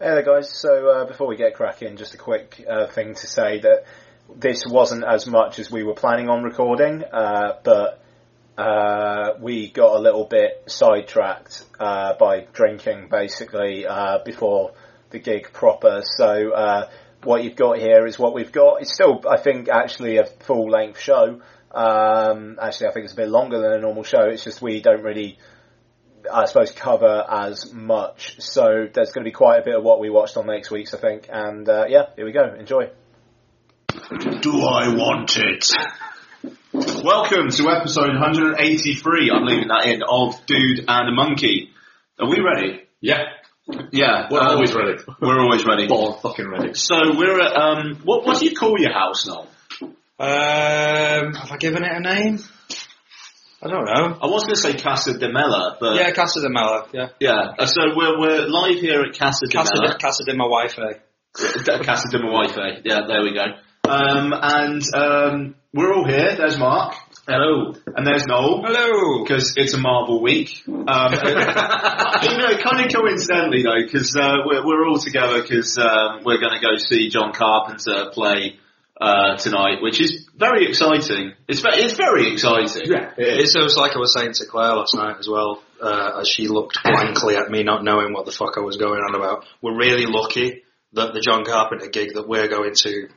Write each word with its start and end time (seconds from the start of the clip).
Hey 0.00 0.06
there, 0.06 0.22
guys. 0.22 0.50
So 0.50 0.88
uh, 0.88 1.04
before 1.04 1.28
we 1.28 1.36
get 1.36 1.54
cracking, 1.54 1.96
just 1.96 2.14
a 2.14 2.18
quick 2.18 2.64
uh, 2.68 2.88
thing 2.88 3.14
to 3.14 3.26
say 3.28 3.60
that 3.60 3.84
this 4.34 4.64
wasn't 4.66 5.04
as 5.04 5.24
much 5.28 5.60
as 5.60 5.70
we 5.70 5.84
were 5.84 5.94
planning 5.94 6.28
on 6.28 6.42
recording, 6.42 7.04
uh, 7.04 7.58
but 7.62 8.02
uh, 8.58 9.34
we 9.40 9.70
got 9.70 9.94
a 9.94 10.00
little 10.00 10.24
bit 10.24 10.64
sidetracked 10.66 11.64
uh, 11.78 12.14
by 12.18 12.40
drinking, 12.52 13.06
basically, 13.08 13.86
uh, 13.86 14.18
before 14.24 14.72
the 15.10 15.20
gig 15.20 15.52
proper. 15.52 16.02
So 16.02 16.88
what 17.22 17.44
you've 17.44 17.54
got 17.54 17.78
here 17.78 18.04
is 18.04 18.18
what 18.18 18.34
we've 18.34 18.50
got. 18.50 18.82
It's 18.82 18.92
still, 18.92 19.22
I 19.30 19.36
think, 19.36 19.68
actually 19.68 20.16
a 20.16 20.26
full-length 20.26 20.98
show. 20.98 21.40
Um, 21.70 22.58
actually, 22.60 22.88
I 22.88 22.92
think 22.94 23.04
it's 23.04 23.12
a 23.12 23.16
bit 23.16 23.28
longer 23.28 23.60
than 23.60 23.74
a 23.74 23.78
normal 23.78 24.02
show. 24.02 24.24
It's 24.24 24.42
just 24.42 24.60
we 24.60 24.80
don't 24.80 25.04
really 25.04 25.38
I 26.32 26.46
suppose 26.46 26.70
cover 26.72 27.24
as 27.28 27.72
much. 27.72 28.40
So 28.40 28.88
there's 28.92 29.12
going 29.12 29.24
to 29.24 29.28
be 29.28 29.32
quite 29.32 29.60
a 29.60 29.64
bit 29.64 29.74
of 29.74 29.82
what 29.82 30.00
we 30.00 30.10
watched 30.10 30.36
on 30.36 30.46
next 30.46 30.70
week's, 30.70 30.94
I 30.94 30.98
think. 30.98 31.28
And 31.30 31.68
uh, 31.68 31.86
yeah, 31.88 32.06
here 32.16 32.24
we 32.24 32.32
go. 32.32 32.54
Enjoy. 32.58 32.90
Do 34.40 34.62
I 34.62 34.88
want 34.94 35.36
it? 35.38 35.70
Welcome 36.72 37.50
to 37.50 37.70
episode 37.70 38.08
183. 38.08 39.30
I'm 39.30 39.44
leaving 39.44 39.68
that 39.68 39.86
in 39.86 40.02
of 40.02 40.44
Dude 40.46 40.84
and 40.88 41.08
a 41.08 41.12
Monkey. 41.12 41.70
Are 42.18 42.28
we 42.28 42.40
ready? 42.40 42.82
Yeah, 43.00 43.24
Yeah, 43.92 44.28
we're 44.30 44.40
um, 44.40 44.56
always 44.56 44.74
ready. 44.74 44.98
We're 45.20 45.40
always 45.40 45.64
ready. 45.64 45.86
Born 45.86 46.18
fucking 46.20 46.48
ready. 46.48 46.74
So 46.74 47.16
we're 47.16 47.40
at 47.40 47.56
um, 47.56 48.00
what 48.04 48.26
what 48.26 48.38
do 48.38 48.46
you 48.46 48.54
call 48.54 48.78
your 48.78 48.92
house 48.92 49.26
now? 49.26 49.46
Um, 50.18 51.34
have 51.34 51.50
I 51.50 51.56
given 51.58 51.84
it 51.84 51.92
a 51.92 52.00
name? 52.00 52.38
I 53.64 53.68
don't 53.68 53.84
know. 53.86 54.18
I 54.20 54.26
was 54.26 54.44
going 54.44 54.54
to 54.56 54.60
say 54.60 54.74
Casa 54.74 55.16
de 55.18 55.32
Mela, 55.32 55.76
but 55.80 55.96
Yeah, 55.96 56.12
Casa 56.12 56.40
de 56.42 56.50
Mela. 56.50 56.86
Yeah, 56.92 57.08
yeah. 57.18 57.54
Uh, 57.58 57.66
So 57.66 57.80
we're 57.96 58.18
we're 58.20 58.46
live 58.46 58.78
here 58.80 59.00
at 59.02 59.16
Casa 59.18 59.46
de 59.46 59.52
Casa 59.56 59.72
de, 59.80 59.96
Casa 59.98 60.24
de 60.24 60.34
my 60.36 60.46
wife. 60.46 60.78
eh? 60.78 60.98
Casa 61.82 62.08
de 62.10 62.18
Wife. 62.22 62.56
Yeah, 62.84 63.00
there 63.08 63.22
we 63.22 63.32
go. 63.34 63.44
Um, 63.88 64.32
and 64.32 64.82
um, 64.94 65.54
we're 65.72 65.92
all 65.92 66.06
here. 66.06 66.36
There's 66.36 66.58
Mark. 66.58 66.94
Hello. 67.26 67.74
And 67.96 68.06
there's 68.06 68.26
Noel. 68.26 68.62
Hello. 68.64 69.24
because 69.24 69.54
it's 69.56 69.72
a 69.74 69.78
Marvel 69.78 70.22
week. 70.22 70.62
Um, 70.68 70.76
you 70.86 72.38
know, 72.38 72.56
kind 72.60 72.84
of 72.84 72.92
coincidentally 72.94 73.62
though, 73.62 73.82
because 73.82 74.14
uh, 74.14 74.44
we're, 74.44 74.64
we're 74.64 74.86
all 74.86 74.98
together 74.98 75.40
because 75.42 75.76
um, 75.78 76.20
we're 76.24 76.38
going 76.38 76.52
to 76.54 76.60
go 76.60 76.76
see 76.76 77.08
John 77.08 77.32
Carpenter 77.32 78.10
play 78.12 78.58
uh, 79.00 79.36
tonight, 79.36 79.82
which 79.82 80.00
is 80.00 80.28
very 80.36 80.66
exciting. 80.68 81.32
It's 81.48 81.60
very, 81.60 81.82
it's 81.82 81.94
very 81.94 82.32
exciting. 82.32 82.82
Yeah, 82.86 83.12
it 83.16 83.26
is. 83.38 83.44
It's 83.44 83.56
almost 83.56 83.76
like 83.76 83.92
I 83.96 83.98
was 83.98 84.14
saying 84.14 84.32
to 84.34 84.46
Claire 84.46 84.74
last 84.76 84.94
night 84.94 85.16
as 85.18 85.28
well, 85.28 85.62
uh, 85.82 86.20
as 86.20 86.28
she 86.28 86.46
looked 86.48 86.78
blankly 86.84 87.36
at 87.36 87.50
me, 87.50 87.62
not 87.64 87.82
knowing 87.84 88.12
what 88.12 88.24
the 88.26 88.32
fuck 88.32 88.54
I 88.56 88.60
was 88.60 88.76
going 88.76 89.00
on 89.00 89.14
about. 89.14 89.44
We're 89.60 89.76
really 89.76 90.06
lucky 90.06 90.62
that 90.92 91.12
the 91.12 91.20
John 91.20 91.44
Carpenter 91.44 91.88
gig 91.88 92.14
that 92.14 92.28
we're 92.28 92.46
going 92.48 92.74
to, 92.74 93.08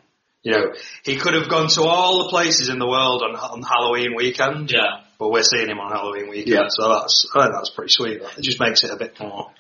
you 0.44 0.52
know, 0.52 0.74
he 1.04 1.18
could 1.18 1.36
have 1.36 1.48
gone 1.50 1.70
to 1.70 1.84
all 1.84 2.24
the 2.24 2.30
places 2.30 2.70
in 2.70 2.80
the 2.80 2.88
world 2.88 3.22
on, 3.22 3.36
on 3.36 3.62
Halloween 3.62 4.16
weekend, 4.16 4.72
Yeah. 4.72 5.02
but 5.20 5.30
we're 5.30 5.44
seeing 5.44 5.70
him 5.70 5.78
on 5.80 5.92
Halloween 5.92 6.28
weekend, 6.30 6.48
Yeah. 6.56 6.68
so 6.70 6.90
that's, 6.90 7.28
I 7.36 7.44
think 7.44 7.54
that's 7.54 7.70
pretty 7.70 7.92
sweet. 7.92 8.22
It 8.38 8.42
just 8.42 8.60
makes 8.60 8.84
it 8.84 8.90
a 8.90 8.96
bit 8.98 9.20
more 9.20 9.52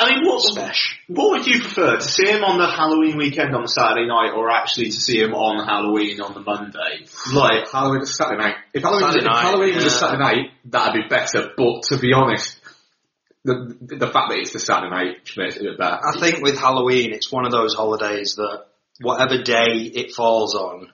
I 0.00 0.14
mean, 0.14 0.26
what 0.26 0.40
special. 0.40 0.96
what 1.08 1.30
would 1.30 1.46
you 1.46 1.60
prefer 1.60 1.96
to 1.96 2.02
see 2.02 2.26
him 2.26 2.42
on 2.42 2.58
the 2.58 2.66
Halloween 2.66 3.18
weekend 3.18 3.54
on 3.54 3.62
the 3.62 3.68
Saturday 3.68 4.06
night, 4.06 4.32
or 4.34 4.50
actually 4.50 4.86
to 4.86 4.98
see 4.98 5.20
him 5.20 5.34
on 5.34 5.66
Halloween 5.66 6.22
on 6.22 6.32
the 6.32 6.40
Monday? 6.40 7.04
Like, 7.34 7.70
Halloween 7.70 8.02
is 8.02 8.16
Saturday 8.16 8.42
night. 8.42 8.54
If 8.72 8.82
Halloween, 8.82 9.04
was, 9.04 9.12
Saturday 9.12 9.26
if 9.26 9.30
night, 9.30 9.42
Halloween 9.42 9.74
was 9.74 9.84
a. 9.84 9.90
Saturday 9.90 10.22
night, 10.22 10.50
that'd 10.64 11.02
be 11.02 11.08
better. 11.08 11.50
But 11.54 11.82
to 11.88 11.98
be 11.98 12.14
honest, 12.14 12.58
the 13.44 13.76
the 13.80 14.06
fact 14.06 14.30
that 14.30 14.38
it's 14.38 14.54
the 14.54 14.60
Saturday 14.60 14.90
night 14.90 15.30
makes 15.36 15.56
it 15.56 15.66
a 15.66 15.70
bit 15.70 15.78
better. 15.78 15.98
I 16.02 16.18
think 16.18 16.42
with 16.42 16.58
Halloween, 16.58 17.12
it's 17.12 17.30
one 17.30 17.44
of 17.44 17.52
those 17.52 17.74
holidays 17.74 18.36
that 18.36 18.66
whatever 19.02 19.42
day 19.42 19.90
it 19.94 20.14
falls 20.14 20.54
on, 20.54 20.90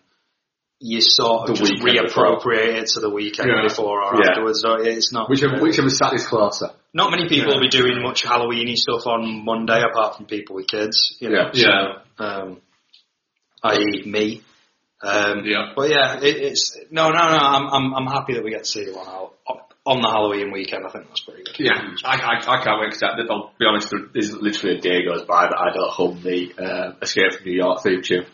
you 0.79 1.01
sort 1.01 1.49
of 1.49 1.57
The 1.59 1.65
just 1.65 1.83
reappropriate 1.83 2.83
it 2.83 2.87
to 2.95 3.01
the 3.01 3.09
weekend 3.09 3.49
Yeah. 3.49 3.63
before 3.67 4.03
or 4.03 4.21
Yeah. 4.23 4.31
afterwards. 4.31 4.61
So 4.61 4.75
it's 4.75 5.13
not. 5.13 5.31
Whichever 5.31 5.61
whichever 5.61 5.89
Saturday's 5.89 6.23
is 6.23 6.29
closer. 6.29 6.71
Not 6.93 7.11
many 7.11 7.29
people 7.29 7.49
Yeah. 7.49 7.55
will 7.55 7.63
be 7.63 7.69
doing 7.69 8.03
much 8.03 8.25
Halloweeny 8.25 8.77
stuff 8.77 9.07
on 9.07 9.45
Monday, 9.45 9.83
apart 9.83 10.17
from 10.17 10.27
people 10.27 10.57
with 10.57 10.69
kids. 10.69 11.17
You 11.21 11.31
know, 11.31 11.51
Yeah. 11.55 11.99
so, 12.19 12.25
um, 12.25 12.61
i.e. 13.63 14.03
me. 14.05 14.43
Um, 15.03 15.45
Yeah. 15.45 15.73
But 15.75 15.91
yeah, 15.91 16.19
it, 16.21 16.37
it's 16.37 16.77
no, 16.91 17.09
no, 17.11 17.19
no. 17.19 17.39
I'm, 17.39 17.67
I'm, 17.69 17.95
I'm 17.95 18.07
happy 18.07 18.35
that 18.35 18.45
we 18.45 18.51
get 18.51 18.65
to 18.65 18.71
see 18.71 18.85
you 18.85 18.95
on 18.99 19.07
Hall- 19.07 19.33
on 19.87 20.01
the 20.03 20.09
Halloween 20.09 20.51
weekend. 20.53 20.85
I 20.85 20.91
think 20.91 21.07
that's 21.09 21.21
pretty 21.21 21.45
good. 21.45 21.55
Yeah, 21.61 21.95
I, 22.05 22.17
I, 22.17 22.59
I 22.59 22.65
can't 22.65 22.81
wait 22.81 22.91
because 22.91 23.03
I'll 23.05 23.53
be 23.59 23.67
honest, 23.67 23.89
there 23.91 24.01
is 24.15 24.35
literally 24.35 24.79
a 24.79 24.81
day 24.81 25.05
goes 25.05 25.23
by 25.23 25.47
that 25.47 25.57
I 25.57 25.73
don't 25.73 25.91
hum 25.91 26.23
the 26.25 26.53
uh, 26.59 26.93
Escape 27.01 27.35
from 27.35 27.45
New 27.45 27.53
York 27.53 27.83
theme 27.85 28.03
tune. 28.03 28.27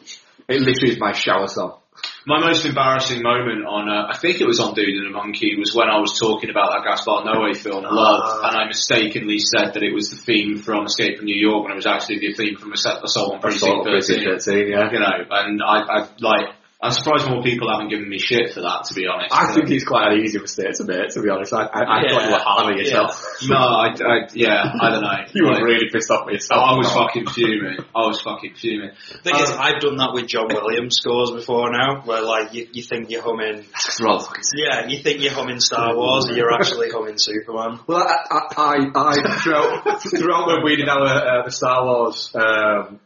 It 0.48 0.60
literally 0.62 0.94
is 0.94 0.98
my 0.98 1.12
shower 1.12 1.46
song. 1.48 1.78
My 2.24 2.38
most 2.38 2.64
embarrassing 2.64 3.20
moment 3.20 3.66
on, 3.66 3.88
uh, 3.88 4.06
I 4.08 4.16
think 4.16 4.40
it 4.40 4.46
was 4.46 4.60
on 4.60 4.74
Dude 4.74 4.94
and 4.94 5.08
a 5.08 5.10
Monkey, 5.10 5.56
was 5.58 5.74
when 5.74 5.88
I 5.88 5.98
was 5.98 6.16
talking 6.18 6.50
about 6.50 6.70
that 6.70 6.84
Gaspar 6.86 7.26
Noé 7.26 7.56
film, 7.56 7.82
Love, 7.82 8.22
Ah. 8.22 8.48
and 8.48 8.56
I 8.58 8.66
mistakenly 8.66 9.38
said 9.38 9.74
that 9.74 9.82
it 9.82 9.92
was 9.92 10.10
the 10.10 10.16
theme 10.16 10.58
from 10.58 10.84
Escape 10.86 11.16
from 11.18 11.26
New 11.26 11.34
York, 11.34 11.64
when 11.64 11.72
it 11.72 11.76
was 11.76 11.86
actually 11.86 12.20
the 12.20 12.32
theme 12.32 12.56
from 12.56 12.72
Assault 12.72 13.02
Assault 13.02 13.34
on 13.34 13.40
Precinct 13.40 13.84
13. 13.84 14.24
13, 14.38 14.68
yeah. 14.70 14.92
You 14.92 15.00
know, 15.00 15.18
and 15.30 15.60
I, 15.62 15.78
I, 15.82 16.08
like, 16.20 16.46
I'm 16.84 16.90
surprised 16.90 17.28
more 17.30 17.42
people 17.44 17.70
haven't 17.70 17.90
given 17.90 18.08
me 18.08 18.18
shit 18.18 18.52
for 18.52 18.60
that, 18.62 18.86
to 18.88 18.94
be 18.94 19.06
honest. 19.06 19.32
I 19.32 19.54
think 19.54 19.70
it's 19.70 19.84
quite 19.84 20.10
an 20.12 20.18
easy 20.18 20.40
mistake 20.40 20.74
to 20.74 20.84
make, 20.84 21.10
to 21.10 21.22
be 21.22 21.28
honest. 21.30 21.52
I, 21.54 21.62
I, 21.62 21.80
I 21.86 22.08
thought 22.10 22.24
you 22.26 22.30
were 22.32 22.42
hard 22.42 22.72
on 22.72 22.76
yourself. 22.76 23.24
No, 23.46 23.54
I, 23.56 23.86
I, 23.94 24.28
yeah, 24.34 24.72
I 24.80 24.90
don't 24.90 25.02
know. 25.02 25.18
You 25.34 25.44
were 25.44 25.52
Like, 25.52 25.62
really 25.62 25.88
pissed 25.92 26.10
off 26.10 26.26
with 26.26 26.34
yourself. 26.34 26.60
I 26.60 26.76
was 26.76 26.88
No. 26.88 26.94
fucking 27.06 27.26
fuming. 27.28 27.78
I 27.94 28.00
was 28.06 28.20
fucking 28.20 28.54
fuming. 28.54 28.90
thing 29.22 29.34
is, 29.36 29.50
Um, 29.52 29.58
I've 29.60 29.80
done 29.80 29.96
that 29.98 30.10
with 30.12 30.26
John 30.26 30.48
Williams 30.48 30.96
scores 30.96 31.30
before 31.30 31.70
now, 31.70 32.02
where 32.02 32.20
like 32.22 32.52
you, 32.52 32.66
you 32.72 32.82
think 32.82 33.10
you're 33.10 33.22
humming, 33.22 33.62
They're 33.62 34.18
fucking 34.18 34.42
yeah, 34.56 34.86
you 34.88 34.98
think 34.98 35.20
you're 35.20 35.32
humming 35.32 35.60
Star 35.60 35.94
Wars, 35.96 36.24
and 36.26 36.36
you're 36.36 36.52
actually 36.52 36.90
humming 36.90 37.14
Superman. 37.16 37.78
Well, 37.86 37.98
I, 38.02 38.40
I, 38.56 38.76
I, 38.96 39.20
I 39.22 39.38
throughout, 39.38 40.02
throughout 40.02 40.46
when 40.48 40.64
we 40.64 40.74
did 40.76 40.88
our 40.88 41.06
uh, 41.06 41.44
the 41.44 41.52
Star 41.52 41.84
Wars, 41.84 42.32
um, 42.34 42.98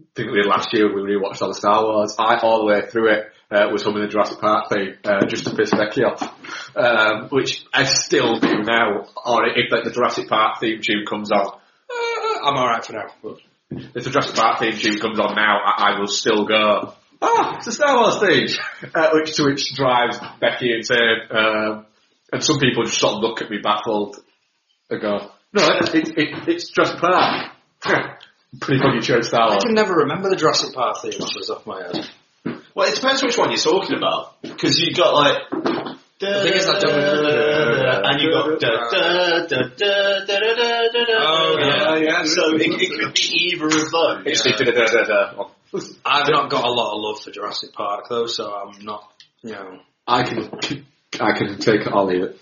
I 0.00 0.04
think 0.16 0.30
we 0.32 0.42
did 0.42 0.46
last 0.46 0.72
year, 0.72 0.92
we 0.92 1.02
rewatched 1.02 1.40
all 1.40 1.48
the 1.48 1.54
Star 1.54 1.84
Wars. 1.84 2.16
I 2.18 2.38
all 2.38 2.60
the 2.60 2.66
way 2.66 2.82
through 2.86 3.12
it 3.12 3.26
uh, 3.50 3.68
was 3.72 3.84
humming 3.84 4.02
the 4.02 4.08
Jurassic 4.08 4.40
Park 4.40 4.68
theme 4.68 4.96
uh, 5.04 5.24
just 5.26 5.44
to 5.44 5.54
piss 5.54 5.70
Becky 5.70 6.02
off, 6.02 6.22
um, 6.76 7.28
which 7.28 7.64
I 7.72 7.84
still 7.84 8.40
do 8.40 8.62
now. 8.62 9.06
Or 9.24 9.46
if 9.46 9.70
like 9.70 9.84
the 9.84 9.92
Jurassic 9.92 10.28
Park 10.28 10.58
theme 10.60 10.80
tune 10.82 11.04
comes 11.06 11.30
on, 11.30 11.46
Uh, 11.46 12.38
I'm 12.44 12.56
alright 12.56 12.84
for 12.84 12.94
now. 12.94 13.06
But 13.22 13.38
if 13.70 14.04
the 14.04 14.10
Jurassic 14.10 14.34
Park 14.34 14.58
theme 14.58 14.76
tune 14.76 14.98
comes 14.98 15.20
on 15.20 15.36
now, 15.36 15.58
I, 15.64 15.92
I 15.94 16.00
will 16.00 16.08
still 16.08 16.44
go. 16.44 16.94
Ah, 17.22 17.56
it's 17.58 17.68
a 17.68 17.72
Star 17.72 17.96
Wars 17.96 18.18
theme, 18.18 18.90
uh, 18.94 19.10
which 19.12 19.36
to 19.36 19.44
which 19.44 19.74
drives 19.74 20.18
Becky 20.40 20.74
insane. 20.74 21.20
Um, 21.30 21.86
and 22.32 22.42
some 22.42 22.58
people 22.58 22.82
just 22.84 22.98
sort 22.98 23.14
of 23.14 23.20
look 23.20 23.42
at 23.42 23.50
me 23.50 23.58
baffled 23.62 24.16
and 24.90 25.00
go, 25.00 25.30
"No, 25.52 25.68
it, 25.68 25.94
it, 25.94 26.08
it, 26.18 26.48
it's 26.48 26.68
Jurassic 26.70 26.98
Park." 26.98 27.52
Pretty 28.60 28.82
fucking 28.82 29.02
sure 29.02 29.18
it's 29.18 29.28
Star 29.28 29.42
I 29.42 29.48
Wars. 29.50 29.64
can 29.64 29.74
never 29.74 29.94
remember 29.94 30.28
the 30.30 30.36
Jurassic 30.36 30.74
Park 30.74 30.96
theme 31.02 31.20
off 31.20 31.32
the 31.34 31.44
top 31.46 31.60
of 31.60 31.66
my 31.66 31.82
head. 31.82 32.08
Well, 32.74 32.88
it 32.90 32.94
depends 32.96 33.22
which 33.22 33.38
one 33.38 33.50
you're 33.50 33.58
talking 33.58 33.96
about. 33.96 34.40
Because 34.42 34.78
you've 34.80 34.96
got 34.96 35.14
like. 35.14 35.36
The 36.20 36.42
thing 36.42 36.52
is, 36.54 36.66
I 36.68 36.78
don't- 36.78 38.04
and 38.06 38.20
you 38.22 38.30
got 38.32 38.60
da, 38.60 38.70
da, 38.90 39.46
da, 39.46 39.46
da, 39.46 39.62
da, 39.76 40.24
da, 40.24 40.54
da, 40.54 40.88
da, 40.92 41.04
da. 41.04 41.16
Oh, 41.18 41.56
yeah, 41.60 41.96
yeah. 41.96 42.24
So 42.24 42.54
it, 42.54 42.62
it 42.62 43.00
could 43.00 43.14
be 43.14 43.50
either 43.52 43.66
of 43.66 43.72
those. 43.90 44.22
It's 44.26 44.42
the 44.42 44.50
da-da-da-da-da. 44.52 45.48
I've 46.06 46.28
not 46.28 46.50
got 46.50 46.64
a 46.64 46.70
lot 46.70 46.94
of 46.94 47.00
love 47.00 47.20
for 47.22 47.30
Jurassic 47.32 47.72
Park 47.72 48.06
though, 48.08 48.26
so 48.26 48.54
I'm 48.54 48.84
not, 48.84 49.10
you 49.42 49.52
know. 49.52 49.80
I 50.06 50.22
can, 50.22 50.50
I 51.20 51.32
can 51.36 51.58
take 51.58 51.80
it 51.82 51.92
or 51.92 52.04
leave 52.04 52.22
it. 52.22 52.38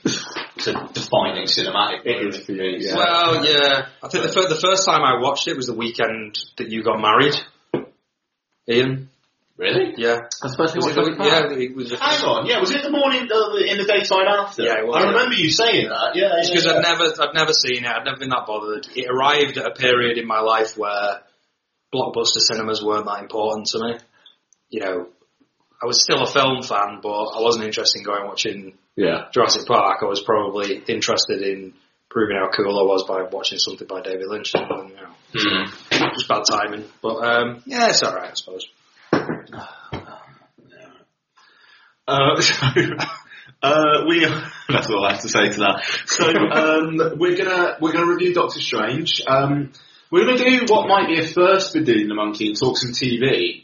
It's 0.64 0.68
a 0.68 0.92
defining 0.92 1.46
cinematic. 1.46 2.04
It 2.04 2.34
is 2.34 2.44
for 2.46 2.52
you, 2.52 2.78
yeah. 2.78 2.96
Well, 2.96 3.44
yeah. 3.44 3.86
I 4.02 4.08
think 4.08 4.24
the, 4.24 4.32
fir- 4.32 4.48
the 4.48 4.60
first 4.60 4.86
time 4.86 5.02
I 5.02 5.20
watched 5.20 5.48
it 5.48 5.56
was 5.56 5.66
the 5.66 5.74
weekend 5.74 6.38
that 6.56 6.70
you 6.70 6.84
got 6.84 7.00
married. 7.00 7.34
Ian? 8.68 9.08
Really? 9.56 9.94
Yeah. 9.96 10.20
Especially 10.42 10.78
Was 10.78 10.96
it 10.96 11.18
the, 11.18 11.24
yeah, 11.24 11.58
it 11.58 11.74
was 11.74 11.90
the 11.90 11.96
Hang 11.96 12.24
on, 12.24 12.46
yeah, 12.46 12.60
was 12.60 12.70
it 12.70 12.82
the 12.82 12.90
morning, 12.90 13.28
uh, 13.30 13.54
in 13.58 13.78
the 13.78 13.84
daytime 13.84 14.26
after? 14.26 14.62
Yeah, 14.62 14.78
it 14.78 14.86
was, 14.86 14.96
I 14.96 15.00
yeah. 15.02 15.10
remember 15.10 15.34
you 15.34 15.50
saying 15.50 15.88
that, 15.88 16.14
yeah. 16.14 16.38
It's 16.38 16.48
yeah, 16.48 16.54
because 16.54 16.66
yeah. 16.66 16.78
I'd 16.78 16.82
never, 16.82 17.04
I'd 17.22 17.34
never 17.34 17.52
seen 17.52 17.84
it. 17.84 17.90
I'd 17.90 18.04
never 18.04 18.18
been 18.18 18.30
that 18.30 18.46
bothered. 18.46 18.86
It 18.94 19.06
arrived 19.10 19.58
at 19.58 19.66
a 19.66 19.74
period 19.74 20.16
in 20.16 20.26
my 20.26 20.40
life 20.40 20.78
where 20.78 21.20
blockbuster 21.92 22.38
cinemas 22.38 22.82
weren't 22.82 23.06
that 23.06 23.20
important 23.20 23.66
to 23.68 23.78
me. 23.78 23.98
You 24.70 24.80
know, 24.80 25.08
I 25.82 25.86
was 25.86 26.02
still 26.02 26.22
a 26.22 26.26
film 26.26 26.62
fan, 26.62 27.00
but 27.02 27.10
I 27.10 27.42
wasn't 27.42 27.64
interested 27.64 27.98
in 27.98 28.04
going 28.04 28.26
watching 28.26 28.78
Yeah. 28.96 29.26
Jurassic 29.32 29.66
Park. 29.66 29.98
I 30.02 30.06
was 30.06 30.22
probably 30.22 30.76
interested 30.86 31.42
in 31.42 31.72
proving 32.10 32.36
how 32.36 32.50
cool 32.54 32.78
I 32.78 32.82
was 32.82 33.04
by 33.08 33.22
watching 33.30 33.58
something 33.58 33.86
by 33.88 34.02
David 34.02 34.26
Lynch. 34.28 34.52
And, 34.54 34.90
you 34.90 34.96
know, 34.96 35.08
Hmm. 35.34 36.10
just 36.14 36.28
bad 36.28 36.42
timing. 36.46 36.84
But 37.00 37.16
um, 37.24 37.62
yeah, 37.64 37.88
it's 37.88 38.02
alright, 38.02 38.30
I 38.30 38.34
suppose. 38.34 38.66
Uh, 42.06 42.40
so, 42.40 42.66
uh, 43.62 44.04
we, 44.08 44.26
that's 44.68 44.88
all 44.90 45.04
I 45.06 45.12
have 45.12 45.22
to 45.22 45.28
say 45.28 45.48
to 45.50 45.58
that. 45.60 45.84
So, 46.06 46.26
um, 46.28 47.18
we're 47.18 47.36
gonna, 47.36 47.78
we're 47.80 47.92
gonna 47.92 48.10
review 48.12 48.34
Doctor 48.34 48.60
Strange. 48.60 49.22
Um, 49.26 49.72
We're 50.10 50.26
to 50.26 50.36
do 50.36 50.66
what 50.68 50.88
might 50.88 51.08
be 51.08 51.18
a 51.20 51.26
first 51.26 51.72
for 51.72 51.80
Dude 51.80 52.02
and 52.02 52.12
a 52.12 52.14
Monkey 52.14 52.48
and 52.48 52.58
talk 52.58 52.76
some 52.76 52.90
TV. 52.92 53.61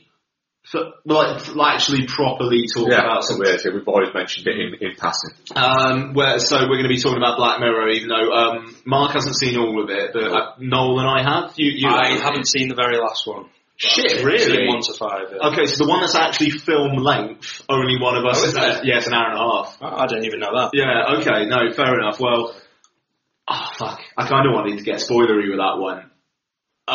For, 0.70 0.92
like, 1.06 1.54
like 1.56 1.74
actually 1.76 2.06
properly 2.06 2.64
talk 2.74 2.88
Yeah, 2.90 3.00
about 3.00 3.24
so 3.24 3.34
some. 3.34 3.38
weird. 3.40 3.60
We've 3.64 3.88
always 3.88 4.12
mentioned 4.12 4.46
it 4.48 4.56
in, 4.58 4.74
in 4.90 4.96
passing. 4.96 5.30
Um, 5.56 6.12
where, 6.12 6.38
so 6.38 6.58
we're 6.60 6.76
going 6.76 6.82
to 6.82 6.88
be 6.88 7.00
talking 7.00 7.16
about 7.16 7.38
Black 7.38 7.58
Mirror, 7.60 7.88
even 7.90 8.08
though 8.08 8.30
um, 8.32 8.76
Mark 8.84 9.12
hasn't 9.12 9.36
seen 9.38 9.56
all 9.58 9.82
of 9.82 9.88
it, 9.88 10.10
but 10.12 10.24
uh, 10.24 10.52
Noel 10.58 10.98
and 11.00 11.08
I 11.08 11.22
have. 11.22 11.54
You, 11.56 11.70
you 11.74 11.88
I 11.88 12.08
have. 12.10 12.20
haven't 12.20 12.46
seen 12.48 12.68
the 12.68 12.74
very 12.74 12.98
last 12.98 13.26
one. 13.26 13.46
Shit, 13.76 14.24
really? 14.24 14.40
Seen 14.40 14.66
one 14.66 14.82
to 14.82 14.92
five. 14.92 15.28
Yeah. 15.32 15.48
Okay, 15.52 15.66
so 15.66 15.84
the 15.84 15.88
one 15.88 16.00
that's 16.00 16.16
actually 16.16 16.50
film 16.50 16.96
length, 16.96 17.62
only 17.68 17.96
one 17.98 18.16
of 18.16 18.24
us 18.26 18.42
Oh, 18.42 18.46
is 18.48 18.56
has- 18.56 18.78
it? 18.80 18.84
Yeah, 18.86 18.96
it's 18.98 19.06
an 19.06 19.14
hour 19.14 19.30
and 19.30 19.38
a 19.38 19.40
half. 19.40 19.78
I 19.80 20.02
I 20.02 20.06
didn't 20.06 20.24
even 20.24 20.40
know 20.40 20.50
that. 20.52 20.70
Yeah, 20.74 21.16
okay, 21.20 21.46
no, 21.46 21.72
fair 21.72 21.94
enough. 21.98 22.18
Well, 22.20 22.54
oh 23.48 23.68
fuck, 23.78 24.00
I 24.16 24.26
kind 24.28 24.46
of 24.46 24.52
wanted 24.52 24.78
to 24.78 24.84
get 24.84 24.96
spoilery 24.96 25.48
with 25.48 25.58
that 25.60 25.78
one. 25.78 26.10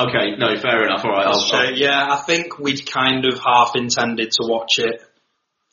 Okay, 0.08 0.36
no, 0.38 0.58
fair 0.60 0.86
enough. 0.86 1.04
All 1.06 1.12
right, 1.12 1.28
I'll, 1.28 1.40
So, 1.40 1.62
yeah, 1.76 2.08
I 2.12 2.18
think 2.18 2.60
we'd 2.60 2.86
kind 2.90 3.26
of 3.26 3.40
half 3.40 3.76
intended 3.76 4.32
to 4.32 4.48
watch 4.48 4.80
it 4.80 5.02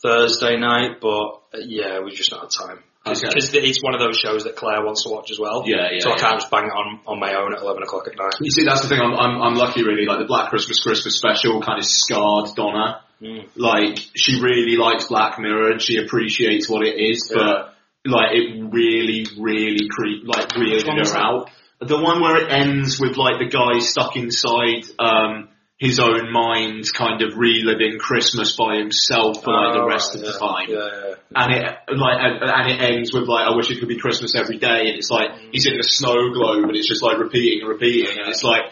Thursday 0.02 0.56
night, 0.56 1.00
but 1.00 1.42
uh, 1.54 1.58
yeah, 1.60 2.00
we 2.00 2.12
just 2.12 2.30
not 2.30 2.42
had 2.42 2.50
time. 2.50 2.84
Okay. 3.06 3.28
It's 3.32 3.82
one 3.82 3.94
of 3.94 4.00
those 4.00 4.18
shows 4.18 4.44
that 4.44 4.56
Claire 4.56 4.84
wants 4.84 5.04
to 5.04 5.08
watch 5.08 5.30
as 5.30 5.38
well. 5.38 5.64
Yeah, 5.64 5.88
yeah, 5.90 6.00
So 6.00 6.10
I 6.10 6.16
yeah. 6.16 6.20
can't 6.20 6.40
just 6.40 6.50
bang 6.50 6.64
it 6.64 6.72
on, 6.72 7.00
on 7.06 7.18
my 7.18 7.32
own 7.34 7.54
at 7.54 7.62
11 7.62 7.82
o'clock 7.82 8.06
at 8.08 8.16
night. 8.16 8.34
You 8.40 8.50
see, 8.50 8.64
that's 8.64 8.82
the 8.82 8.88
thing. 8.88 9.00
I'm, 9.00 9.14
I'm, 9.14 9.40
I'm 9.40 9.54
lucky, 9.54 9.82
really. 9.82 10.04
Like 10.04 10.18
the 10.18 10.26
Black 10.26 10.50
Christmas 10.50 10.80
Christmas 10.82 11.16
special 11.16 11.62
kind 11.62 11.78
of 11.78 11.86
scarred 11.86 12.54
Donna. 12.54 13.00
Mm. 13.22 13.48
Like 13.56 13.98
she 14.14 14.40
really 14.42 14.76
likes 14.76 15.06
Black 15.06 15.38
Mirror 15.38 15.72
and 15.72 15.80
she 15.80 15.96
appreciates 15.96 16.68
what 16.68 16.86
it 16.86 17.00
is, 17.00 17.30
but 17.32 17.74
like 18.04 18.32
it 18.32 18.68
really, 18.70 19.26
really 19.38 19.88
creep, 19.88 20.26
like 20.26 20.48
weirded 20.48 21.08
her 21.08 21.16
out. 21.16 21.50
The 21.80 21.96
one 22.00 22.20
where 22.20 22.36
it 22.36 22.52
ends 22.52 23.00
with 23.00 23.16
like 23.16 23.38
the 23.38 23.48
guy 23.48 23.78
stuck 23.80 24.14
inside 24.16 24.84
um, 24.98 25.48
his 25.78 25.98
own 25.98 26.30
mind, 26.30 26.84
kind 26.92 27.22
of 27.22 27.38
reliving 27.38 27.98
Christmas 27.98 28.54
by 28.54 28.76
himself 28.76 29.42
for 29.42 29.52
like 29.54 29.72
the 29.74 29.80
Oh, 29.80 29.86
rest 29.88 30.14
of 30.14 30.20
yeah. 30.22 30.30
the 30.32 30.38
time 30.38 30.66
Yeah, 30.68 30.76
yeah. 31.08 31.14
and 31.36 31.54
it 31.54 31.96
like 31.96 32.18
and, 32.20 32.50
and 32.50 32.70
it 32.70 32.80
ends 32.94 33.12
with 33.14 33.28
like 33.28 33.46
I 33.48 33.56
wish 33.56 33.70
it 33.70 33.78
could 33.80 33.88
be 33.88 33.96
Christmas 33.98 34.34
every 34.36 34.58
day, 34.58 34.88
and 34.92 34.98
it's 34.98 35.10
like 35.10 35.30
he's 35.52 35.66
in 35.66 35.78
a 35.80 35.82
snow 35.82 36.30
globe, 36.34 36.64
and 36.64 36.76
it's 36.76 36.86
just 36.88 37.02
like 37.02 37.18
repeating 37.18 37.60
and 37.60 37.68
repeating, 37.70 38.18
and 38.18 38.28
it's 38.28 38.44
like 38.44 38.64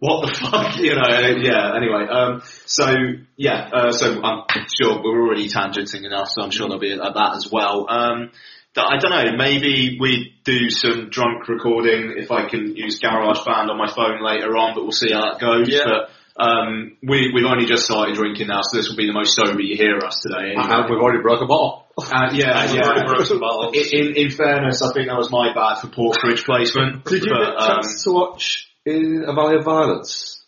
what 0.00 0.26
the 0.28 0.32
fuck, 0.38 0.76
you 0.78 0.94
know? 0.94 1.02
And 1.08 1.42
yeah. 1.42 1.74
Anyway, 1.74 2.06
um, 2.08 2.42
so 2.66 2.94
yeah, 3.36 3.70
uh, 3.72 3.92
so 3.92 4.22
I'm 4.22 4.44
sure 4.80 5.02
we're 5.02 5.22
already 5.26 5.48
tangenting 5.48 6.04
enough, 6.04 6.28
so 6.28 6.42
I'm 6.42 6.50
sure 6.50 6.68
there'll 6.68 6.78
be 6.78 6.92
at 6.92 6.98
that 6.98 7.32
as 7.36 7.48
well. 7.50 7.86
Um, 7.88 8.30
th- 8.74 8.86
I 8.88 8.98
don't 8.98 9.10
know. 9.10 9.36
Maybe 9.36 9.98
we 10.00 10.34
do 10.44 10.70
some 10.70 11.10
drunk 11.10 11.48
recording 11.48 12.14
if 12.16 12.30
I 12.30 12.48
can 12.48 12.76
use 12.76 13.00
GarageBand 13.00 13.68
on 13.68 13.78
my 13.78 13.92
phone 13.92 14.22
later 14.24 14.56
on, 14.56 14.74
but 14.74 14.82
we'll 14.82 14.92
see 14.92 15.12
how 15.12 15.32
that 15.32 15.40
goes. 15.40 15.68
Yeah. 15.68 15.84
But 15.84 16.10
um, 16.42 16.96
we, 17.02 17.32
we've 17.34 17.44
only 17.44 17.66
just 17.66 17.84
started 17.84 18.14
drinking 18.14 18.46
now, 18.46 18.60
so 18.62 18.76
this 18.76 18.88
will 18.88 18.96
be 18.96 19.06
the 19.06 19.12
most 19.12 19.34
sober 19.34 19.60
you 19.60 19.76
hear 19.76 19.98
us 19.98 20.20
today. 20.20 20.54
anyway. 20.54 20.62
And 20.62 20.90
we've 20.90 21.00
already 21.00 21.22
broke 21.22 21.42
a 21.42 21.46
bottle. 21.46 21.86
Uh, 21.98 22.30
yeah, 22.32 22.64
yeah. 22.72 22.82
already 22.82 23.06
broke 23.06 23.26
some 23.26 23.40
bottles. 23.40 23.74
In, 23.74 24.06
in, 24.06 24.16
in 24.16 24.30
fairness, 24.30 24.82
I 24.82 24.92
think 24.92 25.08
that 25.08 25.18
was 25.18 25.32
my 25.32 25.52
bad 25.52 25.80
for 25.80 25.88
Porkridge 25.88 26.44
placement. 26.44 27.04
Did 27.04 27.24
you 27.24 27.32
but, 27.32 27.38
get 27.38 27.54
a 27.54 27.58
um, 27.58 27.82
chance 27.82 28.04
to 28.04 28.12
watch 28.12 28.70
in 28.86 29.24
A 29.26 29.34
Valley 29.34 29.56
of 29.56 29.64
Violence? 29.64 30.38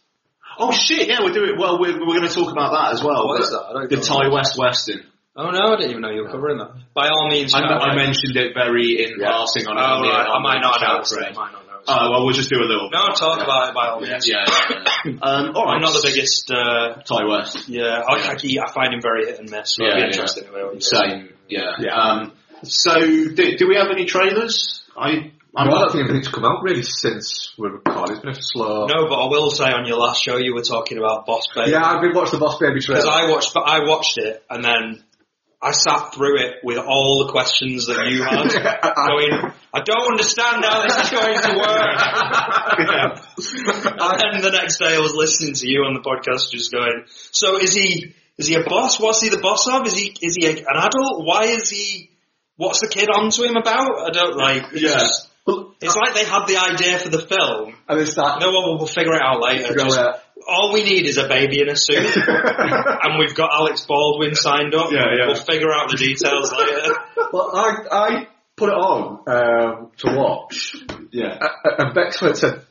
oh 0.60 0.72
shit, 0.72 1.08
yeah, 1.08 1.20
we're 1.22 1.32
doing, 1.32 1.56
well, 1.58 1.80
we're, 1.80 1.98
we're 1.98 2.18
going 2.18 2.28
to 2.28 2.34
talk 2.34 2.52
about 2.52 2.72
that 2.72 2.92
as 2.94 3.02
well. 3.02 3.26
What 3.26 3.40
is 3.40 3.50
that? 3.50 3.64
I 3.68 3.72
don't 3.72 3.90
The. 3.90 3.96
Ti 3.96 4.28
West 4.30 4.58
Western. 4.58 5.06
Oh 5.36 5.50
no, 5.50 5.60
I 5.72 5.76
didn't 5.76 5.90
even 5.90 6.02
know 6.02 6.10
you 6.10 6.24
were 6.24 6.30
covering 6.30 6.58
that. 6.58 6.72
By 6.92 7.08
all 7.08 7.28
means, 7.28 7.54
I, 7.54 7.60
shout 7.60 7.70
I 7.82 7.90
out. 7.90 7.96
mentioned 7.96 8.36
it 8.36 8.52
very 8.52 9.02
in 9.04 9.20
Yeah. 9.20 9.30
passing 9.30 9.66
on 9.68 9.78
Oh, 9.78 9.80
on 9.80 10.02
the- 10.02 10.08
right. 10.08 10.26
I 10.26 10.30
on 10.34 10.42
might 10.42 10.60
not 10.60 10.80
shout 10.80 11.06
know. 11.10 11.18
I 11.18 11.32
might 11.32 11.52
not 11.52 11.66
know. 11.66 11.66
Oh, 11.88 12.10
well, 12.10 12.24
we'll 12.26 12.34
just 12.34 12.50
do 12.50 12.58
a 12.58 12.66
little. 12.66 12.90
No, 12.90 13.06
talk 13.14 13.40
about 13.42 13.68
it 13.70 13.74
by 13.74 13.88
all 13.88 14.00
means. 14.00 14.28
yeah, 14.28 14.44
yeah, 14.44 14.84
yeah. 15.06 15.10
um, 15.22 15.52
all 15.56 15.64
right. 15.64 15.74
I'm 15.76 15.80
not 15.80 15.92
the 15.94 16.02
biggest. 16.04 16.50
Uh, 16.50 17.00
Ti 17.02 17.24
West. 17.26 17.68
yeah, 17.68 18.02
I, 18.06 18.34
I, 18.34 18.64
I 18.66 18.72
find 18.72 18.92
him 18.92 19.00
very 19.00 19.26
hit 19.26 19.38
and 19.38 19.48
miss. 19.50 19.76
So 19.76 19.84
Yeah, 19.84 19.98
yeah. 19.98 20.06
interesting 20.06 20.44
to 20.44 20.50
hear 20.50 20.66
what 20.66 20.74
you 20.74 20.80
say. 20.80 20.96
Same. 20.98 21.28
Yeah. 21.48 21.72
Yeah. 21.78 21.94
Um, 21.94 22.32
so, 22.64 23.00
do, 23.00 23.56
do 23.56 23.66
we 23.68 23.76
have 23.76 23.88
any 23.90 24.04
trailers? 24.04 24.82
I, 24.98 25.32
I'm 25.56 25.68
no, 25.68 25.76
I 25.76 25.80
don't 25.80 25.92
think 25.92 26.04
anything's 26.04 26.28
come 26.28 26.44
out 26.44 26.62
really 26.62 26.82
since 26.82 27.54
we're 27.56 27.70
recording. 27.72 28.16
It's 28.16 28.20
been 28.24 28.30
a 28.32 28.34
slow. 28.42 28.86
No, 28.86 29.08
but 29.08 29.14
I 29.14 29.26
will 29.28 29.50
say 29.50 29.72
on 29.72 29.86
your 29.86 29.96
last 29.98 30.22
show 30.22 30.36
you 30.36 30.54
were 30.54 30.62
talking 30.62 30.98
about 30.98 31.24
Boss 31.24 31.44
Baby. 31.54 31.70
Yeah, 31.70 31.82
I've 31.84 32.02
been 32.02 32.14
watching 32.14 32.38
the 32.38 32.44
Boss 32.44 32.58
Baby 32.58 32.74
Because 32.80 33.04
trailer. 33.04 33.10
I 33.10 33.30
watched, 33.30 33.54
but 33.54 33.60
I 33.60 33.88
watched 33.88 34.18
it 34.18 34.44
and 34.50 34.62
then 34.62 35.02
I 35.62 35.72
sat 35.72 36.14
through 36.14 36.38
it 36.40 36.64
with 36.64 36.78
all 36.78 37.26
the 37.26 37.32
questions 37.32 37.86
that 37.86 38.06
you 38.08 38.22
had, 38.22 38.48
going, 38.96 39.52
I 39.74 39.80
don't 39.84 40.10
understand 40.12 40.64
how 40.64 40.82
this 40.82 40.96
is 41.04 41.10
going 41.10 41.36
to 41.38 41.58
work. 41.58 42.90
and 43.20 44.34
then 44.34 44.40
the 44.42 44.50
next 44.52 44.78
day 44.78 44.94
I 44.96 45.00
was 45.00 45.14
listening 45.14 45.54
to 45.54 45.68
you 45.68 45.80
on 45.80 45.94
the 45.94 46.00
podcast, 46.00 46.50
just 46.50 46.72
going, 46.72 47.04
so 47.30 47.58
is 47.58 47.74
he? 47.74 48.14
Is 48.38 48.46
he 48.46 48.54
a 48.54 48.62
boss? 48.64 48.98
What's 48.98 49.20
he 49.20 49.28
the 49.28 49.38
boss 49.38 49.68
of? 49.68 49.86
Is 49.86 49.94
he? 49.98 50.16
Is 50.22 50.36
he 50.36 50.46
a, 50.46 50.50
an 50.60 50.76
adult? 50.76 51.26
Why 51.26 51.44
is 51.44 51.68
he? 51.68 52.08
What's 52.56 52.80
the 52.80 52.88
kid 52.88 53.08
on 53.10 53.30
to 53.30 53.42
him 53.44 53.56
about? 53.56 53.90
I 54.06 54.10
don't 54.12 54.36
like. 54.36 54.64
It's, 54.72 54.82
Yeah. 54.82 54.98
just- 54.98 55.26
it's 55.80 55.96
like 55.96 56.14
they 56.14 56.24
had 56.24 56.46
the 56.46 56.56
idea 56.58 56.98
for 57.00 57.08
the 57.08 57.18
film. 57.18 57.74
and 57.88 58.00
it's 58.00 58.12
start. 58.12 58.40
No 58.40 58.50
one 58.52 58.78
will 58.78 58.86
figure 58.86 59.14
it 59.14 59.20
out 59.22 59.42
later. 59.42 59.74
Just- 59.74 59.98
all 60.50 60.72
we 60.72 60.82
need 60.82 61.06
is 61.06 61.16
a 61.16 61.28
baby 61.28 61.60
in 61.60 61.68
a 61.68 61.76
suit, 61.76 62.16
and 62.26 63.18
we've 63.18 63.34
got 63.34 63.50
Alex 63.52 63.86
Baldwin 63.86 64.34
signed 64.34 64.74
up. 64.74 64.90
Yeah, 64.90 65.06
yeah. 65.16 65.26
We'll 65.26 65.36
figure 65.36 65.72
out 65.72 65.90
the 65.90 65.96
details 65.96 66.52
later. 66.52 66.94
well, 67.32 67.50
I 67.54 67.74
I 67.90 68.28
put 68.56 68.68
it 68.68 68.74
on 68.74 69.22
um, 69.26 69.90
to 69.98 70.16
watch, 70.16 70.76
yeah. 71.12 71.38
And 71.78 71.94
Bex 71.94 72.20
went 72.20 72.32
and 72.32 72.38
said, 72.38 72.66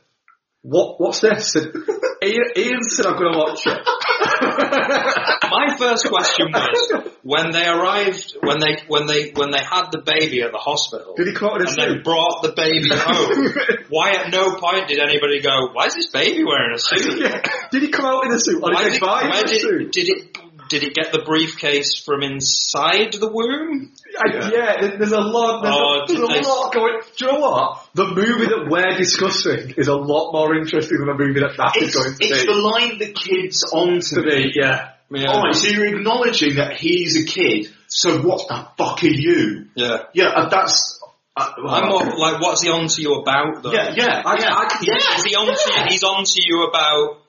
"What? 0.61 0.99
What's 0.99 1.21
this?" 1.21 1.55
And 1.55 1.73
Ian, 2.23 2.51
Ian 2.55 2.83
said, 2.83 3.05
"I'm 3.05 3.17
going 3.17 3.33
to 3.33 3.39
watch 3.39 3.61
it." 3.65 5.35
My 5.51 5.75
first 5.77 6.07
question 6.07 6.47
was 6.51 7.11
when 7.23 7.51
they 7.51 7.67
arrived, 7.67 8.35
when 8.41 8.59
they 8.59 8.77
when 8.87 9.05
they 9.07 9.31
when 9.31 9.51
they 9.51 9.59
had 9.63 9.89
the 9.91 10.01
baby 10.05 10.41
at 10.41 10.51
the 10.51 10.57
hospital, 10.57 11.15
Did 11.15 11.27
he 11.27 11.33
come 11.33 11.49
out 11.49 11.61
in 11.61 11.67
a 11.67 11.69
and 11.69 11.77
they 11.77 11.87
suit? 11.95 12.03
brought 12.03 12.41
the 12.43 12.53
baby 12.53 12.89
home. 12.91 13.85
Why 13.89 14.11
at 14.13 14.31
no 14.31 14.55
point 14.55 14.87
did 14.87 14.99
anybody 14.99 15.41
go, 15.41 15.69
"Why 15.73 15.85
is 15.87 15.95
this 15.95 16.07
baby 16.09 16.43
wearing 16.43 16.73
a 16.75 16.79
suit?" 16.79 17.19
Yeah. 17.25 17.41
Did 17.71 17.81
he 17.81 17.89
come 17.89 18.05
out 18.05 18.25
in 18.25 18.31
a 18.31 18.39
suit? 18.39 18.57
Or 18.63 18.71
Why 18.71 18.83
did 18.83 18.91
did, 18.91 18.93
he 18.93 18.99
buy 18.99 19.23
where 19.29 19.43
a 19.43 19.47
did, 19.47 19.61
suit? 19.61 19.91
did 19.91 20.07
it 20.09 20.37
did 20.69 20.83
it 20.83 20.93
get 20.93 21.11
the 21.11 21.19
briefcase 21.19 21.95
from 21.97 22.23
inside 22.23 23.13
the 23.13 23.27
womb? 23.27 23.91
I- 24.17 24.49
yeah, 24.51 24.81
there- 24.81 24.97
there's 24.97 25.11
a 25.11 25.19
lot. 25.19 25.61
There's, 25.63 25.75
Oh, 25.75 26.03
a, 26.03 26.07
there's 26.07 26.19
a 26.19 26.27
they- 26.43 26.47
lot 26.49 26.73
going. 26.73 26.99
Do 27.17 27.25
you 27.25 27.31
know 27.31 27.39
what? 27.39 27.87
The 27.95 28.05
movie 28.07 28.45
that 28.45 28.67
we're 28.69 28.97
discussing 28.97 29.73
is 29.77 29.87
a 29.87 29.95
lot 29.95 30.31
more 30.31 30.55
interesting 30.55 30.99
than 30.99 31.07
the 31.07 31.15
movie 31.15 31.39
that 31.41 31.57
that 31.57 31.75
is 31.77 31.83
It's, 31.89 31.95
going 31.95 32.15
to 32.17 32.23
it's 32.25 32.45
be. 32.45 32.53
the 32.53 32.59
line 32.59 32.97
the 32.99 33.11
kid's 33.11 33.63
onto 33.73 34.15
to 34.15 34.21
me, 34.21 34.51
yeah. 34.55 34.91
Yeah. 35.11 35.31
Alright, 35.31 35.55
so 35.55 35.67
you're 35.69 35.87
acknowledging 35.97 36.55
that 36.57 36.77
he's 36.77 37.17
a 37.19 37.25
kid, 37.25 37.67
so 37.87 38.21
what 38.21 38.47
the 38.47 38.67
fuck 38.77 39.03
are 39.03 39.07
you? 39.07 39.65
Yeah. 39.75 40.03
Yeah, 40.13 40.25
uh, 40.27 40.49
that's... 40.49 40.99
Uh, 41.35 41.47
I'm 41.67 41.89
more 41.89 42.03
like, 42.17 42.39
what's 42.41 42.61
he 42.61 42.69
on 42.69 42.87
to 42.89 43.01
you 43.01 43.15
about 43.15 43.63
though? 43.63 43.71
yeah, 43.71 43.93
yeah, 43.95 44.21
I- 44.25 44.37
yeah, 44.39 44.53
I- 44.53 44.77
yeah. 44.83 45.15
Is 45.17 45.23
he 45.23 45.35
on 45.35 45.47
to 45.47 45.73
you? 45.73 45.85
He's 45.89 46.03
on 46.03 46.25
to 46.25 46.41
you 46.43 46.63
about. 46.67 47.21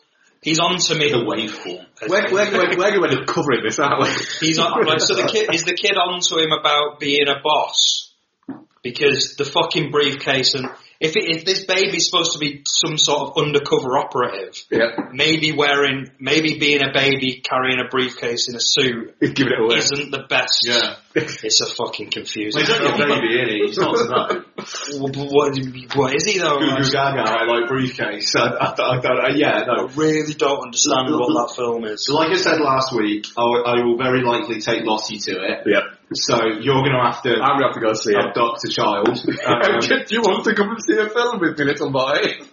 He's 0.43 0.59
on 0.59 0.79
to 0.79 0.95
me. 0.95 1.11
The 1.11 1.19
waveform. 1.19 1.87
We're, 2.09 2.33
we're, 2.33 2.53
we're, 2.53 2.77
we're 2.77 2.77
going 2.77 2.95
to 2.95 3.09
end 3.09 3.21
up 3.21 3.27
covering 3.27 3.63
this, 3.63 3.79
aren't 3.79 4.03
we? 4.03 4.09
He's 4.47 4.59
on. 4.59 4.85
Like, 4.87 5.01
so 5.01 5.15
the 5.15 5.29
kid 5.29 5.55
is 5.55 5.65
the 5.65 5.75
kid 5.75 5.97
on 5.97 6.21
to 6.21 6.39
him 6.39 6.53
about 6.53 6.99
being 6.99 7.29
a 7.29 7.41
boss 7.43 8.15
because 8.83 9.35
the 9.37 9.45
fucking 9.45 9.91
briefcase 9.91 10.55
and 10.55 10.69
if 11.01 11.17
it, 11.17 11.25
if 11.35 11.45
this 11.47 11.65
baby's 11.65 12.07
supposed 12.11 12.33
to 12.35 12.39
be 12.39 12.63
some 12.69 12.99
sort 12.99 13.23
of 13.31 13.43
undercover 13.43 13.97
operative, 13.97 14.55
Yeah, 14.71 15.09
maybe 15.13 15.53
wearing 15.53 16.11
maybe 16.21 16.59
being 16.59 16.83
a 16.83 16.93
baby 16.93 17.41
carrying 17.43 17.81
a 17.81 17.89
briefcase 17.89 18.49
in 18.51 18.55
a 18.55 18.61
suit 18.61 19.17
he's 19.21 19.31
giving 19.31 19.55
it 19.55 19.61
away. 19.61 19.77
isn't 19.79 20.11
the 20.11 20.25
best. 20.29 20.61
Yeah. 20.65 20.97
It's 21.13 21.61
a 21.61 21.67
fucking 21.67 22.11
confusing. 22.13 22.63
Well, 22.63 22.67
he's 22.67 22.87
only 22.87 23.03
a 23.03 23.21
baby, 23.21 23.35
isn't 23.35 23.49
he? 23.49 23.67
He's 23.67 23.79
not 23.79 23.97
to 23.97 24.05
know. 24.05 24.45
what, 25.01 25.17
what, 25.17 25.97
what 25.97 26.15
is 26.15 26.25
he 26.25 26.39
though? 26.39 26.59
Goo 26.59 26.71
I 26.71 26.83
Goo 26.83 26.91
Gaga, 26.93 27.21
I 27.27 27.45
like 27.47 27.69
briefcase. 27.69 28.37
I, 28.37 28.47
I, 28.47 28.71
I, 28.71 29.01
don't- 29.01 29.25
uh, 29.25 29.35
yeah, 29.35 29.65
no. 29.67 29.89
really 29.89 30.35
don't 30.35 30.63
understand 30.67 31.11
what 31.11 31.27
that 31.49 31.55
film 31.57 31.85
is. 31.85 32.05
So 32.07 32.15
like 32.15 32.31
I 32.31 32.37
said 32.37 32.61
last 32.61 32.93
week, 32.95 33.27
I, 33.37 33.43
will- 33.43 33.67
I 33.67 33.83
will 33.85 33.97
very 33.97 34.23
likely 34.23 34.61
take 34.61 34.85
Lottie 34.85 35.19
to 35.19 35.33
it. 35.43 35.65
Yeah. 35.67 35.81
So 36.13 36.37
you're 36.61 36.83
going 36.83 36.93
to 36.93 37.03
have 37.05 37.23
to 37.23 37.31
I'm 37.41 37.59
going 37.59 37.61
to 37.61 37.67
have 37.69 37.75
to 37.75 37.81
go 37.81 37.93
see 37.95 38.13
it. 38.13 38.19
a 38.19 38.69
child. 38.69 39.09
Um, 39.09 39.81
Do 40.09 40.15
you 40.15 40.23
want 40.23 40.45
to 40.45 40.55
come 40.55 40.71
and 40.71 40.83
see 40.83 40.99
a 40.99 41.09
film 41.09 41.39
with 41.41 41.59
me, 41.59 41.65
little 41.67 41.91
boy? 41.91 42.15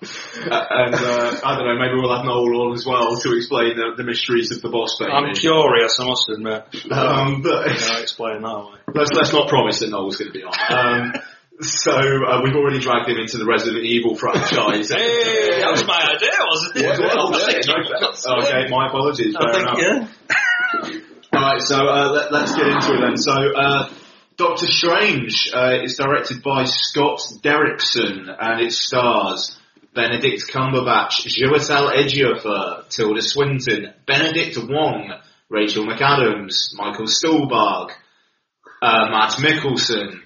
Uh, 0.00 0.64
and 0.70 0.94
uh, 0.94 1.40
I 1.44 1.58
don't 1.58 1.66
know, 1.66 1.74
maybe 1.76 1.98
we'll 1.98 2.14
have 2.14 2.24
Noel 2.24 2.70
on 2.70 2.72
as 2.72 2.86
well 2.86 3.16
to 3.16 3.34
explain 3.36 3.74
the, 3.74 3.94
the 3.96 4.04
mysteries 4.04 4.52
of 4.52 4.62
the 4.62 4.68
boss 4.68 4.94
baby. 5.00 5.10
I'm 5.10 5.34
curious, 5.34 5.98
I 5.98 6.04
must 6.06 6.30
admit. 6.30 6.62
Um, 6.92 7.42
but 7.42 7.66
Can 7.66 7.96
I 7.96 8.00
explain 8.02 8.42
that 8.42 8.58
way? 8.62 8.78
let's 8.94 9.10
let's 9.10 9.32
not 9.32 9.48
promise 9.48 9.80
that 9.80 9.90
Noel's 9.90 10.16
going 10.16 10.30
to 10.32 10.38
be 10.38 10.44
on. 10.44 10.54
Um, 10.54 11.12
so 11.60 11.90
uh, 11.90 12.40
we've 12.44 12.54
already 12.54 12.78
dragged 12.78 13.08
him 13.10 13.18
into 13.18 13.38
the 13.38 13.44
Resident 13.46 13.82
Evil 13.84 14.14
franchise. 14.14 14.88
Hey, 14.94 15.58
that 15.58 15.72
was 15.72 15.84
my 15.84 15.98
idea, 16.14 16.30
wasn't 16.46 16.76
it? 16.76 16.82
Yeah, 16.82 16.94
well, 17.02 17.34
yeah, 17.34 17.58
you- 17.58 18.46
okay, 18.46 18.70
my 18.70 18.86
apologies. 18.86 19.34
I 19.34 19.42
Fair 19.42 19.52
think, 19.52 19.66
enough. 19.66 20.14
yeah. 20.30 20.36
All 21.38 21.44
right, 21.52 21.62
so 21.62 21.76
uh, 21.86 22.10
let, 22.10 22.32
let's 22.32 22.56
get 22.56 22.66
into 22.66 22.94
it 22.94 23.00
then. 23.00 23.16
So, 23.16 23.32
uh, 23.32 23.92
Doctor 24.36 24.66
Strange 24.66 25.50
uh, 25.54 25.82
is 25.84 25.96
directed 25.96 26.42
by 26.42 26.64
Scott 26.64 27.20
Derrickson, 27.44 28.26
and 28.40 28.60
it 28.60 28.72
stars 28.72 29.56
Benedict 29.94 30.50
Cumberbatch, 30.52 31.26
Chiwetel 31.28 31.94
Ejiofor, 31.94 32.88
Tilda 32.88 33.22
Swinton, 33.22 33.94
Benedict 34.04 34.58
Wong, 34.68 35.12
Rachel 35.48 35.86
McAdams, 35.86 36.74
Michael 36.74 37.06
Stuhlbarg, 37.06 37.90
uh, 38.82 39.08
Mads 39.10 39.36
Mikkelsen. 39.36 40.20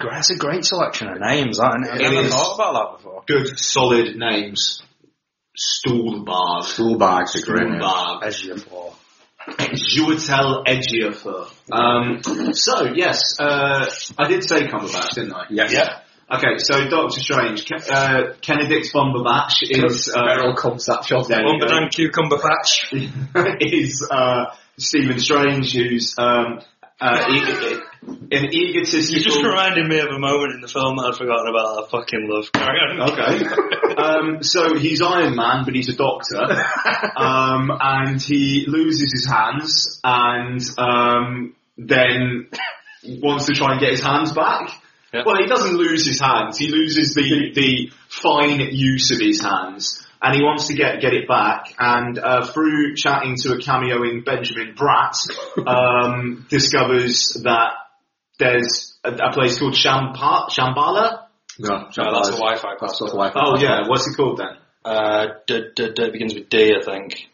That's 0.00 0.30
a 0.30 0.36
great 0.36 0.64
selection 0.64 1.08
of 1.08 1.20
names. 1.20 1.60
I, 1.60 1.66
I 1.66 1.96
It 1.96 2.10
never 2.10 2.28
thought 2.28 2.54
about 2.54 2.72
that 2.72 2.96
before. 2.96 3.22
Good, 3.26 3.58
solid 3.58 4.16
names. 4.16 4.82
Stuhlbarg. 5.58 6.62
Fullbacks 6.64 7.36
are 7.36 7.44
great. 7.44 7.68
names. 7.68 7.82
Stuhlbarg. 7.82 8.87
As 9.58 9.94
you 9.94 10.16
for. 10.16 10.18
Chiwetel 10.18 10.64
Ejiofor. 10.66 11.50
Um, 11.70 12.54
so 12.54 12.92
yes, 12.94 13.38
uh, 13.38 13.86
I 14.18 14.28
did 14.28 14.44
say 14.44 14.66
Cumberbatch, 14.66 15.14
didn't 15.14 15.32
I? 15.34 15.44
Yes. 15.50 15.72
Yeah. 15.72 16.00
Okay, 16.30 16.58
so 16.58 16.88
Doctor 16.90 17.20
Strange, 17.20 17.64
Ke- 17.64 17.90
uh, 17.90 18.34
Benedict 18.46 18.92
Cumberbatch 18.92 19.62
is 19.62 20.12
uh, 20.14 20.24
Beryl 20.26 20.54
comes 20.54 20.84
that 20.84 21.04
shot. 21.04 21.26
There 21.26 21.40
you 21.40 21.58
go. 21.58 21.66
Umberdan 21.66 21.90
cucumber 21.90 22.38
patch. 22.38 22.92
is 23.60 24.06
uh, 24.10 24.54
Stephen 24.76 25.18
Strange, 25.18 25.72
who's 25.72 26.14
um, 26.18 26.60
uh, 27.00 27.24
e- 27.30 27.80
an 28.30 28.54
egotistical. 28.54 29.18
You 29.18 29.24
just 29.24 29.42
reminded 29.42 29.86
me 29.86 29.98
of 30.00 30.08
a 30.08 30.18
moment 30.18 30.54
in 30.54 30.60
the 30.60 30.68
film 30.68 30.96
that 30.96 31.12
I'd 31.12 31.16
forgotten 31.16 31.48
about. 31.48 31.84
I 31.84 31.90
fucking 31.90 32.28
love. 32.28 32.52
Carry 32.52 32.78
on. 32.78 33.10
Okay. 33.12 33.94
Um, 33.98 34.42
so 34.42 34.76
he's 34.78 35.02
Iron 35.02 35.34
Man, 35.34 35.64
but 35.64 35.74
he's 35.74 35.88
a 35.88 35.96
doctor, 35.96 36.40
um, 37.16 37.70
and 37.80 38.20
he 38.20 38.64
loses 38.68 39.12
his 39.12 39.26
hands, 39.26 40.00
and 40.04 40.60
um, 40.78 41.56
then 41.76 42.48
wants 43.04 43.46
to 43.46 43.54
try 43.54 43.72
and 43.72 43.80
get 43.80 43.90
his 43.90 44.02
hands 44.02 44.32
back. 44.32 44.70
Yeah. 45.12 45.22
Well, 45.24 45.36
he 45.40 45.46
doesn't 45.46 45.76
lose 45.76 46.06
his 46.06 46.20
hands; 46.20 46.58
he 46.58 46.68
loses 46.68 47.14
the 47.14 47.52
the 47.54 47.90
fine 48.08 48.60
use 48.70 49.10
of 49.10 49.20
his 49.20 49.40
hands, 49.42 50.06
and 50.20 50.34
he 50.36 50.42
wants 50.42 50.66
to 50.68 50.74
get 50.74 51.00
get 51.00 51.12
it 51.14 51.28
back. 51.28 51.74
And 51.78 52.18
uh, 52.18 52.46
through 52.46 52.94
chatting 52.96 53.36
to 53.42 53.52
a 53.52 53.58
cameoing 53.58 54.24
Benjamin 54.24 54.74
Bratt, 54.74 55.16
um, 55.66 56.46
discovers 56.50 57.40
that 57.44 57.72
there's 58.38 58.98
a, 59.04 59.12
a 59.12 59.32
place 59.32 59.58
called 59.58 59.74
Shampa- 59.74 60.48
Shambhala. 60.50 61.24
No, 61.60 61.88
No, 61.96 62.12
that's 62.14 62.28
a 62.28 62.32
Wi-Fi 62.32 62.68
That's 62.80 62.92
password. 62.92 63.10
Wi-Fi. 63.10 63.40
Oh 63.44 63.58
yeah, 63.58 63.88
what's 63.88 64.06
it 64.06 64.16
called 64.16 64.38
then? 64.38 64.56
Uh, 64.84 65.26
d- 65.46 65.70
d- 65.74 65.90
d- 65.94 66.02
it 66.04 66.12
begins 66.12 66.34
with 66.34 66.48
D, 66.48 66.72
I 66.80 66.84
think. 66.84 67.28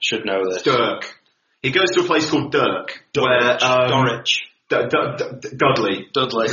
Should 0.00 0.24
know 0.26 0.42
this. 0.50 0.62
Dirk. 0.62 1.18
He 1.62 1.70
goes 1.70 1.90
to 1.92 2.00
a 2.00 2.04
place 2.04 2.28
called 2.28 2.50
Dirk, 2.50 3.04
where 3.14 3.52
um, 3.64 3.90
Dorich. 3.90 4.38
D- 4.80 4.88
D- 5.18 5.24
D- 5.50 5.56
Dudley, 5.56 6.06
Dudley. 6.12 6.48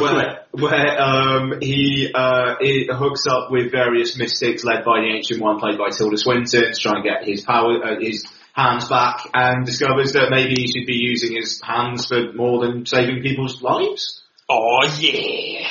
where, 0.00 0.44
where 0.52 1.02
um, 1.02 1.54
he 1.60 2.10
uh, 2.14 2.54
he 2.60 2.88
hooks 2.92 3.24
up 3.28 3.50
with 3.50 3.72
various 3.72 4.16
mystics 4.16 4.64
led 4.64 4.84
by 4.84 5.00
the 5.00 5.12
Ancient 5.16 5.40
One, 5.40 5.58
played 5.58 5.78
by 5.78 5.90
Tilda 5.90 6.16
Swinton, 6.16 6.72
to 6.72 6.80
try 6.80 6.94
and 6.96 7.04
get 7.04 7.24
his 7.24 7.42
power, 7.42 7.82
uh, 7.84 8.00
his 8.00 8.24
hands 8.52 8.88
back, 8.88 9.28
and 9.34 9.66
discovers 9.66 10.12
that 10.12 10.28
maybe 10.30 10.54
he 10.56 10.66
should 10.66 10.86
be 10.86 10.94
using 10.94 11.34
his 11.36 11.60
hands 11.62 12.06
for 12.06 12.32
more 12.32 12.64
than 12.64 12.86
saving 12.86 13.22
people's 13.22 13.60
lives. 13.62 14.22
Oh 14.48 14.86
yeah. 14.98 15.68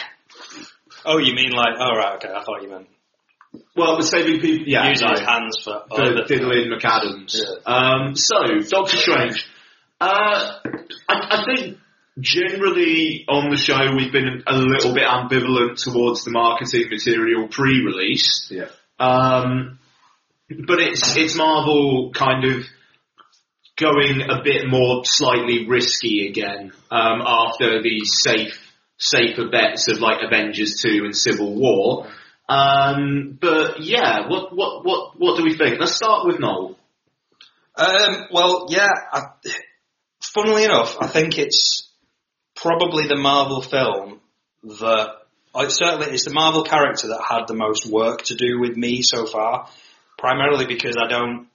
Oh, 1.05 1.17
you 1.19 1.33
mean 1.33 1.51
like? 1.51 1.75
Oh 1.79 1.95
right, 1.95 2.15
okay. 2.15 2.33
I 2.33 2.43
thought 2.43 2.61
you 2.63 2.69
meant 2.69 2.87
Well, 3.75 3.97
the 3.97 4.03
saving 4.03 4.39
people, 4.41 4.67
yeah, 4.67 4.89
using 4.89 5.09
his 5.09 5.19
hands 5.21 5.61
for. 5.63 5.83
for 5.89 6.01
other- 6.01 6.25
Diddling 6.27 6.69
McAdams. 6.71 7.35
Yeah. 7.37 7.55
Um, 7.65 8.15
so, 8.15 8.35
Doctor 8.67 8.97
Strange. 8.97 9.45
Uh, 10.01 10.59
I, 11.07 11.09
I 11.09 11.45
think 11.45 11.77
generally 12.19 13.25
on 13.27 13.49
the 13.49 13.57
show 13.57 13.93
we've 13.95 14.11
been 14.11 14.43
a 14.47 14.57
little 14.57 14.93
bit 14.93 15.03
ambivalent 15.03 15.83
towards 15.83 16.23
the 16.23 16.31
marketing 16.31 16.87
material 16.89 17.47
pre-release. 17.47 18.49
Yeah. 18.49 18.69
Um, 18.99 19.79
but 20.49 20.79
it's 20.79 21.17
it's 21.17 21.35
Marvel 21.35 22.11
kind 22.13 22.45
of 22.45 22.65
going 23.77 24.21
a 24.29 24.41
bit 24.43 24.67
more 24.67 25.03
slightly 25.03 25.67
risky 25.67 26.27
again 26.29 26.71
um, 26.91 27.21
after 27.25 27.81
the 27.81 28.05
safe 28.05 28.61
safer 28.97 29.49
bets 29.49 29.89
of 29.89 29.99
like 29.99 30.23
Avengers 30.23 30.81
two 30.81 31.03
and 31.03 31.15
Civil 31.15 31.55
War. 31.55 32.07
Um, 32.47 33.37
but 33.41 33.81
yeah, 33.81 34.29
what 34.29 34.55
what 34.55 34.85
what 34.85 35.19
what 35.19 35.37
do 35.37 35.43
we 35.43 35.57
think? 35.57 35.79
Let's 35.79 35.95
start 35.95 36.25
with 36.25 36.39
Noel. 36.39 36.77
Um, 37.75 38.27
well, 38.31 38.67
yeah. 38.69 38.87
I, 39.11 39.23
funnily 40.21 40.63
enough, 40.63 40.95
I 41.01 41.07
think 41.07 41.37
it's 41.37 41.84
probably 42.65 43.07
the 43.07 43.15
Marvel 43.15 43.61
film 43.61 44.19
that. 44.63 45.09
I 45.53 45.69
certainly, 45.69 46.07
it's 46.07 46.25
the 46.25 46.33
Marvel 46.33 46.63
character 46.63 47.07
that 47.07 47.23
had 47.29 47.47
the 47.47 47.53
most 47.53 47.85
work 47.85 48.23
to 48.23 48.35
do 48.35 48.59
with 48.59 48.75
me 48.75 49.01
so 49.01 49.25
far. 49.25 49.69
Primarily 50.17 50.65
because 50.65 50.97
I 51.01 51.07
don't, 51.07 51.47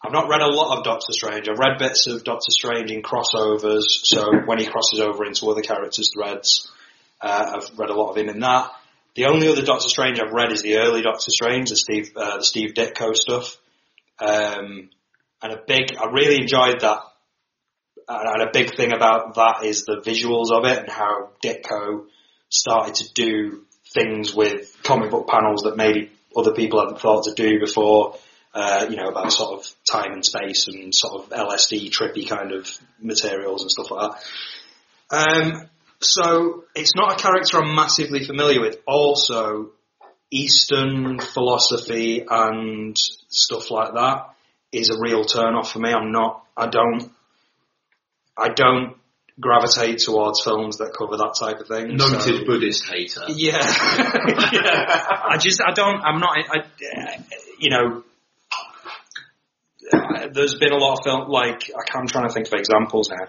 I've 0.00 0.12
not 0.12 0.28
read 0.28 0.42
a 0.42 0.46
lot 0.46 0.78
of 0.78 0.84
Doctor 0.84 1.12
Strange. 1.12 1.48
I've 1.48 1.58
read 1.58 1.78
bits 1.78 2.06
of 2.06 2.22
Doctor 2.22 2.50
Strange 2.50 2.92
in 2.92 3.02
crossovers. 3.02 3.82
So 4.04 4.30
when 4.46 4.58
he 4.58 4.66
crosses 4.66 5.00
over 5.00 5.24
into 5.24 5.50
other 5.50 5.62
characters' 5.62 6.12
threads, 6.14 6.70
uh, 7.20 7.56
I've 7.56 7.76
read 7.76 7.90
a 7.90 7.94
lot 7.94 8.10
of 8.10 8.16
him 8.16 8.28
in 8.28 8.38
that. 8.40 8.70
The 9.16 9.24
only 9.24 9.48
other 9.48 9.62
Doctor 9.62 9.88
Strange 9.88 10.20
I've 10.20 10.32
read 10.32 10.52
is 10.52 10.62
the 10.62 10.76
early 10.76 11.02
Doctor 11.02 11.30
Strange, 11.30 11.70
the 11.70 11.76
Steve, 11.76 12.12
uh, 12.14 12.36
the 12.36 12.44
Steve 12.44 12.74
Ditko 12.74 13.16
stuff. 13.16 13.56
Um, 14.20 14.90
and 15.42 15.52
a 15.52 15.60
big, 15.66 15.96
I 15.96 16.12
really 16.12 16.36
enjoyed 16.36 16.80
that. 16.82 17.00
And 18.08 18.42
a 18.42 18.50
big 18.52 18.74
thing 18.74 18.92
about 18.92 19.34
that 19.34 19.64
is 19.64 19.84
the 19.84 20.00
visuals 20.04 20.50
of 20.50 20.64
it 20.64 20.78
and 20.78 20.90
how 20.90 21.30
Ditko 21.44 22.06
started 22.48 22.94
to 22.96 23.12
do 23.12 23.64
things 23.92 24.34
with 24.34 24.76
comic 24.82 25.10
book 25.10 25.28
panels 25.28 25.62
that 25.62 25.76
maybe 25.76 26.10
other 26.36 26.52
people 26.52 26.80
hadn't 26.80 27.00
thought 27.00 27.24
to 27.24 27.34
do 27.34 27.60
before. 27.60 28.16
Uh, 28.54 28.86
you 28.88 28.96
know, 28.96 29.08
about 29.08 29.30
sort 29.30 29.60
of 29.60 29.74
time 29.88 30.12
and 30.12 30.24
space 30.24 30.68
and 30.68 30.94
sort 30.94 31.22
of 31.22 31.28
LSD 31.28 31.90
trippy 31.90 32.26
kind 32.26 32.52
of 32.52 32.66
materials 33.00 33.60
and 33.62 33.70
stuff 33.70 33.90
like 33.90 34.10
that. 35.10 35.36
Um, 35.40 35.68
so 36.00 36.64
it's 36.74 36.94
not 36.96 37.12
a 37.12 37.22
character 37.22 37.58
I'm 37.58 37.74
massively 37.74 38.24
familiar 38.24 38.60
with. 38.60 38.78
Also, 38.86 39.72
Eastern 40.30 41.18
philosophy 41.18 42.24
and 42.28 42.96
stuff 42.96 43.70
like 43.70 43.92
that 43.94 44.30
is 44.72 44.90
a 44.90 44.98
real 44.98 45.24
turn 45.24 45.54
off 45.54 45.72
for 45.72 45.78
me. 45.78 45.92
I'm 45.92 46.12
not, 46.12 46.44
I 46.56 46.66
don't, 46.68 47.12
I 48.38 48.48
don't 48.50 48.96
gravitate 49.40 49.98
towards 49.98 50.42
films 50.42 50.78
that 50.78 50.92
cover 50.96 51.16
that 51.16 51.34
type 51.38 51.60
of 51.60 51.68
thing. 51.68 51.96
Noted 51.96 52.20
so- 52.22 52.44
Buddhist 52.44 52.84
hater. 52.88 53.24
yeah. 53.28 53.58
yeah. 54.52 55.22
I 55.30 55.36
just, 55.38 55.60
I 55.64 55.72
don't, 55.72 56.00
I'm 56.02 56.20
not, 56.20 56.36
I, 56.38 56.58
I- 56.58 57.24
you 57.58 57.70
know, 57.70 58.02
there's 60.32 60.54
been 60.56 60.72
a 60.72 60.76
lot 60.76 60.98
of 60.98 61.04
film, 61.04 61.28
like, 61.28 61.70
I- 61.74 61.98
I'm 61.98 62.06
trying 62.06 62.28
to 62.28 62.32
think 62.34 62.46
of 62.48 62.52
examples 62.54 63.10
now. 63.10 63.26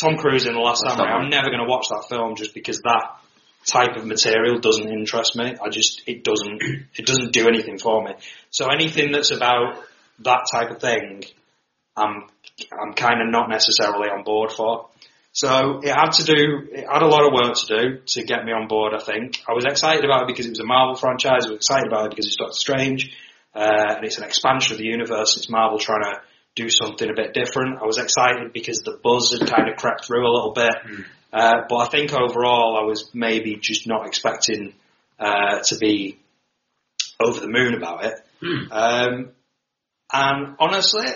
Tom 0.00 0.16
Cruise 0.16 0.46
in 0.46 0.54
The 0.54 0.60
Last 0.60 0.82
Last 0.84 0.96
Samurai, 0.96 1.10
Samurai. 1.10 1.24
I'm 1.24 1.30
never 1.30 1.48
going 1.48 1.60
to 1.64 1.68
watch 1.70 1.86
that 1.90 2.06
film 2.08 2.34
just 2.36 2.54
because 2.54 2.78
that 2.80 3.16
type 3.66 3.96
of 3.96 4.06
material 4.06 4.58
doesn't 4.58 4.88
interest 4.88 5.36
me. 5.36 5.54
I 5.62 5.68
just, 5.68 6.02
it 6.06 6.24
doesn't, 6.24 6.62
it 6.96 7.06
doesn't 7.06 7.32
do 7.32 7.46
anything 7.48 7.78
for 7.78 8.02
me. 8.04 8.12
So 8.50 8.68
anything 8.68 9.12
that's 9.12 9.30
about 9.30 9.76
that 10.20 10.46
type 10.52 10.70
of 10.70 10.80
thing, 10.80 11.24
I'm, 11.96 12.24
I'm 12.72 12.94
kind 12.94 13.20
of 13.20 13.30
not 13.30 13.48
necessarily 13.48 14.08
on 14.08 14.24
board 14.24 14.52
for. 14.52 14.88
So 15.32 15.80
it 15.82 15.88
had 15.88 16.10
to 16.12 16.24
do, 16.24 16.68
it 16.72 16.86
had 16.90 17.02
a 17.02 17.06
lot 17.06 17.26
of 17.26 17.32
work 17.32 17.54
to 17.54 17.66
do 17.66 17.98
to 18.04 18.24
get 18.24 18.44
me 18.44 18.52
on 18.52 18.68
board, 18.68 18.92
I 18.94 19.02
think. 19.02 19.40
I 19.48 19.52
was 19.52 19.64
excited 19.64 20.04
about 20.04 20.22
it 20.22 20.28
because 20.28 20.44
it 20.46 20.50
was 20.50 20.60
a 20.60 20.64
Marvel 20.64 20.94
franchise, 20.94 21.46
I 21.46 21.50
was 21.50 21.56
excited 21.56 21.86
about 21.88 22.06
it 22.06 22.10
because 22.10 22.26
it's 22.26 22.36
Doctor 22.36 22.54
Strange, 22.54 23.16
uh, 23.54 23.96
and 23.96 24.04
it's 24.04 24.18
an 24.18 24.24
expansion 24.24 24.72
of 24.74 24.78
the 24.78 24.84
universe, 24.84 25.36
it's 25.38 25.48
Marvel 25.48 25.78
trying 25.78 26.02
to 26.02 26.20
do 26.54 26.68
something 26.68 27.08
a 27.08 27.14
bit 27.14 27.32
different. 27.32 27.80
I 27.80 27.86
was 27.86 27.96
excited 27.96 28.52
because 28.52 28.80
the 28.80 28.98
buzz 29.02 29.32
had 29.32 29.48
kind 29.48 29.70
of 29.70 29.76
crept 29.76 30.04
through 30.04 30.26
a 30.26 30.32
little 30.32 30.52
bit, 30.52 30.74
uh, 31.32 31.62
but 31.66 31.76
I 31.76 31.88
think 31.88 32.12
overall 32.12 32.76
I 32.76 32.84
was 32.84 33.08
maybe 33.14 33.56
just 33.56 33.86
not 33.86 34.06
expecting, 34.06 34.74
uh, 35.18 35.60
to 35.60 35.78
be 35.78 36.18
over 37.18 37.40
the 37.40 37.48
moon 37.48 37.74
about 37.74 38.04
it. 38.04 38.14
Um, 38.70 39.30
and 40.12 40.56
honestly, 40.58 41.06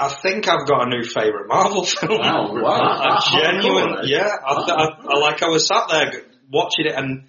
I 0.00 0.08
think 0.08 0.48
I've 0.48 0.66
got 0.66 0.86
a 0.86 0.88
new 0.88 1.04
favourite 1.04 1.46
Marvel 1.46 1.84
film. 1.84 2.18
Wow, 2.18 2.54
wow. 2.54 2.80
I 2.80 3.08
That's 3.10 3.30
genuine, 3.30 3.98
eh? 3.98 4.02
yeah. 4.06 4.34
I, 4.46 4.52
I, 4.54 5.14
I 5.14 5.18
like. 5.18 5.42
I 5.42 5.48
was 5.48 5.66
sat 5.66 5.88
there 5.90 6.22
watching 6.50 6.86
it, 6.86 6.94
and 6.94 7.26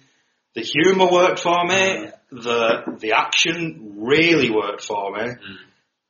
the 0.54 0.62
humour 0.62 1.10
worked 1.12 1.38
for 1.38 1.66
me. 1.66 2.08
The 2.30 2.96
the 2.98 3.12
action 3.12 3.96
really 3.98 4.50
worked 4.50 4.82
for 4.82 5.12
me. 5.12 5.34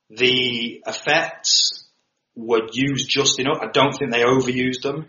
The 0.09 0.81
effects 0.87 1.83
were 2.35 2.69
used 2.71 3.09
just 3.09 3.39
enough. 3.39 3.59
I 3.61 3.67
don't 3.67 3.91
think 3.91 4.11
they 4.11 4.23
overused 4.23 4.83
them, 4.83 5.07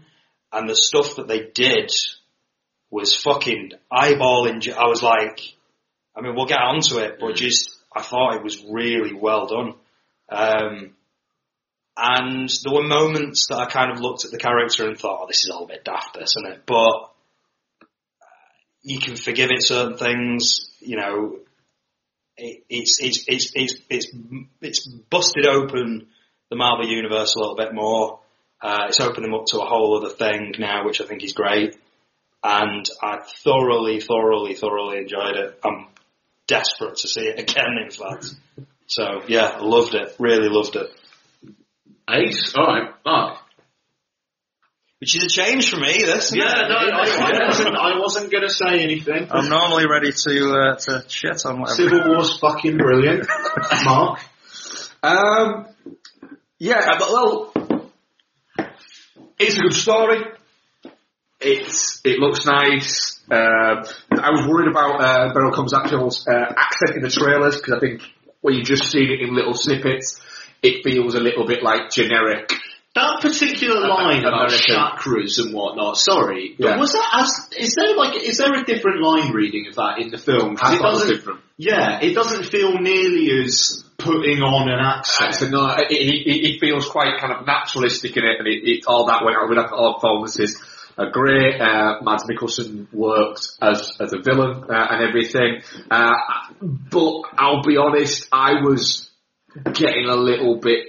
and 0.53 0.69
the 0.69 0.75
stuff 0.75 1.17
that 1.17 1.29
they 1.29 1.51
did 1.55 1.93
was 2.91 3.15
fucking 3.15 3.73
eyeballing. 3.93 4.73
I 4.73 4.89
was 4.89 5.05
like, 5.05 5.41
I 6.17 6.21
mean, 6.21 6.35
we'll 6.35 6.47
get 6.47 6.59
onto 6.59 6.99
it, 6.99 7.19
but 7.21 7.37
just 7.37 7.71
I 7.95 8.03
thought 8.03 8.35
it 8.35 8.43
was 8.43 8.65
really 8.69 9.15
well 9.15 9.47
done. 9.47 9.75
Um, 10.29 10.95
and 11.97 12.51
there 12.65 12.73
were 12.73 12.83
moments 12.83 13.47
that 13.49 13.59
I 13.59 13.67
kind 13.67 13.93
of 13.93 14.01
looked 14.01 14.25
at 14.25 14.31
the 14.31 14.39
character 14.39 14.87
and 14.89 14.99
thought, 14.99 15.21
oh, 15.23 15.27
this 15.27 15.45
is 15.45 15.51
all 15.51 15.65
a 15.65 15.69
bit 15.69 15.85
daft, 15.85 16.15
this, 16.15 16.37
isn't 16.37 16.53
it? 16.53 16.63
But, 16.67 16.75
uh, 16.75 17.87
you 18.83 18.99
can 18.99 19.17
forgive 19.17 19.51
it 19.51 19.63
certain 19.63 19.97
things. 19.97 20.71
You 20.81 20.97
know, 20.97 21.39
it, 22.37 22.65
it's 22.69 22.99
it's 23.01 23.25
it's 23.29 23.53
it's 23.55 23.75
it's 23.89 24.09
it's 24.61 24.87
busted 24.87 25.47
open 25.47 26.09
the 26.51 26.57
Marvel 26.57 26.87
universe 26.87 27.35
a 27.35 27.39
little 27.39 27.57
bit 27.57 27.75
more. 27.75 28.21
Uh, 28.61 28.87
it's 28.89 29.01
opened 29.01 29.25
them 29.25 29.35
up 29.35 29.47
to 29.47 29.61
a 29.61 29.65
whole 29.65 29.97
other 29.99 30.15
thing 30.15 30.55
now, 30.59 30.85
which 30.85 31.01
I 31.01 31.07
think 31.07 31.23
is 31.23 31.33
great. 31.33 31.77
And 32.43 32.85
I 33.03 33.21
thoroughly, 33.43 34.01
thoroughly, 34.01 34.55
thoroughly 34.55 34.99
enjoyed 34.99 35.37
it. 35.37 35.59
I'm 35.65 35.87
desperate 36.47 36.97
to 36.97 37.09
see 37.09 37.23
it 37.23 37.39
again, 37.39 37.79
in 37.83 37.91
fact. 37.91 38.27
So 38.87 39.23
yeah, 39.29 39.57
I 39.57 39.63
loved 39.63 39.95
it. 39.95 40.15
Really 40.19 40.49
loved 40.49 40.77
it. 40.77 40.91
Ace. 42.11 42.55
All 42.55 42.67
right. 42.67 42.91
Mark. 43.05 43.39
Which 45.01 45.17
is 45.17 45.25
a 45.25 45.29
change 45.29 45.71
for 45.71 45.77
me. 45.77 46.03
This. 46.05 46.33
Yeah, 46.35 46.45
it? 46.45 46.69
no, 46.69 46.77
I, 46.77 47.43
I 47.43 47.47
wasn't. 47.47 47.77
I 47.77 47.99
wasn't 47.99 48.33
going 48.33 48.45
to 48.45 48.49
say 48.49 48.83
anything. 48.83 49.29
I'm 49.31 49.49
normally 49.49 49.87
ready 49.87 50.13
to 50.13 50.53
uh, 50.53 50.77
to 50.77 51.05
shit 51.09 51.45
on 51.45 51.61
whatever. 51.61 51.77
Civil 51.77 52.09
War's 52.09 52.39
fucking 52.39 52.79
brilliant. 52.79 53.27
Mark. 53.85 54.21
Um, 55.03 55.67
yeah, 56.59 56.79
uh, 56.79 56.99
but 56.99 57.09
well, 57.13 57.53
it's 59.39 59.59
a 59.59 59.61
good 59.61 59.75
story. 59.75 60.25
It's 61.41 62.01
it 62.05 62.19
looks 62.19 62.47
nice. 62.47 63.21
Um 63.31 63.85
I 64.11 64.31
was 64.31 64.47
worried 64.49 64.71
about 64.71 65.01
uh, 65.01 65.35
Beryl 65.35 65.53
Combs 65.53 65.75
Actual's 65.75 66.27
uh, 66.27 66.55
accent 66.57 66.97
in 66.97 67.03
the 67.03 67.11
trailers 67.11 67.57
because 67.57 67.75
I 67.75 67.81
think 67.81 68.03
when 68.41 68.55
you 68.55 68.63
just 68.63 68.91
seen 68.91 69.11
it 69.11 69.21
in 69.21 69.35
little 69.35 69.53
snippets, 69.55 70.21
it 70.64 70.83
feels 70.85 71.14
a 71.14 71.21
little 71.21 71.47
bit 71.47 71.62
like 71.62 71.90
generic. 71.90 72.52
That 72.94 73.21
particular 73.21 73.88
line 73.88 74.21
about 74.25 74.52
American. 74.52 74.76
chakras 74.76 75.38
and 75.42 75.52
whatnot. 75.52 75.97
Sorry, 75.97 76.54
Yeah. 76.59 76.78
was 76.78 76.92
that 76.92 77.09
as? 77.23 77.49
Is 77.59 77.75
there 77.75 77.97
like? 77.97 78.14
Is 78.23 78.38
there 78.38 78.54
a 78.54 78.64
different 78.64 79.02
line 79.02 79.33
reading 79.33 79.66
of 79.68 79.75
that 79.75 79.99
in 79.99 80.11
the 80.11 80.18
film? 80.18 80.54
'Cause 80.56 80.71
I 80.73 80.76
it 80.76 80.83
doesn't. 80.83 81.09
different. 81.16 81.40
Yeah, 81.56 81.99
it 82.00 82.14
doesn't 82.14 82.44
feel 82.44 82.78
nearly 82.78 83.30
as 83.44 83.83
putting 83.99 84.42
on 84.42 84.68
an 84.68 84.78
accent. 84.78 85.50
No, 85.50 85.66
it, 85.76 85.90
it, 85.90 86.54
it 86.54 86.61
feels 86.61 86.88
quite 86.88 87.18
kind 87.21 87.33
of 87.33 87.44
naturalistic 87.47 88.16
in 88.16 88.25
it, 88.25 88.38
and 88.38 88.47
it, 88.47 88.62
it 88.64 88.85
all 88.87 89.06
that 89.06 89.25
went. 89.25 89.37
I 89.38 89.47
mean, 89.49 89.59
all 89.59 89.94
performances 89.94 90.61
are 90.97 91.11
great. 91.11 91.61
Uh, 91.61 92.00
Mads 92.02 92.25
Mikkelsen 92.30 92.87
worked 92.92 93.49
as 93.61 93.90
as 93.99 94.12
a 94.12 94.18
villain 94.23 94.64
uh, 94.71 94.87
and 94.90 95.09
everything. 95.09 95.62
Uh, 95.90 96.12
but 96.62 97.23
I'll 97.38 97.62
be 97.62 97.76
honest, 97.76 98.28
I 98.33 98.61
was 98.62 99.11
getting 99.73 100.07
a 100.07 100.17
little 100.17 100.59
bit 100.59 100.89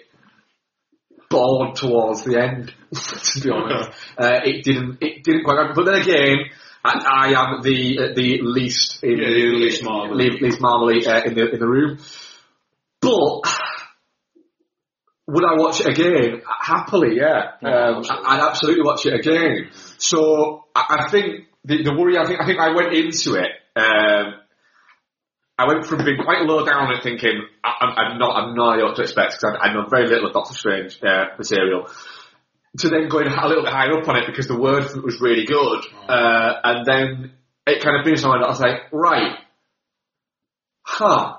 bored 1.29 1.75
towards 1.75 2.23
the 2.23 2.39
end. 2.41 2.73
to 2.93 3.41
be 3.41 3.49
honest, 3.49 3.89
uh, 4.17 4.39
it 4.43 4.63
didn't 4.63 4.97
it 5.01 5.23
didn't 5.23 5.43
quite. 5.43 5.73
But 5.75 5.85
then 5.85 6.01
again. 6.01 6.37
I, 6.87 7.31
I 7.33 7.41
am 7.41 7.63
the 7.63 7.97
uh, 7.97 8.13
the 8.13 8.41
least 8.43 9.03
in 9.03 9.17
Yeah, 9.17 9.29
the 9.29 9.33
the 9.33 9.57
least 9.57 9.83
Marvel. 9.83 10.15
least, 10.15 10.39
least 10.39 10.61
marvelly 10.61 11.03
uh, 11.07 11.23
in 11.23 11.33
the 11.33 11.49
in 11.51 11.59
the 11.59 11.67
room. 11.67 11.97
But 13.01 13.41
would 15.27 15.43
I 15.43 15.55
watch 15.55 15.81
it 15.81 15.87
again? 15.87 16.43
Happily, 16.61 17.17
yeah. 17.17 17.53
Um, 17.63 18.03
I'd 18.07 18.39
absolutely 18.39 18.83
watch 18.83 19.03
it 19.07 19.15
again. 19.15 19.71
So 19.97 20.65
I, 20.75 21.05
I 21.05 21.09
think 21.09 21.45
the, 21.63 21.81
the 21.81 21.93
worry. 21.97 22.19
I 22.19 22.25
think 22.27 22.39
I 22.39 22.45
think 22.45 22.59
I 22.59 22.75
went 22.75 22.93
into 22.93 23.33
it. 23.33 23.49
Um, 23.75 24.35
I 25.57 25.67
went 25.67 25.85
from 25.85 26.03
being 26.03 26.17
quite 26.23 26.41
low 26.41 26.65
down 26.65 26.91
and 26.91 27.01
thinking 27.01 27.47
I, 27.63 27.71
I'm, 27.81 27.97
I'm 27.97 28.17
not 28.19 28.35
I'm 28.35 28.55
not 28.55 28.77
what 28.83 28.95
to 28.97 29.03
expect 29.03 29.35
because 29.39 29.57
I, 29.61 29.67
I 29.67 29.73
know 29.73 29.87
very 29.87 30.07
little 30.07 30.27
of 30.27 30.33
Doctor 30.33 30.53
Strange 30.53 30.99
uh, 31.01 31.27
material. 31.37 31.87
To 32.79 32.89
then 32.89 33.07
going 33.07 33.27
a 33.27 33.47
little 33.47 33.63
bit 33.63 33.71
higher 33.71 33.97
up 33.97 34.07
on 34.09 34.17
it 34.17 34.25
because 34.27 34.47
the 34.47 34.59
word 34.59 34.83
was 35.01 35.21
really 35.21 35.45
good, 35.45 35.85
uh, 36.09 36.53
and 36.61 36.85
then 36.85 37.31
it 37.65 37.81
kind 37.81 37.97
of 37.97 38.03
finished 38.03 38.25
on. 38.25 38.43
I 38.43 38.49
was 38.49 38.59
like, 38.59 38.91
right, 38.91 39.37
huh, 40.81 41.35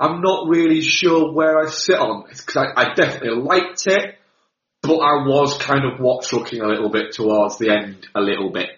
I'm 0.00 0.20
not 0.20 0.48
really 0.48 0.80
sure 0.80 1.32
where 1.32 1.60
I 1.60 1.70
sit 1.70 1.96
on 1.96 2.24
this 2.28 2.40
because 2.40 2.56
I, 2.56 2.80
I 2.80 2.94
definitely 2.94 3.40
liked 3.40 3.86
it, 3.86 4.16
but 4.82 4.96
I 4.96 5.24
was 5.24 5.56
kind 5.58 5.84
of 5.84 6.00
watch 6.00 6.32
looking 6.32 6.60
a 6.60 6.66
little 6.66 6.90
bit 6.90 7.12
towards 7.12 7.58
the 7.58 7.70
end 7.70 8.08
a 8.12 8.20
little 8.20 8.50
bit. 8.50 8.70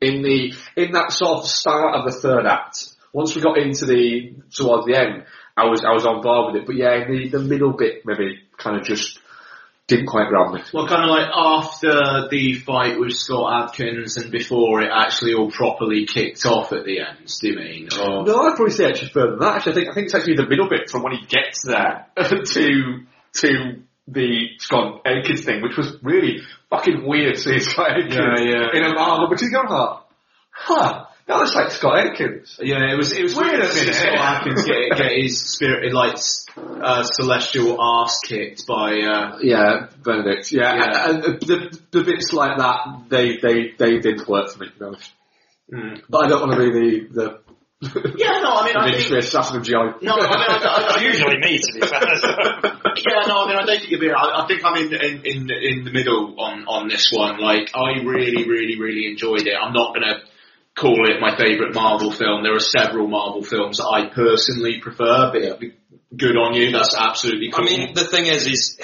In 0.00 0.22
the 0.22 0.54
in 0.76 0.92
that 0.92 1.12
sort 1.12 1.40
of 1.40 1.46
start 1.46 1.94
of 1.94 2.06
the 2.06 2.18
third 2.18 2.46
act, 2.46 2.95
once 3.16 3.34
we 3.34 3.40
got 3.40 3.56
into 3.56 3.86
the 3.86 4.34
towards 4.54 4.84
the 4.86 4.94
end, 4.94 5.24
I 5.56 5.64
was 5.64 5.82
I 5.82 5.92
was 5.92 6.04
on 6.04 6.20
board 6.20 6.52
with 6.52 6.60
it. 6.62 6.66
But 6.66 6.76
yeah, 6.76 7.06
the, 7.08 7.28
the 7.30 7.38
middle 7.40 7.72
bit 7.72 8.02
maybe 8.04 8.40
kind 8.58 8.76
of 8.76 8.84
just 8.84 9.18
didn't 9.86 10.06
quite 10.06 10.28
grab 10.28 10.52
me. 10.52 10.60
Well, 10.74 10.86
kind 10.86 11.04
of 11.04 11.10
like 11.16 11.28
after 11.32 12.28
the 12.28 12.54
fight 12.54 13.00
with 13.00 13.12
Scott 13.12 13.70
Adkins 13.70 14.18
and 14.18 14.30
before 14.30 14.82
it 14.82 14.90
actually 14.92 15.32
all 15.32 15.50
properly 15.50 16.04
kicked 16.04 16.44
off 16.44 16.72
at 16.72 16.84
the 16.84 17.00
end, 17.00 17.32
do 17.40 17.48
you 17.48 17.56
mean? 17.56 17.88
Or, 17.98 18.24
No, 18.26 18.42
I'd 18.42 18.56
probably 18.56 18.74
say 18.74 18.84
actually 18.84 19.10
further 19.10 19.30
than 19.30 19.38
that. 19.40 19.56
Actually, 19.56 19.72
I 19.72 19.74
think 19.76 19.88
I 19.88 19.94
think 19.94 20.04
it's 20.06 20.14
actually 20.14 20.36
the 20.36 20.48
middle 20.48 20.68
bit 20.68 20.90
from 20.90 21.02
when 21.02 21.14
he 21.14 21.24
gets 21.26 21.62
there 21.64 22.06
to 22.18 23.00
to 23.40 23.82
the 24.08 24.48
Scott 24.58 25.00
Adkins 25.06 25.42
thing, 25.42 25.62
which 25.62 25.76
was 25.78 25.96
really 26.02 26.40
fucking 26.68 27.02
weird 27.06 27.38
seeing 27.38 27.60
Scott 27.60 27.92
Adkins 27.92 28.14
Yeah, 28.14 28.44
yeah. 28.44 28.76
in 28.78 28.82
a 28.84 28.94
Marvel. 28.94 29.28
But 29.30 29.40
he's 29.40 29.50
going, 29.50 29.68
huh, 29.68 30.00
huh, 30.50 31.06
that 31.26 31.36
looks 31.38 31.54
like 31.54 31.70
Scott 31.72 31.98
Adkins. 32.06 32.58
Yeah, 32.62 32.92
it 32.92 32.96
was 32.96 33.12
it 33.12 33.22
was 33.22 33.34
Wait 33.36 33.46
weird 33.52 33.60
a 33.62 33.66
to 33.66 33.72
see 33.72 33.80
minute. 33.86 33.94
Scott 33.96 34.18
Adkins 34.18 34.64
get, 34.64 34.96
get 34.96 35.12
his 35.12 35.40
spirit 35.52 35.92
like 35.92 36.16
uh, 36.56 37.02
celestial 37.02 37.80
ass 37.82 38.20
kicked 38.24 38.66
by. 38.66 38.92
Uh, 39.00 39.38
Yeah, 39.42 39.88
Benedict. 40.04 40.52
Yeah, 40.52 40.74
Yeah. 40.76 41.10
and 41.10 41.24
and 41.24 41.40
the, 41.40 41.78
the 41.90 42.04
bits 42.04 42.32
like 42.32 42.58
that, 42.58 42.78
they 43.08 43.36
they 43.38 43.72
they 43.78 43.98
didn't 43.98 44.28
work 44.28 44.50
for 44.52 44.60
me. 44.60 44.68
To 44.70 44.78
be 44.78 44.84
honest. 44.84 45.12
mm. 45.72 46.00
But 46.08 46.18
I 46.24 46.28
don't 46.28 46.40
want 46.48 46.52
to 46.52 46.58
be 46.58 47.06
the 47.08 47.08
the. 47.10 47.46
Yeah, 48.16 48.40
no, 48.40 48.52
I 48.56 48.66
mean, 48.66 48.76
I 48.76 48.90
think. 48.98 49.12
assassin 49.18 49.58
of 49.58 49.62
joy. 49.64 49.92
No, 50.00 50.14
I 50.14 50.16
mean, 50.16 50.26
I, 50.30 50.58
I, 50.64 50.96
I, 50.96 51.02
Usually 51.10 51.36
me, 51.38 51.58
to 51.58 51.72
be 51.74 51.80
fair. 51.80 52.00
yeah, 53.04 53.26
no, 53.28 53.44
I 53.44 53.48
mean, 53.48 53.56
I 53.58 53.64
don't 53.66 53.78
think 53.78 53.92
it'd 53.92 54.00
be. 54.00 54.10
I, 54.10 54.42
I 54.42 54.46
think 54.48 54.64
I'm 54.64 54.76
in, 54.76 54.94
in 54.94 55.22
in 55.26 55.50
in 55.50 55.84
the 55.84 55.90
middle 55.92 56.40
on 56.40 56.64
on 56.66 56.88
this 56.88 57.10
one. 57.12 57.38
Like, 57.38 57.70
I 57.74 58.00
really, 58.02 58.48
really, 58.48 58.78
really 58.80 59.06
enjoyed 59.10 59.42
it. 59.46 59.54
I'm 59.60 59.74
not 59.74 59.92
gonna 59.92 60.20
call 60.76 61.08
it 61.10 61.20
my 61.20 61.36
favourite 61.36 61.74
Marvel 61.74 62.12
film. 62.12 62.42
There 62.42 62.54
are 62.54 62.60
several 62.60 63.08
Marvel 63.08 63.42
films 63.42 63.78
that 63.78 63.86
I 63.86 64.14
personally 64.14 64.78
prefer, 64.80 65.32
but 65.32 65.60
good 66.16 66.36
on 66.36 66.54
you. 66.54 66.70
That's 66.70 66.94
absolutely 66.94 67.50
cool. 67.50 67.64
I 67.64 67.68
mean, 67.68 67.94
the 67.94 68.04
thing 68.04 68.26
is, 68.26 68.46
is 68.46 68.80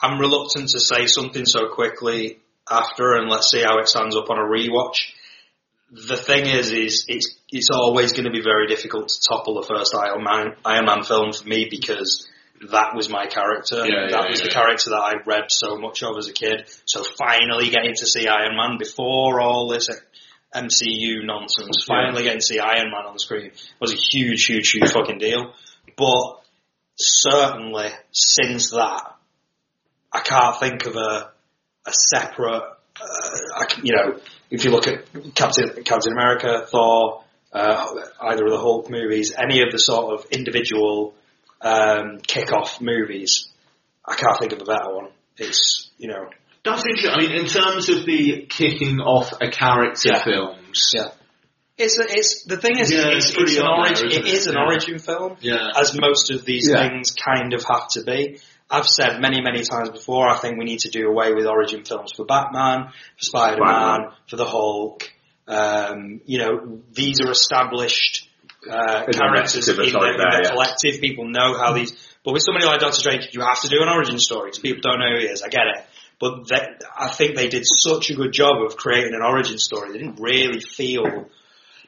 I'm 0.00 0.20
reluctant 0.20 0.68
to 0.70 0.80
say 0.80 1.06
something 1.06 1.46
so 1.46 1.68
quickly 1.68 2.38
after, 2.70 3.14
and 3.14 3.28
let's 3.28 3.50
see 3.50 3.62
how 3.62 3.78
it 3.78 3.88
stands 3.88 4.14
up 4.14 4.30
on 4.30 4.38
a 4.38 4.42
rewatch. 4.42 5.12
The 5.90 6.16
thing 6.16 6.46
is, 6.46 6.70
is 6.70 7.06
it's 7.08 7.36
it's 7.48 7.70
always 7.70 8.12
going 8.12 8.26
to 8.26 8.30
be 8.30 8.42
very 8.42 8.68
difficult 8.68 9.08
to 9.08 9.20
topple 9.28 9.60
the 9.60 9.66
first 9.66 9.94
Iron 9.94 10.22
Man 10.22 10.54
Iron 10.64 10.84
Man 10.84 11.02
film 11.02 11.32
for 11.32 11.48
me 11.48 11.66
because 11.68 12.28
that 12.70 12.94
was 12.94 13.08
my 13.08 13.26
character. 13.26 13.86
Yeah, 13.86 14.08
that 14.10 14.24
yeah, 14.24 14.28
was 14.28 14.40
the 14.40 14.48
yeah. 14.48 14.52
character 14.52 14.90
that 14.90 15.00
I 15.00 15.14
read 15.26 15.50
so 15.50 15.78
much 15.78 16.02
of 16.02 16.16
as 16.18 16.28
a 16.28 16.32
kid. 16.32 16.70
So 16.84 17.02
finally 17.02 17.70
getting 17.70 17.94
to 17.96 18.06
see 18.06 18.28
Iron 18.28 18.56
Man 18.56 18.76
before 18.78 19.40
all 19.40 19.68
this 19.68 19.88
MCU 20.54 21.24
nonsense, 21.24 21.84
finally 21.86 22.24
getting 22.24 22.40
to 22.40 22.44
see 22.44 22.58
Iron 22.58 22.90
Man 22.90 23.06
on 23.06 23.14
the 23.14 23.20
screen 23.20 23.52
was 23.80 23.92
a 23.92 23.96
huge, 23.96 24.44
huge, 24.46 24.70
huge 24.70 24.90
fucking 24.90 25.18
deal. 25.18 25.54
But 25.96 26.40
certainly 26.96 27.90
since 28.10 28.70
that, 28.70 29.16
I 30.12 30.20
can't 30.20 30.58
think 30.58 30.86
of 30.86 30.96
a 30.96 31.30
a 31.86 31.92
separate. 31.92 32.62
Uh, 33.00 33.38
I 33.56 33.80
you 33.82 33.94
know, 33.94 34.20
if 34.50 34.64
you 34.64 34.70
look 34.70 34.86
at 34.86 35.04
Captain 35.34 35.84
Captain 35.84 36.12
America, 36.12 36.66
Thor, 36.66 37.24
uh, 37.52 37.94
either 38.22 38.44
of 38.44 38.50
the 38.50 38.58
Hulk 38.58 38.90
movies, 38.90 39.32
any 39.36 39.62
of 39.62 39.70
the 39.70 39.78
sort 39.78 40.18
of 40.18 40.26
individual 40.30 41.14
um, 41.60 42.18
kick-off 42.18 42.80
movies, 42.80 43.48
I 44.04 44.14
can't 44.14 44.38
think 44.38 44.52
of 44.52 44.62
a 44.62 44.64
better 44.64 44.94
one. 44.94 45.08
It's 45.36 45.90
you 45.96 46.08
know, 46.08 46.28
that's 46.64 46.82
interesting. 46.84 47.10
I 47.12 47.18
mean, 47.18 47.32
in 47.32 47.46
terms 47.46 47.88
of 47.88 48.04
the 48.06 48.46
kicking 48.48 49.00
off 49.00 49.32
a 49.40 49.50
character 49.50 50.10
Yeah. 50.12 50.22
films. 50.24 50.92
Yeah. 50.94 51.08
it's 51.78 51.98
a, 51.98 52.02
it's 52.08 52.44
the 52.44 52.56
thing 52.58 52.78
is, 52.78 52.90
Yeah, 52.92 53.08
it's, 53.08 53.30
it's 53.30 53.38
it's 53.38 53.56
an 53.56 53.62
up 53.64 53.68
there, 53.76 54.02
origin. 54.04 54.06
It 54.10 54.26
it? 54.26 54.34
is 54.34 54.46
an 54.46 54.54
Yeah. 54.54 54.64
origin 54.64 54.98
film. 54.98 55.36
Yeah. 55.40 55.68
as 55.76 55.98
most 55.98 56.30
of 56.30 56.44
these 56.44 56.68
Yeah. 56.70 56.88
things 56.88 57.12
kind 57.12 57.54
of 57.54 57.64
have 57.64 57.88
to 57.94 58.02
be. 58.02 58.38
I've 58.70 58.86
said 58.86 59.20
many, 59.20 59.40
many 59.40 59.62
times 59.64 59.90
before, 59.90 60.28
I 60.28 60.36
think 60.38 60.58
we 60.58 60.64
need 60.64 60.80
to 60.80 60.90
do 60.90 61.08
away 61.08 61.32
with 61.32 61.46
origin 61.46 61.84
films 61.84 62.12
for 62.14 62.24
Batman, 62.24 62.88
for 63.16 63.24
Spider-Man, 63.24 63.66
Spider-Man. 63.66 64.10
for 64.28 64.36
the 64.36 64.44
Hulk. 64.44 65.10
Um, 65.48 66.20
you 66.26 66.38
know, 66.38 66.80
these 66.92 67.20
are 67.20 67.30
established 67.32 68.28
uh, 68.70 69.04
In 69.06 69.10
the 69.12 69.18
characters 69.18 69.68
in, 69.68 69.76
the, 69.76 69.82
in 69.84 69.92
the 69.92 70.40
yeah. 70.44 70.50
collective. 70.50 71.00
People 71.00 71.26
know 71.28 71.54
how 71.58 71.72
these. 71.72 71.96
But 72.22 72.34
with 72.34 72.42
somebody 72.44 72.66
like 72.66 72.78
Doctor 72.80 72.98
Strange, 72.98 73.30
you 73.32 73.40
have 73.40 73.60
to 73.62 73.68
do 73.68 73.78
an 73.82 73.88
origin 73.88 74.18
story 74.18 74.50
because 74.50 74.58
people 74.60 74.82
don't 74.82 75.00
know 75.00 75.10
who 75.16 75.18
he 75.18 75.24
is. 75.32 75.42
I 75.42 75.48
get 75.48 75.62
it. 75.66 75.84
But 76.20 76.50
I 76.96 77.08
think 77.08 77.34
they 77.34 77.48
did 77.48 77.64
such 77.66 78.10
a 78.10 78.14
good 78.14 78.32
job 78.32 78.62
of 78.64 78.76
creating 78.76 79.14
an 79.14 79.22
origin 79.22 79.58
story. 79.58 79.92
They 79.92 79.98
didn't 79.98 80.20
really 80.20 80.60
feel 80.60 81.26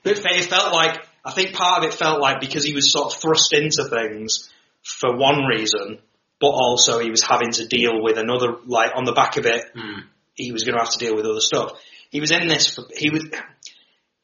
but 0.02 0.18
it 0.18 0.44
felt 0.44 0.72
like 0.72 1.06
I 1.24 1.30
think 1.30 1.54
part 1.54 1.82
of 1.84 1.88
it 1.88 1.94
felt 1.94 2.20
like 2.20 2.40
because 2.40 2.64
he 2.64 2.74
was 2.74 2.90
sort 2.90 3.12
of 3.12 3.20
thrust 3.20 3.52
into 3.52 3.84
things 3.84 4.50
for 4.82 5.16
one 5.16 5.44
reason, 5.44 5.98
but 6.40 6.48
also 6.48 6.98
he 6.98 7.10
was 7.10 7.22
having 7.22 7.52
to 7.52 7.66
deal 7.66 8.02
with 8.02 8.18
another. 8.18 8.56
Like 8.66 8.92
on 8.96 9.04
the 9.04 9.12
back 9.12 9.36
of 9.36 9.46
it, 9.46 9.64
Mm. 9.76 10.02
he 10.34 10.50
was 10.50 10.64
going 10.64 10.76
to 10.76 10.82
have 10.82 10.92
to 10.92 10.98
deal 10.98 11.14
with 11.14 11.24
other 11.26 11.40
stuff. 11.40 11.80
He 12.10 12.20
was 12.20 12.32
in 12.32 12.48
this. 12.48 12.74
For, 12.74 12.84
he 12.96 13.10
was. 13.10 13.24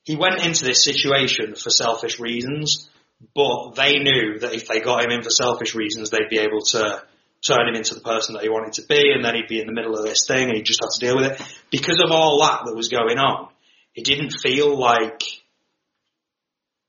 he 0.03 0.16
went 0.16 0.44
into 0.44 0.64
this 0.64 0.83
situation 0.83 1.55
for 1.55 1.71
selfish 1.71 2.18
reasons, 2.18 2.90
but 3.35 3.75
they 3.77 3.99
knew 4.01 4.40
that 4.40 4.55
if 4.55 4.66
they 4.66 4.81
got 4.81 5.05
him 5.05 5.12
in 5.12 5.23
for 5.23 5.31
selfish 5.31 5.77
reasons, 5.77 6.11
they'd 6.11 6.29
be 6.29 6.38
able 6.40 6.62
to 6.73 7.05
turn 7.46 7.68
him 7.68 7.74
into 7.74 7.94
the 7.94 8.01
person 8.01 8.35
that 8.35 8.42
he 8.42 8.48
wanted 8.48 8.74
to 8.74 8.83
be, 8.87 9.12
and 9.12 9.24
then 9.24 9.35
he'd 9.35 9.48
be 9.48 9.61
in 9.61 9.66
the 9.66 9.72
middle 9.72 9.96
of 9.96 10.05
this 10.05 10.27
thing, 10.27 10.48
and 10.48 10.57
he'd 10.57 10.66
just 10.66 10.83
have 10.83 10.90
to 10.92 11.01
deal 11.01 11.16
with 11.16 11.33
it. 11.33 11.42
Because 11.70 12.01
of 12.05 12.11
all 12.11 12.40
that 12.42 12.62
that 12.66 12.74
was 12.74 12.88
going 12.88 13.18
on, 13.18 13.48
it 13.94 14.05
didn't 14.05 14.31
feel 14.42 14.77
like 14.79 15.22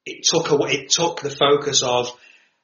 it 0.06 0.24
took 0.24 0.50
away, 0.50 0.72
it 0.72 0.90
took 0.90 1.22
the 1.22 1.30
focus 1.30 1.84
of 1.84 2.12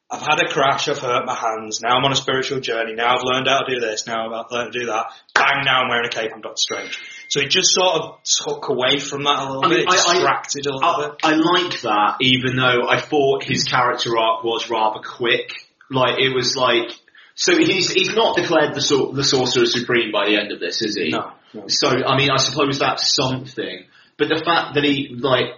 I've 0.10 0.21
had 0.21 0.39
a 0.39 0.48
crash, 0.48 0.88
I've 0.88 1.00
hurt 1.00 1.26
my 1.26 1.34
hands, 1.34 1.82
now 1.82 1.98
I'm 1.98 2.06
on 2.06 2.12
a 2.12 2.15
spiritual 2.15 2.60
journey, 2.60 2.93
now 2.93 3.15
I've 3.15 3.24
learned 3.24 3.48
how 3.48 3.62
to 3.62 3.74
do 3.74 3.80
this, 3.80 4.06
now 4.06 4.32
I've 4.32 4.52
learned 4.52 4.74
to 4.74 4.80
do 4.80 4.86
that, 4.88 5.08
bang, 5.34 5.63
now 5.65 5.82
I'm 5.82 5.89
wearing 5.89 6.06
a 6.06 6.10
cape, 6.10 6.32
I'm 6.34 6.41
Doctor 6.41 6.58
Strange. 6.58 7.00
So 7.30 7.39
it 7.39 7.50
just 7.50 7.74
sort 7.74 8.02
of 8.02 8.19
took 8.24 8.69
away 8.69 9.00
from 9.00 9.24
that 9.24 9.39
a 9.39 9.45
little 9.45 9.65
I 9.65 9.67
mean, 9.69 9.78
bit, 9.80 9.88
I- 9.89 9.93
I- 9.93 10.13
distracted 10.13 10.65
a 10.67 10.74
little 10.74 10.89
I, 10.89 11.08
bit. 11.08 11.19
I 11.24 11.34
like 11.34 11.82
that, 11.82 12.17
even 12.21 12.56
though 12.56 12.88
I 12.88 13.00
thought 13.00 13.43
his 13.43 13.63
character 13.63 14.15
arc 14.17 14.43
was 14.43 14.69
rather 14.69 15.00
quick. 15.00 15.52
Like 15.89 16.19
it 16.19 16.34
was 16.34 16.56
like, 16.56 16.91
so 17.36 17.58
he's 17.58 17.91
he's 17.91 18.13
not 18.15 18.36
declared 18.38 18.74
the 18.74 18.82
sor- 18.82 19.13
the 19.13 19.24
sorcerer 19.24 19.65
supreme 19.65 20.12
by 20.12 20.26
the 20.28 20.38
end 20.38 20.52
of 20.52 20.60
this, 20.60 20.82
is 20.82 20.95
he? 20.95 21.10
No, 21.10 21.32
no. 21.54 21.65
So 21.67 21.88
I 21.89 22.17
mean, 22.17 22.30
I 22.32 22.38
suppose 22.38 22.80
that's 22.80 23.13
something. 23.13 23.86
But 24.17 24.30
the 24.30 24.41
fact 24.43 24.76
that 24.76 24.84
he 24.84 25.15
like 25.19 25.56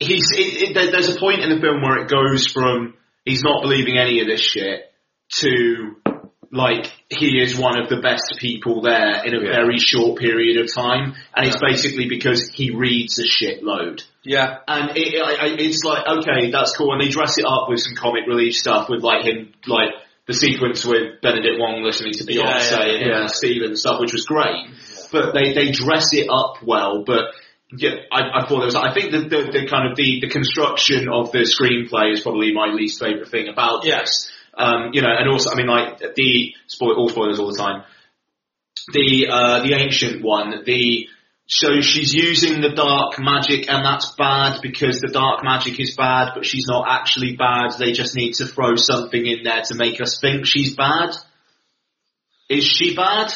he's 0.00 0.26
it, 0.32 0.70
it, 0.70 0.74
there- 0.74 0.90
there's 0.90 1.08
a 1.14 1.18
point 1.18 1.40
in 1.40 1.50
the 1.50 1.60
film 1.60 1.80
where 1.82 1.98
it 2.02 2.08
goes 2.10 2.46
from 2.46 2.94
he's 3.24 3.42
not 3.42 3.62
believing 3.62 3.96
any 3.98 4.20
of 4.20 4.26
this 4.26 4.40
shit 4.40 4.92
to 5.40 5.94
like 6.50 6.90
he 7.10 7.40
is 7.42 7.58
one 7.58 7.78
of 7.78 7.90
the 7.90 8.00
best 8.00 8.34
people 8.38 8.80
there 8.80 9.22
in 9.26 9.34
a 9.34 9.40
Yeah. 9.40 9.52
very 9.52 9.76
short 9.78 10.18
period 10.18 10.58
of 10.64 10.72
time, 10.72 11.14
and 11.36 11.46
it's 11.46 11.58
basically 11.60 12.08
because 12.08 12.48
he 12.54 12.74
reads 12.74 13.18
a 13.18 13.24
shitload. 13.24 14.02
Yeah, 14.24 14.58
And 14.66 14.96
it, 14.96 15.12
it, 15.14 15.60
it's 15.60 15.84
like, 15.84 16.06
okay, 16.06 16.50
that's 16.50 16.74
cool. 16.76 16.92
And 16.92 17.02
they 17.02 17.08
dress 17.10 17.36
it 17.38 17.44
up 17.46 17.68
with 17.68 17.80
some 17.80 17.94
comic 17.96 18.26
relief 18.26 18.54
stuff 18.54 18.88
with 18.88 19.02
like 19.02 19.24
him, 19.26 19.52
like 19.66 19.90
the 20.28 20.34
sequence 20.34 20.84
with 20.84 21.22
Benedict 21.22 21.58
Wong 21.58 21.82
listening 21.82 22.12
to 22.12 22.24
Beyonce 22.24 22.70
Yeah, 22.70 22.84
yeah, 22.84 22.92
and 22.92 23.02
him 23.02 23.08
yeah. 23.08 23.20
and 23.22 23.30
Steve 23.30 23.62
and 23.62 23.78
stuff, 23.78 23.98
which 23.98 24.12
was 24.12 24.26
great. 24.26 24.68
But 25.10 25.32
they, 25.32 25.54
they 25.54 25.72
dress 25.72 26.12
it 26.12 26.28
up 26.30 26.62
well, 26.62 27.02
but 27.02 27.32
yeah, 27.72 27.96
I, 28.12 28.40
I 28.40 28.46
thought 28.46 28.60
there 28.60 28.66
was, 28.66 28.74
I 28.74 28.92
think 28.92 29.10
the, 29.10 29.20
the, 29.20 29.50
the 29.50 29.66
kind 29.66 29.90
of 29.90 29.96
the, 29.96 30.20
the 30.20 30.28
construction 30.28 31.08
of 31.08 31.32
the 31.32 31.48
screenplay 31.48 32.12
is 32.12 32.20
probably 32.20 32.52
my 32.52 32.68
least 32.68 33.00
favourite 33.00 33.28
thing 33.28 33.48
about 33.48 33.82
this. 33.82 34.30
Um, 34.52 34.90
you 34.92 35.00
know, 35.00 35.08
and 35.08 35.30
also, 35.30 35.50
I 35.50 35.54
mean, 35.54 35.66
like 35.66 35.98
the 36.14 36.54
spoil, 36.66 36.96
all 36.96 37.08
spoilers 37.08 37.38
all 37.38 37.50
the 37.50 37.58
time. 37.58 37.84
The 38.92 39.28
uh, 39.30 39.62
the 39.62 39.74
ancient 39.74 40.22
one, 40.22 40.62
the 40.64 41.08
so 41.50 41.80
she's 41.80 42.12
using 42.12 42.60
the 42.60 42.68
dark 42.68 43.18
magic, 43.18 43.70
and 43.70 43.82
that's 43.82 44.14
bad 44.16 44.60
because 44.60 45.00
the 45.00 45.08
dark 45.08 45.42
magic 45.42 45.80
is 45.80 45.96
bad, 45.96 46.32
but 46.34 46.44
she's 46.44 46.66
not 46.68 46.84
actually 46.86 47.36
bad. 47.36 47.70
They 47.78 47.92
just 47.92 48.14
need 48.14 48.34
to 48.34 48.46
throw 48.46 48.76
something 48.76 49.24
in 49.24 49.44
there 49.44 49.62
to 49.62 49.74
make 49.74 49.98
us 50.02 50.18
think 50.20 50.44
she's 50.44 50.76
bad. 50.76 51.16
Is 52.50 52.64
she 52.64 52.94
bad? 52.94 53.32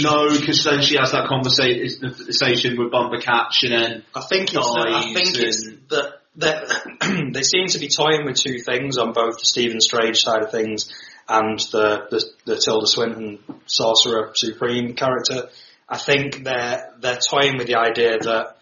No, 0.00 0.30
because 0.30 0.64
then 0.64 0.80
she 0.80 0.96
has 0.96 1.12
that 1.12 1.28
conversation 1.28 2.78
with 2.78 2.90
Bumper 2.90 3.20
Catch, 3.20 3.64
and 3.64 3.72
then 3.72 4.04
I 4.14 4.22
think 4.22 4.54
it's 4.54 4.74
that, 4.74 4.88
I 4.88 5.12
think 5.12 5.38
it's 5.38 5.70
that 5.90 6.12
that 6.36 7.32
they 7.34 7.42
seem 7.42 7.66
to 7.66 7.78
be 7.78 7.88
toying 7.88 8.24
with 8.24 8.36
two 8.36 8.60
things 8.60 8.96
on 8.96 9.12
both 9.12 9.38
the 9.38 9.44
Stephen 9.44 9.82
Strange 9.82 10.22
side 10.22 10.42
of 10.42 10.50
things 10.50 10.90
and 11.28 11.58
the 11.58 12.06
the, 12.10 12.24
the 12.46 12.56
Tilda 12.56 12.86
Swinton 12.86 13.40
Sorcerer 13.66 14.32
Supreme 14.34 14.94
character. 14.94 15.50
I 15.92 15.98
think 15.98 16.42
they're 16.42 16.90
they're 17.00 17.18
toying 17.30 17.58
with 17.58 17.66
the 17.66 17.76
idea 17.76 18.18
that 18.18 18.56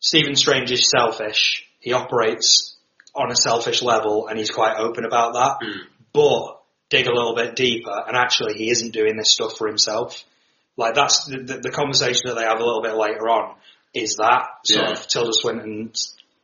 Stephen 0.00 0.34
Strange 0.34 0.72
is 0.72 0.90
selfish. 0.90 1.64
He 1.80 1.92
operates 1.92 2.76
on 3.14 3.30
a 3.30 3.36
selfish 3.36 3.82
level, 3.82 4.26
and 4.26 4.36
he's 4.36 4.50
quite 4.50 4.76
open 4.76 5.04
about 5.04 5.34
that. 5.34 5.66
Mm. 5.66 5.80
But 6.12 6.60
dig 6.90 7.06
a 7.06 7.14
little 7.14 7.36
bit 7.36 7.54
deeper, 7.54 7.94
and 8.08 8.16
actually, 8.16 8.54
he 8.54 8.70
isn't 8.70 8.92
doing 8.92 9.16
this 9.16 9.30
stuff 9.30 9.56
for 9.56 9.68
himself. 9.68 10.24
Like 10.76 10.94
that's 10.94 11.24
the, 11.26 11.38
the, 11.38 11.58
the 11.58 11.70
conversation 11.70 12.22
that 12.26 12.34
they 12.34 12.42
have 12.44 12.60
a 12.60 12.64
little 12.64 12.82
bit 12.82 12.94
later 12.96 13.28
on. 13.28 13.54
Is 13.94 14.16
that 14.16 14.48
sort 14.64 14.84
Yeah. 14.86 14.92
of 14.92 15.06
Tilda 15.06 15.32
Swinton 15.32 15.92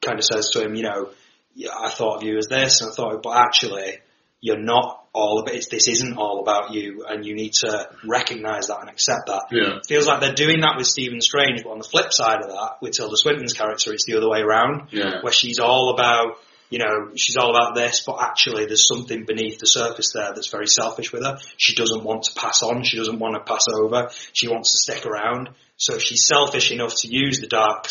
kind 0.00 0.18
of 0.18 0.24
says 0.24 0.50
to 0.52 0.62
him, 0.64 0.74
you 0.74 0.85
know, 0.85 1.11
yeah, 1.54 1.70
I 1.76 1.90
thought 1.90 2.18
of 2.18 2.22
you 2.22 2.38
as 2.38 2.46
this, 2.46 2.80
and 2.80 2.90
I 2.90 2.94
thought, 2.94 3.22
but 3.22 3.37
actually, 3.37 3.98
you're 4.40 4.62
not 4.62 5.02
all 5.14 5.38
of 5.40 5.48
it. 5.48 5.66
This 5.70 5.88
isn't 5.88 6.16
all 6.16 6.40
about 6.40 6.72
you, 6.72 7.05
and 7.09 7.25
you 7.25 7.35
need 7.35 7.53
to 7.61 7.88
recognise 8.05 8.68
that 8.68 8.81
and 8.81 8.88
accept 8.88 9.27
that. 9.27 9.46
yeah, 9.51 9.77
It 9.77 9.87
feels 9.87 10.07
like 10.07 10.20
they're 10.20 10.33
doing 10.35 10.61
that 10.61 10.77
with 10.79 10.87
Stephen 10.87 11.20
Strange, 11.20 11.62
but 11.62 11.70
on 11.70 11.79
the 11.79 11.85
flip 11.85 12.12
side 12.12 12.40
of 12.42 12.48
that, 12.48 12.77
with 12.81 12.92
Tilda 12.94 13.16
Swinton's 13.16 13.53
character, 13.53 13.92
it's 13.92 14.05
the 14.07 14.16
other 14.16 14.29
way 14.29 14.40
around, 14.40 14.88
yeah, 14.90 15.20
where 15.22 15.33
she's 15.33 15.59
all 15.59 15.90
about, 15.90 16.38
you 16.70 16.79
know, 16.79 17.11
she's 17.14 17.37
all 17.37 17.51
about 17.51 17.75
this, 17.75 18.03
but 18.07 18.22
actually 18.22 18.64
there's 18.64 18.87
something 18.88 19.27
beneath 19.27 19.59
the 19.59 19.66
surface 19.66 20.12
there 20.14 20.33
that's 20.35 20.48
very 20.48 20.66
selfish 20.66 21.12
with 21.12 21.22
her. 21.22 21.38
She 21.59 21.75
doesn't 21.75 22.03
want 22.03 22.22
to 22.25 22.35
pass 22.35 22.62
on, 22.62 22.83
she 22.83 22.96
doesn't 22.96 23.18
want 23.18 23.35
to 23.35 23.40
pass 23.40 23.66
over, 23.70 24.09
she 24.33 24.48
wants 24.48 24.72
to 24.72 24.79
stick 24.79 25.05
around. 25.05 25.51
So 25.77 25.98
she's 25.98 26.27
selfish 26.27 26.70
enough 26.72 26.94
to 27.01 27.09
use 27.09 27.40
the 27.40 27.48
dark, 27.48 27.88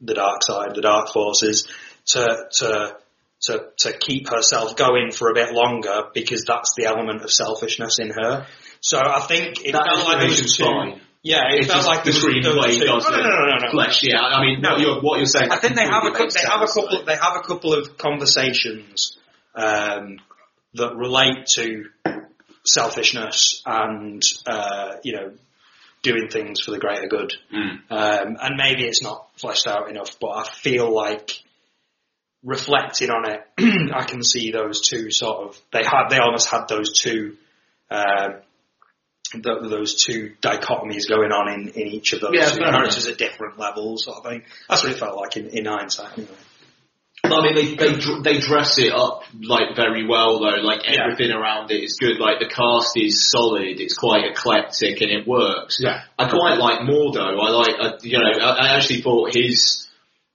the 0.00 0.14
dark 0.14 0.42
side, 0.42 0.74
the 0.74 0.80
dark 0.82 1.10
forces, 1.12 1.68
to, 2.06 2.48
to, 2.58 2.96
to, 3.46 3.66
to 3.78 3.92
keep 3.98 4.28
herself 4.28 4.76
going 4.76 5.10
for 5.12 5.30
a 5.30 5.34
bit 5.34 5.52
longer 5.52 6.04
because 6.14 6.44
that's 6.46 6.74
the 6.76 6.84
element 6.86 7.22
of 7.22 7.30
selfishness 7.30 7.98
in 7.98 8.10
her. 8.10 8.46
So 8.80 8.98
I 8.98 9.20
think 9.26 9.64
it 9.64 9.72
That 9.72 9.84
felt 9.86 10.04
like 10.06 10.18
there 10.20 10.28
was 10.28 10.56
two, 10.56 10.64
fine. 10.64 11.00
yeah, 11.22 11.52
it 11.52 11.60
It's 11.60 11.72
felt 11.72 11.86
like 11.86 12.04
the 12.04 12.10
screenplay 12.10 12.78
doesn't 12.84 13.12
No, 13.12 13.22
no, 13.22 13.46
no, 13.46 13.56
no, 13.64 13.70
flesh 13.70 14.04
out. 14.14 14.32
I 14.32 14.40
mean, 14.42 14.60
No. 14.60 14.70
what 14.72 14.80
you're 14.80 15.00
what 15.02 15.16
you're 15.18 15.26
saying. 15.26 15.50
I 15.50 15.56
think 15.58 15.74
they 15.76 15.86
have 15.86 16.04
a 16.04 16.10
they 16.12 16.40
have 16.48 16.62
a 16.62 16.66
couple 16.66 17.04
they 17.04 17.16
have 17.16 17.36
a 17.36 17.46
couple 17.46 17.72
of 17.74 17.96
conversations 17.98 19.16
um, 19.54 20.18
that 20.74 20.94
relate 20.96 21.46
to 21.54 21.84
selfishness 22.64 23.62
and 23.66 24.22
uh, 24.46 24.96
you 25.02 25.12
know 25.14 25.32
doing 26.02 26.28
things 26.28 26.60
for 26.60 26.70
the 26.70 26.78
greater 26.78 27.06
good. 27.08 27.32
Mm. 27.52 27.78
Um, 27.90 28.36
and 28.40 28.56
maybe 28.56 28.84
it's 28.84 29.02
not 29.02 29.28
fleshed 29.36 29.66
out 29.66 29.88
enough, 29.88 30.18
but 30.20 30.28
I 30.28 30.44
feel 30.52 30.94
like 30.94 31.42
reflecting 32.44 33.10
on 33.10 33.28
it, 33.30 33.40
I 33.94 34.04
can 34.04 34.22
see 34.22 34.50
those 34.52 34.80
two 34.88 35.10
sort 35.10 35.48
of 35.48 35.60
they 35.72 35.82
had 35.84 36.08
they 36.10 36.18
almost 36.18 36.48
had 36.50 36.66
those 36.68 36.98
two. 37.00 37.36
Um, 37.90 38.36
th- 39.32 39.42
those 39.62 40.04
two 40.04 40.34
dichotomies 40.40 41.08
going 41.08 41.32
on 41.32 41.52
in, 41.52 41.68
in 41.70 41.86
each 41.88 42.12
of 42.12 42.20
those 42.20 42.32
Yeah, 42.34 42.50
two 42.50 42.62
characters 42.62 43.06
at 43.08 43.18
different 43.18 43.58
levels, 43.58 44.04
sort 44.04 44.18
of 44.18 44.24
thing. 44.24 44.42
That's 44.68 44.82
what 44.82 44.92
it 44.92 44.98
felt 44.98 45.16
like 45.16 45.36
in, 45.36 45.48
in 45.48 45.64
hindsight, 45.66 46.16
anyway. 46.18 46.34
I 47.24 47.40
mean, 47.42 47.54
they 47.54 47.74
they 47.74 47.94
they 48.22 48.38
dress 48.38 48.78
it 48.78 48.92
up 48.92 49.22
like 49.40 49.74
very 49.76 50.06
well 50.06 50.40
though. 50.40 50.60
Like 50.60 50.82
Yeah. 50.84 51.04
everything 51.04 51.30
around 51.32 51.70
it 51.70 51.82
is 51.82 51.96
good. 51.98 52.18
Like 52.20 52.38
the 52.38 52.48
cast 52.48 52.92
is 52.96 53.30
solid. 53.30 53.80
It's 53.80 53.96
quite 53.96 54.24
eclectic 54.26 55.00
and 55.00 55.10
it 55.10 55.26
works. 55.26 55.78
Yeah. 55.80 56.02
I 56.18 56.28
quite 56.28 56.58
like 56.58 56.80
Mordo. 56.80 57.40
I 57.40 57.50
like 57.50 57.74
uh, 57.80 57.98
you 58.02 58.18
know. 58.18 58.28
I, 58.40 58.66
I 58.66 58.76
actually 58.76 59.00
thought 59.00 59.34
his 59.34 59.88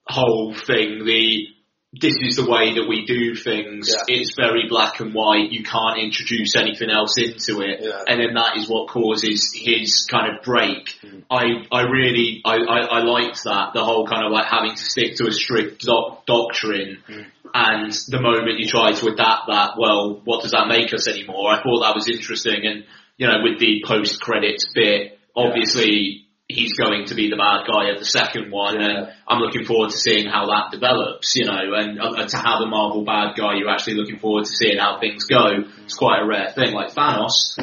whole 0.08 0.56
thing, 0.56 1.06
the 1.06 1.48
this 1.94 2.16
is 2.22 2.36
the 2.36 2.48
way 2.50 2.76
that 2.76 2.88
we 2.88 3.06
do 3.06 3.34
things. 3.34 3.90
Yeah. 3.90 4.04
It's 4.20 4.36
very 4.36 4.68
black 4.70 5.00
and 5.00 5.12
white. 5.14 5.50
You 5.52 5.64
can't 5.64 5.98
introduce 6.00 6.56
anything 6.56 6.92
else 6.92 7.18
into 7.18 7.62
it, 7.62 7.80
Yeah. 7.82 8.04
and 8.08 8.20
then 8.22 8.34
that 8.36 8.58
is 8.58 8.70
what 8.70 8.90
causes 8.90 9.52
his 9.56 10.06
kind 10.10 10.36
of 10.36 10.44
break. 10.44 11.00
Mm. 11.02 11.24
I 11.32 11.66
I 11.72 11.82
really 11.84 12.42
I, 12.46 12.58
I, 12.58 12.80
I 12.86 13.00
liked 13.00 13.44
that 13.46 13.74
the 13.74 13.84
whole 13.84 14.06
kind 14.06 14.24
of 14.24 14.32
like 14.32 14.46
having 14.46 14.76
to 14.76 14.84
stick 14.86 15.16
to 15.16 15.28
a 15.28 15.32
strict 15.32 15.82
doc- 15.82 16.26
doctrine. 16.28 17.00
Mm. 17.08 17.26
And 17.52 17.92
the 18.08 18.22
moment 18.22 18.60
you 18.60 18.68
try 18.68 18.92
to 18.92 19.08
adapt 19.08 19.48
that, 19.48 19.72
well, 19.76 20.22
what 20.24 20.44
does 20.44 20.52
that 20.52 20.68
make 20.68 20.94
us 20.94 21.08
anymore? 21.08 21.50
I 21.52 21.64
thought 21.64 21.80
that 21.82 21.96
was 21.96 22.08
interesting, 22.08 22.68
and 22.68 22.86
you 23.18 23.26
know, 23.28 23.42
with 23.42 23.60
the 23.60 23.84
post 23.84 24.22
credits 24.22 24.68
bit, 24.76 25.18
obviously 25.36 26.28
he's 26.50 26.74
going 26.74 27.06
to 27.06 27.16
be 27.16 27.30
the 27.30 27.38
bad 27.38 27.70
guy 27.72 27.92
of 27.94 28.00
the 28.00 28.06
second 28.06 28.52
one, 28.52 28.82
and 28.82 29.08
I'm 29.28 29.40
looking 29.40 29.66
forward 29.66 29.92
to 29.92 29.98
seeing 29.98 30.28
how 30.28 30.48
that 30.48 30.72
develops, 30.72 31.36
you 31.36 31.46
know, 31.46 31.74
and, 31.76 32.02
uh, 32.02 32.28
to 32.28 32.38
have 32.38 32.62
a 32.62 32.66
Marvel 32.66 33.06
bad 33.06 33.38
guy, 33.38 33.54
you're 33.56 33.70
actually 33.70 33.94
looking 33.94 34.18
forward 34.18 34.46
to 34.46 34.52
seeing 34.52 34.80
how 34.80 35.00
things 35.00 35.26
go. 35.26 35.46
It's 35.86 35.94
quite 35.94 36.22
a 36.22 36.26
rare 36.26 36.52
thing. 36.52 36.74
Like 36.74 36.94
Thanos, 36.94 37.56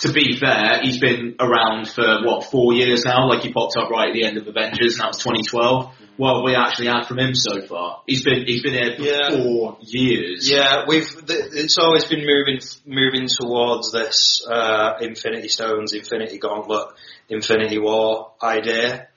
to 0.00 0.12
be 0.12 0.36
fair, 0.38 0.80
he's 0.82 0.98
been 1.00 1.34
around 1.40 1.88
for 1.88 2.22
what 2.24 2.44
four 2.50 2.72
years 2.72 3.04
now. 3.04 3.28
Like 3.28 3.40
he 3.42 3.52
popped 3.52 3.76
up 3.76 3.90
right 3.90 4.08
at 4.08 4.14
the 4.14 4.24
end 4.24 4.36
of 4.38 4.46
Avengers, 4.46 4.94
and 4.94 5.00
that 5.02 5.08
was 5.08 5.18
2012. 5.18 5.94
Well, 6.18 6.42
we 6.44 6.56
actually 6.56 6.88
had 6.88 7.04
from 7.06 7.18
him 7.20 7.32
so 7.34 7.60
far. 7.66 8.02
He's 8.06 8.24
been 8.24 8.44
he's 8.46 8.62
been 8.62 8.74
here 8.74 8.96
for 8.96 9.02
Yeah. 9.02 9.30
four 9.30 9.78
years. 9.82 10.48
Yeah, 10.50 10.84
we've 10.88 11.08
th- 11.08 11.50
it's 11.52 11.78
always 11.78 12.04
been 12.06 12.24
moving 12.26 12.58
moving 12.86 13.28
towards 13.40 13.92
this 13.92 14.44
uh, 14.50 14.94
Infinity 15.00 15.48
Stones, 15.48 15.92
Infinity 15.92 16.38
Gauntlet, 16.38 16.88
Infinity 17.28 17.78
War 17.78 18.32
idea, 18.42 19.08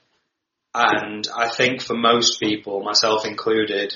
and 0.73 1.27
I 1.35 1.49
think 1.49 1.81
for 1.81 1.95
most 1.95 2.39
people, 2.39 2.83
myself 2.83 3.25
included, 3.25 3.95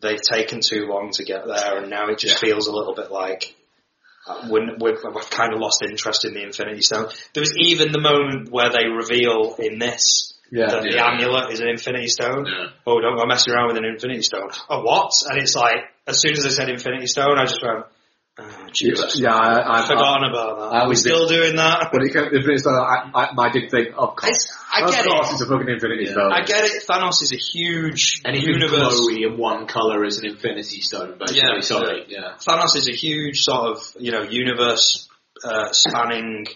they've 0.00 0.22
taken 0.22 0.60
too 0.60 0.86
long 0.86 1.10
to 1.14 1.24
get 1.24 1.46
there, 1.46 1.78
and 1.78 1.90
now 1.90 2.08
it 2.08 2.18
just 2.18 2.38
feels 2.38 2.68
a 2.68 2.72
little 2.72 2.94
bit 2.94 3.10
like. 3.10 3.54
When 4.48 4.78
we've, 4.80 4.98
we've 5.14 5.30
kind 5.30 5.52
of 5.52 5.60
lost 5.60 5.82
interest 5.82 6.24
in 6.24 6.34
the 6.34 6.42
Infinity 6.42 6.82
Stone. 6.82 7.08
There 7.34 7.40
was 7.42 7.54
even 7.58 7.92
the 7.92 8.00
moment 8.00 8.50
where 8.50 8.70
they 8.70 8.86
reveal 8.86 9.54
in 9.58 9.78
this 9.78 10.34
Yeah. 10.50 10.66
then 10.70 10.82
the 10.84 10.94
Yeah. 10.94 11.06
amulet 11.06 11.52
is 11.52 11.60
an 11.60 11.68
Infinity 11.68 12.08
Stone. 12.08 12.46
Yeah. 12.46 12.68
Oh, 12.86 13.00
don't 13.00 13.16
go 13.16 13.24
messing 13.26 13.52
around 13.54 13.68
with 13.68 13.76
an 13.76 13.84
Infinity 13.84 14.22
Stone. 14.22 14.50
Oh, 14.68 14.82
what? 14.82 15.12
And 15.28 15.38
it's 15.40 15.54
like, 15.54 15.84
as 16.06 16.20
soon 16.20 16.32
as 16.32 16.44
I 16.44 16.50
said 16.50 16.68
Infinity 16.68 17.06
Stone, 17.06 17.38
I 17.38 17.44
just 17.44 17.62
went, 17.62 17.84
oh, 18.40 18.66
Jesus. 18.72 19.18
Yeah, 19.18 19.34
I, 19.34 19.58
I, 19.58 19.78
I've 19.80 19.86
forgotten 19.88 20.30
about 20.30 20.56
that. 20.58 20.76
I 20.76 20.80
Are 20.80 20.84
we 20.86 20.90
was 20.90 21.00
still 21.00 21.26
doing 21.28 21.56
that? 21.56 21.92
When 21.92 22.02
it 22.06 22.12
came 22.12 22.24
to 22.30 22.36
Infinity 22.36 22.58
Stone, 22.58 22.74
I, 22.74 23.10
I, 23.14 23.28
I 23.36 23.48
did 23.50 23.70
think, 23.70 23.88
of 23.96 24.16
course, 24.16 24.24
It's, 24.30 24.56
I 24.72 24.82
of 24.84 24.90
get 24.90 25.06
course 25.06 25.28
it. 25.30 25.32
it's 25.34 25.42
a 25.42 25.46
fucking 25.46 25.68
Infinity 25.68 26.04
Yeah. 26.06 26.12
Stone. 26.12 26.32
I 26.32 26.42
get 26.42 26.64
it. 26.64 26.82
Thanos 26.88 27.22
is 27.22 27.32
a 27.32 27.36
huge 27.36 28.22
Anything 28.24 28.48
universe. 28.48 29.00
glowy 29.00 29.26
in 29.26 29.36
one 29.38 29.66
colour 29.66 30.04
is 30.04 30.18
an 30.18 30.26
Infinity 30.26 30.80
Stone, 30.80 31.18
basically. 31.18 31.40
Yeah. 31.42 31.60
Sorry, 31.60 32.04
yeah. 32.08 32.34
Thanos 32.38 32.76
is 32.76 32.88
a 32.88 32.94
huge 32.94 33.42
sort 33.42 33.70
of 33.76 33.96
you 33.98 34.12
know 34.12 34.22
universe 34.22 35.08
uh, 35.44 35.72
spanning 35.72 36.46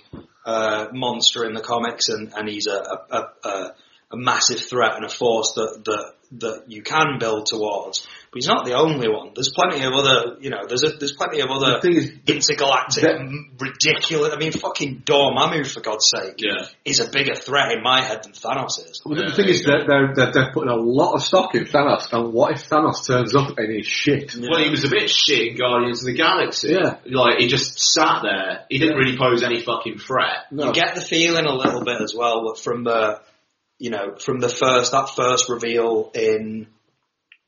uh, 0.44 0.86
monster 0.92 1.44
in 1.46 1.54
the 1.54 1.60
comics, 1.62 2.08
and, 2.08 2.32
and 2.36 2.48
he's 2.48 2.66
a, 2.66 2.72
a, 2.76 2.98
a, 3.10 3.48
a 3.48 3.74
a 4.12 4.16
massive 4.16 4.60
threat 4.60 4.94
and 4.96 5.04
a 5.04 5.08
force 5.08 5.52
that 5.56 5.80
that 5.86 6.13
that 6.32 6.64
you 6.68 6.82
can 6.82 7.18
build 7.18 7.46
towards. 7.46 8.06
But 8.30 8.38
he's 8.38 8.48
not 8.48 8.64
the 8.66 8.74
only 8.74 9.08
one. 9.08 9.30
There's 9.34 9.50
plenty 9.54 9.84
of 9.84 9.92
other 9.92 10.36
you 10.40 10.50
know 10.50 10.66
there's 10.66 10.82
a, 10.82 10.88
there's 10.98 11.12
plenty 11.12 11.40
of 11.40 11.50
other 11.50 11.78
the 11.80 11.88
is, 11.90 12.12
intergalactic 12.26 13.02
that- 13.04 13.20
ridiculous. 13.60 14.32
I 14.34 14.36
mean, 14.36 14.52
fucking 14.52 15.02
Dormammu 15.06 15.70
for 15.72 15.80
God's 15.80 16.10
sake 16.10 16.34
Yeah. 16.38 16.66
is 16.84 17.00
a 17.00 17.08
bigger 17.10 17.34
threat 17.34 17.72
in 17.72 17.82
my 17.82 18.02
head 18.02 18.22
than 18.24 18.32
Thanos 18.32 18.78
is. 18.80 19.00
Well, 19.04 19.18
Yeah, 19.18 19.30
the 19.30 19.36
thing 19.36 19.48
is, 19.48 19.60
you 19.60 19.66
go. 19.66 19.72
they're, 19.86 20.14
they're, 20.14 20.32
they're 20.32 20.52
putting 20.52 20.70
a 20.70 20.76
lot 20.76 21.14
of 21.14 21.22
stock 21.22 21.54
in 21.54 21.64
Thanos, 21.64 22.12
and 22.12 22.32
what 22.32 22.52
if 22.56 22.68
Thanos 22.68 23.06
turns 23.06 23.34
up 23.36 23.56
and 23.58 23.72
he's 23.72 23.86
shit? 23.86 24.34
Well, 24.36 24.62
he 24.62 24.70
was 24.70 24.84
a 24.84 24.88
bit 24.90 25.08
shit 25.08 25.48
in 25.52 25.56
Guardians 25.56 26.00
of 26.00 26.06
the 26.06 26.14
Galaxy. 26.14 26.72
Yeah. 26.72 26.96
Like, 27.06 27.38
he 27.38 27.46
just 27.46 27.78
sat 27.78 28.22
there. 28.22 28.64
He 28.68 28.78
didn't 28.78 28.96
really 28.96 29.16
pose 29.16 29.42
any 29.42 29.60
fucking 29.62 29.98
threat. 29.98 30.50
No. 30.50 30.66
You 30.66 30.72
get 30.72 30.94
the 30.96 31.00
feeling 31.00 31.46
a 31.46 31.54
little 31.54 31.84
bit 31.84 32.00
as 32.02 32.14
well 32.16 32.54
from 32.54 32.84
the, 32.84 33.20
you 33.78 33.90
know, 33.90 34.16
from 34.16 34.40
the 34.40 34.48
first 34.48 34.92
that 34.92 35.10
first 35.16 35.48
reveal 35.48 36.10
in 36.14 36.66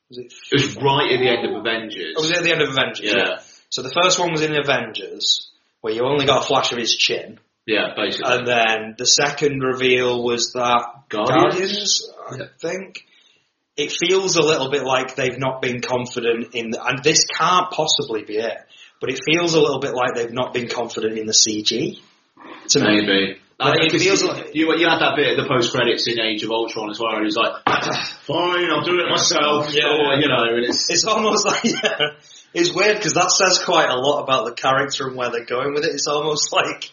was 0.09 0.17
it? 0.19 0.33
It 0.51 0.61
was 0.61 0.75
right 0.77 1.11
at 1.11 1.19
the 1.19 1.29
end 1.29 1.45
of 1.45 1.59
Avengers. 1.59 2.15
Oh, 2.17 2.21
was 2.21 2.31
it 2.31 2.37
at 2.37 2.43
the 2.43 2.51
end 2.51 2.61
of 2.61 2.69
Avengers? 2.69 3.13
Yeah. 3.13 3.37
So 3.69 3.81
the 3.81 3.91
first 3.91 4.19
one 4.19 4.31
was 4.31 4.41
in 4.41 4.55
Avengers, 4.57 5.51
where 5.81 5.93
you 5.93 6.03
only 6.05 6.25
got 6.25 6.43
a 6.43 6.47
flash 6.47 6.71
of 6.71 6.77
his 6.77 6.95
chin, 6.95 7.39
Yeah, 7.65 7.93
basically. 7.95 8.33
and 8.33 8.47
then 8.47 8.95
the 8.97 9.05
second 9.05 9.59
reveal 9.61 10.23
was 10.23 10.53
that 10.53 11.09
Guardians? 11.09 12.07
Guardians, 12.11 12.11
I 12.31 12.37
think. 12.59 13.03
It 13.75 13.91
feels 13.91 14.37
a 14.37 14.41
little 14.41 14.71
bit 14.71 14.83
like 14.83 15.15
they've 15.15 15.37
not 15.37 15.61
been 15.61 15.81
confident 15.81 16.55
in, 16.55 16.71
the, 16.71 16.83
and 16.83 17.03
this 17.03 17.25
can't 17.25 17.69
possibly 17.69 18.23
be 18.23 18.37
it. 18.37 18.57
But 18.99 19.11
it 19.11 19.19
feels 19.29 19.53
a 19.53 19.59
little 19.61 19.79
bit 19.79 19.93
like 19.93 20.15
they've 20.15 20.33
not 20.33 20.53
been 20.53 20.67
confident 20.67 21.19
in 21.19 21.27
the 21.27 21.33
CG. 21.33 21.99
To. 22.69 22.79
Maybe. 22.79 23.39
I 23.39 23.46
Uh, 23.59 23.71
but 23.71 23.79
think 23.79 23.93
it 23.93 23.99
feels 23.99 24.21
you, 24.21 24.27
like- 24.27 24.53
you, 24.53 24.77
you 24.77 24.87
had 24.87 24.99
that 24.99 25.15
bit 25.15 25.35
the 25.35 25.47
post 25.47 25.73
credits 25.73 26.07
in 26.07 26.19
Age 26.19 26.43
of 26.43 26.51
Ultron 26.51 26.91
as 26.91 26.99
well, 26.99 27.15
and 27.15 27.25
he's 27.25 27.35
like, 27.35 27.53
"Fine, 27.65 28.69
I'll 28.69 28.85
do 28.85 28.99
it 28.99 29.09
myself." 29.09 29.73
Yeah. 29.73 29.89
Or, 29.89 30.13
you 30.13 30.27
know, 30.27 30.43
and 30.55 30.65
it's 30.65 30.89
It's 30.91 31.05
almost 31.05 31.45
like 31.45 31.63
yeah, 31.63 32.17
it's 32.53 32.71
weird 32.71 32.97
because 32.97 33.13
that 33.13 33.31
says 33.31 33.57
quite 33.63 33.89
a 33.89 33.97
lot 33.97 34.21
about 34.21 34.45
the 34.45 34.53
character 34.53 35.07
and 35.07 35.15
where 35.15 35.31
they're 35.31 35.45
going 35.45 35.73
with 35.73 35.85
it. 35.85 35.93
It's 35.93 36.05
almost 36.05 36.53
like 36.53 36.91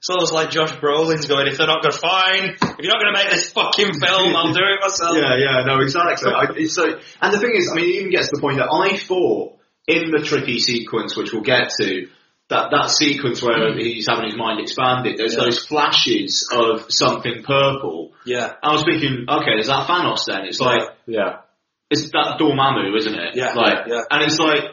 it's 0.00 0.08
almost 0.08 0.32
like 0.32 0.48
Josh 0.48 0.72
Brolin's 0.72 1.26
going, 1.26 1.46
if 1.46 1.58
they're 1.58 1.66
not 1.66 1.82
going 1.82 1.92
to 1.92 1.98
fine, 1.98 2.44
if 2.56 2.78
you're 2.78 2.88
not 2.90 3.02
going 3.02 3.12
to 3.14 3.20
make 3.22 3.30
this 3.30 3.50
fucking 3.52 4.00
film, 4.00 4.34
I'll 4.34 4.54
do 4.54 4.60
it 4.64 4.80
myself. 4.80 5.14
Yeah, 5.14 5.36
yeah, 5.36 5.64
no, 5.66 5.80
exactly. 5.80 6.32
I, 6.32 6.64
so, 6.68 6.98
and 7.20 7.34
the 7.34 7.38
thing 7.38 7.52
is, 7.54 7.68
I 7.70 7.74
mean, 7.74 7.84
it 7.84 7.94
even 7.96 8.10
gets 8.10 8.28
to 8.30 8.36
the 8.36 8.40
point 8.40 8.56
that 8.56 8.72
I 8.72 8.96
thought 8.96 9.58
in 9.86 10.10
the 10.10 10.24
tricky 10.24 10.58
sequence, 10.58 11.14
which 11.14 11.34
we'll 11.34 11.42
get 11.42 11.68
to, 11.80 12.08
that 12.50 12.70
that 12.70 12.90
sequence 12.90 13.42
where 13.42 13.72
he's 13.76 14.06
having 14.08 14.26
his 14.26 14.36
mind 14.36 14.60
expanded, 14.60 15.16
there's 15.18 15.34
Yeah. 15.34 15.44
those 15.44 15.64
flashes 15.64 16.46
of 16.52 16.86
something 16.90 17.42
purple. 17.42 18.12
Yeah, 18.26 18.52
I 18.62 18.72
was 18.72 18.84
thinking, 18.84 19.24
okay, 19.28 19.58
is 19.58 19.68
that 19.68 19.86
Thanos 19.88 20.26
then? 20.26 20.44
It's 20.44 20.60
like 20.60 20.82
Yeah. 21.06 21.38
it's 21.90 22.10
that 22.10 22.36
Dormammu, 22.38 22.94
isn't 22.96 23.14
it? 23.14 23.34
Yeah, 23.36 23.54
like, 23.54 23.86
yeah. 23.86 24.02
and 24.10 24.22
it's 24.22 24.38
like. 24.38 24.64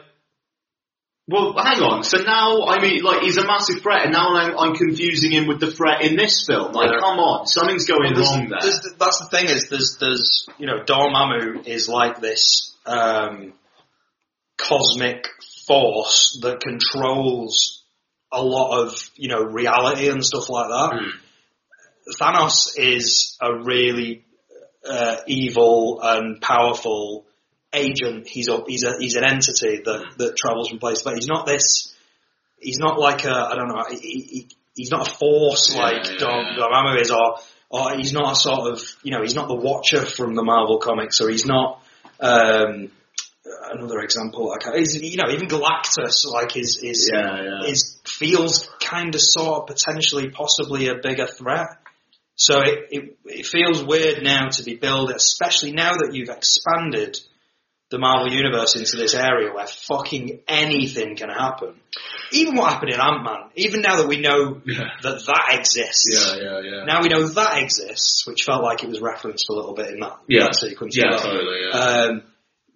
Well, 1.30 1.52
hang 1.62 1.82
on. 1.82 2.04
So 2.04 2.22
now, 2.22 2.64
I 2.64 2.80
mean, 2.80 3.02
like, 3.02 3.20
he's 3.20 3.36
a 3.36 3.44
massive 3.44 3.82
threat, 3.82 4.04
and 4.04 4.12
now 4.14 4.34
I'm, 4.34 4.56
I'm 4.56 4.74
confusing 4.74 5.30
him 5.30 5.46
with 5.46 5.60
the 5.60 5.70
threat 5.70 6.00
in 6.00 6.16
this 6.16 6.46
film. 6.46 6.72
Like, 6.72 6.90
Yeah. 6.90 7.00
come 7.00 7.18
on, 7.18 7.46
something's 7.46 7.84
going 7.86 8.14
There's- 8.14 8.30
wrong 8.34 8.48
there. 8.48 8.60
there's- 8.62 8.94
that's 8.98 9.18
the 9.18 9.26
thing 9.26 9.44
is 9.44 9.68
there's 9.68 9.98
there's 10.00 10.46
you 10.58 10.66
know 10.66 10.80
Dormammu 10.86 11.66
is 11.66 11.86
like 11.86 12.22
this 12.22 12.74
um, 12.86 13.52
cosmic 14.56 15.28
force 15.68 16.38
that 16.42 16.60
controls 16.60 17.84
a 18.32 18.42
lot 18.42 18.82
of 18.82 19.10
you 19.14 19.28
know 19.28 19.42
reality 19.42 20.08
and 20.08 20.24
stuff 20.24 20.50
like 20.50 20.68
that. 20.68 20.98
Hmm. 20.98 21.10
Thanos 22.20 22.70
is 22.76 23.36
a 23.40 23.54
really 23.62 24.24
uh, 24.88 25.16
evil 25.26 26.00
and 26.02 26.40
powerful 26.40 27.26
agent. 27.72 28.26
He's 28.26 28.48
a 28.48 28.62
he's 28.66 28.84
a 28.84 28.94
he's 28.98 29.16
an 29.16 29.24
entity 29.24 29.82
that 29.84 30.14
that 30.16 30.36
travels 30.36 30.70
from 30.70 30.78
place, 30.78 31.02
but 31.02 31.14
he's 31.14 31.28
not 31.28 31.46
this. 31.46 31.94
He's 32.60 32.78
not 32.78 32.98
like 32.98 33.24
a 33.24 33.32
I 33.32 33.54
don't 33.54 33.68
know. 33.68 33.84
He, 33.90 33.96
he, 33.98 34.48
he's 34.74 34.90
not 34.90 35.08
a 35.08 35.10
force 35.10 35.74
Yeah, 35.74 35.82
like 35.82 36.06
yeah, 36.06 36.16
Dom, 36.18 36.44
yeah. 36.56 36.64
Dormammu 36.64 37.00
is, 37.00 37.10
or 37.10 37.36
or 37.70 37.96
he's 37.96 38.12
not 38.12 38.32
a 38.32 38.36
sort 38.36 38.72
of 38.72 38.82
you 39.02 39.12
know 39.12 39.22
he's 39.22 39.34
not 39.34 39.48
the 39.48 39.54
Watcher 39.54 40.04
from 40.04 40.34
the 40.34 40.42
Marvel 40.42 40.78
comics, 40.78 41.20
or 41.20 41.28
he's 41.28 41.46
not. 41.46 41.82
Um, 42.20 42.90
another 43.72 44.00
example, 44.00 44.48
like 44.48 44.62
is 44.74 45.00
you 45.00 45.16
know 45.16 45.30
even 45.30 45.48
Galactus, 45.48 46.24
like 46.32 46.56
is 46.56 46.78
is 46.82 47.10
yeah, 47.12 47.42
yeah. 47.42 47.70
is 47.70 48.00
feels 48.04 48.68
kind 48.80 49.14
of 49.14 49.20
sort 49.20 49.62
of 49.62 49.66
potentially 49.66 50.30
possibly 50.30 50.88
a 50.88 50.94
bigger 50.96 51.26
threat. 51.26 51.68
So 52.36 52.60
it, 52.60 52.78
it 52.90 53.18
it 53.24 53.46
feels 53.46 53.82
weird 53.82 54.22
now 54.22 54.48
to 54.48 54.62
be 54.62 54.76
built, 54.76 55.10
especially 55.10 55.72
now 55.72 55.92
that 55.94 56.10
you've 56.12 56.28
expanded 56.28 57.18
the 57.90 57.98
Marvel 57.98 58.30
universe 58.30 58.76
into 58.76 58.96
this 58.96 59.14
area 59.14 59.52
where 59.52 59.66
fucking 59.66 60.40
anything 60.46 61.16
can 61.16 61.30
happen. 61.30 61.74
Even 62.32 62.54
what 62.56 62.70
happened 62.70 62.92
in 62.92 63.00
Ant 63.00 63.24
Man. 63.24 63.50
Even 63.54 63.80
now 63.80 63.96
that 63.96 64.06
we 64.06 64.20
know 64.20 64.60
Yeah. 64.66 64.84
that 65.02 65.24
that 65.26 65.58
exists. 65.58 66.06
Yeah, 66.12 66.36
yeah, 66.36 66.60
yeah. 66.60 66.84
Now 66.84 67.00
we 67.02 67.08
know 67.08 67.26
that 67.28 67.62
exists, 67.62 68.26
which 68.26 68.44
felt 68.44 68.62
like 68.62 68.82
it 68.84 68.90
was 68.90 69.00
referenced 69.00 69.48
a 69.48 69.54
little 69.54 69.72
bit 69.72 69.90
in 69.92 70.00
that, 70.00 70.18
Yeah. 70.28 70.44
that 70.44 70.54
sequence. 70.54 70.96
Yeah, 70.98 71.16
totally, 71.16 71.60
yeah. 71.66 71.78
Um, 71.78 72.22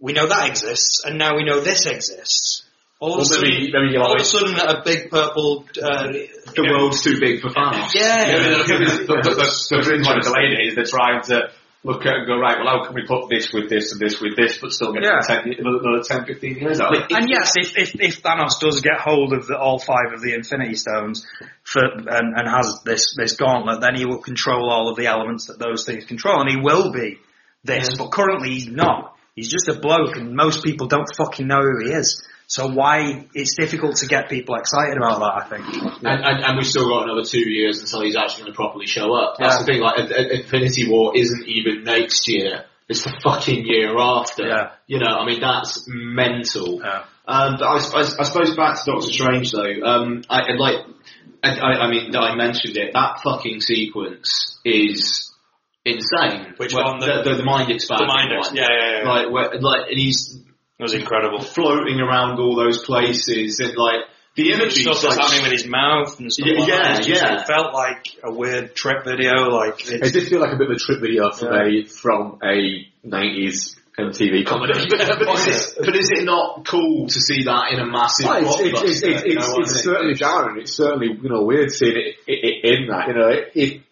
we 0.03 0.13
know 0.13 0.27
that 0.27 0.49
exists, 0.51 1.05
and 1.05 1.17
now 1.17 1.37
we 1.37 1.45
know 1.45 1.61
this 1.61 1.87
exists. 1.87 2.65
All 2.99 3.15
of 3.15 3.21
a 3.21 3.25
sudden, 3.25 3.49
maybe- 3.49 3.73
maybe 3.73 3.93
you're 3.95 4.03
all 4.03 4.15
of 4.15 4.21
a 4.21 4.25
sudden, 4.25 4.55
a 4.59 4.83
big 4.85 5.11
purple. 5.11 5.65
Uh, 5.81 6.09
the 6.55 6.67
world's 6.71 7.03
too 7.03 7.19
big 7.21 7.41
for 7.41 7.51
Thanos. 7.51 7.95
yeah, 7.95 8.27
Yeah, 8.29 8.39
the, 8.39 8.65
the, 8.65 8.75
the, 9.07 9.31
the, 9.31 9.67
the 9.71 9.77
reason 9.91 10.03
why 10.05 10.15
they're 10.15 10.31
delaying 10.33 10.53
it 10.59 10.67
is 10.69 10.75
they're 10.75 10.85
trying 10.85 11.23
to 11.23 11.51
look 11.85 12.03
at 12.07 12.15
it 12.15 12.19
and 12.19 12.27
go, 12.29 12.39
right, 12.39 12.59
well, 12.59 12.79
how 12.79 12.85
can 12.87 12.95
we 12.95 13.05
put 13.07 13.29
this 13.29 13.53
with 13.53 13.69
this 13.69 13.91
and 13.93 14.01
this 14.01 14.21
with 14.21 14.37
this, 14.37 14.59
but 14.59 14.71
still 14.71 14.93
get 14.93 15.03
Yeah. 15.03 15.19
10, 15.27 15.55
another 15.59 16.03
10, 16.07 16.27
15 16.27 16.57
years 16.59 16.81
out 16.81 16.95
of 16.97 17.03
it? 17.03 17.13
And 17.13 17.29
yes, 17.29 17.53
if, 17.57 17.77
if, 17.77 17.95
if 18.01 18.23
Thanos 18.23 18.59
does 18.61 18.81
get 18.83 19.01
hold 19.01 19.33
of 19.33 19.47
the, 19.49 19.59
all 19.59 19.79
five 19.81 20.13
of 20.15 20.21
the 20.23 20.35
Infinity 20.35 20.77
Stones 20.77 21.27
for, 21.65 21.83
and, 21.83 22.35
and 22.39 22.49
has 22.49 22.83
this, 22.85 23.15
this 23.17 23.35
gauntlet, 23.35 23.81
then 23.81 23.95
he 23.97 24.05
will 24.05 24.23
control 24.23 24.71
all 24.71 24.89
of 24.91 24.97
the 24.97 25.07
elements 25.07 25.47
that 25.47 25.59
those 25.59 25.85
things 25.85 26.05
control, 26.05 26.41
and 26.41 26.49
he 26.51 26.57
will 26.57 26.93
be 26.93 27.19
this. 27.65 27.97
But 27.99 28.11
currently, 28.13 28.51
he's 28.51 28.69
not. 28.69 29.12
He's 29.35 29.51
just 29.51 29.69
a 29.69 29.81
bloke, 29.81 30.17
and 30.17 30.35
most 30.35 30.63
people 30.63 30.89
don't 30.89 31.09
fucking 31.17 31.47
know 31.47 31.61
who 31.61 31.87
he 31.87 31.93
is. 31.93 32.23
So 32.47 32.67
why 32.69 33.27
it's 33.33 33.57
difficult 33.57 33.97
to 33.97 34.07
get 34.07 34.29
people 34.29 34.57
excited 34.57 34.99
about 34.99 35.21
that? 35.21 35.33
I 35.43 35.49
think. 35.49 36.03
And, 36.05 36.23
and, 36.23 36.45
and 36.45 36.57
we've 36.59 36.67
still 36.67 36.87
got 36.87 37.05
another 37.05 37.25
two 37.25 37.49
years 37.49 37.81
until 37.81 38.03
he's 38.03 38.15
actually 38.17 38.43
going 38.43 38.53
to 38.53 38.57
properly 38.57 38.87
show 38.87 39.15
up. 39.15 39.37
That's 39.39 39.55
Yeah. 39.55 39.59
the 39.61 39.65
thing, 39.65 39.81
like, 39.81 40.41
Infinity 40.43 40.91
War 40.91 41.17
isn't 41.17 41.49
even 41.49 41.85
next 41.85 42.29
year. 42.29 42.65
It's 42.89 43.05
the 43.05 43.15
fucking 43.23 43.65
year 43.65 43.97
after. 43.99 44.47
Yeah. 44.47 44.71
You 44.87 44.99
know, 44.99 45.07
I 45.07 45.25
mean, 45.25 45.41
that's 45.41 45.85
mental. 45.89 46.81
Yeah. 46.83 47.05
Um, 47.27 47.57
but 47.59 47.65
I, 47.65 47.77
I, 47.77 48.01
I 48.01 48.23
suppose 48.25 48.55
back 48.55 48.85
to 48.85 48.91
Doctor 48.91 49.07
Strange 49.11 49.51
though, 49.53 49.81
um, 49.87 50.25
I, 50.29 50.53
like, 50.53 50.85
I 51.43 51.49
I 51.51 51.91
mean, 51.91 52.15
I 52.15 52.35
mentioned 52.35 52.77
it, 52.77 52.93
that 52.93 53.21
fucking 53.25 53.61
sequence 53.63 54.61
is 54.65 55.32
insane. 55.85 56.55
Which 56.57 56.75
Where- 56.75 56.85
one? 56.85 56.99
The- 57.01 57.23
The, 57.25 57.31
the, 57.31 57.35
the 57.39 57.45
mind 57.45 57.71
expanding 57.71 58.07
The 58.07 58.13
Minders. 58.13 58.47
one. 58.49 58.57
Yeah, 58.57 58.69
yeah, 58.71 59.03
yeah. 59.03 59.09
Like, 59.09 59.31
where, 59.31 59.61
like, 59.61 59.89
and 59.91 59.99
he's 59.99 60.39
It 60.79 60.83
was 60.83 60.95
incredible. 60.95 61.41
floating 61.43 62.01
around 62.01 62.39
all 62.41 62.55
those 62.57 62.85
places 62.85 63.61
and 63.61 63.77
like, 63.77 64.03
the 64.35 64.51
imagery 64.53 64.85
Stuff 64.85 65.03
that's 65.03 65.19
happening 65.19 65.43
with 65.43 65.53
his 65.53 65.67
mouth 65.67 66.19
and 66.19 66.33
stuff 66.33 66.47
Yeah, 66.49 66.59
like 66.61 66.69
yeah, 66.69 66.97
It's 66.99 67.07
just- 67.07 67.23
yeah. 67.23 67.41
It 67.43 67.47
felt 67.47 67.75
like 67.75 68.07
a 68.25 68.33
weird 68.33 68.75
trip 68.75 69.05
video. 69.05 69.51
Like 69.51 69.81
It 69.91 70.01
it's, 70.03 70.13
did 70.13 70.29
feel 70.29 70.41
like 70.41 70.53
a 70.55 70.57
bit 70.57 70.71
of 70.71 70.77
a 70.77 70.79
trip 70.79 71.01
video 71.01 71.31
from 71.33 71.53
Yeah. 71.53 71.81
a 71.81 71.85
from 71.85 72.39
a 72.43 72.87
90s 73.07 73.77
MTV 73.99 74.47
comedy. 74.47 74.87
but, 74.89 75.19
but, 75.19 75.29
is 75.47 75.47
it, 75.77 75.77
but 75.85 75.95
is 75.95 76.09
it 76.11 76.25
not 76.25 76.65
cool 76.67 77.09
to 77.09 77.21
see 77.21 77.43
that 77.43 77.73
in 77.73 77.79
a 77.81 77.85
massive 77.87 78.25
Well, 78.25 78.39
it's, 78.39 78.59
it's, 78.59 78.63
it's, 78.63 79.03
blockbuster, 79.03 79.13
it's, 79.13 79.25
you 79.27 79.35
know 79.35 79.57
it's, 79.59 79.73
it's 79.75 79.85
certainly 79.85 80.15
jarring. 80.15 80.61
It's 80.63 80.73
certainly 80.75 81.09
you 81.23 81.29
know 81.29 81.43
weird 81.43 81.71
seeing 81.71 81.97
it, 81.97 82.15
i 82.27 82.33
i 82.33 82.73
in 82.73 82.87
that. 82.89 83.09
You 83.09 83.15
know, 83.15 83.29
if 83.55 83.83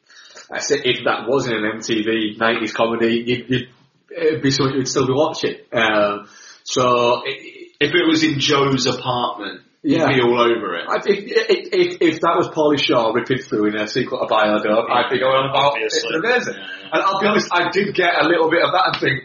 I 0.52 0.58
said 0.60 0.80
if 0.84 1.04
that 1.04 1.28
wasn't 1.28 1.56
an 1.64 1.78
MTV 1.78 2.38
'90s 2.38 2.74
comedy, 2.74 3.22
you'd, 3.26 3.48
you'd, 3.50 3.68
it'd 4.16 4.42
be 4.42 4.50
something 4.50 4.76
you'd 4.76 4.88
still 4.88 5.06
be 5.06 5.12
watching. 5.12 5.56
Um, 5.72 6.28
so 6.64 7.22
it, 7.24 7.68
If 7.80 7.94
it 7.94 8.06
was 8.06 8.22
in 8.24 8.38
Joe's 8.40 8.86
apartment, 8.86 9.62
Yeah. 9.82 10.08
He'd 10.08 10.16
be 10.16 10.20
all 10.22 10.38
over 10.40 10.76
it. 10.76 10.84
I 10.88 10.96
if, 11.06 11.08
if, 11.72 11.96
if 12.02 12.20
that 12.20 12.36
was 12.36 12.48
Pauly 12.48 12.78
Shore 12.78 13.14
ripping 13.14 13.38
through 13.38 13.68
in 13.68 13.76
a 13.76 13.86
sequel 13.88 14.18
to 14.18 14.26
Biodome, 14.26 14.90
I'd 14.90 15.08
be 15.10 15.18
going 15.18 15.48
about 15.48 15.78
it. 15.78 15.84
It's 15.84 16.04
Obviously. 16.04 16.18
amazing. 16.20 16.54
Yeah, 16.54 16.60
yeah. 16.82 16.90
And 16.92 17.02
I'll 17.02 17.20
be 17.20 17.26
honest, 17.28 17.48
I 17.52 17.70
did 17.70 17.94
get 17.94 18.20
a 18.20 18.26
little 18.28 18.50
bit 18.50 18.62
of 18.62 18.72
that 18.72 18.84
and 18.92 18.96
think, 19.00 19.24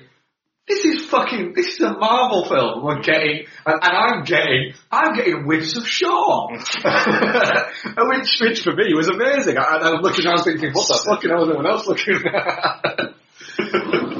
this 0.67 0.83
is 0.85 1.05
fucking, 1.05 1.53
this 1.55 1.75
is 1.75 1.81
a 1.81 1.93
Marvel 1.93 2.45
film. 2.45 2.83
We're 2.83 3.01
getting, 3.01 3.45
and, 3.65 3.79
and 3.83 3.97
I'm 3.97 4.23
getting, 4.23 4.73
I'm 4.91 5.15
getting 5.15 5.43
whiffs 5.45 5.75
of 5.75 5.87
Shore. 5.87 6.49
which, 6.53 8.37
which 8.41 8.61
for 8.63 8.73
me 8.73 8.93
was 8.95 9.07
amazing. 9.07 9.57
I, 9.57 9.77
I 9.77 9.91
was 9.91 10.01
looking 10.01 10.25
around 10.25 10.43
thinking, 10.43 10.71
what 10.73 10.87
the 10.87 11.01
fuck, 11.05 11.21
hell 11.23 11.43
is 11.43 11.49
everyone 11.49 11.67
else 11.67 11.85
looking 11.85 12.15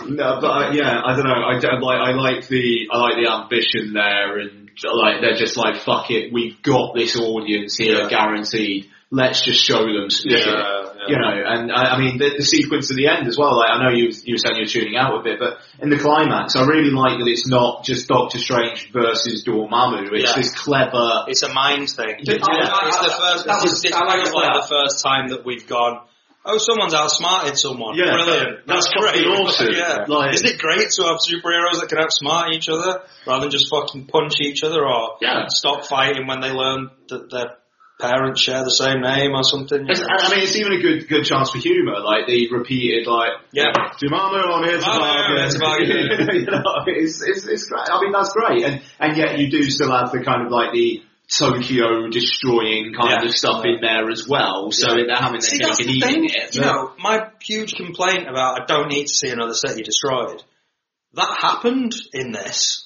no, 0.07 0.39
but 0.39 0.47
uh, 0.47 0.71
yeah, 0.71 1.01
I 1.03 1.15
don't 1.15 1.25
know. 1.25 1.43
I 1.45 1.59
don't 1.59 1.81
like. 1.81 1.97
I 1.99 2.11
like 2.11 2.47
the. 2.47 2.87
I 2.91 2.97
like 2.99 3.15
the 3.15 3.29
ambition 3.29 3.93
there, 3.93 4.37
and 4.37 4.69
like 4.83 5.21
they're 5.21 5.35
just 5.35 5.57
like, 5.57 5.77
fuck 5.81 6.09
it, 6.11 6.31
we've 6.31 6.61
got 6.61 6.93
this 6.95 7.17
audience 7.17 7.75
here, 7.77 8.01
Yeah. 8.03 8.07
guaranteed. 8.09 8.89
Let's 9.11 9.41
just 9.41 9.63
show 9.63 9.79
them 9.83 10.09
some 10.09 10.31
Yeah, 10.31 10.37
shit. 10.37 10.94
You 11.07 11.17
know, 11.17 11.29
and 11.29 11.71
I, 11.71 11.95
I 11.95 11.99
mean 11.99 12.17
the, 12.17 12.35
the 12.37 12.43
sequence 12.43 12.89
at 12.91 12.97
the 12.97 13.07
end 13.07 13.27
as 13.27 13.37
well. 13.37 13.57
Like 13.57 13.69
I 13.71 13.83
know 13.83 13.89
you 13.95 14.11
you 14.23 14.33
were 14.35 14.37
saying 14.37 14.57
you're 14.57 14.65
tuning 14.65 14.95
out 14.97 15.19
a 15.19 15.23
bit, 15.23 15.39
but 15.39 15.57
in 15.79 15.89
the 15.89 15.97
climax, 15.99 16.55
I 16.55 16.65
really 16.65 16.91
like 16.91 17.19
that 17.19 17.27
it's 17.27 17.47
not 17.47 17.83
just 17.83 18.07
Doctor 18.07 18.37
Strange 18.39 18.91
versus 18.91 19.43
Dormammu. 19.45 20.11
It's 20.13 20.29
Yeah. 20.31 20.35
this 20.41 20.53
clever. 20.53 21.25
It's 21.27 21.43
a 21.43 21.53
mind 21.53 21.89
thing. 21.89 22.15
Yeah, 22.23 22.35
it's 22.35 22.97
the 22.99 23.15
first. 23.19 23.45
that 23.45 23.55
It's, 23.55 23.63
was- 23.63 23.83
it's 23.85 23.93
like 23.93 24.07
kind 24.07 24.27
of 24.27 24.33
like 24.33 24.53
that. 24.53 24.61
the 24.61 24.67
first 24.67 25.03
time 25.03 25.29
that 25.29 25.45
we've 25.45 25.67
gone. 25.67 26.01
Oh, 26.47 26.59
someone's 26.59 26.93
outsmarted 26.93 27.57
someone. 27.57 27.95
Yeah, 27.97 28.11
Brilliant. 28.13 28.67
that's 28.67 28.85
That's 28.85 28.93
great. 28.93 29.25
awesome. 29.25 29.67
yeah. 29.73 30.05
Like- 30.07 30.35
Isn't 30.35 30.47
it 30.47 30.59
great 30.59 30.89
to 30.93 31.03
have 31.09 31.17
superheroes 31.17 31.79
that 31.81 31.89
can 31.89 31.97
outsmart 31.97 32.53
each 32.53 32.69
other 32.69 33.01
rather 33.25 33.41
than 33.45 33.49
just 33.49 33.67
fucking 33.69 34.05
punch 34.05 34.33
each 34.41 34.63
other 34.63 34.85
or 34.85 35.17
Yeah. 35.21 35.47
stop 35.47 35.85
fighting 35.85 36.27
when 36.27 36.41
they 36.41 36.51
learn 36.51 36.91
that 37.09 37.31
their 37.31 37.57
parents 37.99 38.41
share 38.41 38.63
the 38.63 38.71
same 38.71 39.01
name 39.01 39.31
or 39.31 39.43
something? 39.43 39.85
you 39.87 39.93
know? 39.93 40.07
I 40.09 40.29
mean, 40.35 40.43
it's 40.43 40.55
even 40.55 40.73
a 40.73 40.81
good 40.81 41.07
good 41.07 41.25
chance 41.25 41.49
for 41.51 41.57
humour. 41.59 41.99
Like 42.01 42.27
the 42.27 42.51
repeated, 42.51 43.07
like 43.07 43.31
Yeah. 43.51 43.71
Dormammu, 43.71 44.43
I'm 44.51 44.63
here 44.63 44.79
to 44.79 44.85
I'm 44.85 45.35
here 45.37 45.49
to 45.49 45.59
bargain. 45.59 46.09
bargain. 46.09 46.35
you 46.41 46.45
know, 46.45 46.63
it's, 46.87 47.21
it's 47.25 47.45
it's 47.45 47.65
great. 47.67 47.87
I 47.89 48.01
mean, 48.01 48.11
that's 48.11 48.33
great, 48.33 48.63
and 48.63 48.81
and 48.99 49.17
yet 49.17 49.37
you 49.39 49.49
do 49.49 49.63
still 49.69 49.91
have 49.91 50.11
the 50.11 50.23
kind 50.23 50.45
of 50.45 50.51
like 50.51 50.73
the 50.73 51.01
Tokyo 51.27 52.07
destroying 52.09 52.93
kind 52.93 53.21
Yeah. 53.23 53.27
of 53.27 53.33
stuff 53.33 53.65
in 53.65 53.79
there 53.81 54.09
as 54.11 54.27
well. 54.27 54.71
So 54.71 54.91
Yeah. 54.95 55.05
they're 55.07 55.15
having 55.17 55.41
See, 55.41 55.57
their 55.57 55.67
that's 55.69 55.79
cake 55.79 55.87
the 55.87 55.93
and 55.93 56.03
thing. 56.03 56.23
eating 56.25 56.41
it. 56.43 56.55
You 56.55 56.61
know, 56.61 56.91
my 56.99 57.29
huge 57.41 57.73
complaint 57.73 58.27
about 58.29 58.61
I 58.61 58.65
don't 58.65 58.89
need 58.89 59.07
to 59.07 59.13
see 59.13 59.29
another 59.29 59.55
city 59.55 59.81
destroyed. 59.81 60.43
That 61.13 61.37
happened 61.39 61.95
in 62.13 62.31
this, 62.31 62.84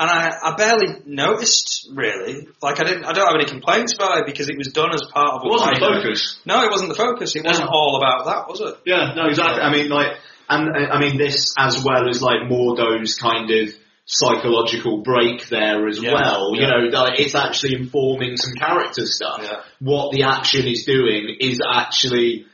and 0.00 0.10
I, 0.10 0.32
I 0.42 0.54
barely 0.56 0.86
noticed 1.04 1.90
really. 1.92 2.48
Like 2.62 2.80
I 2.80 2.84
didn't, 2.84 3.04
I 3.04 3.12
don't 3.12 3.26
have 3.26 3.36
any 3.36 3.44
complaints 3.44 3.94
about 3.94 4.18
it 4.18 4.26
because 4.26 4.48
it 4.48 4.56
was 4.56 4.68
done 4.68 4.94
as 4.94 5.02
part 5.12 5.34
of. 5.34 5.42
it 5.44 5.50
wasn't 5.50 5.74
the 5.74 5.80
focus. 5.80 6.40
No, 6.46 6.62
it 6.64 6.70
wasn't 6.70 6.88
the 6.88 6.94
focus. 6.96 7.36
It 7.36 7.44
wasn't 7.44 7.68
all 7.68 7.96
about 8.02 8.24
that, 8.24 8.48
was 8.48 8.60
it? 8.60 8.80
Yeah, 8.86 9.12
no, 9.14 9.26
exactly. 9.26 9.60
I 9.62 9.70
mean, 9.70 9.90
like, 9.90 10.16
and 10.48 10.90
I 10.90 10.98
mean 10.98 11.18
this 11.18 11.54
as 11.58 11.84
well 11.84 12.08
as 12.08 12.22
like 12.22 12.48
Mordo's 12.50 13.14
kind 13.16 13.50
of 13.50 13.68
psychological 14.06 15.02
break 15.02 15.48
there 15.48 15.86
as 15.86 16.02
Yeah, 16.02 16.14
well. 16.14 16.52
You 16.54 16.66
know, 16.66 16.88
like, 16.90 17.20
it's 17.20 17.34
actually 17.34 17.74
informing 17.76 18.36
some 18.38 18.54
character 18.54 19.04
stuff. 19.04 19.40
Yeah. 19.42 19.60
What 19.80 20.12
the 20.12 20.22
action 20.24 20.66
is 20.66 20.84
doing 20.84 21.36
is 21.38 21.60
actually 21.60 22.46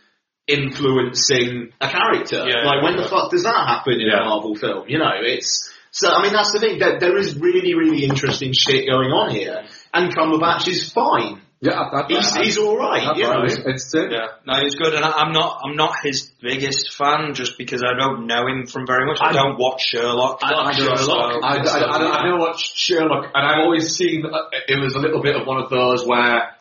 influencing 0.49 1.73
a 1.81 1.89
character. 1.89 2.45
Yeah, 2.47 2.65
like, 2.65 2.83
when 2.83 2.97
yeah. 2.97 3.03
the 3.05 3.09
fuck 3.09 3.31
does 3.31 3.45
that 3.45 3.67
happen 3.69 3.95
in 3.95 4.09
Yeah. 4.09 4.23
a 4.23 4.25
Marvel 4.25 4.55
film? 4.57 4.89
You 4.89 4.99
know, 4.99 5.11
it's. 5.23 5.73
So, 5.99 6.11
I 6.11 6.21
mean, 6.23 6.33
that's 6.35 6.53
the 6.53 6.61
thing. 6.61 6.81
That 6.81 7.01
there 7.01 7.17
is 7.17 7.39
really, 7.39 7.75
really 7.75 8.05
interesting 8.05 8.53
shit 8.53 8.87
going 8.87 9.11
on 9.13 9.31
here, 9.31 9.65
and 9.95 10.15
Cumberbatch 10.15 10.69
is 10.69 10.93
fine. 10.93 11.41
Yeah, 11.59 11.73
I, 11.73 12.03
I, 12.03 12.07
He's, 12.07 12.37
I, 12.37 12.45
he's 12.45 12.59
all 12.59 12.77
right. 12.77 13.03
I, 13.03 13.17
You 13.17 13.23
know, 13.25 13.43
it's, 13.45 13.57
it's 13.65 13.95
uh, 13.95 14.07
Yeah, 14.11 14.27
no, 14.47 14.61
he's 14.61 14.75
good, 14.75 14.93
and 14.93 15.03
I, 15.03 15.11
I'm 15.11 15.33
not. 15.33 15.61
I'm 15.65 15.75
not 15.75 15.95
his 16.03 16.31
biggest 16.43 16.93
fan 16.95 17.33
just 17.33 17.57
because 17.57 17.83
I 17.83 17.97
don't 17.99 18.27
know 18.27 18.47
him 18.47 18.67
from 18.67 18.87
very 18.87 19.07
much. 19.07 19.21
I, 19.23 19.31
I- 19.31 19.33
don't 19.33 19.59
watch 19.59 19.81
Sherlock. 19.87 20.41
I 20.43 20.53
like 20.53 20.77
Sherlock. 20.77 20.99
So- 20.99 21.13
I, 21.15 21.57
I, 21.57 21.79
I, 21.81 22.19
I 22.21 22.25
never 22.27 22.41
watched 22.41 22.77
Sherlock, 22.77 23.31
and 23.35 23.47
I've 23.47 23.65
always 23.65 23.97
seen 23.97 24.21
that 24.21 24.51
it 24.69 24.79
was 24.79 24.95
a 24.97 24.99
little 24.99 25.23
bit 25.23 25.35
of 25.35 25.47
one 25.47 25.63
of 25.63 25.71
those 25.71 26.07
where 26.07 26.53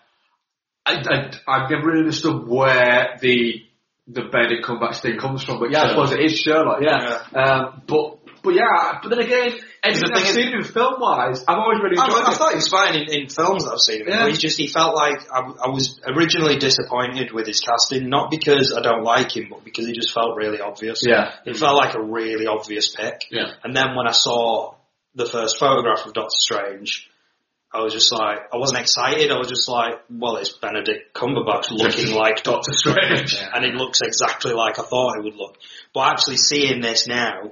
I, 0.85 0.93
I, 0.93 1.31
I've 1.45 1.69
never 1.69 1.85
really 1.87 1.99
understood 1.99 2.47
where 2.47 3.17
the 3.19 3.63
the 4.07 4.21
Benedict 4.31 4.63
Cumberbatch 4.65 5.01
thing 5.01 5.17
comes 5.19 5.43
from. 5.43 5.59
But 5.59 5.71
yeah, 5.71 5.83
I 5.83 5.87
suppose 5.89 6.11
it 6.13 6.21
is 6.21 6.39
Sherlock. 6.39 6.79
Yeah, 6.81 7.23
Um, 7.33 7.81
but 7.85 8.19
but 8.45 8.53
yeah, 8.53 8.99
but 9.01 9.09
then 9.09 9.19
again, 9.19 9.59
everything 9.83 10.13
thing 10.13 10.15
I've 10.15 10.33
seen 10.33 10.53
him 10.53 10.63
film 10.63 10.99
wise, 10.99 11.43
I've 11.47 11.57
always 11.57 11.79
really 11.81 11.97
enjoyed 11.99 12.23
I 12.23 12.31
it. 12.31 12.37
thought 12.37 12.49
he 12.51 12.55
was 12.55 12.67
fine 12.67 12.95
in, 12.95 13.11
in 13.11 13.27
films 13.27 13.65
that 13.65 13.71
I've 13.73 13.79
seen 13.79 14.01
him. 14.01 14.07
Yeah. 14.07 14.27
He's 14.27 14.37
just 14.37 14.57
he 14.57 14.67
felt 14.67 14.95
like 14.95 15.19
I, 15.31 15.39
I 15.39 15.69
was 15.69 15.99
originally 16.05 16.57
disappointed 16.57 17.33
with 17.33 17.47
his 17.47 17.59
casting, 17.59 18.07
not 18.09 18.31
because 18.31 18.73
I 18.77 18.81
don't 18.81 19.03
like 19.03 19.35
him, 19.35 19.47
but 19.49 19.65
because 19.65 19.87
he 19.87 19.93
just 19.93 20.13
felt 20.13 20.37
really 20.37 20.61
obvious. 20.61 21.01
Yeah. 21.05 21.33
it 21.45 21.57
felt 21.57 21.75
like 21.75 21.95
a 21.95 22.01
really 22.01 22.47
obvious 22.47 22.95
pick. 22.95 23.25
Yeah. 23.31 23.53
And 23.63 23.75
then 23.75 23.95
when 23.95 24.07
I 24.07 24.13
saw 24.13 24.75
the 25.15 25.25
first 25.25 25.59
photograph 25.59 26.05
of 26.05 26.13
Doctor 26.13 26.37
Strange, 26.37 27.09
I 27.75 27.81
was 27.81 27.93
just 27.93 28.13
like, 28.13 28.39
I 28.53 28.57
wasn't 28.57 28.79
excited. 28.79 29.31
I 29.31 29.37
was 29.37 29.49
just 29.49 29.67
like, 29.67 29.95
well, 30.09 30.37
it's 30.37 30.57
Benedict 30.57 31.13
Cumberbatch 31.13 31.71
looking 31.71 32.15
like 32.15 32.43
Doctor 32.43 32.71
Strange, 32.71 33.35
and 33.35 33.65
it 33.65 33.73
looks 33.73 33.99
exactly 34.01 34.53
like 34.53 34.79
I 34.79 34.83
thought 34.83 35.17
it 35.17 35.23
would 35.23 35.35
look. 35.35 35.57
But 35.93 36.11
actually 36.11 36.37
seeing 36.37 36.79
this 36.79 37.05
now 37.07 37.51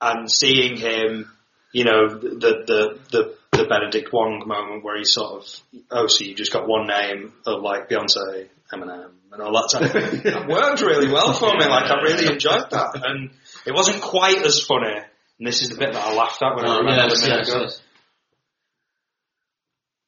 and 0.00 0.30
seeing 0.30 0.76
him, 0.76 1.30
you 1.72 1.84
know, 1.84 2.08
the 2.18 2.28
the 2.66 2.98
the 3.10 3.34
the 3.52 3.64
Benedict 3.66 4.12
Wong 4.12 4.42
moment 4.46 4.84
where 4.84 4.96
he's 4.98 5.12
sort 5.12 5.42
of, 5.42 5.60
oh, 5.90 6.06
so 6.08 6.24
you 6.24 6.34
just 6.34 6.52
got 6.52 6.66
one 6.68 6.86
name 6.88 7.32
of 7.46 7.62
like 7.62 7.88
Beyonce, 7.88 8.48
Eminem, 8.72 9.10
and 9.32 9.42
all 9.42 9.52
that 9.52 9.68
type. 9.72 9.94
of 9.94 10.22
That 10.24 10.48
worked 10.48 10.80
really 10.82 11.10
well 11.12 11.32
for 11.32 11.52
me. 11.56 11.64
Like 11.66 11.90
I 11.90 12.00
really 12.02 12.32
enjoyed 12.32 12.68
that, 12.70 13.00
and 13.04 13.30
it 13.66 13.72
wasn't 13.74 14.02
quite 14.02 14.38
as 14.44 14.60
funny. 14.60 14.96
And 15.38 15.46
this 15.48 15.62
is 15.62 15.70
the 15.70 15.76
bit 15.76 15.92
that 15.92 16.04
I 16.04 16.14
laughed 16.14 16.42
at 16.42 16.54
when 16.56 16.64
I 16.66 16.74
Oh, 16.76 16.78
remember 16.80 17.02
yes, 17.14 17.22
a 17.22 17.28
minute 17.28 17.38
yes, 17.38 17.48
ago. 17.50 17.60
yes. 17.62 17.82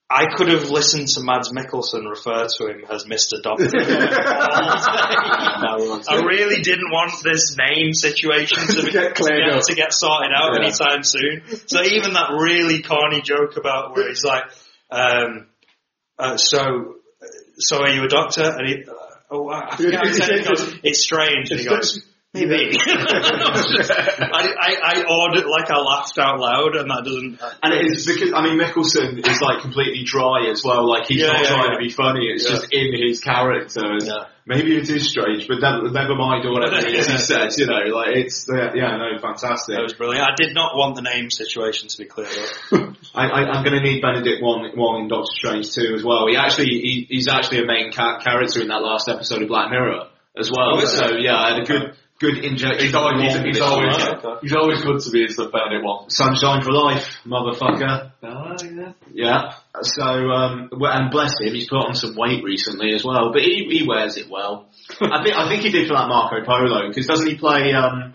I 0.09 0.27
could 0.37 0.47
have 0.49 0.71
listened 0.71 1.09
to 1.09 1.21
Mads 1.21 1.51
Mikkelsen 1.51 2.09
refer 2.09 2.47
to 2.47 2.66
him 2.69 2.85
as 2.88 3.05
Mr. 3.07 3.42
Doctor. 3.42 3.69
I 6.09 6.23
really 6.25 6.62
didn't 6.62 6.92
want 6.92 7.12
this 7.25 7.57
name 7.59 7.92
situation 7.92 8.59
to, 8.69 8.83
be, 8.85 8.92
Get 8.97 9.16
cleared 9.16 9.51
to, 9.51 9.55
get, 9.57 9.64
to 9.64 9.75
get 9.75 9.92
sorted 9.92 10.31
out 10.33 10.53
Yeah. 10.55 10.61
anytime 10.66 11.03
soon. 11.03 11.42
So 11.66 11.83
even 11.83 12.12
that 12.12 12.31
really 12.38 12.83
corny 12.83 13.21
joke 13.23 13.57
about 13.57 13.97
where 13.97 14.09
he's 14.09 14.23
like, 14.23 14.45
um, 14.92 15.49
uh, 16.19 16.37
so, 16.37 16.95
so 17.59 17.79
are 17.83 17.90
you 17.90 18.05
a 18.05 18.09
doctor? 18.09 18.45
And 18.45 18.69
he, 18.69 18.85
uh, 18.85 18.92
oh, 19.33 19.49
I 19.49 19.71
I 19.73 19.77
forget 19.77 19.95
how 19.95 20.07
he 20.07 20.14
said 20.14 20.31
it. 20.31 20.47
Goes, 20.47 20.75
it's 20.85 21.03
strange. 21.03 21.51
And 21.51 21.59
he 21.59 21.66
goes, 21.66 22.01
maybe. 22.44 22.77
I, 22.85 24.53
I, 24.61 24.77
I 24.83 25.05
ordered, 25.09 25.46
like 25.49 25.70
I 25.70 25.79
laughed 25.79 26.18
out 26.18 26.38
loud 26.38 26.77
and 26.77 26.90
that 26.90 27.05
doesn't, 27.05 27.40
And 27.62 27.72
it 27.75 27.87
is 27.87 28.07
because 28.07 28.33
I 28.35 28.42
mean 28.42 28.59
Mikkelsen 28.61 29.27
is 29.27 29.40
like 29.40 29.62
completely 29.62 30.03
dry 30.05 30.49
as 30.51 30.62
well. 30.64 30.88
Like 30.88 31.07
he's 31.07 31.20
Yeah, 31.22 31.29
not 31.29 31.42
yeah, 31.42 31.49
trying 31.49 31.70
yeah. 31.70 31.79
to 31.79 31.79
be 31.79 31.90
funny. 31.90 32.27
It's 32.27 32.44
Yeah. 32.44 32.51
just 32.57 32.72
in 32.72 32.92
his 33.09 33.20
character. 33.20 33.81
And 33.85 34.03
Yeah. 34.03 34.25
Maybe 34.49 34.77
it 34.77 34.88
is 34.88 35.09
strange, 35.09 35.49
but 35.49 35.59
never, 35.61 35.90
never 35.90 36.14
mind 36.14 36.44
or 36.46 36.53
whatever 36.53 36.77
it 36.77 36.94
is 36.94 37.07
he 37.07 37.12
Yeah. 37.14 37.18
says. 37.49 37.59
You 37.59 37.66
know, 37.66 37.83
like 37.96 38.14
it's 38.16 38.46
uh, 38.49 38.70
yeah, 38.75 38.96
no, 38.96 39.18
fantastic. 39.20 39.75
that 39.75 39.83
was 39.83 39.94
brilliant. 39.94 40.22
I 40.25 40.35
did 40.37 40.55
not 40.55 40.77
want 40.77 40.94
the 40.94 41.03
name 41.03 41.31
situation 41.33 41.88
to 41.88 41.99
be 41.99 42.05
cleared 42.05 42.31
up. 42.70 42.94
I, 43.14 43.27
I, 43.27 43.40
I'm 43.51 43.64
going 43.64 43.75
to 43.75 43.83
need 43.83 44.01
Benedict 44.03 44.40
Wong, 44.42 44.70
Wong 44.77 45.03
in 45.03 45.09
Doctor 45.09 45.33
Strange 45.35 45.72
too 45.75 45.94
as 45.96 46.05
well. 46.05 46.29
He 46.29 46.37
actually 46.37 46.66
he, 46.66 47.07
he's 47.09 47.27
actually 47.29 47.61
a 47.62 47.66
main 47.66 47.90
ca- 47.92 48.20
character 48.20 48.61
in 48.62 48.68
that 48.68 48.83
last 48.83 49.09
episode 49.09 49.42
of 49.42 49.49
Black 49.49 49.70
Mirror 49.70 50.11
as 50.38 50.49
well. 50.51 50.79
Oh, 50.81 50.85
so 50.85 51.16
yeah, 51.16 51.35
I 51.37 51.55
had 51.55 51.62
a 51.62 51.64
good 51.64 51.96
good 52.18 52.38
injection. 52.38 52.87
He's 52.87 52.94
always, 52.94 53.35
he's, 53.35 53.42
he's 53.42 53.61
always, 53.61 53.94
okay. 53.94 54.29
he's 54.42 54.55
always 54.55 54.83
good 54.83 55.00
to 55.00 55.11
be 55.11 55.24
as 55.24 55.37
the 55.37 55.48
Benedict 55.48 55.85
one. 55.85 56.11
Sunshine 56.11 56.62
for 56.62 56.72
life, 56.72 57.18
motherfucker. 57.26 58.12
Yeah. 58.22 58.92
yeah. 59.12 59.52
So, 59.83 60.02
um, 60.02 60.70
and 60.72 61.11
bless 61.11 61.40
him, 61.40 61.55
he's 61.55 61.68
put 61.68 61.79
on 61.79 61.94
some 61.94 62.14
weight 62.16 62.42
recently 62.42 62.94
as 62.94 63.05
well, 63.05 63.33
but 63.33 63.42
he, 63.42 63.66
he 63.68 63.87
wears 63.87 64.16
it 64.16 64.29
well. 64.31 64.68
I 65.00 65.22
think 65.22 65.37
I 65.37 65.48
think 65.48 65.62
he 65.62 65.70
did 65.70 65.88
for 65.88 65.94
that 65.94 66.09
Marco 66.09 66.44
Polo 66.44 66.88
because 66.88 67.07
doesn't 67.07 67.26
he 67.26 67.37
play 67.37 67.72
um, 67.72 68.14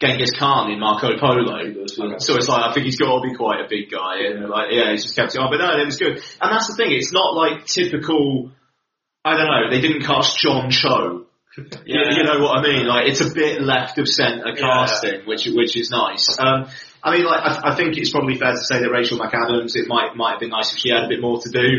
Genghis 0.00 0.30
Khan 0.38 0.70
in 0.70 0.78
Marco 0.78 1.18
Polo? 1.18 1.86
So 1.86 2.36
it's 2.36 2.48
like 2.48 2.70
I 2.70 2.72
think 2.72 2.86
he's 2.86 2.98
got 2.98 3.22
to 3.22 3.28
be 3.28 3.34
quite 3.34 3.60
a 3.60 3.68
big 3.68 3.90
guy, 3.90 4.26
and 4.28 4.48
like 4.48 4.68
yeah, 4.70 4.90
he's 4.92 5.04
just 5.04 5.16
kept 5.16 5.34
it 5.34 5.38
on. 5.38 5.50
But 5.50 5.64
no, 5.64 5.80
it 5.80 5.86
was 5.86 5.96
good, 5.96 6.22
and 6.40 6.52
that's 6.52 6.68
the 6.68 6.74
thing. 6.76 6.92
It's 6.92 7.12
not 7.12 7.34
like 7.34 7.64
typical. 7.66 8.52
I 9.24 9.36
don't 9.36 9.46
know. 9.46 9.70
They 9.70 9.80
didn't 9.80 10.02
cast 10.02 10.38
John 10.38 10.70
Cho. 10.70 11.21
You, 11.56 11.64
you 11.86 12.24
know 12.24 12.40
what 12.40 12.58
I 12.58 12.62
mean? 12.62 12.86
Like 12.86 13.08
it's 13.08 13.20
a 13.20 13.30
bit 13.32 13.60
left 13.60 13.98
of 13.98 14.08
centre 14.08 14.54
casting, 14.58 15.26
which 15.26 15.46
which 15.46 15.76
is 15.76 15.90
nice. 15.90 16.38
Um, 16.38 16.68
I 17.02 17.16
mean, 17.16 17.26
like 17.26 17.40
I, 17.44 17.72
I 17.72 17.76
think 17.76 17.96
it's 17.98 18.10
probably 18.10 18.38
fair 18.38 18.52
to 18.52 18.64
say 18.64 18.80
that 18.80 18.90
Rachel 18.90 19.18
McAdams. 19.18 19.76
It 19.76 19.86
might 19.88 20.16
might 20.16 20.32
have 20.32 20.40
been 20.40 20.50
nice 20.50 20.72
if 20.72 20.78
she 20.78 20.88
had 20.90 21.04
a 21.04 21.08
bit 21.08 21.20
more 21.20 21.40
to 21.42 21.50
do. 21.50 21.78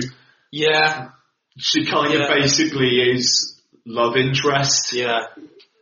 Yeah, 0.51 1.09
She 1.57 1.85
kind 1.85 2.13
of 2.13 2.29
basically 2.29 2.99
is 2.99 3.59
love 3.85 4.15
interest. 4.15 4.93
yeah. 4.93 5.25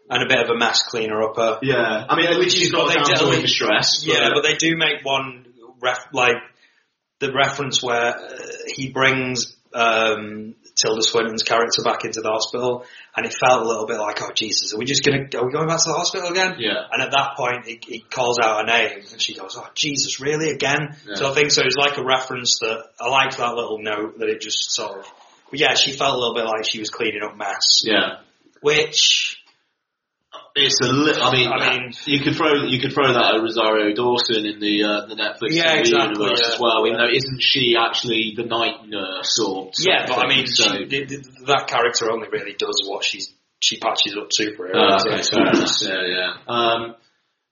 And 0.09 0.23
a 0.23 0.27
bit 0.27 0.43
of 0.43 0.49
a 0.49 0.57
mess 0.57 0.83
cleaner 0.89 1.21
upper. 1.23 1.59
Yeah, 1.61 2.05
I 2.09 2.15
mean, 2.17 2.27
at 2.27 2.37
least 2.37 2.57
she's 2.57 2.69
got 2.71 2.85
Well, 2.85 2.87
they 2.89 2.95
damsel 2.95 3.27
do- 3.31 3.35
in 3.37 3.41
distress. 3.41 4.03
but- 4.05 4.13
Yeah, 4.13 4.29
but 4.33 4.43
they 4.43 4.55
do 4.55 4.75
make 4.75 5.03
one 5.05 5.45
ref 5.81 5.99
like 6.13 6.35
the 7.19 7.31
reference 7.31 7.81
where 7.81 8.17
uh, 8.17 8.37
he 8.67 8.89
brings 8.91 9.55
um, 9.73 10.55
Tilda 10.75 11.01
Swinton's 11.01 11.43
character 11.43 11.81
back 11.85 12.03
into 12.03 12.19
the 12.19 12.27
hospital, 12.29 12.83
and 13.16 13.26
it 13.26 13.34
felt 13.34 13.62
a 13.62 13.66
little 13.68 13.86
bit 13.86 13.97
like, 13.99 14.22
oh 14.22 14.32
Jesus, 14.34 14.74
are 14.74 14.78
we 14.78 14.86
just 14.86 15.03
gonna 15.03 15.28
are 15.36 15.45
we 15.45 15.51
going 15.51 15.68
back 15.68 15.80
to 15.80 15.89
the 15.89 15.93
hospital 15.97 16.30
again? 16.30 16.55
Yeah. 16.59 16.84
And 16.91 17.01
at 17.01 17.12
that 17.12 17.36
point, 17.36 17.66
he, 17.66 17.80
he 17.86 17.99
calls 17.99 18.39
out 18.39 18.59
her 18.59 18.66
name, 18.66 19.03
and 19.12 19.22
she 19.22 19.36
goes, 19.36 19.55
"Oh 19.57 19.68
Jesus, 19.76 20.20
really 20.22 20.49
again?" 20.51 20.95
Yeah. 21.07 21.16
So 21.16 21.32
I 21.32 21.34
think 21.34 21.51
so. 21.51 21.62
It's 21.66 21.76
like 21.76 21.97
a 21.97 22.03
reference 22.03 22.59
that 22.59 22.86
I 22.99 23.09
liked 23.09 23.38
that 23.38 23.53
little 23.55 23.80
note 23.82 24.20
that 24.20 24.30
it 24.30 24.39
just 24.41 24.72
sort 24.72 24.99
of. 24.99 25.05
But 25.49 25.59
yeah, 25.59 25.74
she 25.76 25.91
felt 25.91 26.16
a 26.16 26.18
little 26.18 26.36
bit 26.36 26.45
like 26.45 26.64
she 26.66 26.80
was 26.80 26.89
cleaning 26.89 27.22
up 27.24 27.36
mess, 27.38 27.82
Yeah. 27.84 28.20
which 28.62 29.40
It's 30.54 30.80
a 30.82 30.91
li- 30.91 31.16
I 31.20 31.32
mean, 31.32 31.47
I 31.47 31.80
mean- 31.80 31.93
you 32.06 32.20
could 32.20 32.36
throw 32.36 32.64
you 32.66 32.80
could 32.82 32.93
throw 32.93 33.14
that 33.14 33.36
at 33.36 33.41
Rosario 33.41 33.93
Dawson 33.95 34.45
in 34.45 34.60
the 34.60 34.84
uh, 34.84 35.06
the 35.08 35.16
Netflix 35.16 35.52
Yeah, 35.56 35.76
exactly, 35.76 36.20
universe 36.20 36.41
yeah. 36.43 36.54
as 36.56 36.60
well. 36.60 36.86
You 36.86 36.93
know, 36.93 37.08
isn't 37.12 37.41
she 37.41 37.76
actually 37.80 38.34
the 38.36 38.43
night 38.43 38.86
nurse 38.86 39.39
or? 39.39 39.72
yeah, 39.80 40.06
but 40.08 40.18
I 40.20 40.28
mean, 40.28 40.47
so. 40.47 40.64
she, 40.78 40.86
th- 40.86 41.08
th- 41.08 41.26
that 41.47 41.68
character 41.68 42.12
only 42.12 42.28
really 42.30 42.54
does 42.58 42.84
what 42.86 43.06
she's 43.06 43.32
she 43.60 43.78
patches 43.78 44.18
up 44.18 44.30
superheroes. 44.30 44.76
Uh, 44.76 44.97
doesn't 45.18 45.36
okay? 45.38 45.88
Yeah, 45.88 46.18
yeah. 46.18 46.34
Um, 46.47 46.95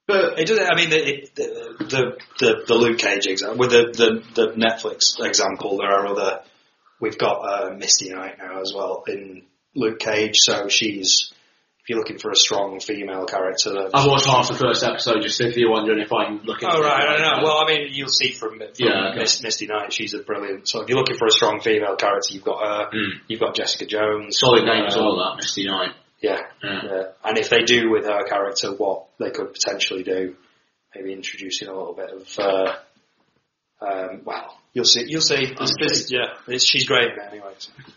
but 0.08 0.39
It 0.39 0.47
doesn't. 0.47 0.68
I 0.70 0.76
mean, 0.76 0.89
the 0.89 1.08
it, 1.08 1.36
the, 1.36 2.18
the 2.39 2.64
the 2.68 2.74
Luke 2.74 2.97
Cage 2.97 3.28
example 3.28 3.60
with 3.60 3.70
the, 3.72 3.93
the 4.36 4.41
the 4.41 4.52
Netflix 4.54 5.24
example. 5.26 5.78
There 5.78 5.88
are 5.89 6.08
other. 6.08 6.41
We've 7.00 7.18
got 7.18 7.38
uh, 7.47 7.76
Misty 7.78 8.10
Knight 8.10 8.39
now 8.39 8.60
as 8.60 8.74
well 8.76 9.04
in 9.08 9.43
Luke 9.74 10.00
Cage. 10.00 10.36
So 10.39 10.68
she's 10.68 11.32
you're 11.89 11.97
looking 11.97 12.19
for 12.19 12.29
a 12.31 12.35
strong 12.35 12.79
female 12.79 13.25
character. 13.25 13.71
Then 13.73 13.89
I 13.93 14.05
watched 14.07 14.27
half 14.27 14.47
the 14.47 14.53
first 14.55 14.83
episode 14.83 15.21
just 15.21 15.41
if 15.41 15.57
you're 15.57 15.71
wondering 15.71 15.99
if 15.99 16.13
I'm 16.13 16.41
looking. 16.43 16.69
Oh 16.71 16.77
for 16.77 16.83
right, 16.83 17.01
I 17.01 17.05
don't 17.13 17.21
know. 17.21 17.31
right- 17.31 17.43
Well, 17.43 17.57
I 17.57 17.65
mean, 17.67 17.87
you'll 17.91 18.07
see 18.09 18.31
from, 18.31 18.59
from 18.59 18.67
Yeah, 18.77 19.09
okay. 19.09 19.19
Mis- 19.19 19.41
Misty 19.41 19.65
Knight, 19.67 19.91
she's 19.91 20.13
a 20.13 20.19
brilliant. 20.19 20.67
So 20.69 20.81
if 20.81 20.89
you're 20.89 20.97
looking 20.99 21.17
for 21.17 21.25
a 21.27 21.31
strong 21.31 21.59
female 21.61 21.95
character, 21.95 22.33
you've 22.33 22.43
got 22.43 22.59
her. 22.65 22.97
Mm. 22.97 23.09
You've 23.27 23.39
got 23.39 23.55
Jessica 23.55 23.85
Jones. 23.87 24.37
solid 24.39 24.63
name 24.65 24.85
as 24.85 24.95
Um, 24.95 25.03
well. 25.03 25.17
That 25.17 25.37
Misty 25.37 25.65
Knight. 25.65 25.91
Yeah, 26.21 26.41
Yeah. 26.63 26.81
yeah. 26.83 27.03
And 27.23 27.37
if 27.37 27.49
they 27.49 27.63
do 27.63 27.89
with 27.89 28.05
her 28.05 28.23
character 28.27 28.71
what 28.73 29.05
they 29.19 29.31
could 29.31 29.51
potentially 29.53 30.03
do, 30.03 30.35
maybe 30.95 31.13
introducing 31.13 31.67
a 31.69 31.73
little 31.75 31.93
bit 31.93 32.09
of, 32.11 32.39
uh, 32.39 32.75
um, 33.81 34.21
well, 34.25 34.59
you'll 34.74 34.86
see. 34.86 35.05
You'll 35.07 35.22
see. 35.22 35.55
It's, 35.59 35.74
it's, 35.80 36.11
yeah, 36.11 36.34
it's, 36.47 36.65
she's 36.65 36.86
great 36.86 37.09
anyway. 37.30 37.53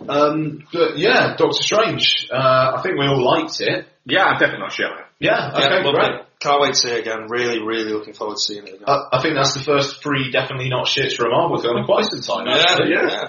Um, 0.09 0.64
but 0.73 0.99
yeah, 0.99 1.37
Doctor 1.37 1.62
Strange. 1.62 2.29
Uh, 2.33 2.77
I 2.77 2.83
think 2.83 2.99
we 2.99 3.07
all 3.07 3.23
liked 3.23 3.61
it. 3.61 3.87
Yeah, 4.05 4.25
I'm 4.25 4.39
definitely 4.39 4.61
not 4.61 4.73
sure. 4.73 4.91
Yeah. 5.18 5.53
Okay. 5.55 5.62
yeah, 5.62 5.77
lovely. 5.85 5.93
great. 5.93 6.20
Can't 6.41 6.61
wait 6.61 6.75
to 6.75 6.81
see 6.81 6.91
it 6.91 7.01
again. 7.01 7.27
Really, 7.29 7.62
really 7.62 7.93
looking 7.93 8.14
forward 8.14 8.35
to 8.35 8.41
seeing 8.41 8.66
it 8.66 8.75
again. 8.75 8.85
I, 8.89 9.18
I 9.18 9.23
think 9.23 9.37
that's 9.37 9.55
the 9.55 9.61
first 9.61 10.03
three 10.03 10.33
definitely 10.33 10.68
not 10.68 10.87
shits 10.87 11.14
for 11.14 11.27
a 11.27 11.31
Marvel 11.31 11.61
film 11.62 11.77
in 11.77 11.85
quite 11.85 12.05
some 12.05 12.20
time. 12.20 12.47
yeah, 12.49 12.64
actually. 12.68 12.91
yeah. 12.91 13.29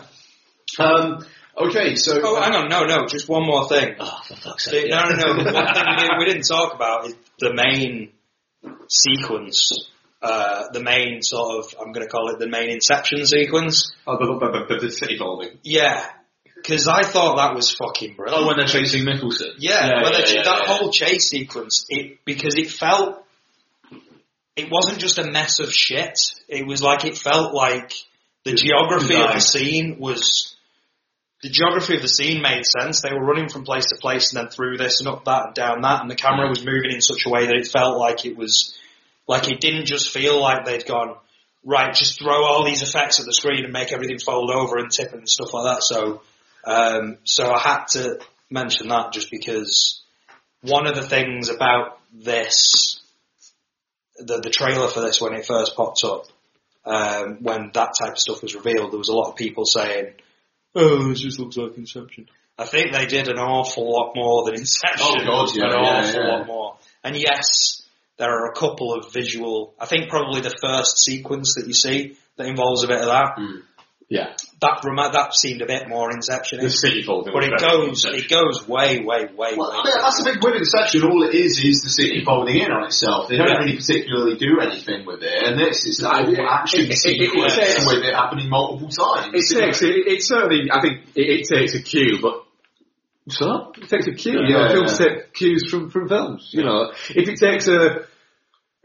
Um, 0.80 1.26
okay, 1.56 1.96
so. 1.96 2.20
Oh, 2.24 2.42
hang 2.42 2.54
on, 2.54 2.70
no, 2.70 2.86
no, 2.86 3.06
just 3.06 3.30
one 3.30 3.46
more 3.46 3.70
thing. 3.70 3.96
Oh, 4.00 4.20
for 4.28 4.36
fuck's 4.36 4.66
sake. 4.66 4.90
No, 4.90 5.04
no, 5.10 5.34
no. 5.34 5.44
The 5.44 5.54
one 5.54 5.74
thing 5.76 5.86
we 5.88 5.96
didn't, 6.02 6.18
we 6.20 6.26
didn't 6.26 6.48
talk 6.48 6.74
about 6.74 7.06
is 7.06 7.16
the 7.40 7.54
main 7.54 8.12
sequence. 8.90 9.90
Uh, 10.24 10.70
the 10.72 10.82
main 10.82 11.22
sort 11.22 11.60
of, 11.60 11.76
I'm 11.78 11.92
going 11.92 12.06
to 12.06 12.10
call 12.10 12.30
it 12.30 12.40
the 12.40 12.48
main 12.48 12.70
Inception 12.70 13.26
sequence. 13.26 13.92
Oh, 14.08 14.18
the, 14.18 14.26
the, 14.40 14.76
the, 14.76 14.86
the 14.86 14.92
city 14.92 15.18
folding. 15.18 15.60
Yeah, 15.64 16.02
because 16.56 16.88
I 16.88 17.04
thought 17.04 17.36
that 17.36 17.56
was 17.56 17.72
fucking 17.72 18.16
brilliant. 18.16 18.42
Oh, 18.42 18.48
when 18.48 18.56
they're 18.56 18.68
chasing 18.68 19.04
Mikkelsen. 19.04 19.56
Yeah, 19.58 19.86
Yeah, 19.86 20.02
yeah, 20.02 20.12
that, 20.12 20.34
yeah, 20.34 20.44
that 20.44 20.66
whole 20.66 20.92
chase 20.92 21.28
sequence, 21.28 21.86
it 21.90 22.20
because 22.24 22.56
it 22.56 22.70
felt, 22.70 23.26
it 24.56 24.72
wasn't 24.72 25.00
just 25.00 25.18
a 25.18 25.30
mess 25.30 25.60
of 25.60 25.74
shit. 25.74 26.18
It 26.48 26.66
was 26.66 26.82
like 26.82 27.04
it 27.04 27.18
felt 27.18 27.54
like 27.54 27.92
the 28.46 28.54
geography 28.54 29.16
of 29.16 29.34
the 29.34 29.42
scene 29.42 29.98
was, 30.00 30.56
the 31.42 31.50
geography 31.50 31.98
of 31.98 32.02
the 32.02 32.08
scene 32.08 32.42
made 32.42 32.64
sense. 32.66 33.02
They 33.02 33.12
were 33.12 33.26
running 33.26 33.50
from 33.50 33.66
place 33.66 33.88
to 33.88 33.98
place 33.98 34.32
and 34.32 34.42
then 34.42 34.50
through 34.50 34.78
this 34.78 35.02
and 35.02 35.10
up 35.10 35.26
that 35.26 35.48
and 35.48 35.54
down 35.54 35.82
that, 35.82 36.02
and 36.02 36.10
the 36.10 36.16
camera 36.16 36.48
was 36.48 36.64
moving 36.64 36.92
in 36.92 37.02
such 37.02 37.26
a 37.26 37.30
way 37.30 37.48
that 37.48 37.58
it 37.58 37.68
felt 37.68 37.98
like 37.98 38.26
it 38.26 38.38
was, 38.38 38.74
like 39.28 39.50
it 39.50 39.62
didn't 39.62 39.86
just 39.86 40.12
feel 40.12 40.40
like 40.40 40.66
they'd 40.66 40.86
gone. 40.86 41.16
Right, 41.66 41.96
just 41.96 42.20
throw 42.20 42.44
all 42.44 42.66
these 42.66 42.82
effects 42.82 43.22
at 43.22 43.26
the 43.26 43.34
screen 43.34 43.64
and 43.64 43.72
make 43.72 43.94
everything 43.94 44.20
fold 44.20 44.52
over 44.52 44.78
and 44.78 44.92
tip 44.92 45.14
and 45.14 45.30
stuff 45.30 45.54
like 45.54 45.76
that. 45.76 45.84
So, 45.84 46.22
um, 46.66 47.18
so 47.24 47.50
I 47.50 47.60
had 47.60 47.86
to 47.92 48.20
mention 48.50 48.90
that 48.90 49.14
just 49.14 49.32
because 49.32 50.02
one 50.62 50.88
of 50.88 50.96
the 50.96 51.08
things 51.08 51.48
about 51.48 52.00
this, 52.14 53.02
the, 54.18 54.42
the 54.42 54.50
trailer 54.50 54.90
for 54.90 55.00
this 55.00 55.22
when 55.22 55.34
it 55.34 55.46
first 55.46 55.76
popped 55.76 56.04
up, 56.04 56.26
um, 56.86 57.38
when 57.42 57.72
that 57.74 57.94
type 57.98 58.14
of 58.14 58.20
stuff 58.20 58.42
was 58.42 58.56
revealed, 58.56 58.92
there 58.92 58.98
was 58.98 59.10
a 59.10 59.16
lot 59.16 59.30
of 59.30 59.38
people 59.38 59.66
saying, 59.66 60.14
"Oh, 60.76 61.10
this 61.10 61.22
just 61.22 61.40
looks 61.40 61.56
like 61.56 61.78
Inception." 61.78 62.28
I 62.58 62.66
think 62.66 62.92
they 62.92 63.06
did 63.06 63.30
an 63.30 63.40
awful 63.40 63.90
lot 63.90 64.14
more 64.16 64.44
than 64.44 64.56
Inception. 64.56 65.08
Oh, 65.22 65.26
God, 65.26 65.56
yeah, 65.56 65.64
an 65.64 65.72
yeah, 65.72 65.78
awful 65.78 66.22
yeah. 66.22 66.28
lot 66.28 66.48
more. 66.48 66.78
And 67.04 67.16
yes, 67.16 67.83
there 68.18 68.30
are 68.32 68.52
a 68.52 68.54
couple 68.54 68.94
of 68.94 69.12
visual. 69.14 69.74
I 69.80 69.86
think 69.86 70.10
probably 70.10 70.42
the 70.42 70.56
first 70.62 71.00
sequence 71.00 71.56
that 71.56 71.68
you 71.68 71.74
see 71.74 72.18
that 72.38 72.48
involves 72.48 72.84
a 72.84 72.88
bit 72.88 73.00
of 73.02 73.08
that. 73.08 73.34
Hmm. 73.38 73.56
Yeah. 74.10 74.36
That 74.62 74.82
remi- 74.84 75.10
that 75.12 75.34
seemed 75.34 75.62
a 75.64 75.66
bit 75.66 75.88
more 75.88 76.12
Inception. 76.12 76.60
The 76.60 76.70
city 76.70 77.02
folding. 77.02 77.34
But 77.34 77.46
it 77.46 77.58
goes, 77.60 77.90
Inception. 78.06 78.20
it 78.20 78.30
goes 78.30 78.68
way, 78.68 79.00
way, 79.00 79.26
way, 79.26 79.54
Well, 79.58 79.72
way. 79.72 79.78
I 79.80 79.84
mean, 79.86 79.94
that's 79.98 80.18
the 80.24 80.30
big 80.32 80.44
with 80.44 80.56
Inception. 80.56 81.04
All 81.04 81.24
it 81.24 81.34
is 81.34 81.58
is 81.58 81.82
the 81.82 81.90
city 81.90 82.24
folding 82.24 82.58
in 82.62 82.70
on 82.72 82.84
itself. 82.84 83.30
They 83.30 83.38
don't 83.38 83.48
Yeah. 83.48 83.58
really 83.58 83.78
particularly 83.78 84.36
do 84.38 84.60
anything 84.62 85.06
with 85.08 85.24
it. 85.24 85.34
And 85.44 85.58
this 85.60 85.86
is 85.88 86.02
like 86.04 86.28
Yeah. 86.30 86.44
action 86.48 86.82
It- 86.82 86.86
it- 86.86 86.92
it- 86.92 86.98
sequence 86.98 87.58
it 87.58 87.88
with 87.88 88.04
it 88.06 88.14
happening 88.14 88.50
multiple 88.50 88.90
times. 88.90 89.34
It 89.34 89.58
takes, 89.58 89.82
it, 89.82 89.96
it 90.06 90.22
certainly, 90.24 90.70
I 90.72 90.82
think 90.82 91.02
it, 91.16 91.30
it 91.42 91.48
takes 91.48 91.74
a 91.74 91.82
cue, 91.82 92.20
but 92.22 92.43
so 93.30 93.72
it 93.78 93.90
takes 93.90 94.08
a 94.08 94.14
cue. 94.14 94.34
you 94.34 94.54
know, 94.54 94.60
Yeah, 94.66 94.72
films 94.72 95.00
yeah. 95.00 95.06
take 95.08 95.34
cues 95.34 95.70
from 95.70 95.90
from 95.90 96.08
films. 96.10 96.50
You 96.52 96.64
know, 96.64 96.92
if 97.10 97.28
it 97.30 97.38
takes 97.40 97.68
a 97.68 98.06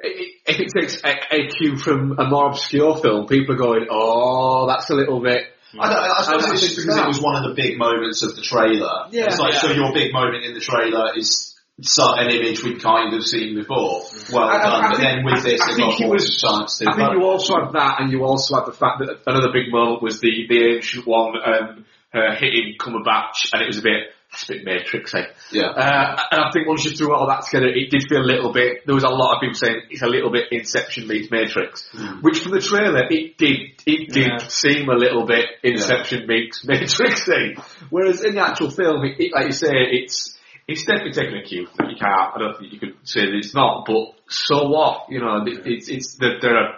if 0.01 0.61
it 0.61 0.68
takes 0.78 1.03
a, 1.03 1.34
a 1.34 1.49
cue 1.49 1.76
from 1.76 2.18
a 2.18 2.24
more 2.28 2.49
obscure 2.51 2.97
film, 2.99 3.26
people 3.26 3.55
are 3.55 3.59
going, 3.59 3.86
"Oh, 3.91 4.66
that's 4.68 4.91
a 4.91 4.95
little 4.95 5.20
bit." 5.20 5.45
I, 5.78 5.93
don't, 5.93 5.99
I 6.03 6.22
suppose 6.22 6.45
I 6.47 6.53
it's 6.53 6.61
just 6.62 6.76
because 6.76 6.95
that- 6.97 7.05
it 7.05 7.09
was 7.09 7.20
one 7.20 7.36
of 7.36 7.49
the 7.51 7.55
big 7.61 7.76
moments 7.78 8.22
of 8.22 8.34
the 8.36 8.43
trailer. 8.43 9.07
Yeah. 9.11 9.24
it's 9.26 9.39
like, 9.39 9.53
Yeah. 9.55 9.61
so 9.61 9.70
your 9.72 9.93
big 9.93 10.12
moment 10.14 10.45
in 10.45 10.55
the 10.55 10.61
trailer 10.61 11.12
is 11.14 11.55
so- 11.82 12.14
an 12.16 12.30
image 12.30 12.62
we'd 12.64 12.80
kind 12.82 13.12
of 13.12 13.22
seen 13.26 13.55
before. 13.55 14.03
Well 14.32 14.45
I- 14.49 14.57
I- 14.57 14.62
done. 14.62 14.84
I 14.84 14.89
but 14.89 14.97
think- 14.97 15.09
then 15.09 15.24
with 15.24 15.43
this, 15.45 15.61
I 15.61 15.70
it 15.72 15.74
think 15.76 16.01
it 16.01 16.09
was- 16.09 16.41
chance. 16.41 16.80
I 16.86 16.95
think 16.97 17.12
you 17.12 17.22
also 17.24 17.55
had 17.61 17.72
that, 17.74 18.01
and 18.01 18.11
you 18.12 18.24
also 18.24 18.55
had 18.57 18.64
the 18.66 18.72
fact 18.72 19.01
that 19.01 19.18
another 19.26 19.51
big 19.53 19.70
moment 19.70 20.03
was 20.03 20.20
the 20.20 20.47
the 20.49 20.76
ancient 20.76 21.07
one 21.07 21.34
um, 21.45 21.84
uh, 22.14 22.34
hitting 22.36 22.76
Cumberbatch, 22.80 23.51
and 23.53 23.61
it 23.62 23.66
was 23.66 23.76
a 23.78 23.82
bit 23.82 24.14
that's 24.30 24.50
a 24.50 24.52
bit 24.54 24.64
Matrixy. 24.66 25.24
yeah. 25.52 25.68
Uh, 25.68 26.22
and 26.32 26.40
I 26.42 26.50
think 26.52 26.68
once 26.68 26.84
you 26.84 26.90
threw 26.96 27.14
all 27.14 27.26
that 27.28 27.44
together, 27.46 27.66
it 27.68 27.90
did 27.90 28.04
feel 28.08 28.20
a 28.20 28.28
little 28.30 28.52
bit. 28.52 28.84
There 28.86 28.94
was 28.94 29.04
a 29.04 29.08
lot 29.08 29.36
of 29.36 29.40
people 29.40 29.54
saying 29.54 29.82
it's 29.90 30.02
a 30.02 30.06
little 30.06 30.30
bit 30.30 30.52
Inception 30.52 31.08
meets 31.08 31.30
Matrix, 31.30 31.88
which 32.20 32.40
from 32.40 32.52
the 32.52 32.60
trailer 32.60 33.04
it 33.10 33.38
did. 33.38 33.60
It 33.86 34.12
did 34.12 34.26
Yeah. 34.26 34.48
seem 34.48 34.88
a 34.88 34.94
little 34.94 35.24
bit 35.26 35.46
Inception 35.62 36.26
meets 36.26 36.64
Matrixy. 36.66 37.62
Whereas 37.90 38.22
in 38.22 38.34
the 38.34 38.42
actual 38.46 38.70
film, 38.70 39.04
it, 39.04 39.18
it, 39.18 39.32
like 39.34 39.46
you 39.46 39.52
say, 39.52 39.70
it's 39.72 40.36
it's 40.66 40.84
definitely 40.84 41.12
taking 41.12 41.38
a 41.38 41.42
cue. 41.42 41.66
That 41.78 41.88
you 41.90 41.96
can't. 41.96 42.36
I 42.36 42.38
don't 42.38 42.58
think 42.58 42.72
you 42.74 42.78
could 42.78 42.94
say 43.04 43.22
that 43.22 43.34
it's 43.34 43.54
not. 43.54 43.86
But 43.86 44.12
so 44.28 44.68
what? 44.68 45.06
You 45.08 45.20
know, 45.20 45.42
it, 45.46 45.62
it's 45.66 45.88
it's 45.88 46.16
there, 46.16 46.38
there 46.42 46.56
are 46.56 46.74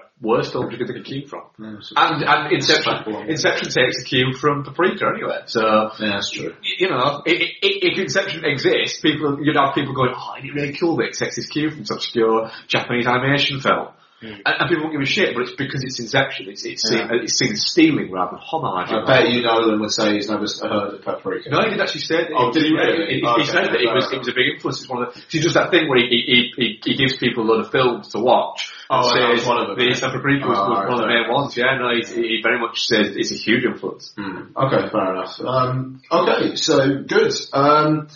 you 0.70 0.76
can 0.76 0.86
take 0.86 0.96
a 0.96 1.02
cue 1.02 1.26
from. 1.26 1.42
And 1.58 2.22
and 2.22 2.52
Inception 2.52 3.28
Inception 3.28 3.70
takes 3.70 4.02
a 4.02 4.04
cue 4.04 4.34
from 4.34 4.64
Paprika 4.64 5.06
anyway. 5.14 5.42
So 5.46 5.90
yeah, 5.98 6.10
that's 6.12 6.30
true. 6.30 6.54
you 6.78 6.90
know, 6.90 7.22
i 7.26 7.30
i 7.30 7.56
if 7.62 7.98
Inception 7.98 8.44
exists, 8.44 9.00
people 9.00 9.38
you'd 9.42 9.56
have 9.56 9.74
people 9.74 9.94
going, 9.94 10.12
"Oh, 10.14 10.34
it 10.36 10.52
really 10.54 10.74
cool 10.74 10.96
that 10.96 11.08
it 11.08 11.14
takes 11.14 11.36
this 11.36 11.46
cue 11.46 11.70
from 11.70 11.86
some 11.86 11.96
obscure 11.96 12.50
Japanese 12.68 13.06
animation 13.06 13.60
film?" 13.60 13.88
And, 14.22 14.42
and 14.44 14.68
people 14.68 14.84
won't 14.84 14.92
give 14.92 15.00
a 15.00 15.06
shit, 15.06 15.34
but 15.34 15.42
it's 15.48 15.56
because 15.56 15.82
it's 15.82 15.98
Inception. 15.98 16.48
It's 16.48 16.64
it's 16.64 16.86
seen, 16.86 16.98
Yeah. 16.98 17.24
it's 17.24 17.38
seen 17.38 17.56
stealing 17.56 18.10
rather 18.12 18.32
than 18.36 18.40
homage. 18.44 18.92
I 18.92 19.04
bet 19.06 19.30
you 19.30 19.42
Nolan 19.42 19.80
would 19.80 19.92
say 19.92 20.14
he's 20.14 20.28
never 20.28 20.44
heard 20.44 20.94
of 20.94 21.02
Paprika. 21.02 21.48
No, 21.48 21.62
he 21.64 21.70
did 21.70 21.80
actually 21.80 22.02
say 22.02 22.28
that. 22.28 22.32
Oh, 22.36 22.52
did 22.52 22.64
he 22.64 22.72
really? 22.74 23.14
He, 23.14 23.20
he 23.20 23.44
said 23.46 23.64
that 23.72 23.80
it 23.80 23.88
was 23.88 24.12
it 24.12 24.18
was 24.18 24.28
a 24.28 24.32
big 24.36 24.54
influence. 24.54 24.80
It's 24.82 24.90
one 24.90 25.04
of 25.04 25.14
the, 25.14 25.22
he 25.30 25.40
does 25.40 25.54
that 25.54 25.70
thing 25.70 25.88
where 25.88 25.98
he 25.98 26.52
he, 26.54 26.78
he, 26.84 26.96
gives 26.96 27.16
people 27.16 27.44
a 27.44 27.48
lot 27.50 27.60
of 27.64 27.70
films 27.70 28.08
to 28.08 28.18
watch. 28.18 28.70
Oh, 28.90 29.08
and 29.08 29.16
and 29.16 29.24
that 29.24 29.28
was 29.32 29.40
says 29.40 29.48
one 29.48 29.58
of 29.62 29.68
them. 29.68 29.76
The 29.78 30.10
Paprika 30.12 30.46
was 30.46 30.58
Oh, 30.58 30.68
one 30.68 30.92
of 30.92 30.98
the 30.98 31.06
right. 31.06 31.22
main 31.26 31.32
ones. 31.32 31.56
Yeah, 31.56 31.78
no, 31.80 31.88
he, 31.96 32.02
he 32.04 32.40
very 32.42 32.60
much 32.60 32.80
says 32.84 33.16
it's 33.16 33.32
a 33.32 33.36
huge 33.36 33.64
influence. 33.64 34.12
Hmm. 34.16 34.52
Okay, 34.54 34.88
fair 34.92 35.14
enough. 35.16 35.40
Um, 35.40 36.02
okay, 36.12 36.56
so 36.56 37.04
good. 37.08 37.32
Um, 37.54 38.08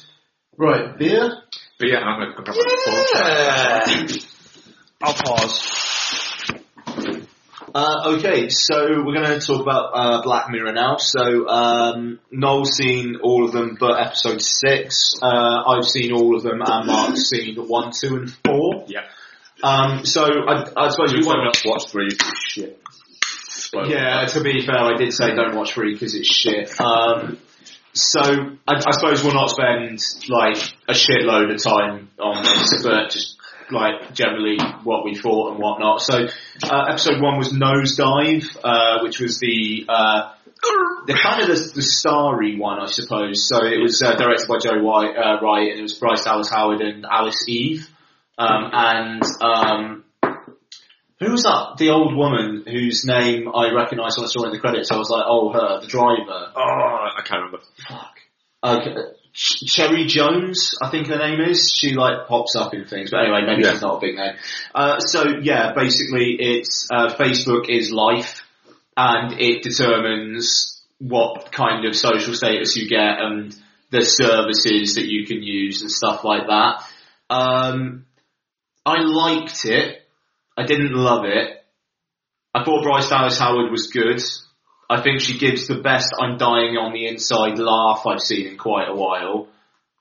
right, 0.58 0.98
beer. 0.98 1.32
But 1.78 1.88
yeah, 1.88 1.98
I'm 2.00 2.20
going 2.20 2.44
to 2.44 2.52
grab. 2.52 2.56
Yeah. 3.14 4.16
I'll 5.02 5.14
pause. 5.14 6.50
Uh, 7.74 8.14
okay, 8.16 8.48
so 8.50 9.02
we're 9.04 9.14
going 9.14 9.40
to 9.40 9.44
talk 9.44 9.60
about 9.60 9.90
uh, 9.94 10.22
Black 10.22 10.48
Mirror 10.48 10.72
now. 10.74 10.96
So 10.98 11.48
um, 11.48 12.20
Noel's 12.30 12.76
seen 12.76 13.16
all 13.22 13.44
of 13.44 13.52
them, 13.52 13.76
but 13.80 14.00
episode 14.00 14.40
six. 14.40 15.14
Uh, 15.20 15.62
I've 15.66 15.84
seen 15.84 16.12
all 16.12 16.36
of 16.36 16.44
them, 16.44 16.62
and 16.64 16.86
Mark's 16.86 17.28
seen 17.28 17.56
one, 17.56 17.90
two, 17.98 18.16
and 18.16 18.30
four. 18.44 18.84
Yeah. 18.86 19.00
Um, 19.62 20.04
so 20.04 20.22
I, 20.24 20.70
I 20.76 20.88
suppose 20.90 21.12
we 21.12 21.18
Just 21.18 21.28
want 21.28 21.44
not 21.44 21.60
watch 21.64 21.90
three. 21.90 22.10
Shit. 22.46 22.80
spoil. 23.48 23.90
Yeah, 23.90 24.24
to 24.26 24.40
be 24.40 24.64
fair, 24.64 24.78
I 24.78 24.96
did 24.96 25.12
say 25.12 25.34
don't 25.34 25.56
watch 25.56 25.72
three 25.72 25.94
because 25.94 26.14
it's 26.14 26.32
shit. 26.32 26.80
Um, 26.80 27.38
so 27.92 28.20
I, 28.20 28.74
I 28.86 28.90
suppose 28.92 29.24
we'll 29.24 29.34
not 29.34 29.50
spend 29.50 30.00
like 30.28 30.58
a 30.88 30.92
shitload 30.92 31.52
of 31.52 31.62
time 31.62 32.10
on 32.20 32.42
this, 32.42 32.82
but 32.84 33.10
just 33.10 33.33
like 33.74 34.14
generally 34.14 34.58
what 34.84 35.04
we 35.04 35.14
thought 35.14 35.52
and 35.52 35.58
whatnot. 35.60 36.00
So 36.00 36.26
uh, 36.62 36.84
episode 36.88 37.20
one 37.20 37.38
was 37.38 37.52
Nosedive, 37.52 38.56
uh, 38.62 39.00
which 39.02 39.20
was 39.20 39.38
the 39.38 39.84
uh, 39.88 40.32
the 41.06 41.14
kind 41.14 41.42
of 41.42 41.48
the, 41.48 41.72
the 41.74 41.82
starry 41.82 42.58
one, 42.58 42.80
I 42.80 42.86
suppose. 42.86 43.46
So 43.46 43.64
it 43.64 43.80
was 43.82 44.02
uh, 44.02 44.14
directed 44.16 44.48
by 44.48 44.58
Joe 44.62 44.82
White, 44.82 45.16
uh, 45.16 45.40
Wright, 45.42 45.70
and 45.70 45.78
it 45.78 45.82
was 45.82 45.94
Bryce 45.94 46.24
Dallas 46.24 46.48
Howard 46.48 46.80
and 46.80 47.04
Alice 47.04 47.44
Eve. 47.48 47.88
Um, 48.38 48.70
and 48.72 49.22
um, 49.40 50.04
who 51.20 51.30
was 51.30 51.44
that? 51.44 51.76
The 51.78 51.90
old 51.90 52.16
woman 52.16 52.64
whose 52.66 53.04
name 53.04 53.48
I 53.54 53.72
recognised 53.72 54.18
when 54.18 54.26
I 54.26 54.28
saw 54.28 54.44
in 54.46 54.52
the 54.52 54.58
credits. 54.58 54.90
I 54.90 54.96
was 54.96 55.10
like, 55.10 55.24
oh, 55.26 55.52
her, 55.52 55.80
the 55.80 55.86
driver. 55.86 56.52
Oh, 56.56 57.08
I 57.18 57.22
can't 57.24 57.44
remember. 57.44 57.60
Fuck. 57.88 58.16
Okay. 58.62 58.94
Ch- 59.34 59.64
Cherry 59.66 60.06
Jones, 60.06 60.74
I 60.80 60.90
think 60.90 61.08
her 61.08 61.18
name 61.18 61.40
is. 61.40 61.70
She 61.70 61.92
like 61.94 62.28
pops 62.28 62.54
up 62.56 62.72
in 62.72 62.84
things, 62.86 63.10
but 63.10 63.20
anyway, 63.20 63.42
maybe 63.46 63.62
Yeah. 63.64 63.72
she's 63.72 63.82
not 63.82 63.96
a 63.96 64.00
big 64.00 64.14
name. 64.16 64.34
Uh, 64.74 65.00
so 65.00 65.24
yeah, 65.42 65.72
basically, 65.74 66.36
it's 66.38 66.86
uh, 66.92 67.14
Facebook 67.14 67.68
is 67.68 67.90
life, 67.90 68.42
and 68.96 69.38
it 69.40 69.62
determines 69.62 70.80
what 70.98 71.50
kind 71.52 71.84
of 71.84 71.96
social 71.96 72.32
status 72.34 72.76
you 72.76 72.88
get 72.88 73.18
and 73.20 73.54
the 73.90 74.02
services 74.02 74.94
that 74.94 75.06
you 75.06 75.26
can 75.26 75.42
use 75.42 75.82
and 75.82 75.90
stuff 75.90 76.22
like 76.24 76.46
that. 76.46 76.84
Um, 77.28 78.06
I 78.86 79.00
liked 79.02 79.64
it. 79.64 80.00
I 80.56 80.64
didn't 80.64 80.92
love 80.92 81.24
it. 81.24 81.64
I 82.54 82.64
thought 82.64 82.84
Bryce 82.84 83.08
Dallas 83.08 83.38
Howard 83.38 83.72
was 83.72 83.88
good. 83.88 84.20
I 84.94 85.02
think 85.02 85.20
she 85.20 85.38
gives 85.38 85.66
the 85.66 85.80
best 85.80 86.14
I'm 86.20 86.38
dying 86.38 86.76
on 86.76 86.92
the 86.92 87.08
inside 87.08 87.58
laugh 87.58 88.06
I've 88.06 88.20
seen 88.20 88.46
in 88.46 88.56
quite 88.56 88.88
a 88.88 88.94
while. 88.94 89.48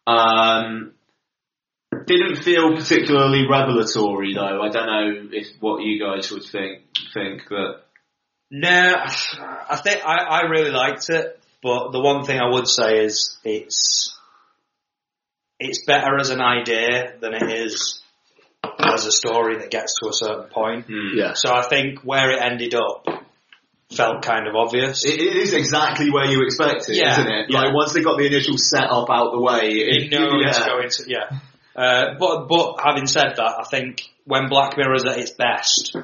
Um, 0.05 0.93
didn't 2.05 2.43
feel 2.43 2.75
particularly 2.75 3.47
revelatory 3.49 4.35
though. 4.35 4.61
I 4.61 4.69
don't 4.69 4.85
know 4.85 5.29
if 5.31 5.47
what 5.59 5.83
you 5.83 6.03
guys 6.03 6.31
would 6.31 6.43
think 6.43 6.83
think, 7.13 7.43
but 7.49 7.87
No, 8.51 8.95
I 8.95 9.77
think 9.77 10.05
I, 10.05 10.17
I 10.23 10.41
really 10.41 10.71
liked 10.71 11.09
it, 11.09 11.39
but 11.63 11.91
the 11.91 11.99
one 11.99 12.25
thing 12.25 12.39
I 12.39 12.49
would 12.49 12.67
say 12.67 13.03
is 13.03 13.37
it's 13.43 14.15
it's 15.59 15.85
better 15.85 16.19
as 16.19 16.29
an 16.29 16.41
idea 16.41 17.15
than 17.19 17.33
it 17.33 17.49
is 17.49 18.01
as 18.79 19.05
a 19.05 19.11
story 19.11 19.57
that 19.57 19.71
gets 19.71 19.95
to 20.01 20.09
a 20.09 20.13
certain 20.13 20.49
point. 20.49 20.85
Yeah. 21.15 21.33
So 21.33 21.53
I 21.53 21.63
think 21.63 22.01
where 22.01 22.31
it 22.31 22.41
ended 22.41 22.75
up 22.75 23.22
felt 23.95 24.21
kind 24.23 24.47
of 24.47 24.55
obvious. 24.55 25.05
it, 25.05 25.19
it 25.19 25.35
is 25.37 25.53
exactly 25.53 26.09
where 26.11 26.25
you 26.25 26.43
expect 26.43 26.89
it, 26.89 26.95
Yeah, 26.97 27.17
not 27.17 27.27
it? 27.27 27.45
yeah. 27.49 27.59
Like 27.59 27.73
once 27.73 27.93
they 27.93 28.01
got 28.01 28.17
the 28.17 28.25
initial 28.25 28.57
setup 28.57 29.09
out 29.09 29.31
the 29.31 29.41
way, 29.41 29.69
it, 29.71 30.11
you 30.11 30.19
know 30.19 30.29
it's 30.45 30.59
yeah. 30.59 30.65
going 30.65 30.89
to 30.89 31.03
yeah. 31.07 31.39
Uh, 31.75 32.15
but 32.19 32.47
but 32.47 32.75
having 32.83 33.07
said 33.07 33.33
that, 33.37 33.53
I 33.59 33.63
think 33.69 34.03
when 34.25 34.47
Black 34.49 34.77
Mirror 34.77 34.95
is 34.95 35.05
at 35.05 35.17
its 35.17 35.31
best, 35.31 35.95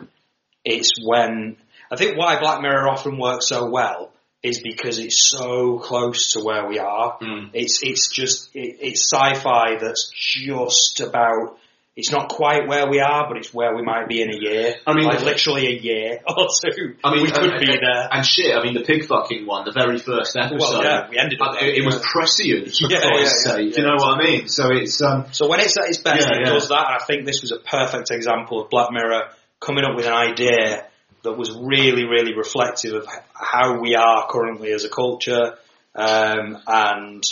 it's 0.65 0.91
when 1.03 1.57
I 1.91 1.95
think 1.95 2.17
why 2.17 2.39
Black 2.39 2.61
Mirror 2.61 2.89
often 2.89 3.17
works 3.19 3.47
so 3.49 3.69
well 3.69 4.11
is 4.41 4.61
because 4.61 4.99
it's 4.99 5.29
so 5.29 5.77
close 5.79 6.31
to 6.33 6.39
where 6.43 6.65
we 6.67 6.79
are. 6.79 7.17
Mm. 7.19 7.49
It's 7.53 7.81
it's 7.83 8.09
just 8.09 8.49
it, 8.55 8.77
it's 8.81 9.01
sci-fi 9.13 9.77
that's 9.79 10.11
just 10.15 11.01
about. 11.01 11.57
It's 11.99 12.11
not 12.11 12.29
quite 12.29 12.67
where 12.67 12.89
we 12.89 12.99
are, 13.01 13.27
but 13.27 13.37
it's 13.37 13.53
where 13.53 13.75
we 13.75 13.81
might 13.81 14.07
be 14.07 14.21
in 14.21 14.29
a 14.33 14.37
year. 14.37 14.75
I 14.87 14.93
mean- 14.93 15.05
like 15.05 15.21
literally 15.21 15.67
a 15.67 15.77
year 15.79 16.19
or 16.27 16.47
two. 16.63 16.95
I 17.03 17.13
mean, 17.13 17.23
we 17.23 17.31
could 17.31 17.59
be 17.59 17.67
there. 17.67 18.07
And 18.11 18.25
shit, 18.25 18.55
I 18.55 18.63
mean, 18.63 18.73
the 18.73 18.83
pig 18.83 19.05
fucking 19.05 19.45
one, 19.45 19.65
the 19.65 19.71
very 19.73 19.99
first 19.99 20.37
episode. 20.37 20.59
Well, 20.59 20.83
yeah, 20.83 21.09
we 21.09 21.17
ended 21.17 21.39
up 21.41 21.61
it, 21.61 21.77
it 21.79 21.85
was 21.85 21.99
prescient, 21.99 22.69
for 22.73 22.87
Yeah, 22.89 23.01
Christ's 23.01 23.45
yeah, 23.45 23.51
yeah, 23.51 23.57
sake. 23.57 23.75
yeah. 23.75 23.81
You 23.81 23.87
know 23.87 23.95
what 23.97 24.19
I 24.19 24.23
mean? 24.23 24.47
So 24.47 24.69
it's 24.71 25.01
um, 25.01 25.25
So 25.33 25.47
when 25.49 25.59
it's 25.59 25.77
at 25.77 25.89
its 25.89 25.97
best, 25.99 26.27
it 26.27 26.45
does 26.45 26.69
that, 26.69 26.85
and 26.87 26.95
I 27.01 27.05
think 27.05 27.25
this 27.25 27.41
was 27.41 27.51
a 27.51 27.59
perfect 27.59 28.11
example 28.11 28.61
of 28.63 28.69
Black 28.69 28.89
Mirror 28.91 29.23
coming 29.59 29.83
up 29.83 29.95
with 29.95 30.05
an 30.07 30.13
idea 30.13 30.85
that 31.23 31.33
was 31.33 31.51
really, 31.51 32.05
really 32.05 32.33
reflective 32.33 32.93
of 32.93 33.05
how 33.33 33.81
we 33.81 33.95
are 33.95 34.25
currently 34.29 34.71
as 34.71 34.85
a 34.85 34.89
culture, 34.89 35.55
um, 35.95 36.57
and 36.65 37.23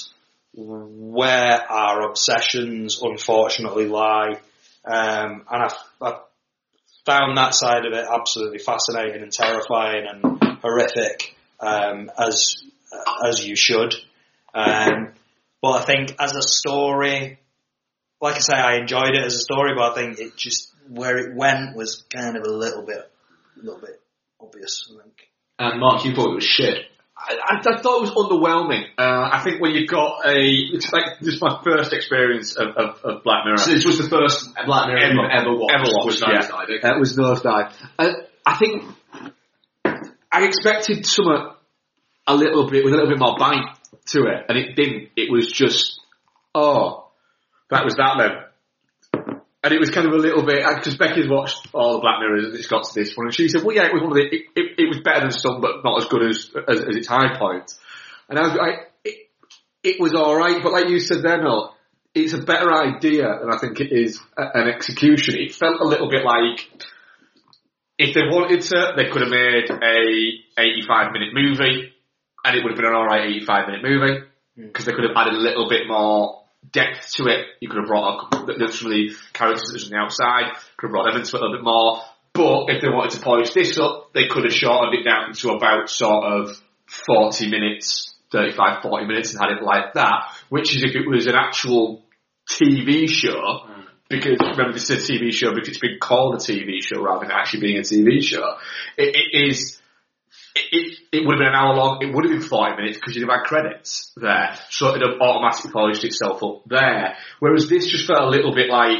where 0.53 1.61
our 1.71 2.09
obsessions 2.09 2.99
unfortunately 3.01 3.87
lie. 3.87 4.39
Um, 4.87 5.43
and 5.51 5.63
I, 5.63 5.73
I 6.01 6.19
found 7.05 7.37
that 7.37 7.53
side 7.53 7.85
of 7.85 7.93
it 7.93 8.05
absolutely 8.09 8.59
fascinating 8.59 9.21
and 9.21 9.31
terrifying 9.31 10.05
and 10.07 10.59
horrific, 10.61 11.35
um, 11.59 12.09
as 12.17 12.63
as 13.25 13.45
you 13.45 13.55
should. 13.55 13.93
Um, 14.53 15.13
but 15.61 15.81
I 15.81 15.85
think 15.85 16.15
as 16.19 16.35
a 16.35 16.41
story, 16.41 17.39
like 18.21 18.35
I 18.35 18.39
say, 18.39 18.53
I 18.53 18.77
enjoyed 18.77 19.15
it 19.15 19.25
as 19.25 19.35
a 19.35 19.39
story, 19.39 19.73
but 19.75 19.91
I 19.91 19.95
think 19.95 20.19
it 20.19 20.37
just 20.37 20.73
where 20.89 21.17
it 21.17 21.35
went 21.35 21.75
was 21.75 22.03
kind 22.13 22.37
of 22.37 22.43
a 22.43 22.49
little 22.49 22.83
bit, 22.83 23.11
a 23.61 23.65
little 23.65 23.81
bit 23.81 24.01
obvious. 24.39 24.89
I 24.89 25.03
think. 25.03 25.27
and 25.59 25.79
Mark, 25.79 26.05
you 26.05 26.15
thought 26.15 26.31
it 26.31 26.35
was 26.35 26.45
shit. 26.45 26.85
I, 27.19 27.57
I, 27.57 27.81
thought 27.81 27.97
it 27.97 28.01
was 28.01 28.11
underwhelming. 28.11 28.85
Uh, 28.97 29.29
I 29.31 29.41
think 29.43 29.61
when 29.61 29.71
you've 29.71 29.89
got 29.89 30.25
a, 30.25 30.37
it's 30.37 30.91
like 30.93 31.19
this 31.19 31.35
is 31.35 31.41
my 31.41 31.59
first 31.63 31.91
experience 31.91 32.55
of, 32.55 32.69
of, 32.77 33.03
of 33.03 33.23
Black 33.23 33.43
Mirror. 33.45 33.57
So 33.57 33.71
this 33.71 33.85
was 33.85 33.97
the 33.97 34.07
first 34.07 34.53
Black 34.65 34.87
Mirror 34.87 34.99
Ever- 34.99 35.31
ever, 35.31 35.57
watched. 35.57 35.75
ever 35.75 35.91
watched, 35.91 36.05
was 36.05 36.21
yeah. 36.21 36.61
Okay? 36.63 36.87
Uh, 36.87 36.95
it 36.95 36.99
was 36.99 37.17
Nosedive. 37.17 37.73
Uh, 37.97 38.11
I 38.45 38.57
think 38.57 38.83
I 40.31 40.45
expected 40.45 41.05
some 41.05 41.25
a 42.27 42.35
little 42.35 42.69
bit 42.69 42.83
with 42.83 42.93
a 42.93 42.97
little 42.97 43.09
bit 43.09 43.19
more 43.19 43.35
bite 43.37 43.75
to 44.07 44.19
it, 44.27 44.45
and 44.47 44.57
it 44.57 44.75
didn't. 44.75 45.09
It 45.15 45.31
was 45.31 45.51
just, 45.51 45.99
oh, 46.53 47.09
that 47.69 47.83
was 47.83 47.95
that 47.95 48.15
then. 48.19 48.31
And 49.63 49.73
it 49.73 49.79
was 49.79 49.89
kind 49.89 50.07
of 50.07 50.13
a 50.13 50.17
little 50.17 50.45
bit, 50.45 50.63
because 50.75 50.97
Becky's 50.97 51.27
watched 51.27 51.67
all 51.73 51.93
the 51.93 51.99
Black 51.99 52.19
Mirrors 52.19 52.45
and 52.45 52.55
it's 52.55 52.67
got 52.67 52.83
to 52.83 52.93
this 52.93 53.17
one, 53.17 53.27
and 53.27 53.33
she 53.33 53.49
said, 53.49 53.63
well 53.63 53.75
yeah, 53.75 53.87
it 53.87 53.93
was 53.93 54.01
one 54.03 54.11
of 54.11 54.17
the, 54.17 54.23
it, 54.23 54.45
it, 54.55 54.79
it 54.79 54.87
was 54.87 54.99
better 55.03 55.21
than 55.21 55.31
some, 55.31 55.61
but 55.61 55.83
not 55.83 56.01
as 56.01 56.07
good 56.07 56.23
as, 56.23 56.49
as, 56.67 56.79
as 56.85 56.95
its 56.95 57.07
high 57.07 57.37
point. 57.37 57.73
And 58.29 58.37
I 58.37 58.43
was 58.43 58.53
like, 58.53 58.91
it, 59.03 59.29
it 59.83 59.99
was 59.99 60.13
alright, 60.13 60.61
but 60.61 60.73
like 60.73 60.89
you 60.89 60.99
said 60.99 61.23
then, 61.23 61.43
Noel, 61.43 61.75
it's 62.13 62.33
a 62.33 62.39
better 62.39 62.71
idea 62.73 63.27
than 63.39 63.51
I 63.51 63.57
think 63.57 63.79
it 63.79 63.91
is 63.91 64.19
a- 64.37 64.59
an 64.59 64.67
execution. 64.67 65.35
It 65.35 65.53
felt 65.53 65.81
a 65.81 65.85
little 65.85 66.09
bit 66.09 66.23
like 66.23 66.67
if 67.97 68.13
they 68.13 68.21
wanted 68.21 68.61
to, 68.61 68.93
they 68.95 69.09
could 69.09 69.21
have 69.21 69.31
made 69.31 69.69
a 69.71 70.61
85 70.61 71.11
minute 71.13 71.33
movie, 71.33 71.93
and 72.45 72.55
it 72.55 72.63
would 72.63 72.71
have 72.71 72.77
been 72.77 72.85
an 72.85 72.93
alright 72.93 73.29
85 73.29 73.67
minute 73.67 73.83
movie 73.83 74.19
hmm. 74.55 74.67
because 74.67 74.85
they 74.85 74.93
could 74.93 75.03
have 75.03 75.17
added 75.17 75.33
a 75.33 75.37
little 75.37 75.67
bit 75.67 75.87
more 75.87 76.43
depth 76.71 77.13
to 77.15 77.25
it. 77.27 77.45
You 77.61 77.69
could 77.69 77.79
have 77.79 77.87
brought 77.87 78.25
up 78.25 78.33
some 78.71 78.87
of 78.87 78.93
the 78.93 79.15
characters 79.33 79.67
that 79.67 79.73
was 79.73 79.85
on 79.85 79.89
the 79.91 79.97
outside, 79.97 80.57
could 80.77 80.87
have 80.87 80.91
brought 80.91 81.11
them 81.11 81.21
into 81.21 81.35
it 81.35 81.39
a 81.39 81.45
little 81.45 81.57
bit 81.57 81.63
more. 81.63 82.01
But 82.33 82.75
if 82.75 82.81
they 82.81 82.89
wanted 82.89 83.17
to 83.17 83.23
polish 83.23 83.51
this 83.51 83.79
up, 83.79 84.13
they 84.13 84.27
could 84.27 84.43
have 84.43 84.53
shortened 84.53 84.93
it 84.93 85.03
down 85.03 85.33
to 85.33 85.49
about 85.51 85.89
sort 85.89 86.23
of 86.23 86.61
40 86.87 87.49
minutes, 87.49 88.15
35, 88.31 88.83
40 88.83 89.05
minutes 89.05 89.33
and 89.33 89.41
had 89.41 89.57
it 89.57 89.63
like 89.63 89.93
that, 89.95 90.33
which 90.49 90.75
is 90.75 90.83
if 90.83 90.95
it 90.95 91.07
was 91.07 91.27
an 91.27 91.35
actual 91.35 92.03
TV 92.49 93.09
show, 93.09 93.31
mm. 93.67 93.85
because 94.09 94.37
remember 94.39 94.73
this 94.73 94.89
is 94.89 95.09
a 95.09 95.11
TV 95.11 95.33
show 95.33 95.53
because 95.53 95.69
it's 95.69 95.79
been 95.79 95.97
called 95.99 96.35
a 96.35 96.37
TV 96.37 96.81
show 96.81 97.01
rather 97.01 97.25
than 97.25 97.31
actually 97.31 97.61
being 97.61 97.77
a 97.77 97.81
TV 97.81 98.21
show. 98.21 98.55
It, 98.97 99.15
it 99.15 99.49
is, 99.49 99.81
it, 100.71 100.99
it, 101.11 101.25
would 101.25 101.35
have 101.35 101.39
been 101.39 101.47
an 101.47 101.55
hour 101.55 101.75
long, 101.75 101.99
it 102.01 102.13
would 102.13 102.25
have 102.25 102.39
been 102.39 102.47
40 102.47 102.75
minutes 102.75 102.97
because 102.97 103.15
you'd 103.15 103.27
have 103.27 103.39
had 103.39 103.45
credits 103.45 104.13
there. 104.15 104.57
So 104.69 104.87
it 104.87 104.99
would 104.99 105.01
have 105.01 105.21
automatically 105.21 105.71
polished 105.71 106.03
itself 106.03 106.43
up 106.43 106.63
there. 106.67 107.15
Whereas 107.39 107.69
this 107.69 107.87
just 107.87 108.07
felt 108.07 108.21
a 108.21 108.29
little 108.29 108.53
bit 108.53 108.69
like, 108.69 108.99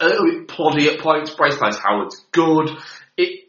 a 0.00 0.06
little 0.06 0.24
bit 0.26 0.48
ploddy 0.48 0.92
at 0.92 1.00
points. 1.00 1.30
Bryce 1.30 1.58
Dallas 1.58 1.78
Howard's 1.78 2.24
good. 2.32 2.70
It, 3.16 3.48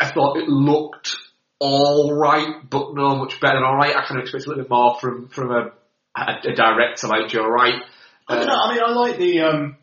I 0.00 0.10
thought 0.10 0.38
it 0.38 0.48
looked 0.48 1.16
alright, 1.60 2.68
but 2.68 2.94
no 2.94 3.16
much 3.16 3.40
better 3.40 3.56
than 3.56 3.64
alright. 3.64 3.96
I 3.96 4.04
kind 4.04 4.20
of 4.20 4.24
expect 4.24 4.46
a 4.46 4.48
little 4.48 4.64
bit 4.64 4.70
more 4.70 4.98
from, 5.00 5.28
from 5.28 5.50
a, 5.50 5.72
a, 6.16 6.50
a 6.50 6.54
director 6.54 7.08
like 7.08 7.28
Joe 7.28 7.46
Wright. 7.46 7.82
I 8.28 8.36
don't 8.36 8.46
know. 8.46 8.54
I 8.54 8.74
mean, 8.74 8.82
I 8.82 8.90
like 8.92 9.18
the 9.18 9.40
um, 9.40 9.76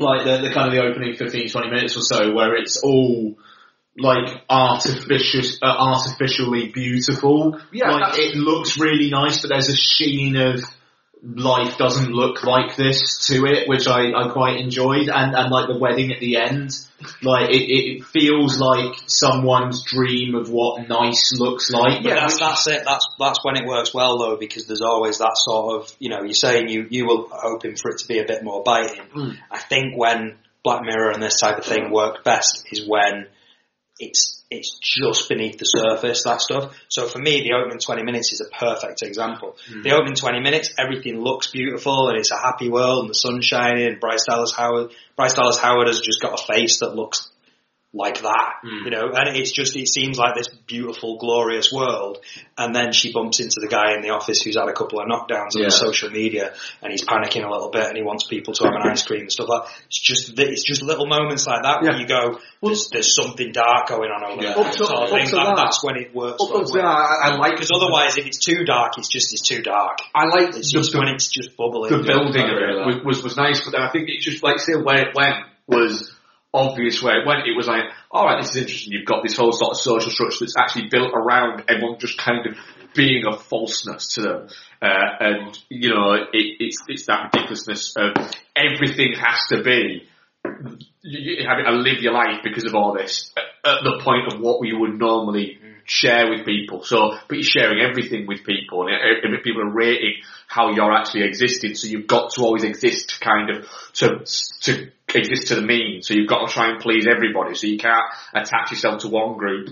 like 0.00 0.24
the, 0.24 0.48
the 0.48 0.54
kind 0.54 0.68
of 0.68 0.74
the 0.74 0.82
opening 0.82 1.14
15, 1.14 1.48
20 1.48 1.70
minutes 1.70 1.96
or 1.96 2.02
so 2.02 2.32
where 2.34 2.56
it's 2.56 2.78
all 2.82 3.36
like 3.96 4.42
artificial, 4.48 5.42
uh, 5.62 5.66
artificially 5.66 6.68
beautiful. 6.68 7.60
Yeah, 7.72 7.90
like 7.90 8.18
it 8.18 8.34
looks 8.36 8.78
really 8.78 9.10
nice, 9.10 9.40
but 9.40 9.50
there's 9.50 9.68
a 9.68 9.76
sheen 9.76 10.36
of 10.36 10.64
life 11.24 11.78
doesn't 11.78 12.10
look 12.10 12.44
like 12.44 12.76
this 12.76 13.26
to 13.28 13.46
it, 13.46 13.66
which 13.66 13.86
I, 13.88 14.12
I 14.12 14.30
quite 14.32 14.60
enjoyed, 14.60 15.08
and 15.08 15.34
and 15.34 15.50
like 15.50 15.68
the 15.68 15.78
wedding 15.78 16.12
at 16.12 16.20
the 16.20 16.36
end, 16.36 16.70
like 17.22 17.50
it, 17.50 17.62
it 17.62 18.04
feels 18.04 18.58
like 18.60 18.94
someone's 19.06 19.84
dream 19.84 20.34
of 20.34 20.50
what 20.50 20.88
nice 20.88 21.32
looks 21.38 21.70
like. 21.70 22.04
Yeah, 22.04 22.16
that's, 22.16 22.38
that's 22.38 22.66
it. 22.66 22.82
That's 22.84 23.06
that's 23.18 23.44
when 23.44 23.56
it 23.56 23.66
works 23.66 23.94
well 23.94 24.18
though, 24.18 24.36
because 24.36 24.66
there's 24.66 24.82
always 24.82 25.18
that 25.18 25.36
sort 25.36 25.82
of 25.82 25.94
you 25.98 26.10
know 26.10 26.22
you're 26.22 26.34
saying 26.34 26.68
you 26.68 26.86
you 26.90 27.06
were 27.06 27.24
hoping 27.30 27.76
for 27.76 27.90
it 27.90 27.98
to 27.98 28.08
be 28.08 28.18
a 28.18 28.26
bit 28.26 28.44
more 28.44 28.62
biting. 28.62 29.06
Mm. 29.14 29.36
I 29.50 29.58
think 29.58 29.96
when 29.96 30.36
Black 30.62 30.82
Mirror 30.82 31.12
and 31.12 31.22
this 31.22 31.38
type 31.40 31.58
of 31.58 31.64
thing 31.64 31.90
work 31.90 32.24
best 32.24 32.66
is 32.70 32.86
when 32.86 33.28
it's 33.98 34.42
it's 34.50 34.78
just 34.80 35.28
beneath 35.28 35.58
the 35.58 35.64
surface 35.64 36.24
that 36.24 36.40
stuff. 36.40 36.76
So 36.88 37.06
for 37.06 37.18
me, 37.18 37.42
the 37.42 37.54
opening 37.54 37.78
20 37.78 38.02
minutes 38.02 38.32
is 38.32 38.40
a 38.40 38.50
perfect 38.50 39.02
example. 39.02 39.56
Hmm. 39.68 39.82
The 39.82 39.92
opening 39.92 40.14
20 40.14 40.40
minutes, 40.40 40.74
everything 40.78 41.20
looks 41.20 41.48
beautiful 41.50 42.08
and 42.08 42.18
it's 42.18 42.30
a 42.30 42.36
happy 42.36 42.68
world 42.68 43.02
and 43.02 43.10
the 43.10 43.14
sun's 43.14 43.44
shining. 43.44 43.86
And 43.86 44.00
Bryce 44.00 44.24
Dallas 44.28 44.52
Howard, 44.52 44.92
Bryce 45.16 45.34
Dallas 45.34 45.58
Howard 45.58 45.88
has 45.88 46.00
just 46.00 46.20
got 46.20 46.40
a 46.40 46.52
face 46.52 46.80
that 46.80 46.94
looks 46.94 47.30
like 47.94 48.22
that, 48.22 48.54
hmm. 48.62 48.84
you 48.84 48.90
know, 48.90 49.12
and 49.14 49.36
it's 49.36 49.52
just, 49.52 49.76
it 49.76 49.86
seems 49.88 50.18
like 50.18 50.34
this 50.34 50.48
beautiful, 50.66 51.16
glorious 51.18 51.72
world. 51.72 52.18
And 52.58 52.74
then 52.74 52.92
she 52.92 53.12
bumps 53.12 53.38
into 53.40 53.60
the 53.60 53.68
guy 53.68 53.94
in 53.94 54.02
the 54.02 54.10
office 54.10 54.42
who's 54.42 54.56
had 54.56 54.68
a 54.68 54.72
couple 54.72 54.98
of 55.00 55.06
knockdowns 55.06 55.54
on 55.54 55.70
social 55.70 56.10
media 56.10 56.52
and 56.82 56.90
he's 56.90 57.04
panicking 57.04 57.44
a 57.44 57.50
little 57.50 57.70
bit 57.70 57.86
and 57.86 57.96
he 57.96 58.02
wants 58.02 58.26
people 58.26 58.52
to 58.54 58.64
have 58.64 58.74
an 58.74 58.82
ice 58.90 59.02
cream 59.04 59.22
and 59.22 59.32
stuff 59.32 59.48
like 59.48 59.62
that. 59.64 59.72
It's 59.86 60.00
just, 60.00 60.38
it's 60.38 60.64
just 60.64 60.82
little 60.82 61.06
moments 61.06 61.46
like 61.46 61.62
that 61.62 61.82
where 61.82 61.96
you 61.96 62.06
go, 62.06 62.40
there's, 62.62 62.88
there's 62.90 63.14
something 63.14 63.52
dark 63.52 63.88
going 63.88 64.10
on 64.10 64.24
over 64.24 64.42
Yeah. 64.42 64.54
there. 64.54 64.64
Up 64.66 64.72
to- 64.72 64.78
sort 64.78 64.90
of 64.90 65.12
up 65.12 65.20
to 65.24 65.36
That- 65.36 65.44
that. 65.46 65.56
That's 65.56 65.84
when 65.84 65.96
it 65.96 66.14
works. 66.14 66.42
Up 66.42 66.50
until 66.54 66.74
that, 66.74 66.84
I, 66.84 67.30
I 67.30 67.36
like 67.36 67.52
Because 67.54 67.70
otherwise, 67.74 68.18
if 68.18 68.26
it's 68.26 68.38
too 68.44 68.64
dark, 68.64 68.98
it's 68.98 69.08
just, 69.08 69.32
it's 69.32 69.46
too 69.46 69.62
dark. 69.62 69.98
I 70.14 70.26
like 70.26 70.48
It's 70.56 70.72
the, 70.72 70.78
just 70.80 70.92
the, 70.92 70.98
when 70.98 71.08
it's 71.08 71.28
just 71.30 71.56
bubbling. 71.56 71.92
the 71.92 72.02
building 72.02 72.42
of 72.42 72.58
it 72.58 72.86
was, 72.86 73.04
was 73.04 73.22
was 73.22 73.36
nice, 73.36 73.64
but 73.64 73.70
then 73.72 73.82
I 73.82 73.90
think 73.90 74.08
it's 74.08 74.24
just 74.24 74.42
like 74.42 74.58
say 74.58 74.74
where 74.74 75.08
it 75.08 75.14
went 75.14 75.36
was 75.66 76.12
obvious 76.54 77.02
way 77.02 77.14
it 77.14 77.26
went. 77.26 77.46
It 77.46 77.56
was 77.56 77.66
like, 77.66 77.84
all 78.10 78.24
right, 78.24 78.40
this 78.40 78.50
is 78.50 78.62
interesting. 78.62 78.92
You've 78.92 79.06
got 79.06 79.22
this 79.22 79.36
whole 79.36 79.52
sort 79.52 79.72
of 79.72 79.78
social 79.78 80.10
structure 80.10 80.38
that's 80.40 80.56
actually 80.56 80.88
built 80.88 81.12
around 81.12 81.64
everyone 81.68 81.98
just 81.98 82.16
kind 82.16 82.46
of 82.46 82.56
being 82.94 83.24
a 83.26 83.36
falseness 83.36 84.14
to 84.14 84.22
them, 84.22 84.48
uh, 84.80 85.08
and 85.20 85.58
you 85.68 85.90
know, 85.90 86.12
it, 86.12 86.28
it's 86.32 86.78
it's 86.86 87.06
that 87.06 87.30
ridiculousness 87.34 87.94
of 87.96 88.12
everything 88.56 89.14
has 89.18 89.40
to 89.50 89.62
be. 89.62 90.08
You, 91.02 91.46
having 91.48 91.64
to 91.64 91.72
live 91.72 92.02
your 92.02 92.12
life 92.12 92.40
because 92.44 92.64
of 92.64 92.74
all 92.74 92.94
this 92.94 93.32
at, 93.36 93.82
the 93.82 94.00
point 94.02 94.32
of 94.32 94.40
what 94.40 94.60
we 94.60 94.74
would 94.74 94.98
normally 94.98 95.58
share 95.84 96.30
with 96.30 96.44
people. 96.44 96.82
So, 96.82 97.16
but 97.28 97.34
you're 97.34 97.42
sharing 97.42 97.80
everything 97.80 98.26
with 98.26 98.44
people, 98.44 98.86
and, 98.86 99.34
and 99.34 99.42
people 99.42 99.62
are 99.62 99.72
rating 99.72 100.16
how 100.46 100.70
you're 100.70 100.92
actually 100.92 101.24
existing. 101.24 101.74
So 101.74 101.88
you've 101.88 102.06
got 102.06 102.32
to 102.32 102.42
always 102.42 102.62
exist, 102.62 103.20
kind 103.20 103.50
of, 103.50 103.66
to 103.94 104.24
to 104.62 104.90
exist 105.14 105.48
to 105.48 105.56
the 105.56 105.62
mean. 105.62 106.02
So 106.02 106.14
you've 106.14 106.28
got 106.28 106.46
to 106.46 106.52
try 106.52 106.70
and 106.70 106.80
please 106.80 107.06
everybody. 107.06 107.54
So 107.54 107.66
you 107.66 107.78
can't 107.78 108.04
attach 108.32 108.70
yourself 108.70 109.02
to 109.02 109.08
one 109.08 109.36
group, 109.36 109.70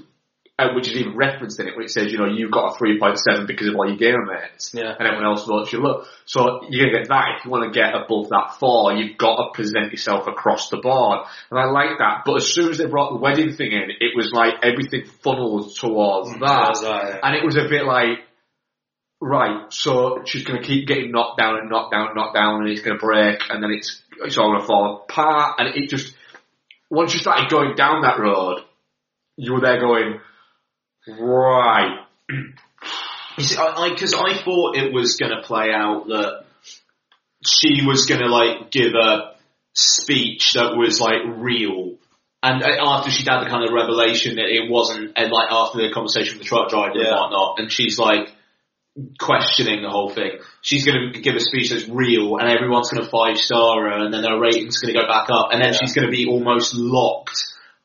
uh, 0.58 0.68
which 0.74 0.86
is 0.88 0.96
even 0.96 1.16
referenced 1.16 1.58
in 1.60 1.66
it, 1.68 1.74
it 1.76 1.90
says, 1.90 2.12
you 2.12 2.18
know, 2.18 2.26
you've 2.26 2.50
got 2.50 2.74
a 2.74 2.78
3.7 2.78 3.46
because 3.46 3.68
of 3.68 3.74
all 3.74 3.88
your 3.88 3.96
gamer 3.96 4.24
mates, 4.26 4.72
Yeah. 4.74 4.94
and 4.98 5.08
everyone 5.08 5.24
else 5.24 5.46
votes 5.46 5.72
you 5.72 5.80
look. 5.80 6.06
So 6.26 6.60
you're 6.68 6.86
gonna 6.86 6.98
get 7.00 7.08
that. 7.08 7.36
If 7.38 7.44
you 7.44 7.50
want 7.50 7.72
to 7.72 7.78
get 7.78 7.94
above 7.94 8.28
that 8.28 8.56
four, 8.60 8.92
you've 8.92 9.16
got 9.16 9.36
to 9.36 9.50
present 9.54 9.90
yourself 9.90 10.26
across 10.26 10.68
the 10.68 10.76
board. 10.76 11.20
And 11.50 11.58
I 11.58 11.64
like 11.64 11.98
that. 11.98 12.22
But 12.26 12.36
as 12.36 12.52
soon 12.52 12.70
as 12.70 12.78
they 12.78 12.86
brought 12.86 13.12
the 13.12 13.18
wedding 13.18 13.52
thing 13.54 13.72
in, 13.72 13.90
it 13.98 14.14
was 14.14 14.30
like 14.32 14.54
everything 14.62 15.04
funnels 15.22 15.74
towards 15.78 16.30
that. 16.34 16.40
That, 16.40 16.80
yeah. 16.82 17.18
And 17.22 17.34
it 17.34 17.44
was 17.44 17.56
a 17.56 17.68
bit 17.68 17.84
like, 17.84 18.18
right, 19.20 19.72
so 19.72 20.22
she's 20.24 20.44
going 20.44 20.60
to 20.60 20.66
keep 20.66 20.86
getting 20.86 21.12
knocked 21.12 21.38
down 21.38 21.56
and 21.56 21.70
knocked 21.70 21.92
down 21.92 22.08
and 22.08 22.16
knocked 22.16 22.34
down 22.34 22.60
and 22.62 22.68
it's 22.70 22.82
going 22.82 22.98
to 22.98 23.00
break 23.04 23.40
and 23.50 23.62
then 23.62 23.70
it's, 23.70 24.01
it's 24.24 24.38
all 24.38 24.50
going 24.50 24.60
to 24.60 24.66
fall 24.66 25.04
apart. 25.08 25.56
And 25.58 25.76
it 25.76 25.88
just, 25.88 26.14
once 26.90 27.14
you 27.14 27.20
started 27.20 27.50
going 27.50 27.74
down 27.74 28.02
that 28.02 28.18
road, 28.18 28.60
you 29.36 29.54
were 29.54 29.60
there 29.60 29.80
going, 29.80 30.20
right, 31.06 32.04
You 33.38 33.44
see, 33.44 33.56
I 33.56 33.88
because 33.88 34.14
I, 34.14 34.34
thought 34.42 34.76
it 34.76 34.92
was 34.92 35.16
going 35.16 35.32
to 35.32 35.42
play 35.42 35.70
out 35.72 36.06
that 36.08 36.44
she 37.44 37.84
was 37.84 38.04
going 38.04 38.20
to 38.20 38.28
like 38.28 38.70
give 38.70 38.92
a 38.94 39.34
speech 39.74 40.52
that 40.52 40.76
was 40.76 41.00
like 41.00 41.22
real, 41.26 41.94
and 42.42 42.62
uh, 42.62 42.68
after 42.84 43.10
she'd 43.10 43.28
had 43.28 43.40
the 43.40 43.48
kind 43.48 43.64
of 43.64 43.72
revelation 43.72 44.36
that 44.36 44.48
it 44.48 44.70
wasn't, 44.70 45.12
and 45.16 45.32
like 45.32 45.48
after 45.50 45.78
the 45.78 45.92
conversation 45.94 46.36
with 46.36 46.42
the 46.42 46.48
truck 46.48 46.68
driver 46.68 46.92
and 46.98 47.08
whatnot, 47.08 47.58
and 47.58 47.72
she's 47.72 47.98
like 47.98 48.28
questioning 49.18 49.82
the 49.82 49.88
whole 49.90 50.10
thing. 50.10 50.32
She's 50.60 50.84
going 50.84 51.12
to 51.12 51.20
give 51.20 51.34
a 51.34 51.40
speech 51.40 51.70
that's 51.70 51.88
real, 51.88 52.36
and 52.36 52.48
everyone's 52.48 52.90
going 52.90 53.04
to 53.04 53.10
five 53.10 53.38
star 53.38 53.82
her, 53.82 54.04
and 54.04 54.12
then 54.12 54.22
their 54.22 54.38
rating's 54.38 54.78
going 54.78 54.94
to 54.94 55.00
go 55.00 55.06
back 55.06 55.28
up, 55.30 55.48
and 55.52 55.62
then 55.62 55.72
Yeah. 55.72 55.78
she's 55.80 55.94
going 55.94 56.06
to 56.06 56.10
be 56.10 56.26
almost 56.26 56.74
locked 56.74 57.38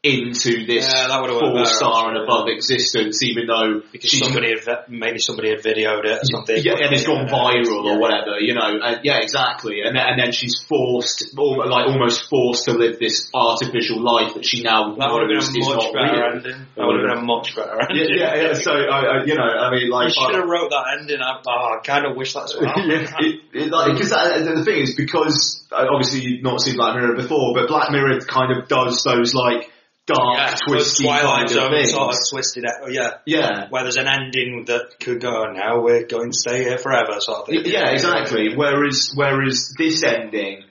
into 0.08 0.66
this 0.66 0.88
Yeah, 0.93 1.08
that 1.08 1.22
would've 1.22 1.36
worked 1.41 1.55
four 1.55 1.66
star 1.66 2.10
and 2.10 2.18
above 2.24 2.47
existence, 2.47 3.22
even 3.24 3.47
though 3.47 3.82
Because 3.91 4.10
she's 4.10 4.20
somebody 4.24 4.49
had, 4.55 4.86
maybe 4.88 5.20
somebody 5.20 5.49
had 5.49 5.60
videoed 5.60 6.05
it 6.05 6.24
or 6.24 6.26
something. 6.32 6.58
yeah, 6.64 6.80
and 6.80 6.93
it's 6.93 7.05
gone 7.05 7.28
viral 7.28 7.84
Yeah. 7.86 7.91
or 7.91 7.99
whatever, 7.99 8.39
you 8.39 8.53
know. 8.53 8.80
Uh, 8.82 8.99
yeah, 9.03 9.20
exactly. 9.22 9.82
And 9.82 9.95
then, 9.95 10.05
and 10.08 10.20
then 10.20 10.32
she's 10.32 10.55
forced, 10.68 11.36
like 11.38 11.88
almost 11.88 12.30
forced 12.30 12.66
to 12.66 12.72
live 12.74 12.99
this 12.99 13.30
artificial 13.34 13.99
life 14.01 14.34
that 14.36 14.45
she 14.45 14.64
now 14.64 14.95
That 14.95 15.12
would 15.12 15.30
have 15.30 15.30
been 15.30 15.64
a 15.64 15.76
much 15.76 15.93
better 15.93 16.14
real. 16.16 16.32
ending. 16.36 16.66
That 16.76 16.86
would 16.88 16.95
have 16.99 17.05
been 17.10 17.18
a 17.18 17.26
much 17.26 17.55
better 17.55 17.78
Yeah, 17.80 17.88
ending. 17.89 18.18
yeah, 18.18 18.36
yeah. 18.36 18.53
So, 18.53 18.72
I, 18.72 18.99
I, 18.99 19.24
you 19.26 19.36
know, 19.36 19.43
I 19.43 19.72
mean, 19.72 19.88
You 19.88 19.91
like, 19.93 20.10
should 20.10 20.34
have 20.36 20.47
wrote 20.47 20.70
that 20.72 20.97
ending. 20.99 21.22
I, 21.22 21.41
oh, 21.45 21.78
I 21.78 21.80
kind 21.84 22.05
of 22.05 22.16
wish 22.16 22.34
that's 22.34 22.55
what 22.55 22.66
happened. 22.68 22.91
it, 23.20 23.41
it, 23.53 23.72
like, 23.72 23.93
because 23.93 24.10
the 24.10 24.64
thing 24.66 24.80
is, 24.82 24.95
because 24.95 25.66
uh, 25.72 25.86
obviously 25.91 26.22
you've 26.22 26.43
not 26.43 26.62
seen 26.62 26.76
Black 26.76 26.95
Mirror 26.95 27.16
before, 27.16 27.53
but 27.53 27.68
Black 27.68 27.91
Mirror 27.91 28.20
kind 28.22 28.51
of 28.58 28.68
does 28.68 29.03
those 29.03 29.34
like 29.34 29.70
dark, 30.08 30.38
Yeah, 30.38 30.55
twisty 30.66 31.03
Twilight 31.03 31.24
kind 31.24 31.43
of 31.43 31.49
Zone 31.49 31.86
sort 31.86 32.14
of 32.14 32.20
twisted 32.30 32.64
it. 32.64 32.72
Oh, 32.82 32.88
yeah. 32.88 33.10
Yeah. 33.26 33.68
Where 33.70 33.84
there's 33.84 33.97
an 33.97 34.08
ending 34.08 34.66
that 34.68 34.99
could 34.99 35.22
go, 35.22 35.45
oh, 35.45 35.51
now 35.51 35.82
we're 35.82 36.08
going 36.08 36.32
to 36.32 36.38
stay 36.38 36.64
here 36.64 36.78
forever, 36.78 37.20
sort 37.20 37.41
of 37.41 37.45
thing. 37.47 37.62
Yeah, 37.66 37.91
exactly. 37.91 38.55
Whereas, 38.55 39.12
whereas 39.14 39.74
this 39.78 40.03
ending, 40.03 40.64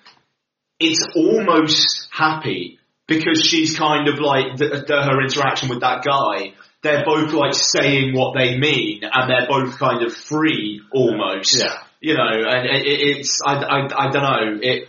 it's 0.81 1.07
almost 1.15 2.09
happy 2.11 2.79
because 3.07 3.43
she's 3.45 3.79
kind 3.79 4.09
of 4.09 4.19
like 4.19 4.57
the, 4.57 4.85
the, 4.87 5.03
her 5.03 5.23
interaction 5.23 5.69
with 5.69 5.81
that 5.81 6.05
guy. 6.05 6.55
They're 6.83 7.05
both 7.05 7.33
like 7.33 7.55
saying 7.55 8.15
what 8.15 8.35
they 8.37 8.59
mean, 8.59 9.03
and 9.03 9.31
they're 9.31 9.49
both 9.49 9.79
kind 9.79 10.05
of 10.05 10.15
free 10.15 10.83
almost. 10.93 11.59
Yeah. 11.59 11.79
You 12.01 12.15
know, 12.15 12.29
and 12.29 12.67
it, 12.67 12.87
it's 12.87 13.41
I, 13.45 13.55
I, 13.55 14.07
I 14.07 14.11
don't 14.11 14.23
know 14.23 14.59
it. 14.63 14.89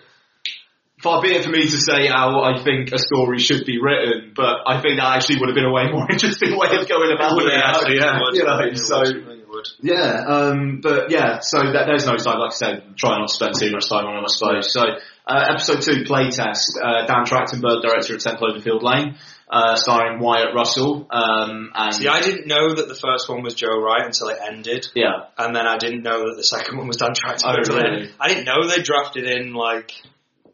Far 1.02 1.22
be 1.22 1.30
it 1.30 1.44
for 1.44 1.52
me 1.52 1.62
to 1.62 1.78
say 1.78 2.08
how 2.08 2.42
I 2.42 2.64
think 2.64 2.92
a 2.92 2.98
story 2.98 3.38
should 3.38 3.66
be 3.66 3.80
written, 3.80 4.34
but 4.36 4.66
I 4.66 4.82
think 4.82 4.98
that 4.98 5.18
actually 5.18 5.40
would 5.40 5.50
have 5.50 5.56
been 5.56 5.66
a 5.66 5.72
way 5.72 5.88
more 5.92 6.10
interesting 6.10 6.58
way 6.58 6.70
of 6.76 6.90
going 6.90 7.12
about 7.14 7.38
it. 7.38 7.54
actually, 7.54 7.98
yeah. 7.98 8.20
You 8.34 8.44
know, 8.44 8.74
so 8.74 9.02
it 9.02 9.38
yeah, 9.82 10.24
um, 10.28 10.82
but 10.82 11.12
yeah, 11.12 11.40
so 11.40 11.60
that, 11.60 11.86
there's 11.88 12.06
no 12.06 12.18
side, 12.18 12.38
like 12.38 12.52
I 12.52 12.56
said, 12.56 12.98
try 12.98 13.18
not 13.18 13.28
to 13.30 13.34
spend 13.34 13.56
too 13.60 13.72
much 13.72 13.88
time 13.88 14.06
on 14.06 14.16
them, 14.16 14.26
I 14.26 14.28
suppose. 14.28 14.74
So, 14.74 14.82
uh, 15.26 15.46
episode 15.50 15.82
two, 15.82 16.04
playtest, 16.04 16.78
uh, 16.82 17.06
Dan 17.06 17.26
Trachtenberg, 17.26 17.82
director 17.82 18.16
of 18.16 18.24
10 18.24 18.38
Cloverfield 18.38 18.82
Lane, 18.82 19.18
uh, 19.50 19.76
starring 19.76 20.20
Wyatt 20.20 20.54
Russell, 20.54 21.08
um, 21.10 21.72
and 21.74 21.94
See, 21.94 22.08
I 22.08 22.22
didn't 22.22 22.48
know 22.48 22.76
that 22.76 22.88
the 22.88 22.96
first 22.96 23.30
one 23.30 23.44
was 23.44 23.54
Joe 23.54 23.80
Wright 23.80 24.06
until 24.06 24.30
it 24.30 24.38
ended, 24.46 24.88
yeah, 24.96 25.28
and 25.38 25.56
then 25.56 25.66
I 25.66 25.78
didn't 25.78 26.04
know 26.04 26.30
that 26.30 26.36
the 26.36 26.44
second 26.44 26.78
one 26.78 26.88
was 26.88 26.98
Dan 26.98 27.12
Trachtenberg. 27.14 27.70
Oh, 27.70 27.76
really? 27.76 28.12
I 28.20 28.28
didn't 28.30 28.46
know 28.46 28.68
they 28.68 28.82
drafted 28.82 29.26
in 29.26 29.54
like 29.54 29.92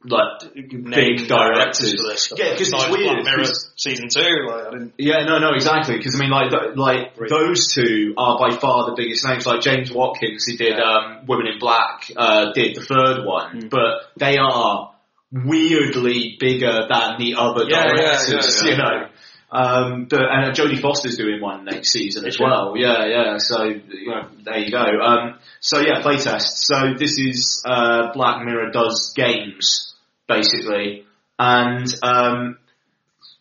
like, 0.05 0.53
big 0.53 1.27
directors 1.27 1.27
directors. 1.27 1.91
for 2.01 2.07
this. 2.09 2.33
Yeah, 2.35 2.49
'cause 2.57 2.71
it's 2.73 2.89
weird, 2.89 3.23
Black 3.23 3.73
season 3.77 4.09
two. 4.09 4.21
Like, 4.47 4.67
I 4.67 4.71
didn't. 4.71 4.93
Yeah, 4.97 5.23
no, 5.25 5.39
no, 5.39 5.53
exactly. 5.53 5.97
Because 5.97 6.15
I 6.15 6.19
mean, 6.19 6.29
like, 6.31 6.49
th- 6.49 6.75
like 6.75 7.15
Three. 7.15 7.29
those 7.29 7.73
two 7.73 8.13
are 8.17 8.37
by 8.37 8.51
far 8.55 8.87
the 8.89 8.95
biggest 8.97 9.25
names. 9.25 9.45
Like 9.45 9.61
James 9.61 9.91
Watkins, 9.91 10.45
who 10.45 10.57
did 10.57 10.79
um, 10.79 11.25
Women 11.27 11.47
in 11.47 11.59
Black, 11.59 12.09
uh, 12.17 12.51
did 12.53 12.75
the 12.75 12.81
third 12.81 13.25
one, 13.25 13.61
Mm. 13.63 13.69
but 13.69 14.11
they 14.17 14.37
are 14.37 14.91
weirdly 15.31 16.37
bigger 16.39 16.87
than 16.89 17.17
the 17.19 17.35
other 17.37 17.65
Yeah, 17.67 17.87
yeah, 17.87 17.93
directors. 17.95 18.61
yeah, 18.63 18.69
yeah. 18.69 18.75
You 18.75 18.77
know. 18.83 19.07
Um, 19.55 20.05
but, 20.09 20.19
and 20.19 20.45
uh, 20.45 20.51
Jodie 20.51 20.81
Foster's 20.81 21.15
doing 21.15 21.39
one 21.39 21.63
next 21.65 21.91
season 21.91 22.25
as 22.25 22.39
well. 22.39 22.73
Yeah, 22.75 23.05
yeah. 23.05 23.37
So 23.37 23.63
you 23.65 24.07
know, 24.09 24.27
there 24.43 24.57
you 24.57 24.71
go. 24.71 24.79
Um, 24.79 25.35
so 25.59 25.79
yeah, 25.79 26.01
playtest. 26.01 26.41
So 26.65 26.95
this 26.97 27.19
is 27.19 27.61
uh, 27.63 28.11
Black 28.13 28.43
Mirror 28.43 28.71
does 28.71 29.13
games 29.15 29.92
basically, 30.35 31.05
and 31.39 31.87
um, 32.03 32.57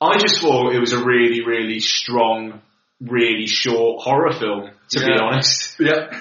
I 0.00 0.18
just 0.18 0.40
thought 0.40 0.74
it 0.74 0.80
was 0.80 0.92
a 0.92 1.04
really, 1.04 1.44
really 1.44 1.80
strong, 1.80 2.60
really 3.00 3.46
short 3.46 4.02
horror 4.02 4.32
film. 4.32 4.70
To 4.90 5.00
be 5.00 5.12
honest, 5.12 5.76
yeah. 5.80 6.20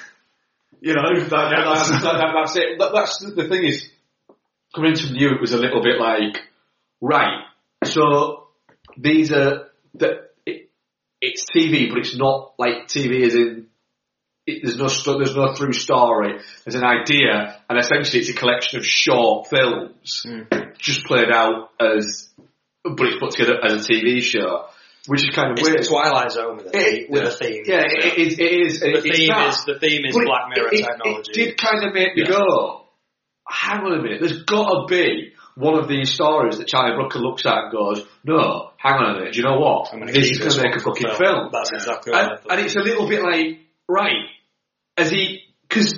you 0.79 0.93
know, 0.93 1.19
that, 1.19 1.51
Yeah, 1.51 1.63
that's, 1.73 1.89
that, 1.89 2.01
that- 2.01 2.33
that's 2.35 2.55
it. 2.55 2.79
That, 2.79 2.91
that's 2.93 3.19
the, 3.19 3.31
the 3.31 3.49
thing 3.49 3.63
is, 3.63 3.89
coming 4.73 4.91
into 4.91 5.07
you, 5.13 5.29
it 5.31 5.41
was 5.41 5.53
a 5.53 5.57
little 5.57 5.81
bit 5.81 5.99
like, 5.99 6.37
right. 7.01 7.45
So 7.83 8.47
these 8.97 9.31
are 9.31 9.67
the 9.95 10.27
it, 10.45 10.69
it's 11.19 11.45
TV, 11.55 11.89
but 11.89 11.99
it's 11.99 12.15
not 12.15 12.53
like 12.57 12.87
TV 12.87 13.25
as 13.25 13.35
in 13.35 13.67
it, 14.45 14.61
there's 14.63 14.77
no 14.77 15.17
there's 15.17 15.35
no 15.35 15.53
through 15.53 15.73
story. 15.73 16.39
There's 16.65 16.75
an 16.75 16.83
idea, 16.83 17.59
and 17.69 17.79
essentially 17.79 18.21
it's 18.21 18.29
a 18.29 18.33
collection 18.33 18.79
of 18.79 18.85
short 18.85 19.47
films 19.49 20.23
just 20.81 21.05
played 21.05 21.31
out 21.31 21.69
as, 21.79 22.29
but 22.83 23.07
it's 23.07 23.19
put 23.19 23.31
together 23.31 23.63
as 23.63 23.73
a 23.73 23.91
TV 23.91 24.21
show, 24.21 24.65
which 25.07 25.21
is 25.23 25.29
kind 25.35 25.51
of 25.51 25.57
It's 25.59 25.69
weird. 25.69 25.85
Twilight 25.85 26.31
Zone 26.31 26.57
with 26.57 26.67
a, 26.67 26.77
It- 26.77 27.09
with 27.09 27.23
a 27.23 27.31
theme. 27.31 27.63
Yeah, 27.65 27.83
it, 27.85 28.17
it, 28.17 28.39
it 28.39 28.61
is. 28.67 28.79
The 28.79 29.01
theme 29.01 29.31
is 29.47 29.65
the 29.65 29.79
theme 29.79 30.05
is 30.05 30.15
But 30.15 30.25
Black 30.25 30.49
Mirror 30.55 30.69
technology. 30.69 31.31
It 31.31 31.33
did 31.33 31.57
kind 31.57 31.83
of 31.85 31.93
make 31.93 32.15
me 32.15 32.23
Yeah. 32.23 32.31
go, 32.31 32.85
hang 33.47 33.81
on 33.81 33.93
a 33.99 34.01
minute, 34.01 34.19
there's 34.21 34.43
got 34.43 34.69
to 34.69 34.85
be 34.89 35.33
one 35.55 35.77
of 35.77 35.87
these 35.89 36.13
stories 36.13 36.57
that 36.57 36.67
Charlie 36.67 36.95
Brooker 36.95 37.19
looks 37.19 37.45
at 37.45 37.65
and 37.65 37.71
goes, 37.71 38.05
no, 38.23 38.71
hang 38.77 38.93
on 38.93 39.15
a 39.15 39.19
minute, 39.19 39.33
do 39.33 39.39
you 39.39 39.45
know 39.45 39.59
what? 39.59 39.91
This 40.13 40.31
is 40.31 40.39
going 40.39 40.51
to 40.51 40.61
make 40.63 40.75
a 40.75 40.79
fucking 40.79 41.07
film. 41.07 41.17
film. 41.17 41.49
That's 41.51 41.71
exactly 41.73 42.13
And, 42.13 42.39
thought. 42.39 42.51
and 42.51 42.61
it's 42.65 42.75
a 42.75 42.79
little 42.79 43.07
bit 43.09 43.21
like, 43.21 43.59
right, 43.89 44.29
as 44.97 45.11
he, 45.11 45.41
because 45.67 45.91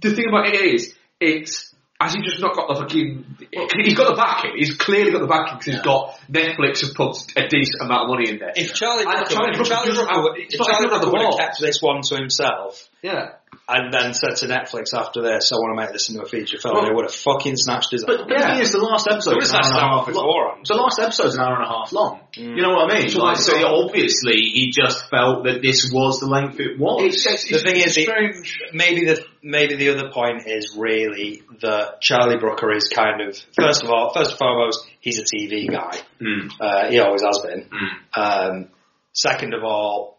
the 0.00 0.14
thing 0.14 0.26
about 0.28 0.46
it 0.46 0.60
is, 0.74 0.94
it's, 1.18 1.69
has 2.00 2.14
he 2.14 2.22
just 2.22 2.40
not 2.40 2.54
got 2.56 2.68
the 2.68 2.74
fucking, 2.80 3.36
he's 3.84 3.94
got 3.94 4.08
the 4.08 4.16
backing, 4.16 4.52
he's 4.56 4.74
clearly 4.76 5.12
got 5.12 5.20
the 5.20 5.26
backing 5.26 5.58
because 5.58 5.74
he's 5.74 5.82
got 5.82 6.18
Netflix 6.32 6.80
have 6.86 6.94
put 6.94 7.16
a 7.36 7.46
decent 7.48 7.82
amount 7.82 8.04
of 8.04 8.08
money 8.16 8.30
in 8.30 8.38
there. 8.38 8.52
If 8.56 8.72
Charlie 8.74 9.04
Brooker, 9.04 9.28
Charlie 9.34 9.52
Brooker 9.56 9.68
Charlie 9.68 9.92
Brooker, 9.92 10.34
if 10.40 10.48
Charlie 10.56 10.86
even 10.86 10.94
on 10.96 11.00
the 11.00 11.10
Brooker 11.10 11.10
would 11.28 11.36
have 11.36 11.38
kept 11.38 11.60
this 11.60 11.82
one 11.82 12.00
to 12.02 12.16
himself 12.16 12.88
Yeah. 13.02 13.36
and 13.68 13.92
then 13.92 14.14
said 14.14 14.36
to 14.40 14.46
Netflix 14.46 14.94
after 14.96 15.20
this, 15.20 15.52
I 15.52 15.56
want 15.56 15.76
to 15.76 15.84
make 15.84 15.92
this 15.92 16.08
into 16.08 16.22
a 16.22 16.26
feature 16.26 16.56
film, 16.58 16.74
Well- 16.74 16.86
they 16.88 16.92
would 16.94 17.04
have 17.04 17.14
fucking 17.14 17.56
snatched 17.56 17.92
his 17.92 18.04
But, 18.04 18.24
but 18.26 18.28
the 18.32 18.44
thing 18.48 18.60
is, 18.64 18.72
the 18.72 18.78
last 18.80 19.06
episode 19.06 19.36
It 19.36 19.42
is 19.44 19.52
was 19.52 19.52
an 19.52 19.60
hour 19.60 19.68
and 19.68 19.76
a 19.76 19.96
half 20.00 20.06
half 20.06 20.14
long. 20.16 20.64
The 20.64 20.74
last 20.80 20.98
episode's 20.98 21.34
an 21.36 21.40
hour 21.44 21.54
and 21.60 21.64
a 21.64 21.68
half 21.68 21.92
long. 21.92 22.20
Mm. 22.32 22.56
You 22.56 22.62
know 22.62 22.70
what 22.80 22.92
I 22.94 22.98
mean? 22.98 23.10
So 23.10 23.20
like, 23.20 23.36
so 23.36 23.52
obviously 23.60 24.40
he 24.40 24.72
just 24.72 25.04
felt 25.10 25.44
that 25.44 25.60
this 25.60 25.90
was 25.92 26.18
the 26.20 26.26
length 26.26 26.58
it 26.60 26.78
was. 26.80 27.04
It's, 27.04 27.26
it's, 27.26 27.50
The 27.50 27.58
thing 27.60 27.76
is, 27.76 27.96
it- 27.98 28.08
strange. 28.08 28.58
maybe 28.72 29.04
the 29.04 29.22
maybe 29.42 29.76
the 29.76 29.90
other 29.90 30.10
point 30.10 30.46
is 30.46 30.76
really 30.76 31.42
that 31.62 32.00
Charlie 32.00 32.38
Brooker 32.38 32.72
is 32.72 32.88
kind 32.88 33.20
of 33.20 33.36
first 33.58 33.82
of 33.82 33.90
all, 33.90 34.12
first 34.12 34.30
and 34.32 34.38
foremost, 34.38 34.86
he's 35.00 35.18
a 35.18 35.24
TV 35.24 35.70
guy. 35.70 35.98
Mm, 36.20 36.50
Uh, 36.60 36.90
he 36.90 36.98
always 36.98 37.22
has 37.22 37.38
been. 37.40 37.68
mm. 37.68 38.18
Um, 38.20 38.68
second 39.12 39.54
of 39.54 39.64
all, 39.64 40.18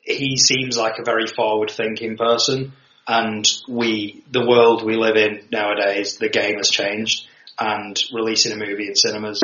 he 0.00 0.36
seems 0.36 0.76
like 0.76 0.98
a 0.98 1.04
very 1.04 1.26
forward-thinking 1.26 2.16
person, 2.18 2.72
and 3.08 3.50
we, 3.68 4.22
the 4.30 4.46
world 4.46 4.84
we 4.84 4.96
live 4.96 5.16
in 5.16 5.48
nowadays, 5.50 6.16
the 6.18 6.28
game 6.28 6.56
has 6.56 6.70
changed, 6.70 7.26
and 7.58 7.98
releasing 8.12 8.52
a 8.52 8.56
movie 8.56 8.88
in 8.88 8.96
cinemas 8.96 9.40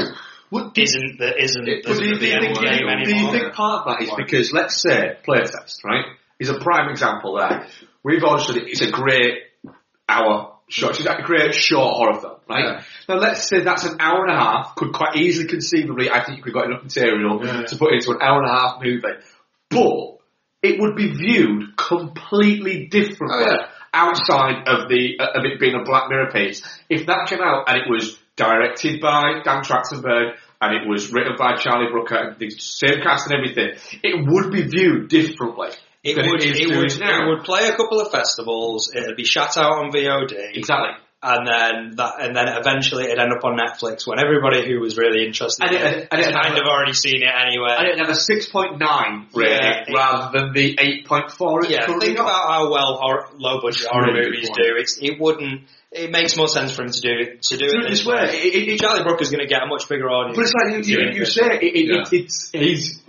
What, 0.50 0.76
isn't 0.76 1.18
the 1.18 1.42
isn't 1.42 1.64
the, 1.64 1.82
But 1.86 1.98
do 1.98 2.14
the 2.14 2.18
do 2.18 2.26
you 2.26 2.32
end 2.34 2.42
think, 2.42 2.58
game 2.60 3.04
do 3.04 3.14
you 3.16 3.30
think 3.30 3.54
part 3.54 3.86
of 3.86 3.98
that 3.98 4.02
is 4.04 4.10
because, 4.16 4.52
let's 4.52 4.82
say, 4.82 5.16
Playtest, 5.26 5.84
right, 5.84 6.06
is 6.40 6.48
a 6.48 6.58
prime 6.58 6.90
example 6.90 7.36
there. 7.36 7.68
We've 8.02 8.22
obviously, 8.24 8.62
it's 8.70 8.80
a 8.82 8.90
great 8.90 9.42
hour 10.08 10.56
short, 10.68 10.98
it's 10.98 11.08
a 11.08 11.22
great 11.22 11.54
short 11.54 11.94
horror 11.96 12.20
film, 12.20 12.36
right? 12.48 12.64
Yeah. 12.64 12.82
Now 13.08 13.16
let's 13.16 13.48
say 13.48 13.60
that's 13.60 13.84
an 13.84 13.96
hour 14.00 14.24
and 14.26 14.30
a 14.32 14.38
half, 14.40 14.74
could 14.76 14.92
quite 14.92 15.16
easily 15.16 15.48
conceivably, 15.48 16.10
I 16.10 16.24
think 16.24 16.38
you 16.38 16.42
could 16.44 16.54
got 16.54 16.66
enough 16.66 16.82
material 16.84 17.44
Yeah. 17.44 17.62
to 17.62 17.76
put 17.76 17.92
into 17.92 18.10
an 18.12 18.18
hour 18.22 18.42
and 18.42 18.50
a 18.50 18.52
half 18.54 18.82
movie. 18.82 19.02
But, 19.68 20.16
it 20.62 20.78
would 20.78 20.94
be 20.94 21.10
viewed 21.12 21.74
completely 21.76 22.86
differently 22.88 23.44
Oh, 23.46 23.50
yeah. 23.50 23.66
outside 23.94 24.68
of 24.68 24.88
the, 24.90 25.18
uh, 25.18 25.38
of 25.38 25.44
it 25.46 25.58
being 25.58 25.74
a 25.74 25.82
Black 25.84 26.10
Mirror 26.10 26.30
piece. 26.32 26.62
If 26.90 27.06
that 27.06 27.28
came 27.28 27.40
out 27.40 27.64
and 27.66 27.78
it 27.78 27.88
was 27.88 28.18
directed 28.36 29.00
by 29.00 29.40
Dan 29.42 29.62
Trachtenberg, 29.62 30.34
and 30.60 30.74
it 30.76 30.86
was 30.86 31.10
written 31.12 31.34
by 31.38 31.56
Charlie 31.56 31.90
Brooker, 31.90 32.14
and 32.16 32.38
the 32.38 32.50
same 32.50 33.00
cast 33.02 33.30
and 33.30 33.34
everything, 33.40 33.70
it 34.02 34.26
would 34.28 34.52
be 34.52 34.62
viewed 34.62 35.08
differently. 35.08 35.70
It 36.02 36.16
than 36.16 36.30
would, 36.30 36.42
is 36.42 36.58
it, 36.58 36.68
would, 36.76 36.98
now. 37.00 37.24
it 37.24 37.28
would 37.28 37.44
play 37.44 37.68
a 37.68 37.76
couple 37.76 38.00
of 38.00 38.10
festivals. 38.10 38.90
It'd 38.94 39.16
be 39.16 39.24
shut 39.24 39.56
out 39.58 39.84
on 39.84 39.92
VOD, 39.92 40.32
Exactly. 40.56 40.96
and 41.22 41.46
then 41.46 41.96
that, 41.96 42.14
and 42.20 42.34
then 42.34 42.48
eventually 42.48 43.04
it'd 43.04 43.18
end 43.18 43.32
up 43.34 43.44
on 43.44 43.58
Netflix 43.58 44.06
when 44.06 44.18
everybody 44.18 44.66
who 44.66 44.80
was 44.80 44.96
really 44.96 45.26
interested 45.26 45.62
And 45.66 45.76
in 45.76 45.82
it- 45.82 45.96
it, 45.98 46.08
and 46.10 46.20
it- 46.20 46.24
had 46.24 46.34
kind 46.42 46.56
of 46.56 46.64
already 46.64 46.94
seen 46.94 47.22
it 47.22 47.28
anyway. 47.28 47.74
And 47.76 47.86
it 47.88 47.98
had 47.98 48.08
a 48.08 48.14
6.9 48.14 49.26
rating 49.34 49.52
Yeah, 49.52 49.84
it- 49.86 49.94
rather 49.94 50.38
than 50.38 50.52
the 50.54 50.76
8.4 50.80 51.60
it's 51.64 51.70
yeah, 51.70 51.84
think 52.00 52.16
got. 52.16 52.22
about 52.24 52.48
how 52.48 52.70
well 52.72 52.96
horror, 52.96 53.28
low 53.36 53.60
budget 53.60 53.86
horror 53.90 54.12
really 54.14 54.30
movies 54.30 54.48
do. 54.56 54.74
It's, 54.78 54.98
it 55.02 55.20
wouldn't. 55.20 55.62
It 55.92 56.10
makes 56.12 56.36
more 56.36 56.48
sense 56.48 56.72
for 56.72 56.82
him 56.84 56.92
to 56.92 57.00
do 57.00 57.10
it 57.18 57.42
to 57.42 57.56
do 57.58 57.66
it 57.66 57.84
it 57.84 57.90
this 57.90 58.06
way. 58.06 58.30
It- 58.30 58.54
it- 58.54 58.68
it- 58.68 58.80
Charlie 58.80 59.02
Brooker's 59.02 59.28
going 59.30 59.40
to 59.40 59.48
get 59.52 59.62
a 59.62 59.66
much 59.66 59.88
bigger 59.88 60.08
audience. 60.08 60.36
But 60.36 60.42
it's 60.44 60.54
like 60.54 60.86
you, 60.86 60.96
you, 60.98 61.10
you 61.18 61.24
say, 61.26 61.46
it, 61.60 61.62
it, 61.62 61.86
Yeah. 61.86 62.00
it, 62.02 62.12
it's, 62.12 62.50
he's, 62.52 63.02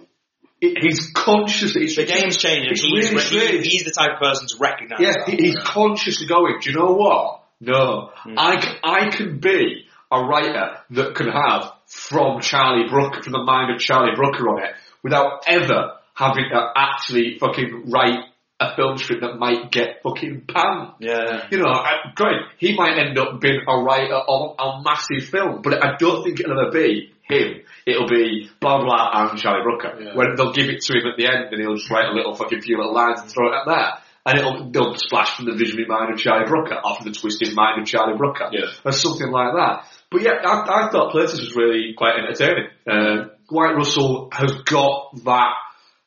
it, 0.61 0.83
he's 0.83 1.11
conscious. 1.13 1.75
It's, 1.75 1.95
the 1.95 2.05
game's 2.05 2.37
changing. 2.37 2.71
It's 2.71 2.81
He's, 2.81 2.91
really 3.11 3.15
re- 3.15 3.21
strange. 3.21 3.65
he, 3.65 3.69
he's 3.71 3.83
the 3.83 3.91
type 3.91 4.11
of 4.13 4.19
person 4.19 4.47
to 4.47 4.55
recognise 4.59 4.99
Yeah, 4.99 5.13
that. 5.25 5.29
he- 5.29 5.43
he's 5.47 5.59
consciously 5.59 6.27
going, 6.27 6.57
do 6.61 6.69
you 6.71 6.77
know 6.77 6.93
what? 6.93 7.43
No. 7.59 8.11
Hmm. 8.15 8.35
I, 8.37 8.57
can, 8.61 8.75
I 8.83 9.09
can 9.09 9.39
be 9.39 9.85
a 10.11 10.21
writer 10.23 10.77
that 10.91 11.15
can 11.15 11.27
have 11.29 11.71
from 11.87 12.41
Charlie 12.41 12.89
Brooker, 12.89 13.21
from 13.23 13.33
the 13.33 13.43
mind 13.43 13.73
of 13.73 13.79
Charlie 13.79 14.15
Brooker 14.15 14.47
on 14.49 14.63
it, 14.63 14.71
without 15.03 15.43
ever 15.47 15.93
having 16.13 16.45
to 16.51 16.71
actually 16.75 17.37
fucking 17.39 17.89
write 17.89 18.25
a 18.59 18.75
film 18.75 18.95
script 18.97 19.21
that 19.21 19.37
might 19.39 19.71
get 19.71 20.01
fucking 20.03 20.43
panned. 20.47 20.89
yeah. 20.99 21.47
You 21.49 21.57
know, 21.59 21.69
I, 21.71 22.11
great, 22.13 22.41
he 22.59 22.75
might 22.75 22.97
end 22.99 23.17
up 23.17 23.41
being 23.41 23.61
a 23.67 23.77
writer 23.81 24.13
on 24.13 24.55
a 24.59 24.83
massive 24.83 25.27
film, 25.29 25.61
but 25.63 25.83
I 25.83 25.95
don't 25.97 26.23
think 26.23 26.39
it'll 26.39 26.59
ever 26.59 26.71
be 26.71 27.11
him. 27.23 27.61
It'll 27.85 28.07
be 28.07 28.49
blah 28.59 28.83
blah 28.83 29.29
and 29.31 29.39
Charlie 29.39 29.63
Brooker. 29.63 29.99
Yeah. 30.01 30.15
When 30.15 30.35
they'll 30.35 30.53
give 30.53 30.69
it 30.69 30.81
to 30.81 30.93
him 30.93 31.07
at 31.07 31.17
the 31.17 31.25
end 31.27 31.51
and 31.51 31.61
he'll 31.61 31.75
just 31.75 31.89
write 31.89 32.09
a 32.09 32.13
little 32.13 32.35
fucking 32.35 32.61
few 32.61 32.77
little 32.77 32.93
lines 32.93 33.21
and 33.21 33.29
throw 33.29 33.49
it 33.51 33.55
at 33.55 33.65
there. 33.67 33.93
And 34.23 34.37
it'll, 34.37 34.69
they'll 34.69 34.95
splash 34.97 35.35
from 35.35 35.45
the 35.45 35.55
visionary 35.55 35.87
mind 35.87 36.13
of 36.13 36.19
Charlie 36.19 36.45
Brooker, 36.47 36.75
off 36.75 36.97
from 37.01 37.11
the 37.11 37.17
twisted 37.17 37.55
mind 37.55 37.81
of 37.81 37.87
Charlie 37.87 38.15
Brooker, 38.17 38.49
Yeah. 38.51 38.69
or 38.85 38.91
something 38.91 39.31
like 39.31 39.53
that. 39.55 39.85
But 40.11 40.21
yeah, 40.21 40.33
I, 40.45 40.85
I 40.85 40.89
thought 40.91 41.11
Playtest 41.11 41.39
was 41.41 41.55
really 41.55 41.95
quite 41.97 42.19
entertaining. 42.19 42.67
Uh, 42.87 43.29
Wyatt 43.49 43.77
Russell 43.77 44.29
has 44.31 44.51
got 44.65 45.15
that 45.25 45.53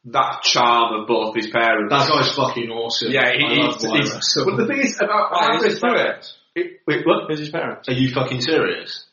that 0.07 0.43
charm 0.43 1.01
of 1.01 1.09
both 1.09 1.35
his 1.35 1.49
parents. 1.49 1.91
That 1.91 2.09
guy's 2.09 2.33
fucking 2.37 2.71
awesome. 2.71 3.11
yeah, 3.11 3.31
he, 3.37 3.43
I 3.47 3.65
love 3.67 3.81
he's, 3.81 3.91
he's, 3.91 4.13
Russell. 4.13 4.45
but 4.47 4.57
the 4.59 4.67
thing 4.69 4.81
is 4.83 5.01
about 5.03 5.33
Why, 5.33 5.43
halfway 5.45 5.57
who's 5.65 5.73
his 5.73 5.81
parents? 5.81 6.37
it, 6.55 6.81
wait, 6.87 7.05
what? 7.07 7.31
His 7.37 7.49
parents? 7.49 7.89
Are 7.89 7.95
you 7.95 8.13
fucking 8.13 8.43
serious? 8.43 9.07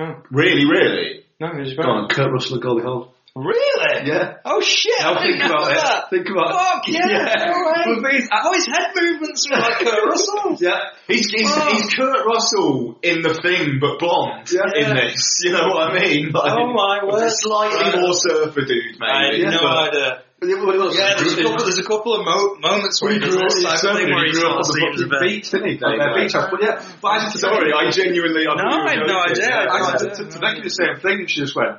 Oh. 0.00 0.22
Really, 0.32 0.64
really? 0.64 1.24
No, 1.40 1.48
his 1.58 1.74
Go 1.74 1.82
on, 1.82 2.08
Kurt 2.08 2.32
Russell 2.32 2.54
and 2.54 2.62
Goldie 2.62 2.82
Hawn. 2.82 3.08
Really? 3.36 4.08
Yeah. 4.08 4.38
Oh 4.44 4.60
shit! 4.60 4.98
Now 4.98 5.14
I 5.14 5.22
think 5.22 5.36
about 5.44 5.70
it. 5.70 5.76
that. 5.76 6.10
Think 6.10 6.26
about 6.28 6.50
Fuck 6.50 6.88
it. 6.88 6.94
yeah! 6.94 7.52
all 7.54 7.62
right. 7.62 7.84
But 7.86 7.94
the 7.94 8.08
thing 8.08 8.16
is, 8.22 8.28
I- 8.32 8.40
Oh, 8.44 8.52
his 8.54 8.66
head 8.66 8.90
movements 8.96 9.48
were 9.48 9.56
like 9.58 9.78
Kurt 9.78 10.04
Russell. 10.08 10.56
yeah. 10.58 10.78
He's, 11.06 11.30
he's, 11.30 11.46
Oh. 11.48 11.70
he's 11.76 11.94
Kurt 11.94 12.26
Russell 12.26 12.98
in 13.02 13.22
the 13.22 13.34
thing, 13.34 13.78
but 13.80 14.00
blonde 14.00 14.50
Yeah. 14.50 14.62
in 14.74 14.96
this. 14.96 15.38
You 15.44 15.52
know 15.52 15.68
what 15.68 15.92
I 15.92 15.98
mean? 16.00 16.32
Like, 16.32 16.52
Oh 16.58 16.72
my 16.72 17.04
word! 17.04 17.30
Slightly 17.30 18.00
more 18.00 18.14
surfer 18.14 18.62
dude, 18.64 18.96
I 19.00 19.30
maybe. 19.30 19.44
had 19.44 19.52
no 19.54 19.68
idea. 19.68 20.22
Yeah, 20.40 20.54
well, 20.62 20.70
it 20.70 20.78
was- 20.78 20.96
Yeah, 20.96 21.14
there's 21.18 21.34
a 21.36 21.42
couple. 21.42 21.64
There's 21.64 21.78
a 21.78 21.82
couple 21.84 22.14
of 22.14 22.24
mo- 22.24 22.54
moments 22.60 23.02
where 23.02 23.12
he 23.12 23.18
does 23.18 23.34
this 23.36 23.62
type 23.64 23.74
of 23.82 23.96
thing 23.98 24.06
where 24.14 24.24
he 24.24 24.30
he 24.30 24.38
grew 24.38 24.48
up 24.50 24.64
sort 24.64 24.82
of 24.82 24.96
the 24.96 24.98
seems 24.98 25.02
a 25.02 25.08
bit. 25.08 25.20
beach, 25.20 25.50
didn't 25.50 25.68
he? 25.68 25.76
There 25.78 25.94
you 25.96 26.00
Uh, 26.02 26.14
beach 26.14 26.32
house. 26.32 26.48
But 26.50 26.62
yeah, 26.62 26.84
but 27.02 27.08
I 27.08 27.18
just 27.24 27.38
Sorry, 27.40 27.72
I 27.72 27.90
genuinely. 27.90 28.46
I 28.46 28.54
No, 28.54 28.62
thought 28.62 28.70
you 28.70 28.78
were 28.78 28.86
I 28.86 28.94
had 28.94 29.06
no 29.06 29.18
idea. 29.18 29.50
I 29.50 29.66
I 29.66 29.90
had 29.90 29.98
to, 29.98 30.08
to, 30.14 30.30
to 30.30 30.38
Becky 30.38 30.60
the 30.62 30.70
same 30.70 30.96
thing, 31.02 31.18
and 31.20 31.30
she 31.30 31.40
just 31.40 31.56
went, 31.56 31.78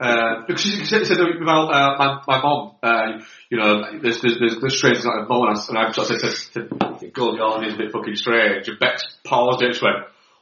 uh, 0.00 0.42
because 0.46 0.62
she 0.62 0.84
said, 0.84 1.06
said 1.06 1.18
about 1.20 1.70
uh, 1.70 1.96
my, 1.98 2.22
my 2.26 2.42
mom, 2.42 2.76
uh, 2.82 3.22
you 3.50 3.58
know, 3.58 3.98
there's, 4.02 4.20
there's, 4.22 4.38
there's, 4.38 4.56
there's 4.60 4.76
strange 4.78 5.04
like 5.04 5.22
a 5.22 5.26
mom, 5.28 5.48
and 5.48 5.58
I, 5.58 5.62
and 5.68 5.78
I 5.78 5.92
sort 5.92 6.10
of 6.10 6.20
said 6.20 6.54
to, 6.54 6.98
to 6.98 7.06
Goldie 7.10 7.38
Hawn 7.38 7.64
is 7.64 7.74
a 7.74 7.78
bit 7.78 7.92
fucking 7.92 8.14
strange, 8.16 8.68
and 8.68 8.78
Bex 8.78 9.02
paused 9.24 9.62
and 9.62 9.70
just 9.72 9.82
went, 9.82 9.96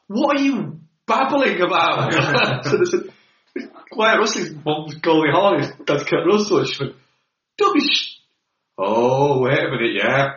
what 0.09 0.37
are 0.39 0.43
you 0.43 0.80
babbling 1.07 1.61
about? 1.61 2.64
so 2.64 2.76
they 2.78 2.84
said, 2.84 3.12
Wyatt 3.93 4.20
Russell's 4.20 4.51
mum's 4.64 4.95
Goldie 4.97 5.30
Hawn 5.32 5.61
is 5.61 5.72
that's 5.87 6.05
Kurt 6.05 6.26
Russell, 6.26 6.59
and 6.61 6.68
she 6.68 6.84
went, 6.84 6.97
don't 7.59 7.80
sh- 7.82 8.14
Oh, 8.78 9.40
wait 9.42 9.59
a 9.59 9.70
minute, 9.70 9.94
yeah. 9.94 10.34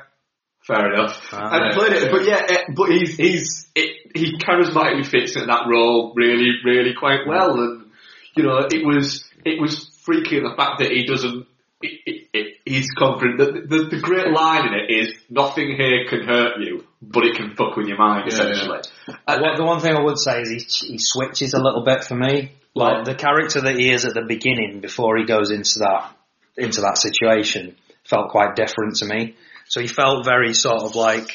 Fair 0.61 0.93
enough. 0.93 1.27
Ah, 1.33 1.49
and 1.55 1.65
yeah, 1.65 1.77
played 1.77 1.93
it, 1.93 2.03
yeah. 2.03 2.11
but 2.11 2.25
yeah, 2.25 2.45
eh, 2.47 2.63
but 2.75 2.89
he's 2.89 3.17
he's 3.17 3.67
it, 3.75 4.11
he 4.15 4.37
charismatically 4.37 5.05
fits 5.05 5.35
in 5.35 5.47
that 5.47 5.65
role 5.67 6.13
really, 6.15 6.51
really 6.63 6.93
quite 6.93 7.25
well, 7.27 7.59
and 7.59 7.91
you 8.35 8.43
know, 8.43 8.59
it 8.71 8.85
was 8.85 9.25
it 9.43 9.59
was 9.59 9.89
freaky 10.03 10.37
in 10.37 10.43
the 10.43 10.53
fact 10.55 10.79
that 10.79 10.91
he 10.91 11.05
doesn't. 11.05 11.47
It, 11.81 11.99
it, 12.05 12.27
it, 12.33 12.47
he's 12.65 12.91
confident. 12.91 13.37
The, 13.37 13.77
the, 13.77 13.83
the 13.95 13.99
great 14.01 14.27
line 14.31 14.67
in 14.67 14.73
it 14.73 14.91
is 14.91 15.13
nothing 15.29 15.75
here 15.77 16.05
can 16.09 16.27
hurt 16.27 16.59
you, 16.59 16.85
but 17.01 17.23
it 17.25 17.35
can 17.37 17.55
fuck 17.55 17.75
with 17.77 17.87
your 17.87 17.97
mind. 17.97 18.29
Yeah, 18.29 18.33
essentially, 18.49 18.79
And- 19.07 19.41
Well, 19.41 19.55
the 19.55 19.63
one 19.63 19.79
thing 19.79 19.95
I 19.95 20.01
would 20.03 20.19
say 20.19 20.41
is 20.41 20.49
he, 20.49 20.87
he 20.93 20.97
switches 20.99 21.53
a 21.53 21.61
little 21.61 21.83
bit 21.85 22.03
for 22.03 22.15
me. 22.15 22.51
Like 22.75 23.05
the 23.05 23.15
character 23.15 23.61
that 23.61 23.75
he 23.77 23.91
is 23.91 24.05
at 24.05 24.13
the 24.13 24.21
beginning, 24.23 24.81
before 24.81 25.17
he 25.17 25.23
goes 25.25 25.51
into 25.51 25.79
that 25.79 26.15
into 26.57 26.81
that 26.81 26.97
situation, 26.97 27.75
felt 28.03 28.29
quite 28.29 28.55
different 28.55 28.97
to 28.97 29.05
me. 29.05 29.35
So 29.67 29.81
he 29.81 29.87
felt 29.87 30.25
very 30.25 30.53
sort 30.53 30.81
of 30.81 30.95
like 30.95 31.29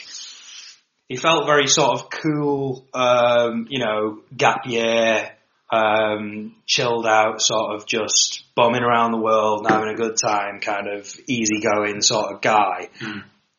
he 1.09 1.17
felt 1.17 1.47
very 1.47 1.69
sort 1.69 2.01
of 2.01 2.11
cool, 2.11 2.87
um, 2.95 3.67
you 3.69 3.79
know, 3.79 4.21
gap 4.37 4.67
year, 4.67 5.31
um, 5.71 6.57
chilled 6.67 7.07
out, 7.07 7.41
sort 7.41 7.75
of 7.75 7.87
just 7.87 8.45
bumming 8.57 8.83
around 8.83 9.13
the 9.13 9.19
world 9.19 9.67
having 9.69 9.89
a 9.89 9.95
good 9.95 10.17
time, 10.17 10.61
kind 10.61 10.89
of 10.89 11.15
easygoing 11.27 12.01
sort 12.01 12.33
of 12.33 12.41
guy. 12.41 12.89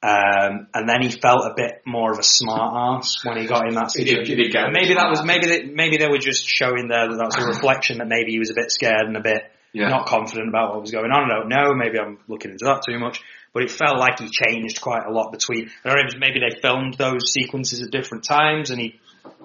Um, 0.03 0.67
and 0.73 0.87
then 0.87 1.01
he 1.01 1.09
felt 1.09 1.45
a 1.45 1.53
bit 1.55 1.81
more 1.85 2.11
of 2.11 2.19
a 2.19 2.23
smart 2.23 2.99
ass 2.99 3.23
when 3.23 3.37
he 3.37 3.47
got 3.47 3.67
in 3.67 3.73
that 3.73 3.91
situation. 3.91 4.37
maybe 4.71 4.93
that 4.93 5.09
was 5.09 5.23
maybe 5.23 5.47
they, 5.47 5.63
maybe 5.63 5.97
they 5.97 6.07
were 6.07 6.19
just 6.19 6.47
showing 6.47 6.89
there 6.89 7.09
that 7.09 7.17
that's 7.17 7.37
a 7.37 7.45
reflection 7.47 7.97
that 7.97 8.07
maybe 8.07 8.31
he 8.31 8.39
was 8.39 8.51
a 8.51 8.53
bit 8.53 8.69
scared 8.69 9.07
and 9.07 9.17
a 9.17 9.21
bit 9.21 9.41
Yeah. 9.75 9.89
not 9.89 10.07
confident 10.07 10.49
about 10.49 10.71
what 10.73 10.81
was 10.81 10.91
going 10.91 11.11
on. 11.11 11.31
I 11.31 11.39
don't 11.39 11.49
know. 11.49 11.73
Maybe 11.75 11.99
I'm 11.99 12.17
looking 12.27 12.51
into 12.51 12.65
that 12.65 12.81
too 12.87 12.97
much. 12.99 13.21
But 13.53 13.63
it 13.63 13.71
felt 13.71 13.97
like 13.97 14.19
he 14.19 14.29
changed 14.29 14.81
quite 14.81 15.05
a 15.07 15.11
lot 15.11 15.31
between. 15.31 15.69
I 15.83 15.89
don't 15.89 15.97
know. 15.97 16.19
Maybe 16.19 16.39
they 16.39 16.59
filmed 16.59 16.95
those 16.95 17.31
sequences 17.31 17.81
at 17.81 17.91
different 17.91 18.25
times, 18.25 18.69
and 18.69 18.79
he 18.79 18.99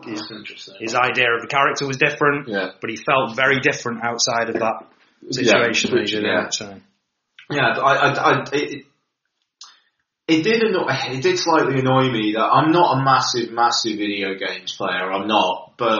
his, 0.04 0.22
his 0.80 0.94
idea 0.94 1.26
of 1.34 1.42
the 1.42 1.48
character 1.48 1.86
was 1.86 1.96
different, 1.96 2.48
Yeah. 2.48 2.70
but 2.80 2.90
he 2.90 2.96
felt 2.96 3.36
very 3.36 3.60
different 3.60 4.02
outside 4.02 4.48
of 4.48 4.54
that 4.56 4.86
situation. 5.30 5.94
did 5.94 6.22
yeah. 6.24 6.48
so. 6.50 6.76
Yeah, 7.50 7.66
I, 7.66 7.92
I, 7.94 8.12
I, 8.12 8.44
it, 8.52 8.86
it 10.28 10.42
did 10.42 10.62
annoy, 10.62 10.86
it 10.88 11.22
did 11.22 11.38
slightly 11.38 11.80
annoy 11.80 12.10
me 12.10 12.32
that 12.34 12.44
I'm 12.44 12.70
not 12.70 12.98
a 12.98 13.04
massive, 13.04 13.50
massive 13.52 13.98
video 13.98 14.34
games 14.34 14.72
player. 14.76 15.10
I'm 15.12 15.26
not, 15.26 15.74
but 15.76 15.98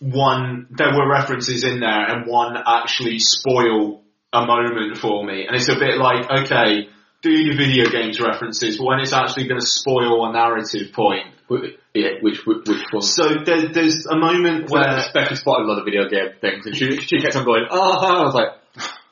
one 0.00 0.66
there 0.70 0.92
were 0.92 1.08
references 1.08 1.62
in 1.64 1.80
there, 1.80 2.06
and 2.10 2.26
one 2.26 2.56
actually 2.66 3.18
spoil 3.20 4.02
a 4.32 4.46
moment 4.46 4.98
for 4.98 5.24
me, 5.24 5.46
and 5.46 5.54
it's 5.54 5.68
a 5.68 5.76
bit 5.78 5.98
like 5.98 6.28
okay. 6.48 6.88
Do 7.22 7.30
your 7.30 7.54
video 7.54 7.84
games 7.90 8.18
references, 8.18 8.78
but 8.78 8.86
when 8.86 9.00
it's 9.00 9.12
actually 9.12 9.46
going 9.46 9.60
to 9.60 9.66
spoil 9.66 10.24
a 10.24 10.32
narrative 10.32 10.94
point. 10.94 11.26
Yeah, 11.92 12.12
which 12.22 12.46
which, 12.46 12.66
which 12.66 12.82
one? 12.92 13.02
So 13.02 13.44
there, 13.44 13.68
there's 13.68 14.06
a 14.06 14.16
moment 14.16 14.70
where, 14.70 14.96
especially 14.96 15.36
spotted 15.36 15.66
a 15.66 15.68
lot 15.68 15.78
of 15.80 15.84
video 15.84 16.08
game 16.08 16.32
things, 16.40 16.64
and 16.64 16.74
she 16.74 16.96
she 16.96 17.20
kept 17.20 17.36
on 17.36 17.44
going, 17.44 17.66
oh, 17.68 18.06
I 18.06 18.22
was 18.22 18.32
like, 18.32 18.48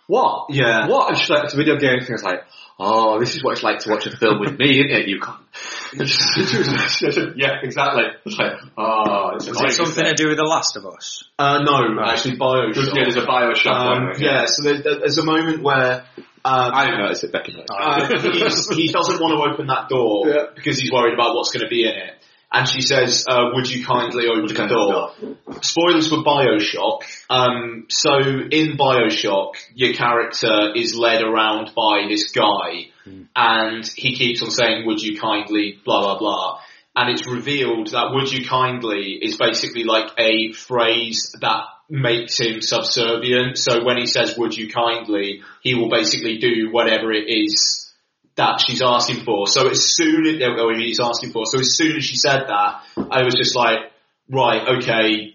what? 0.07 0.47
Yeah. 0.49 0.89
What? 0.89 1.11
And 1.11 1.19
she's 1.19 1.29
like, 1.29 1.45
it's 1.45 1.55
a 1.55 1.59
video 1.59 1.77
game 1.77 2.01
thing. 2.01 2.09
I 2.09 2.13
was 2.13 2.23
like, 2.23 2.41
oh, 2.79 3.19
this 3.19 3.35
is 3.35 3.43
what 3.43 3.53
it's 3.53 3.63
like 3.63 3.81
to 3.81 3.91
watch 3.91 4.07
a 4.07 4.17
film 4.17 4.41
with 4.41 4.59
me, 4.59 4.79
isn't 4.81 4.91
it? 4.91 5.09
You 5.09 5.21
can't. 5.21 5.41
Was- 5.99 7.35
yeah, 7.37 7.57
exactly. 7.63 8.05
It's 8.25 8.37
like, 8.39 8.53
oh, 8.77 9.31
it's 9.37 9.47
Is 9.49 9.57
it 9.61 9.73
something 9.73 10.05
to 10.05 10.15
do 10.15 10.29
with 10.29 10.37
The 10.37 10.45
Last 10.45 10.77
of 10.77 10.87
Us? 10.87 11.25
uh, 11.39 11.59
no, 11.63 12.01
actually 12.05 12.37
Bioshock. 12.37 12.95
Yeah, 12.95 13.03
there's 13.05 13.17
a 13.17 13.23
Bioshock 13.27 13.67
Um, 13.73 14.05
one. 14.09 14.21
yeah, 14.21 14.45
so 14.47 14.63
there, 14.63 14.83
there- 14.83 14.99
there's 15.01 15.19
a 15.19 15.25
moment 15.25 15.63
where 15.63 16.05
um, 16.45 16.71
I 16.73 16.85
didn't 16.87 17.01
notice 17.01 17.25
it, 17.25 17.33
Becky. 17.33 17.57
uh, 17.69 18.07
he 18.07 18.89
doesn't 18.93 19.21
want 19.21 19.33
to 19.35 19.53
open 19.53 19.67
that 19.67 19.89
door 19.89 20.29
Yeah. 20.29 20.35
because 20.55 20.79
he's 20.79 20.93
worried 20.93 21.15
about 21.15 21.35
what's 21.35 21.51
going 21.53 21.65
to 21.65 21.69
be 21.69 21.83
in 21.83 21.91
it. 21.97 22.15
And 22.51 22.67
she 22.67 22.81
says, 22.81 23.27
uh, 23.29 23.51
would 23.53 23.69
you 23.69 23.85
kindly 23.85 24.27
open 24.27 24.47
the 24.47 24.67
door? 24.67 25.13
Spoilers 25.61 26.09
for 26.09 26.19
Bioshock. 26.19 27.03
Um, 27.29 27.87
so 27.91 28.19
in 28.19 28.79
Bioshock, 28.79 29.57
your 29.75 29.93
character 29.93 30.73
is 30.75 30.95
led 30.95 31.23
around 31.23 31.73
by 31.75 32.07
this 32.09 32.31
guy 32.33 32.89
and 33.37 33.87
he 33.97 34.17
keeps 34.17 34.43
on 34.43 34.51
saying, 34.51 34.87
would 34.87 35.01
you 35.01 35.19
kindly, 35.21 35.79
blah, 35.85 36.01
blah, 36.01 36.19
blah. 36.19 36.61
And 36.97 37.11
it's 37.11 37.27
revealed 37.27 37.89
that 37.93 38.13
would 38.13 38.33
you 38.33 38.47
kindly 38.47 39.19
is 39.23 39.37
basically 39.37 39.85
like 39.85 40.11
a 40.19 40.53
phrase 40.53 41.35
that 41.41 41.65
makes 41.89 42.39
him 42.39 42.61
subservient. 42.61 43.57
So 43.57 43.85
when 43.85 43.99
he 43.99 44.07
says 44.07 44.37
would 44.37 44.57
you 44.57 44.71
kindly, 44.71 45.43
he 45.63 45.75
will 45.75 45.89
basically 45.91 46.39
do 46.39 46.71
whatever 46.71 47.13
it 47.13 47.29
is 47.29 47.78
that 48.39 48.63
she's 48.67 48.81
asking 48.83 49.25
for. 49.25 49.47
So 49.47 49.69
as 49.69 49.95
soon 49.95 50.27
as, 50.27 50.43
or 50.59 50.75
he's 50.75 51.01
asking 51.01 51.33
for, 51.33 51.45
so 51.45 51.59
as 51.59 51.77
soon 51.77 51.97
as 51.97 52.05
she 52.05 52.17
said 52.17 52.45
that, 52.47 52.83
I 53.11 53.23
was 53.25 53.35
just 53.35 53.55
like, 53.55 53.79
right, 54.31 54.79
okay, 54.79 55.35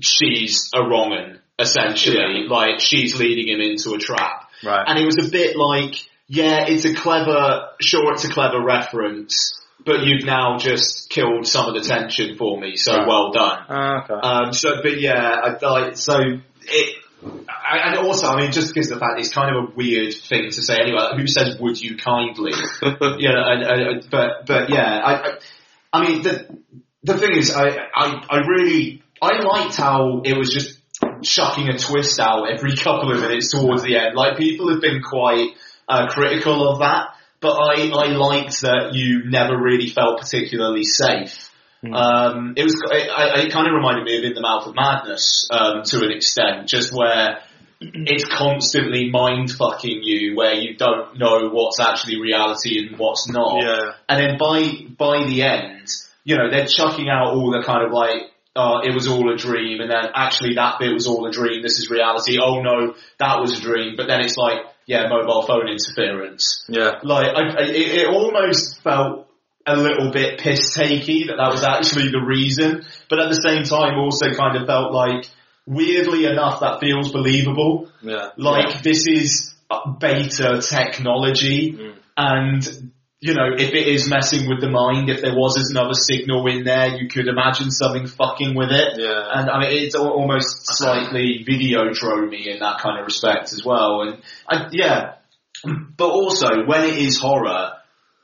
she's 0.00 0.70
a 0.74 0.80
wrong'un, 0.82 1.40
essentially. 1.58 2.46
Like, 2.48 2.80
she's 2.80 3.14
leading 3.16 3.52
him 3.52 3.60
into 3.60 3.94
a 3.94 3.98
trap. 3.98 4.48
Right. 4.64 4.84
And 4.86 4.98
it 4.98 5.04
was 5.04 5.18
a 5.26 5.30
bit 5.30 5.56
like, 5.56 5.96
yeah, 6.28 6.64
it's 6.68 6.84
a 6.84 6.94
clever, 6.94 7.68
sure 7.80 8.12
it's 8.12 8.24
a 8.24 8.30
clever 8.30 8.64
reference, 8.64 9.60
but 9.84 10.04
you've 10.04 10.24
now 10.24 10.58
just 10.58 11.10
killed 11.10 11.46
some 11.46 11.66
of 11.66 11.74
the 11.74 11.86
tension 11.86 12.36
for 12.36 12.58
me, 12.58 12.76
so 12.76 12.96
Right. 12.96 13.06
well 13.08 13.32
done. 13.32 13.64
Ah, 13.68 14.04
okay. 14.04 14.14
Um, 14.14 14.52
so, 14.52 14.80
but 14.82 15.00
yeah, 15.00 15.40
I 15.42 15.66
like 15.66 15.96
so 15.96 16.18
it. 16.62 17.01
And 17.24 17.98
also, 17.98 18.26
I 18.26 18.40
mean, 18.40 18.52
just 18.52 18.74
because 18.74 18.90
of 18.90 18.98
the 18.98 19.00
fact 19.00 19.18
it's 19.18 19.32
kind 19.32 19.54
of 19.54 19.64
a 19.64 19.74
weird 19.74 20.14
thing 20.14 20.50
to 20.50 20.62
say 20.62 20.76
anyway. 20.80 20.98
Like, 20.98 21.20
who 21.20 21.26
says 21.26 21.58
"Would 21.58 21.80
you 21.80 21.96
kindly"? 21.96 22.52
you 22.82 23.28
know, 23.28 23.42
and, 23.44 23.62
and, 23.62 24.10
but 24.10 24.46
but 24.46 24.70
yeah, 24.70 24.98
I, 24.98 25.12
I 25.14 25.38
I 25.92 26.06
mean 26.06 26.22
the 26.22 26.58
the 27.04 27.18
thing 27.18 27.36
is, 27.36 27.52
I 27.52 27.68
I 27.94 28.24
I 28.28 28.38
really 28.46 29.02
I 29.20 29.40
liked 29.42 29.76
how 29.76 30.22
it 30.24 30.36
was 30.36 30.50
just 30.50 30.80
chucking 31.22 31.68
a 31.68 31.78
twist 31.78 32.18
out 32.18 32.50
every 32.50 32.76
couple 32.76 33.12
of 33.12 33.20
minutes 33.20 33.52
towards 33.52 33.82
the 33.82 33.96
end. 33.96 34.16
Like 34.16 34.36
people 34.36 34.70
have 34.72 34.80
been 34.80 35.02
quite 35.02 35.50
uh, 35.88 36.08
critical 36.08 36.68
of 36.68 36.80
that, 36.80 37.14
but 37.40 37.52
I 37.52 37.88
I 37.88 38.06
liked 38.08 38.62
that 38.62 38.94
you 38.94 39.30
never 39.30 39.56
really 39.56 39.88
felt 39.88 40.20
particularly 40.20 40.84
safe. 40.84 41.51
Um, 41.84 42.54
it 42.56 42.62
was, 42.64 42.74
it, 42.74 43.10
I- 43.10 43.40
it 43.42 43.52
kind 43.52 43.66
of 43.66 43.74
reminded 43.74 44.04
me 44.04 44.18
of 44.18 44.24
In 44.24 44.34
the 44.34 44.40
Mouth 44.40 44.66
of 44.66 44.74
Madness, 44.74 45.48
um, 45.50 45.82
to 45.84 46.04
an 46.04 46.12
extent, 46.12 46.68
just 46.68 46.92
where 46.92 47.40
it's 47.80 48.24
constantly 48.24 49.10
mind 49.10 49.50
fucking 49.50 50.00
you, 50.02 50.36
where 50.36 50.54
you 50.54 50.76
don't 50.76 51.18
know 51.18 51.48
what's 51.50 51.80
actually 51.80 52.20
reality 52.20 52.86
and 52.86 52.98
what's 52.98 53.28
not. 53.28 53.62
Yeah. 53.62 53.92
And 54.08 54.20
then 54.20 54.38
by, 54.38 54.86
by 54.96 55.24
the 55.26 55.42
end, 55.42 55.88
you 56.24 56.36
know, 56.36 56.50
they're 56.50 56.66
chucking 56.68 57.08
out 57.08 57.34
all 57.34 57.50
the 57.50 57.62
kind 57.66 57.84
of 57.84 57.92
like, 57.92 58.30
uh, 58.54 58.80
it 58.84 58.94
was 58.94 59.08
all 59.08 59.32
a 59.32 59.36
dream, 59.36 59.80
and 59.80 59.90
then 59.90 60.04
actually 60.14 60.54
that 60.56 60.78
bit 60.78 60.92
was 60.92 61.06
all 61.06 61.26
a 61.26 61.32
dream, 61.32 61.62
this 61.62 61.78
is 61.78 61.88
reality, 61.90 62.38
oh 62.40 62.60
no, 62.60 62.94
that 63.18 63.40
was 63.40 63.58
a 63.58 63.60
dream, 63.60 63.94
but 63.96 64.06
then 64.06 64.20
it's 64.20 64.36
like, 64.36 64.58
yeah, 64.86 65.08
mobile 65.08 65.42
phone 65.46 65.68
interference. 65.68 66.64
Yeah. 66.68 66.98
Like, 67.02 67.28
I, 67.34 67.40
I, 67.40 67.62
it, 67.62 67.76
it 68.02 68.08
almost 68.08 68.80
felt 68.82 69.26
a 69.66 69.76
little 69.76 70.10
bit 70.10 70.40
piss 70.40 70.76
takey 70.76 71.26
that 71.28 71.36
that 71.36 71.50
was 71.50 71.62
actually 71.62 72.10
the 72.10 72.20
reason, 72.24 72.84
but 73.08 73.20
at 73.20 73.28
the 73.28 73.36
same 73.36 73.62
time 73.64 73.98
also 73.98 74.32
kind 74.32 74.56
of 74.56 74.66
felt 74.66 74.92
like, 74.92 75.28
weirdly 75.66 76.24
enough, 76.24 76.60
that 76.60 76.80
feels 76.80 77.12
believable. 77.12 77.88
Yeah. 78.02 78.30
Like, 78.36 78.82
this 78.82 79.06
is 79.06 79.54
beta 80.00 80.60
technology, 80.60 81.72
Mm. 81.72 81.94
and, 82.16 82.92
you 83.20 83.34
know, 83.34 83.52
if 83.56 83.72
it 83.72 83.86
is 83.86 84.08
messing 84.08 84.48
with 84.48 84.60
the 84.60 84.68
mind, 84.68 85.08
if 85.08 85.22
there 85.22 85.34
was 85.34 85.56
another 85.70 85.94
signal 85.94 86.44
in 86.48 86.64
there, 86.64 86.96
you 86.96 87.08
could 87.08 87.28
imagine 87.28 87.70
something 87.70 88.08
fucking 88.08 88.56
with 88.56 88.72
it. 88.72 88.98
Yeah. 88.98 89.28
And 89.32 89.48
I 89.48 89.60
mean, 89.60 89.84
it's 89.84 89.94
almost 89.94 90.66
slightly 90.66 91.44
videodromey 91.48 92.46
in 92.46 92.58
that 92.58 92.80
kind 92.80 92.98
of 92.98 93.06
respect 93.06 93.52
as 93.52 93.64
well. 93.64 94.02
And 94.02 94.22
I, 94.48 94.68
yeah, 94.72 95.14
but 95.64 96.10
also 96.10 96.66
when 96.66 96.82
it 96.84 96.96
is 96.96 97.20
horror, 97.20 97.74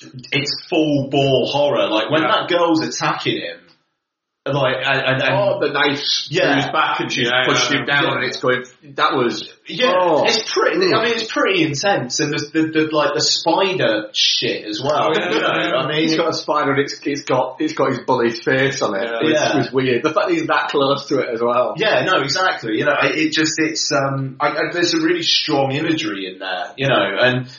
it's 0.00 0.66
full 0.68 1.08
bore 1.10 1.46
horror. 1.46 1.88
Like 1.88 2.10
when 2.10 2.22
that 2.22 2.48
girl's 2.48 2.82
attacking 2.82 3.38
him, 3.38 3.60
like 4.46 4.76
and, 4.82 5.00
and, 5.00 5.22
and 5.22 5.34
oh, 5.34 5.60
the 5.60 5.72
knife 5.72 5.98
screws 5.98 6.38
Yeah. 6.40 6.72
back 6.72 7.00
and 7.00 7.12
she's 7.12 7.28
Yeah, 7.28 7.44
pushing 7.46 7.72
yeah. 7.74 7.80
him 7.80 7.86
down 7.86 8.04
Yeah. 8.04 8.14
and 8.14 8.24
it's 8.24 8.40
going, 8.40 8.64
that 8.94 9.12
was, 9.12 9.52
yeah, 9.66 9.92
Oh. 9.94 10.24
it's 10.24 10.50
pretty. 10.50 10.76
I 10.94 11.04
mean, 11.04 11.12
it's 11.16 11.30
pretty 11.30 11.64
intense, 11.64 12.18
and 12.20 12.32
the, 12.32 12.38
the, 12.54 12.62
the 12.86 12.88
like 12.96 13.12
the 13.12 13.20
spider 13.20 14.08
shit 14.14 14.64
as 14.64 14.80
well. 14.82 15.10
Oh, 15.10 15.12
yeah, 15.14 15.28
you 15.34 15.40
know, 15.40 15.48
yeah. 15.52 15.76
I 15.76 15.88
mean, 15.88 16.00
he's 16.00 16.16
got 16.16 16.30
a 16.30 16.32
spider 16.32 16.70
and 16.72 16.80
it's, 16.80 16.98
it's 17.04 17.22
got, 17.24 17.60
it's 17.60 17.74
got 17.74 17.90
his 17.90 17.98
bully's 18.06 18.40
face 18.42 18.80
on 18.80 18.94
it. 18.94 19.04
Yeah. 19.04 19.58
It's, 19.58 19.66
it's 19.66 19.72
weird. 19.74 20.02
The 20.02 20.14
fact 20.14 20.28
that 20.28 20.34
he's 20.34 20.46
that 20.46 20.68
close 20.70 21.06
to 21.08 21.18
it 21.18 21.28
as 21.34 21.42
well. 21.42 21.74
Yeah, 21.76 22.04
no, 22.04 22.22
exactly. 22.22 22.78
You 22.78 22.86
know, 22.86 22.96
it, 23.02 23.16
it 23.18 23.32
just 23.32 23.52
it's 23.58 23.92
um, 23.92 24.36
I, 24.40 24.48
I, 24.48 24.60
there's 24.72 24.94
a 24.94 25.00
really 25.00 25.24
strong 25.24 25.72
imagery 25.72 26.26
in 26.32 26.38
there. 26.38 26.72
You 26.78 26.88
know, 26.88 27.02
and 27.20 27.50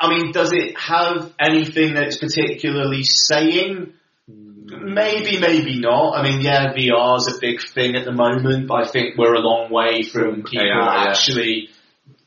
I 0.00 0.08
mean, 0.08 0.32
does 0.32 0.52
it 0.52 0.78
have 0.78 1.32
anything 1.38 1.94
that 1.94 2.04
it's 2.04 2.18
particularly 2.18 3.02
saying? 3.04 3.94
Maybe, 4.26 5.38
maybe 5.38 5.80
not. 5.80 6.16
I 6.16 6.22
mean, 6.22 6.40
yeah, 6.40 6.72
VR's 6.72 7.26
a 7.28 7.40
big 7.40 7.60
thing 7.60 7.96
at 7.96 8.04
the 8.04 8.12
moment, 8.12 8.68
but 8.68 8.86
I 8.86 8.88
think 8.88 9.18
we're 9.18 9.34
a 9.34 9.40
long 9.40 9.70
way 9.70 10.02
from 10.02 10.42
people 10.42 10.66
yeah. 10.66 11.06
actually 11.08 11.68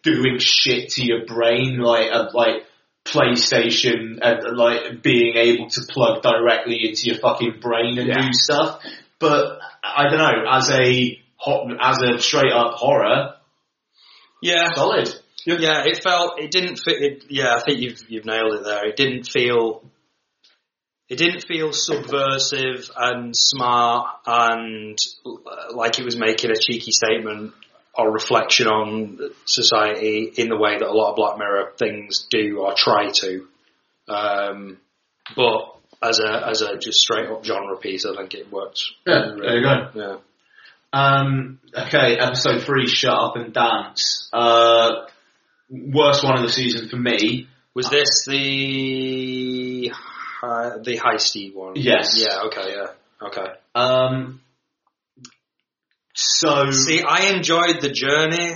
doing 0.03 0.37
shit 0.39 0.89
to 0.91 1.03
your 1.03 1.25
brain, 1.25 1.79
like 1.79 2.11
uh, 2.11 2.29
like 2.33 2.65
PlayStation, 3.05 4.19
uh, 4.21 4.53
like 4.53 5.01
being 5.01 5.35
able 5.37 5.69
to 5.69 5.81
plug 5.89 6.21
directly 6.21 6.87
into 6.87 7.07
your 7.07 7.17
fucking 7.17 7.59
brain 7.61 7.97
and 7.97 8.07
Yeah. 8.07 8.21
do 8.21 8.29
stuff. 8.33 8.81
But 9.19 9.59
I 9.83 10.09
don't 10.09 10.19
know, 10.19 10.51
as 10.51 10.69
a 10.69 11.19
as 11.81 11.97
a 12.01 12.19
straight 12.19 12.51
up 12.51 12.73
horror, 12.75 13.35
Yeah. 14.41 14.69
solid. 14.73 15.09
Yeah, 15.45 15.83
it 15.85 16.01
felt 16.03 16.39
it 16.39 16.51
didn't 16.51 16.77
fit. 16.77 17.01
It, 17.01 17.25
yeah, 17.29 17.55
I 17.55 17.61
think 17.61 17.79
you've 17.79 17.99
you've 18.09 18.25
nailed 18.25 18.53
it 18.53 18.63
there. 18.63 18.87
It 18.87 18.95
didn't 18.95 19.23
feel. 19.23 19.83
It 21.09 21.17
didn't 21.17 21.45
feel 21.45 21.73
subversive 21.73 22.89
and 22.95 23.35
smart 23.35 24.07
and 24.25 24.97
uh, 25.25 25.75
like 25.75 25.99
it 25.99 26.05
was 26.05 26.17
making 26.17 26.49
a 26.49 26.55
cheeky 26.55 26.91
statement 26.91 27.53
or 27.93 28.11
reflection 28.11 28.67
on 28.67 29.19
society 29.45 30.31
in 30.35 30.49
the 30.49 30.57
way 30.57 30.77
that 30.77 30.87
a 30.87 30.91
lot 30.91 31.11
of 31.11 31.15
Black 31.15 31.37
Mirror 31.37 31.73
things 31.77 32.25
do 32.29 32.59
or 32.59 32.73
try 32.75 33.11
to. 33.11 33.47
Um, 34.07 34.79
but 35.35 35.75
as 36.01 36.19
a 36.19 36.47
as 36.47 36.61
a 36.61 36.77
just 36.77 37.01
straight 37.01 37.29
up 37.29 37.45
genre 37.45 37.77
piece, 37.77 38.05
I 38.05 38.15
think 38.15 38.33
it 38.33 38.51
works. 38.51 38.91
Yeah, 39.05 39.35
there 39.37 39.57
you 39.57 39.63
go. 39.63 39.89
Yeah. 39.93 40.17
Um, 40.93 41.59
okay, 41.75 42.17
episode 42.17 42.63
three, 42.63 42.87
shut 42.87 43.13
up 43.13 43.35
and 43.35 43.53
dance. 43.53 44.29
Uh, 44.31 45.07
worst 45.69 46.23
one 46.23 46.37
of 46.37 46.43
the 46.43 46.49
season 46.49 46.89
for 46.89 46.97
me. 46.97 47.47
Was 47.75 47.89
this 47.89 48.25
the 48.27 49.91
uh, 50.43 50.77
the 50.79 50.97
heisty 50.99 51.53
one? 51.53 51.73
Yes. 51.75 52.15
Yeah. 52.19 52.43
Okay. 52.47 52.73
Yeah. 52.75 53.27
Okay. 53.27 53.45
Um, 53.73 54.41
so, 56.13 56.69
See, 56.71 57.01
I 57.01 57.31
enjoyed 57.33 57.81
the 57.81 57.89
journey. 57.89 58.53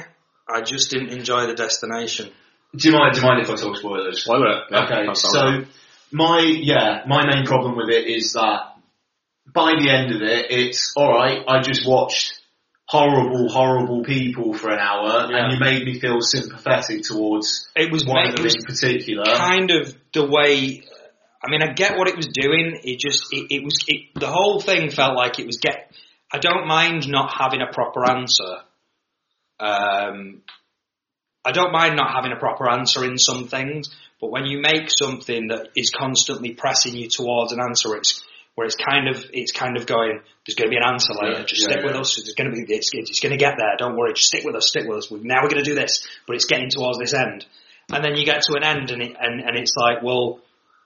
I 0.47 0.61
just 0.61 0.91
didn't 0.91 1.09
enjoy 1.09 1.47
the 1.47 1.55
destination. 1.55 2.29
do 2.75 2.89
you 2.89 2.93
mind? 2.93 3.15
Do 3.15 3.21
you 3.21 3.25
mind 3.25 3.41
if 3.41 3.49
I 3.49 3.55
talk 3.55 3.75
spoilers? 3.77 4.21
Spoiler 4.23 4.59
it. 4.59 4.63
Yeah, 4.71 4.83
Okay, 4.85 5.13
so 5.15 5.65
my 6.11 6.39
yeah, 6.41 7.03
my 7.07 7.25
main 7.25 7.45
problem 7.45 7.75
with 7.75 7.89
it 7.89 8.05
is 8.05 8.33
that 8.33 8.75
by 9.51 9.73
the 9.79 9.89
end 9.89 10.13
of 10.15 10.21
it, 10.21 10.51
it's 10.51 10.93
alright, 10.95 11.43
I 11.47 11.61
just 11.61 11.87
watched 11.87 12.36
horrible, 12.87 13.49
horrible 13.49 14.03
people 14.03 14.53
for 14.53 14.69
an 14.71 14.79
hour 14.79 15.29
Yeah. 15.29 15.43
and 15.45 15.53
you 15.53 15.59
made 15.59 15.83
me 15.85 15.99
feel 15.99 16.21
sympathetic 16.21 17.03
towards 17.03 17.67
It 17.75 17.91
was, 17.91 18.05
one 18.05 18.27
of 18.29 18.35
them 18.35 18.45
in 18.45 18.63
particular. 18.65 19.25
kind 19.25 19.71
of 19.71 19.93
the 20.13 20.25
way. 20.25 20.83
I 21.43 21.49
mean, 21.51 21.61
I 21.61 21.73
get 21.73 21.97
what 21.97 22.07
it 22.07 22.15
was 22.15 22.27
doing. 22.27 22.79
It 22.83 22.99
just, 22.99 23.25
it, 23.31 23.47
it 23.51 23.63
was, 23.63 23.73
it, 23.87 24.13
the 24.15 24.27
whole 24.27 24.59
thing 24.59 24.89
felt 24.89 25.15
like 25.15 25.37
it 25.39 25.45
was 25.45 25.57
get. 25.57 25.91
I 26.33 26.39
don't 26.39 26.65
mind 26.67 27.07
not 27.07 27.31
having 27.37 27.61
a 27.61 27.71
proper 27.71 28.09
answer. 28.09 28.57
Um, 29.59 30.41
I 31.45 31.51
don't 31.51 31.71
mind 31.71 31.95
not 31.95 32.13
having 32.13 32.31
a 32.31 32.39
proper 32.39 32.69
answer 32.69 33.05
in 33.05 33.17
some 33.17 33.47
things, 33.47 33.89
but 34.19 34.31
when 34.31 34.45
you 34.45 34.59
make 34.59 34.89
something 34.89 35.47
that 35.49 35.69
is 35.75 35.89
constantly 35.91 36.53
pressing 36.53 36.95
you 36.95 37.07
towards 37.09 37.53
an 37.53 37.59
answer, 37.61 37.95
it's 37.95 38.23
where 38.57 38.65
it's 38.65 38.75
kind 38.75 39.07
of, 39.07 39.23
it's 39.31 39.51
kind 39.51 39.77
of 39.77 39.85
going. 39.85 40.19
There's 40.45 40.55
going 40.55 40.65
to 40.67 40.73
be 40.73 40.77
an 40.81 40.83
answer 40.83 41.13
later. 41.13 41.39
Yeah, 41.39 41.45
just 41.45 41.61
yeah, 41.61 41.75
stick 41.77 41.85
with 41.85 41.95
us. 41.95 42.15
There's 42.15 42.33
going 42.33 42.49
to 42.49 42.55
be, 42.57 42.73
it's, 42.73 42.89
it's 42.91 43.19
going 43.19 43.31
to 43.31 43.37
get 43.37 43.53
there. 43.57 43.77
Don't 43.77 43.95
worry. 43.95 44.13
Just 44.13 44.29
stick 44.29 44.43
with 44.43 44.55
us. 44.55 44.67
Stick 44.67 44.87
with 44.87 44.97
us. 44.97 45.11
We- 45.11 45.19
Now 45.21 45.43
we're 45.43 45.49
going 45.49 45.63
to 45.63 45.69
do 45.69 45.75
this, 45.75 46.07
but 46.25 46.35
it's 46.35 46.45
getting 46.45 46.69
towards 46.69 46.97
this 46.97 47.13
end 47.13 47.45
and 47.91 48.03
then 48.03 48.15
you 48.15 48.25
get 48.25 48.41
to 48.41 48.53
an 48.57 48.63
end 48.63 48.91
and 48.91 49.01
it, 49.01 49.15
and, 49.19 49.39
and 49.41 49.57
it's 49.57 49.73
like, 49.77 50.03
well, 50.03 50.39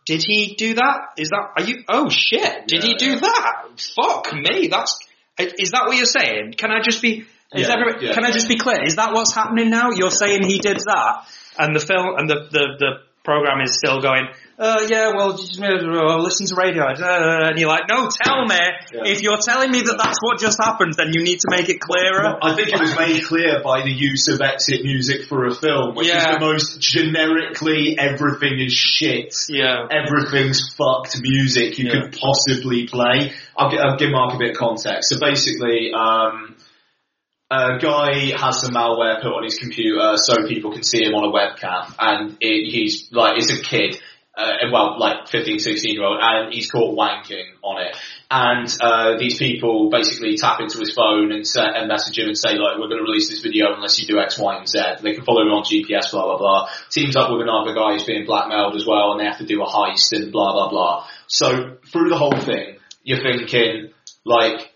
did 0.05 0.21
he 0.25 0.55
do 0.55 0.75
that? 0.75 1.13
Is 1.17 1.29
that, 1.29 1.51
are 1.57 1.63
you, 1.63 1.83
oh 1.87 2.09
shit, 2.09 2.67
did 2.67 2.83
he 2.83 2.95
do 2.95 3.11
yeah. 3.11 3.19
that? 3.19 3.63
Fuck 3.95 4.33
me, 4.33 4.67
that's, 4.67 4.99
is 5.39 5.71
that 5.71 5.85
what 5.87 5.95
you're 5.97 6.05
saying? 6.05 6.53
Can 6.57 6.71
I 6.71 6.81
just 6.81 7.01
be, 7.01 7.25
Yeah, 7.53 7.69
every- 7.71 8.05
yeah, 8.07 8.13
can 8.13 8.25
I 8.25 8.31
just 8.31 8.47
be 8.47 8.57
clear? 8.57 8.83
Is 8.83 8.97
that 8.97 9.13
what's 9.13 9.33
happening 9.33 9.69
now? 9.69 9.89
You're 9.91 10.11
saying 10.11 10.43
he 10.43 10.59
did 10.59 10.77
that 10.77 11.25
and 11.57 11.75
the 11.75 11.79
film, 11.79 12.15
and 12.17 12.29
the, 12.29 12.47
the, 12.51 12.65
the 12.79 12.91
program 13.23 13.61
is 13.61 13.75
still 13.77 14.01
going, 14.01 14.27
uh, 14.57 14.85
yeah, 14.89 15.11
well, 15.15 15.37
just, 15.37 15.59
uh, 15.61 16.17
listen 16.17 16.45
to 16.47 16.55
radio, 16.55 16.85
uh, 16.85 17.49
and 17.49 17.57
you're 17.59 17.69
like, 17.69 17.83
no, 17.89 18.09
tell 18.23 18.45
me, 18.45 18.55
Yeah. 18.93 19.01
if 19.05 19.21
you're 19.21 19.37
telling 19.37 19.71
me 19.71 19.81
that 19.81 19.97
that's 19.97 20.17
what 20.21 20.39
just 20.39 20.57
happened, 20.61 20.93
then 20.97 21.13
you 21.13 21.23
need 21.23 21.39
to 21.39 21.47
make 21.49 21.69
it 21.69 21.79
clearer. 21.79 22.37
I 22.41 22.55
think 22.55 22.69
it 22.69 22.79
was 22.79 22.95
made 22.97 23.23
clear 23.23 23.61
by 23.63 23.81
the 23.83 23.91
use 23.91 24.27
of 24.27 24.41
exit 24.41 24.83
music 24.83 25.27
for 25.27 25.45
a 25.45 25.53
film, 25.53 25.95
which 25.95 26.07
Yeah. 26.07 26.17
is 26.33 26.37
the 26.37 26.39
most 26.39 26.79
generically 26.81 27.97
everything 27.97 28.59
is 28.59 28.73
shit. 28.73 29.33
Yeah. 29.49 29.87
Everything's 29.89 30.73
fucked 30.75 31.19
music 31.21 31.77
you 31.77 31.85
Yeah. 31.85 32.01
could 32.01 32.17
possibly 32.19 32.87
play. 32.87 33.33
I'll, 33.57 33.71
I'll 33.79 33.97
give 33.97 34.11
Mark 34.11 34.33
a 34.35 34.37
bit 34.37 34.51
of 34.51 34.57
context. 34.57 35.09
So 35.09 35.19
basically, 35.19 35.91
um, 35.93 36.55
a 37.51 37.77
guy 37.79 38.31
has 38.37 38.61
some 38.61 38.73
malware 38.73 39.21
put 39.21 39.33
on 39.33 39.43
his 39.43 39.59
computer 39.59 40.15
so 40.15 40.47
people 40.47 40.71
can 40.71 40.83
see 40.83 41.03
him 41.03 41.13
on 41.13 41.25
a 41.25 41.31
webcam, 41.31 41.93
and 41.99 42.37
it, 42.39 42.71
he's 42.71 43.09
like, 43.11 43.37
it's 43.37 43.51
a 43.51 43.61
kid. 43.61 43.99
Uh, 44.33 44.71
well, 44.71 44.97
like 44.97 45.27
15, 45.27 45.59
16 45.59 45.93
year 45.93 46.05
old, 46.05 46.17
and 46.21 46.53
he's 46.53 46.71
caught 46.71 46.97
wanking 46.97 47.43
on 47.61 47.81
it. 47.85 47.97
And 48.31 48.65
uh, 48.79 49.17
these 49.19 49.37
people 49.37 49.89
basically 49.89 50.37
tap 50.37 50.61
into 50.61 50.79
his 50.79 50.93
phone 50.93 51.33
and, 51.33 51.45
set, 51.45 51.75
and 51.75 51.89
message 51.89 52.17
him 52.17 52.27
and 52.27 52.37
say, 52.37 52.51
like, 52.51 52.79
we're 52.79 52.87
going 52.87 53.03
to 53.03 53.03
release 53.03 53.29
this 53.29 53.41
video 53.41 53.73
unless 53.75 53.99
you 53.99 54.07
do 54.07 54.19
X, 54.19 54.39
Y, 54.39 54.57
and 54.57 54.67
Z. 54.69 54.79
They 55.03 55.13
can 55.13 55.25
follow 55.25 55.41
him 55.41 55.51
on 55.51 55.63
GPS, 55.63 56.11
blah, 56.11 56.23
blah, 56.23 56.37
blah. 56.37 56.69
Teams 56.89 57.17
up 57.17 57.29
with 57.29 57.41
another 57.41 57.75
guy 57.75 57.91
who's 57.91 58.05
being 58.05 58.25
blackmailed 58.25 58.77
as 58.77 58.85
well, 58.87 59.11
and 59.11 59.19
they 59.19 59.25
have 59.25 59.39
to 59.39 59.45
do 59.45 59.61
a 59.61 59.67
heist 59.67 60.13
and 60.13 60.31
blah, 60.31 60.53
blah, 60.53 60.69
blah. 60.69 61.07
So 61.27 61.75
through 61.91 62.07
the 62.07 62.17
whole 62.17 62.39
thing, 62.39 62.77
you're 63.03 63.21
thinking, 63.21 63.91
like, 64.23 64.70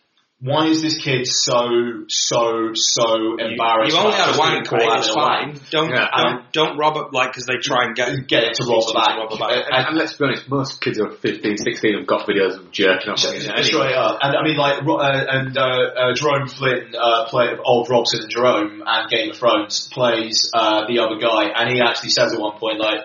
why 0.45 0.67
is 0.67 0.81
this 0.81 0.97
kid 1.01 1.25
so, 1.25 2.05
so, 2.07 2.71
so 2.73 3.35
embarrassed? 3.39 3.91
You 3.91 3.97
only 3.97 4.13
had 4.13 4.29
a 4.29 4.33
just 4.37 4.69
being 4.69 4.81
right? 4.87 4.99
It's 4.99 5.09
fine. 5.09 5.59
Don't 5.71 5.89
Yeah, 5.89 6.07
don't 6.15 6.51
don't 6.53 6.77
rob 6.77 6.97
it 6.97 7.13
like 7.13 7.31
because 7.31 7.45
they 7.45 7.57
try 7.57 7.85
and 7.85 7.95
get 7.95 8.27
Get 8.27 8.43
it 8.43 8.53
to 8.55 8.63
rob 8.69 8.83
a 8.83 8.87
to 8.87 8.93
bank. 8.93 9.17
rob 9.19 9.33
a 9.33 9.37
bank. 9.37 9.51
And- 9.65 9.75
And, 9.75 9.87
and 9.89 9.97
let's 9.97 10.13
be 10.13 10.25
honest, 10.25 10.47
most 10.49 10.81
kids 10.81 10.97
who 10.99 11.05
are 11.07 11.11
15, 11.17 11.57
16 11.57 11.97
have 11.97 12.07
got 12.07 12.27
videos 12.27 12.57
of 12.59 12.71
jerking 12.71 13.09
off. 13.09 13.25
on 13.25 13.31
the 13.31 13.37
internet 13.41 13.65
Straight 13.65 13.81
anyway. 13.81 13.97
up. 13.97 14.19
And 14.21 14.37
I 14.37 14.43
mean, 14.43 14.57
like, 14.57 14.77
uh, 14.85 15.25
and 15.35 15.57
uh, 15.57 15.61
uh, 15.63 16.13
Jerome 16.13 16.47
Flynn, 16.47 16.93
uh, 16.93 17.25
play 17.27 17.51
of 17.51 17.59
old 17.65 17.89
Robson 17.89 18.21
and 18.21 18.29
Jerome 18.29 18.83
and 18.85 19.09
Game 19.09 19.31
of 19.31 19.37
Thrones 19.37 19.89
plays 19.91 20.51
uh, 20.53 20.85
the 20.87 20.99
other 20.99 21.17
guy, 21.17 21.49
and 21.57 21.73
he 21.73 21.81
actually 21.81 22.09
says 22.11 22.33
at 22.33 22.39
one 22.39 22.59
point, 22.59 22.79
like, 22.79 23.01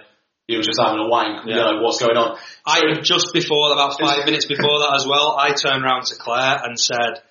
he 0.46 0.56
was 0.56 0.66
just 0.66 0.80
having 0.80 0.98
a 0.98 1.06
wank. 1.08 1.46
You 1.46 1.54
Yeah. 1.54 1.70
know 1.72 1.80
what's 1.82 2.00
going 2.02 2.16
on? 2.16 2.36
I 2.66 3.00
just 3.02 3.32
before 3.32 3.72
about 3.72 3.98
five 4.00 4.24
minutes 4.26 4.46
before 4.46 4.80
that 4.82 4.92
as 4.96 5.06
well, 5.06 5.36
I 5.38 5.52
turned 5.54 5.84
around 5.84 6.06
to 6.06 6.16
Claire 6.16 6.58
and 6.64 6.78
said, 6.78 7.22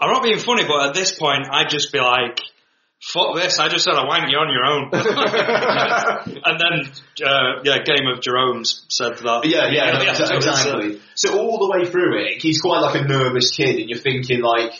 "I'm 0.00 0.10
not 0.12 0.22
being 0.22 0.38
funny, 0.38 0.64
but 0.66 0.88
at 0.88 0.94
this 0.94 1.12
point, 1.18 1.46
I'd 1.50 1.70
just 1.70 1.92
be 1.92 2.00
like." 2.00 2.40
Fuck 3.00 3.36
this! 3.36 3.60
I 3.60 3.68
just 3.68 3.84
said 3.84 3.94
I 3.94 4.04
wank 4.06 4.28
you 4.28 4.36
on 4.38 4.52
your 4.52 4.64
own, 4.64 4.90
and 6.44 6.58
then 6.58 6.92
uh, 7.24 7.62
yeah, 7.62 7.78
Game 7.84 8.08
of 8.12 8.20
Jerome's 8.20 8.84
said 8.88 9.18
that. 9.18 9.42
Yeah, 9.44 9.68
yeah, 9.70 10.02
Yeah, 10.02 10.14
exa- 10.14 10.26
so 10.26 10.34
uh, 10.34 10.36
exactly. 10.36 11.00
So 11.14 11.38
all 11.38 11.58
the 11.58 11.70
way 11.78 11.88
through 11.88 12.24
it, 12.26 12.42
he's 12.42 12.60
quite 12.60 12.80
like 12.80 13.00
a 13.00 13.06
nervous 13.06 13.52
kid, 13.52 13.76
and 13.76 13.88
you're 13.88 14.00
thinking 14.00 14.40
like, 14.40 14.72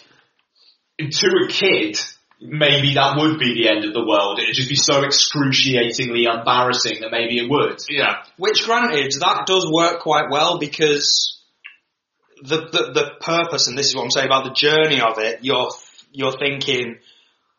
to 0.99 1.29
a 1.29 1.49
kid, 1.49 2.01
maybe 2.41 2.95
that 2.95 3.17
would 3.19 3.39
be 3.39 3.55
the 3.55 3.69
end 3.69 3.85
of 3.85 3.95
the 3.95 4.05
world. 4.05 4.41
It'd 4.41 4.55
just 4.55 4.69
be 4.69 4.75
so 4.75 5.05
excruciatingly 5.05 6.25
embarrassing 6.25 7.01
that 7.03 7.11
maybe 7.13 7.39
it 7.39 7.49
would. 7.49 7.79
Yeah. 7.89 8.25
Which, 8.37 8.65
granted, 8.65 9.13
that 9.21 9.45
does 9.47 9.65
work 9.71 10.01
quite 10.01 10.27
well 10.31 10.59
because 10.59 11.38
the, 12.43 12.57
the 12.71 12.91
the 12.95 13.11
purpose, 13.21 13.67
and 13.69 13.77
this 13.79 13.87
is 13.87 13.95
what 13.97 14.05
I'm 14.05 14.11
saying 14.11 14.27
about 14.27 14.45
the 14.45 14.53
journey 14.55 15.01
of 15.01 15.19
it. 15.19 15.41
You're 15.43 15.71
you're 16.13 16.37
thinking 16.39 16.99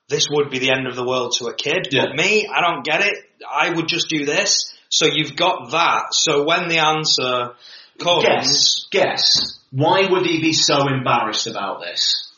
this 0.07 0.27
would 0.30 0.49
be 0.49 0.59
the 0.59 0.71
end 0.71 0.88
of 0.88 0.95
the 0.95 1.05
world 1.05 1.34
to 1.39 1.45
a 1.47 1.53
kid, 1.53 1.88
Yeah. 1.91 2.05
but 2.07 2.15
me, 2.15 2.47
I 2.47 2.61
don't 2.61 2.84
get 2.84 3.01
it. 3.01 3.15
I 3.49 3.69
would 3.69 3.88
just 3.88 4.09
do 4.09 4.25
this. 4.25 4.73
So 4.89 5.05
you've 5.05 5.36
got 5.36 5.71
that. 5.71 6.13
So 6.13 6.43
when 6.45 6.67
the 6.67 6.80
answer 6.80 7.51
comes, 7.99 8.25
Guess, 8.25 8.88
guess. 8.91 9.59
Why 9.71 10.07
would 10.09 10.25
he 10.25 10.41
be 10.41 10.53
so 10.53 10.88
embarrassed 10.88 11.45
about 11.45 11.82
this? 11.82 12.32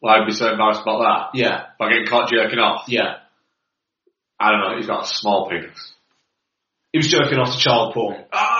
Why 0.00 0.18
I'd 0.18 0.26
be 0.26 0.32
so 0.34 0.50
embarrassed 0.50 0.82
about 0.82 0.98
that. 0.98 1.38
Yeah, 1.38 1.64
By 1.78 1.88
getting 1.88 2.06
caught 2.06 2.28
jerking 2.30 2.58
off. 2.58 2.84
yeah. 2.88 3.20
I 4.38 4.50
don't 4.50 4.60
know, 4.60 4.76
he's 4.76 4.86
got 4.86 5.04
a 5.04 5.06
small 5.06 5.48
penis. 5.48 5.92
He 6.92 6.98
was 6.98 7.08
jerking 7.08 7.38
off 7.38 7.52
to 7.54 7.58
child 7.58 7.94
porn. 7.94 8.24
Oh, 8.30 8.53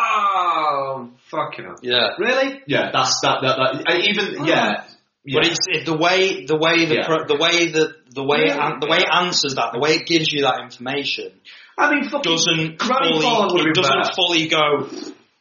fucking 1.31 1.65
hell. 1.65 1.77
yeah. 1.83 2.09
Really? 2.19 2.63
Yeah, 2.67 2.91
that's 2.93 3.21
that. 3.23 3.39
That, 3.43 3.85
that 3.87 4.01
even 4.09 4.45
yeah. 4.47 4.85
yeah. 5.25 5.41
But 5.41 5.47
it's 5.49 5.59
it, 5.69 5.87
the 5.87 5.97
way 5.97 6.45
the 6.47 6.57
way 6.57 6.85
the 6.85 6.95
Yeah. 6.97 7.07
pro, 7.07 7.25
the 7.27 7.37
way 7.37 7.69
the 7.69 7.95
the 8.15 8.23
way 8.25 8.47
Yeah. 8.47 8.73
an, 8.75 8.81
the 8.81 8.87
way 8.87 8.99
it 8.99 9.09
answers 9.13 9.55
that 9.57 9.73
the 9.73 9.79
way 9.79 9.95
it 9.95 10.07
gives 10.07 10.33
you 10.33 10.43
that 10.43 10.61
information 10.63 11.33
I 11.77 11.91
mean, 11.93 12.09
fucking 12.09 12.31
doesn't 12.31 12.81
fully 12.81 13.21
Fallen 13.21 13.53
would 13.53 13.61
have 13.61 13.67
it 13.69 13.75
doesn't 13.75 14.03
better. 14.03 14.15
fully 14.15 14.47
go. 14.47 14.89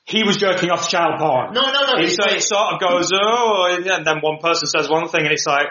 He 0.05 0.23
was 0.23 0.37
jerking 0.37 0.69
off 0.71 0.83
to 0.85 0.89
child 0.89 1.19
porn. 1.19 1.53
no, 1.53 1.61
no, 1.61 1.93
no. 1.93 2.01
It, 2.01 2.09
so 2.09 2.23
like, 2.23 2.37
it 2.37 2.41
sort 2.43 2.73
of 2.73 2.79
goes, 2.81 3.09
oh, 3.13 3.67
and 3.87 4.05
then 4.05 4.17
one 4.19 4.39
person 4.39 4.67
says 4.67 4.89
one 4.89 5.07
thing, 5.07 5.21
and 5.25 5.31
it's 5.31 5.45
like, 5.45 5.67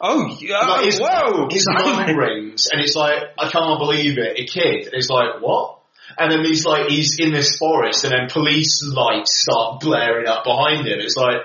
oh, 0.00 0.36
yeah, 0.40 0.58
like 0.58 0.86
his, 0.86 0.98
whoa. 0.98 1.48
his 1.50 1.66
phone 1.66 2.16
rings, 2.16 2.66
and 2.72 2.80
it's 2.80 2.96
like 2.96 3.22
I 3.38 3.48
can't 3.50 3.78
believe 3.78 4.16
it. 4.18 4.40
A 4.40 4.44
kid, 4.46 4.86
and 4.86 4.94
it's 4.94 5.10
like 5.10 5.40
what? 5.40 5.78
And 6.18 6.30
then 6.30 6.44
he's 6.44 6.64
like 6.64 6.88
he's 6.88 7.18
in 7.18 7.32
this 7.32 7.56
forest, 7.56 8.04
and 8.04 8.12
then 8.12 8.28
police 8.30 8.82
lights 8.84 9.40
start 9.40 9.80
blaring 9.80 10.26
up 10.26 10.44
behind 10.44 10.86
him. 10.86 10.98
It's 11.00 11.16
like 11.16 11.42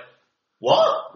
what? 0.60 1.08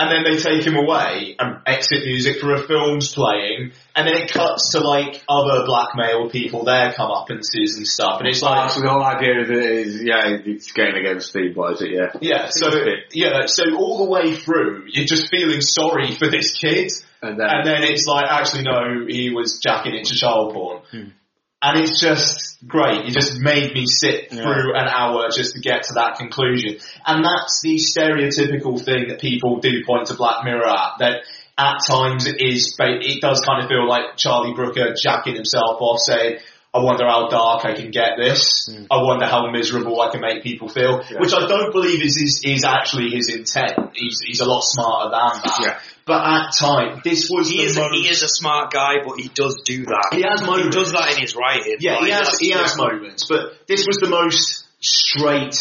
And 0.00 0.12
then 0.12 0.22
they 0.22 0.40
take 0.40 0.64
him 0.64 0.76
away, 0.76 1.34
and 1.40 1.58
exit 1.66 2.04
music 2.04 2.38
for 2.38 2.54
a 2.54 2.62
film's 2.62 3.12
playing, 3.12 3.72
and 3.96 4.06
then 4.06 4.14
it 4.14 4.30
cuts 4.30 4.70
to 4.70 4.78
like 4.78 5.24
other 5.28 5.66
blackmailed 5.66 6.30
people, 6.30 6.64
their 6.64 6.92
comeuppances 6.92 7.76
and 7.76 7.84
stuff, 7.84 8.20
and 8.20 8.28
it's 8.28 8.40
like 8.40 8.58
ah, 8.58 8.66
so 8.68 8.80
the 8.80 8.88
whole 8.88 9.02
idea 9.02 9.40
is, 9.40 9.96
is 9.96 10.04
yeah, 10.04 10.22
it's 10.28 10.70
getting 10.70 11.04
against 11.04 11.30
Steve, 11.30 11.56
what 11.56 11.72
is 11.74 11.82
it, 11.82 11.90
yeah? 11.90 12.12
Yeah, 12.20 12.46
so 12.48 12.70
yeah, 13.10 13.46
so 13.46 13.74
all 13.76 13.98
the 13.98 14.08
way 14.08 14.36
through, 14.36 14.84
you're 14.86 15.04
just 15.04 15.30
feeling 15.32 15.60
sorry 15.60 16.14
for 16.14 16.30
this 16.30 16.52
kid, 16.52 16.92
And 17.20 17.40
then, 17.40 17.48
and 17.50 17.66
then 17.66 17.82
it's 17.82 18.06
like, 18.06 18.26
actually, 18.30 18.62
no, 18.62 19.04
he 19.08 19.30
was 19.34 19.58
jacking 19.60 19.96
into 19.96 20.14
child 20.14 20.54
porn, 20.54 20.82
hmm. 20.92 21.08
And 21.62 21.80
it's 21.80 22.00
just 22.00 22.58
great. 22.66 23.06
It 23.06 23.12
just 23.12 23.38
made 23.40 23.72
me 23.74 23.86
sit 23.86 24.28
Yeah. 24.30 24.42
through 24.42 24.74
an 24.76 24.88
hour 24.88 25.28
just 25.34 25.54
to 25.54 25.60
get 25.60 25.84
to 25.84 25.94
that 25.94 26.16
conclusion, 26.18 26.78
and 27.06 27.24
that's 27.24 27.60
the 27.62 27.76
stereotypical 27.76 28.82
thing 28.82 29.08
that 29.08 29.20
people 29.20 29.58
do 29.60 29.84
point 29.84 30.06
to 30.08 30.14
Black 30.14 30.44
Mirror 30.44 30.68
at. 30.68 30.92
That 30.98 31.16
at 31.56 31.78
times 31.88 32.26
it 32.26 32.40
is, 32.40 32.76
it 32.78 33.20
does 33.20 33.40
kind 33.40 33.62
of 33.62 33.68
feel 33.68 33.88
like 33.88 34.16
Charlie 34.16 34.54
Brooker 34.54 34.94
jacking 34.94 35.34
himself 35.34 35.78
off, 35.80 35.98
saying. 36.00 36.38
I 36.78 36.82
wonder 36.84 37.06
how 37.06 37.28
dark 37.28 37.64
I 37.64 37.74
can 37.74 37.90
get 37.90 38.10
this. 38.16 38.68
Hmm. 38.70 38.84
I 38.90 39.02
wonder 39.02 39.26
how 39.26 39.50
miserable 39.50 40.00
I 40.00 40.10
can 40.10 40.20
make 40.20 40.42
people 40.42 40.68
feel, 40.68 41.02
Yeah. 41.10 41.18
which 41.20 41.32
I 41.34 41.46
don't 41.48 41.72
believe 41.72 42.00
is, 42.02 42.16
is 42.16 42.42
is 42.44 42.64
actually 42.64 43.10
his 43.10 43.28
intent. 43.28 43.74
He's 43.94 44.20
he's 44.24 44.40
a 44.40 44.44
lot 44.46 44.62
smarter 44.62 45.10
than 45.10 45.42
that. 45.42 45.58
Yeah. 45.62 45.78
But 46.06 46.24
at 46.24 46.52
time, 46.58 47.00
this 47.04 47.28
was 47.30 47.50
He 47.50 47.58
the 47.58 47.62
is, 47.64 47.76
a, 47.76 47.80
most. 47.80 47.94
he 47.94 48.08
is 48.08 48.22
a 48.22 48.28
smart 48.28 48.72
guy, 48.72 48.94
but 49.06 49.18
he 49.20 49.28
does 49.28 49.60
do 49.64 49.84
that. 49.86 50.08
He 50.12 50.22
has 50.22 50.40
moments. 50.40 50.74
He 50.74 50.82
does 50.82 50.92
that 50.92 51.12
in 51.14 51.18
his 51.20 51.34
writing. 51.36 51.76
yeah, 51.80 51.98
he 52.00 52.10
has 52.10 52.38
he 52.38 52.50
has 52.52 52.74
yeah. 52.78 52.84
moments, 52.86 53.26
but 53.28 53.66
this 53.66 53.86
was 53.86 53.96
the 53.98 54.08
most 54.08 54.64
straight, 54.80 55.56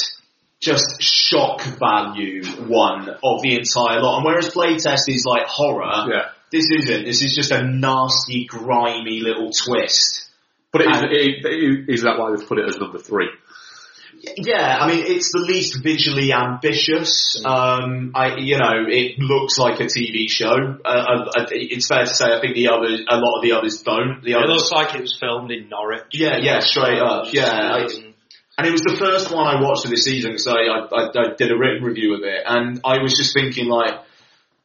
just 0.62 1.02
shock 1.02 1.62
value 1.64 2.46
one 2.68 3.10
of 3.10 3.42
the 3.42 3.56
entire 3.56 4.02
lot. 4.02 4.18
And 4.18 4.26
whereas 4.26 4.50
playtest 4.50 5.08
is 5.10 5.26
like 5.26 5.48
horror, 5.48 6.06
yeah. 6.12 6.30
this 6.52 6.70
isn't. 6.72 7.06
This 7.06 7.22
is 7.24 7.36
just 7.36 7.52
a 7.52 7.64
nasty, 7.64 8.46
grimy 8.46 9.20
little 9.20 9.52
twist. 9.52 10.27
But 10.78 10.86
it 10.86 10.90
is, 10.96 11.02
And- 11.02 11.12
it, 11.12 11.46
it, 11.46 11.94
is 11.94 12.02
that 12.04 12.18
why 12.20 12.34
they've 12.36 12.48
put 12.48 12.60
it 12.60 12.66
as 12.68 12.78
number 12.78 13.00
three? 13.00 13.30
Yeah, 14.36 14.78
I 14.82 14.88
mean, 14.88 15.06
it's 15.06 15.32
the 15.32 15.40
least 15.40 15.82
visually 15.84 16.34
ambitious. 16.34 17.40
Um, 17.46 18.12
I, 18.16 18.36
you 18.38 18.58
know, 18.58 18.86
it 18.88 19.20
looks 19.20 19.58
like 19.60 19.80
a 19.80 19.84
TV 19.84 20.28
show. 20.28 20.50
Uh, 20.84 20.88
uh, 21.38 21.46
it's 21.52 21.88
fair 21.88 22.00
to 22.02 22.08
say, 22.08 22.26
I 22.26 22.42
think 22.42 22.56
the 22.56 22.70
other, 22.70 22.88
a 23.08 23.18
lot 23.18 23.38
of 23.38 23.44
the 23.44 23.52
others 23.54 23.82
don't. 23.84 24.22
The 24.24 24.32
It 24.34 24.48
looks 24.50 24.72
like 24.72 24.96
it 24.96 25.02
was 25.02 25.16
filmed 25.20 25.52
in 25.52 25.70
Norwich. 25.70 26.02
yeah, 26.14 26.38
yeah, 26.42 26.60
straight 26.60 27.00
up, 27.00 27.32
yeah. 27.32 27.86
I- 27.86 28.14
and 28.58 28.66
it 28.66 28.72
was 28.72 28.82
the 28.82 28.98
first 28.98 29.30
one 29.32 29.46
I 29.46 29.62
watched 29.62 29.86
of 29.86 29.92
this 29.92 30.04
season 30.06 30.32
because 30.32 30.48
I, 30.48 30.62
I, 30.66 30.80
I, 30.90 31.10
I 31.14 31.36
did 31.38 31.52
a 31.52 31.58
written 31.58 31.84
review 31.84 32.16
of 32.16 32.22
it, 32.24 32.42
and 32.44 32.82
I 32.84 32.98
was 33.04 33.14
just 33.14 33.34
thinking 33.36 33.68
like, 33.68 33.94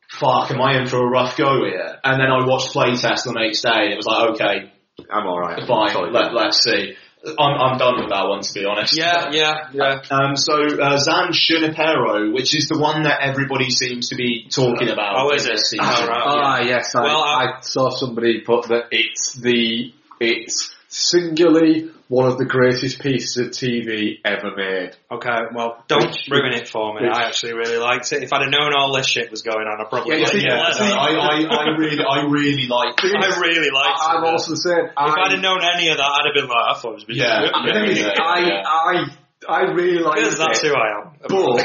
fuck, 0.09 0.51
am 0.51 0.63
I 0.63 0.79
in 0.81 0.87
for 0.87 0.97
a 0.97 1.07
rough 1.11 1.37
go 1.37 1.63
here? 1.67 1.99
And 2.03 2.19
then 2.19 2.31
I 2.31 2.47
watched 2.47 2.73
playtest 2.75 3.25
the 3.25 3.35
next 3.37 3.61
day, 3.61 3.69
and 3.85 3.93
it 3.93 3.97
was 3.97 4.07
like, 4.07 4.31
okay, 4.31 4.73
I'm 5.11 5.27
alright. 5.27 5.67
fine, 5.67 6.13
let, 6.13 6.35
let's 6.35 6.63
see. 6.63 6.95
I'm, 7.25 7.55
I'm 7.61 7.79
done 7.79 8.01
with 8.01 8.11
that 8.11 8.27
one, 8.27 8.41
to 8.43 8.53
be 8.53 8.65
honest. 8.65 8.97
Yeah, 8.97 9.31
yeah, 9.31 9.69
yeah. 9.73 10.01
Um, 10.11 10.37
so 10.37 10.55
uh, 10.81 10.99
San 10.99 11.29
Junipero, 11.33 12.33
which 12.33 12.53
is 12.55 12.69
the 12.69 12.79
one 12.79 13.05
that 13.05 13.21
everybody 13.21 13.71
seems 13.71 14.09
to 14.09 14.17
be 14.17 14.49
talking 14.51 14.89
about. 14.89 15.15
Oh, 15.17 15.33
is 15.33 15.47
it? 15.47 15.53
this 15.53 15.71
season. 15.71 15.87
Oh, 15.89 16.07
right. 16.09 16.23
Ah, 16.25 16.61
yes. 16.63 16.95
I, 16.97 17.03
Well, 17.03 17.23
I- 17.23 17.45
I 17.45 17.61
saw 17.61 17.91
somebody 17.91 18.41
put 18.41 18.69
that 18.69 18.87
it's 18.91 19.35
the 19.35 19.93
it's 20.19 20.75
singularly 20.93 21.91
one 22.09 22.29
of 22.29 22.37
the 22.37 22.45
greatest 22.45 23.01
pieces 23.01 23.39
of 23.39 23.47
TV 23.53 24.19
ever 24.23 24.53
made. 24.55 24.91
Okay, 25.11 25.39
well, 25.55 25.83
don't 25.89 26.15
ruin 26.31 26.53
it 26.53 26.69
for 26.69 26.93
me. 26.95 27.09
I 27.09 27.23
actually 27.25 27.55
really 27.55 27.79
liked 27.79 28.13
it. 28.13 28.23
If 28.23 28.31
I'd 28.35 28.43
have 28.43 28.51
known 28.51 28.75
all 28.77 28.95
this 28.95 29.07
shit 29.07 29.31
was 29.31 29.41
going 29.41 29.65
on, 29.67 29.81
I 29.81 29.89
probably 29.89 30.17
Yeah, 30.17 30.21
would 30.21 30.29
see- 30.29 30.45
have 30.47 30.77
Yeah, 30.79 30.93
I, 30.93 31.09
I, 31.09 31.35
I 31.49 31.77
really, 31.79 32.05
I 32.05 32.23
really 32.29 32.69
like. 32.69 32.93
It. 33.03 33.17
I 33.17 33.41
really 33.41 33.71
liked 33.73 33.99
I, 34.03 34.15
it. 34.15 34.19
I'm 34.19 34.25
also 34.25 34.51
the 34.53 34.57
same. 34.59 34.85
if 34.85 34.93
I'd 34.97 35.33
have 35.33 35.41
known 35.41 35.61
any 35.65 35.89
of 35.89 35.97
that, 35.97 36.05
I'd 36.05 36.27
have 36.27 36.35
been 36.35 36.49
like, 36.49 36.77
I 36.77 36.79
thought 36.79 36.91
it 36.91 36.95
was 36.95 37.05
a 37.05 37.07
bit 37.07 37.17
Yeah. 37.17 37.41
shit. 37.41 37.55
I, 37.55 37.59
Yeah, 37.81 38.23
I, 38.23 38.93
yeah. 38.93 39.09
I, 39.49 39.49
I 39.49 39.61
really 39.73 40.03
like 40.03 40.17
Because 40.17 40.37
that's 40.39 40.61
who 40.61 40.75
I 40.75 41.01
am. 41.01 41.13
But 41.27 41.65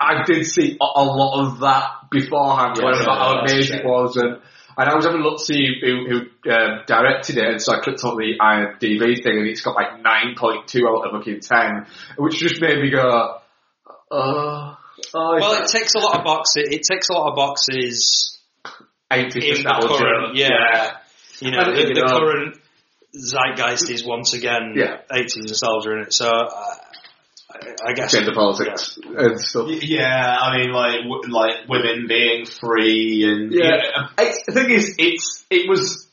I 0.00 0.22
did 0.24 0.46
see 0.46 0.78
a, 0.80 0.84
a 0.84 1.04
lot 1.04 1.44
of 1.46 1.60
that 1.60 1.84
beforehand, 2.10 2.78
Yeah, 2.80 2.88
about 2.88 3.04
how 3.04 3.34
yeah, 3.34 3.40
that's 3.42 3.52
amazing 3.52 3.78
it 3.80 3.84
was, 3.84 4.16
and, 4.16 4.40
and 4.76 4.88
I 4.90 4.94
was 4.94 5.04
having 5.04 5.20
a 5.20 5.24
look 5.24 5.38
to 5.38 5.44
see 5.44 5.80
who, 5.80 6.06
who 6.08 6.50
um, 6.50 6.80
directed 6.86 7.38
it, 7.38 7.48
and 7.48 7.62
so 7.62 7.72
I 7.72 7.80
clicked 7.80 8.04
on 8.04 8.16
the 8.16 8.38
IMDb 8.40 9.22
thing, 9.22 9.38
and 9.38 9.46
it's 9.46 9.60
got 9.60 9.74
like 9.74 10.02
9.2 10.02 10.88
out 10.88 11.06
of 11.06 11.12
fucking 11.12 11.40
10, 11.40 11.86
which 12.18 12.38
just 12.38 12.60
made 12.60 12.80
me 12.80 12.90
go, 12.90 13.00
uh, 13.00 13.38
oh, 14.10 14.76
Well, 15.14 15.62
it 15.62 15.68
takes 15.68 15.94
a 15.94 15.98
lot 15.98 16.18
of 16.18 16.24
boxes. 16.24 16.68
It 16.70 16.82
ticks 16.82 17.08
a 17.08 17.12
lot 17.12 17.30
of 17.30 17.36
boxes 17.36 18.38
80 19.10 19.48
in 19.48 19.62
the 19.62 19.96
current, 19.98 20.36
yeah. 20.36 20.96
You 21.40 21.50
know, 21.50 21.74
the, 21.74 21.82
the 21.82 22.06
current 22.08 22.58
zeitgeist 23.14 23.90
is 23.90 24.04
once 24.04 24.34
again 24.34 24.74
Yeah. 24.74 24.98
80s 25.10 25.48
nostalgia 25.48 25.92
in 25.92 25.98
it. 26.00 26.12
So, 26.12 26.28
uh, 26.28 26.74
I, 27.84 27.90
I 27.90 27.92
guess. 27.94 28.12
Gender 28.12 28.32
politics 28.34 28.98
and 29.16 29.40
stuff. 29.40 29.68
yeah, 29.82 30.36
I 30.40 30.58
mean, 30.58 30.72
like, 30.72 31.02
w- 31.02 31.22
like 31.32 31.68
women 31.68 32.06
being 32.08 32.46
free 32.46 33.24
and 33.24 33.52
Yeah. 33.52 33.80
Um, 33.96 34.08
it's, 34.18 34.42
the 34.46 34.52
thing 34.52 34.70
is, 34.70 34.94
it's, 34.98 35.44
it 35.50 35.68
was, 35.68 36.06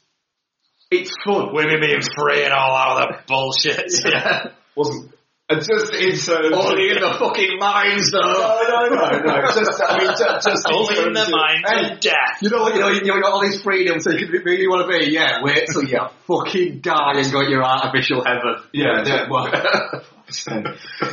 it's 0.89 1.11
fun. 1.25 1.53
Women 1.53 1.79
being 1.79 2.01
free 2.01 2.43
and 2.43 2.53
all 2.53 2.75
out 2.75 3.01
of 3.11 3.15
the 3.17 3.23
bullshit. 3.27 3.91
Yeah. 4.05 4.47
wasn't. 4.75 5.11
It's 5.53 5.67
just 5.67 5.93
insert. 5.93 6.53
Only 6.53 6.91
in 6.91 7.01
the 7.01 7.13
fucking 7.19 7.59
minds 7.59 8.09
though. 8.09 8.21
No, 8.21 8.87
no, 8.87 8.95
no, 8.95 9.19
no. 9.19 9.41
Just, 9.51 9.81
I 9.85 9.97
mean, 9.97 10.07
just, 10.07 10.47
just 10.47 10.65
in 10.65 10.73
Only 10.73 10.97
in 10.97 11.13
terms 11.13 11.27
their 11.29 11.35
of- 11.35 11.89
and 11.91 11.99
death. 11.99 12.37
You 12.41 12.49
know, 12.51 12.69
you 12.69 12.79
know, 12.79 12.87
you 12.87 13.21
got 13.21 13.23
all 13.33 13.41
this 13.41 13.61
freedom, 13.61 13.99
so 13.99 14.11
you 14.11 14.27
can 14.27 14.31
be 14.31 14.55
who 14.55 14.61
you 14.61 14.69
want 14.69 14.89
to 14.89 14.97
be. 14.97 15.11
Yeah, 15.11 15.43
wait 15.43 15.67
till 15.73 15.83
you 15.83 15.99
fucking 16.25 16.79
die 16.79 17.13
and 17.19 17.31
got 17.33 17.49
your 17.49 17.65
artificial 17.65 18.23
heaven. 18.23 18.63
Yeah, 18.71 19.03
yeah, 19.05 19.27
well, 19.29 19.51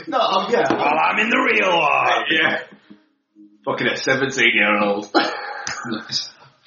no, 0.09 0.19
um, 0.21 0.53
yeah. 0.53 0.67
While 0.73 0.99
I'm 1.05 1.19
in 1.19 1.31
the 1.31 1.39
real 1.39 1.77
one. 1.79 2.25
yeah. 2.31 2.61
Fucking 3.65 3.87
a 3.87 3.97
seventeen-year-old. 3.97 5.11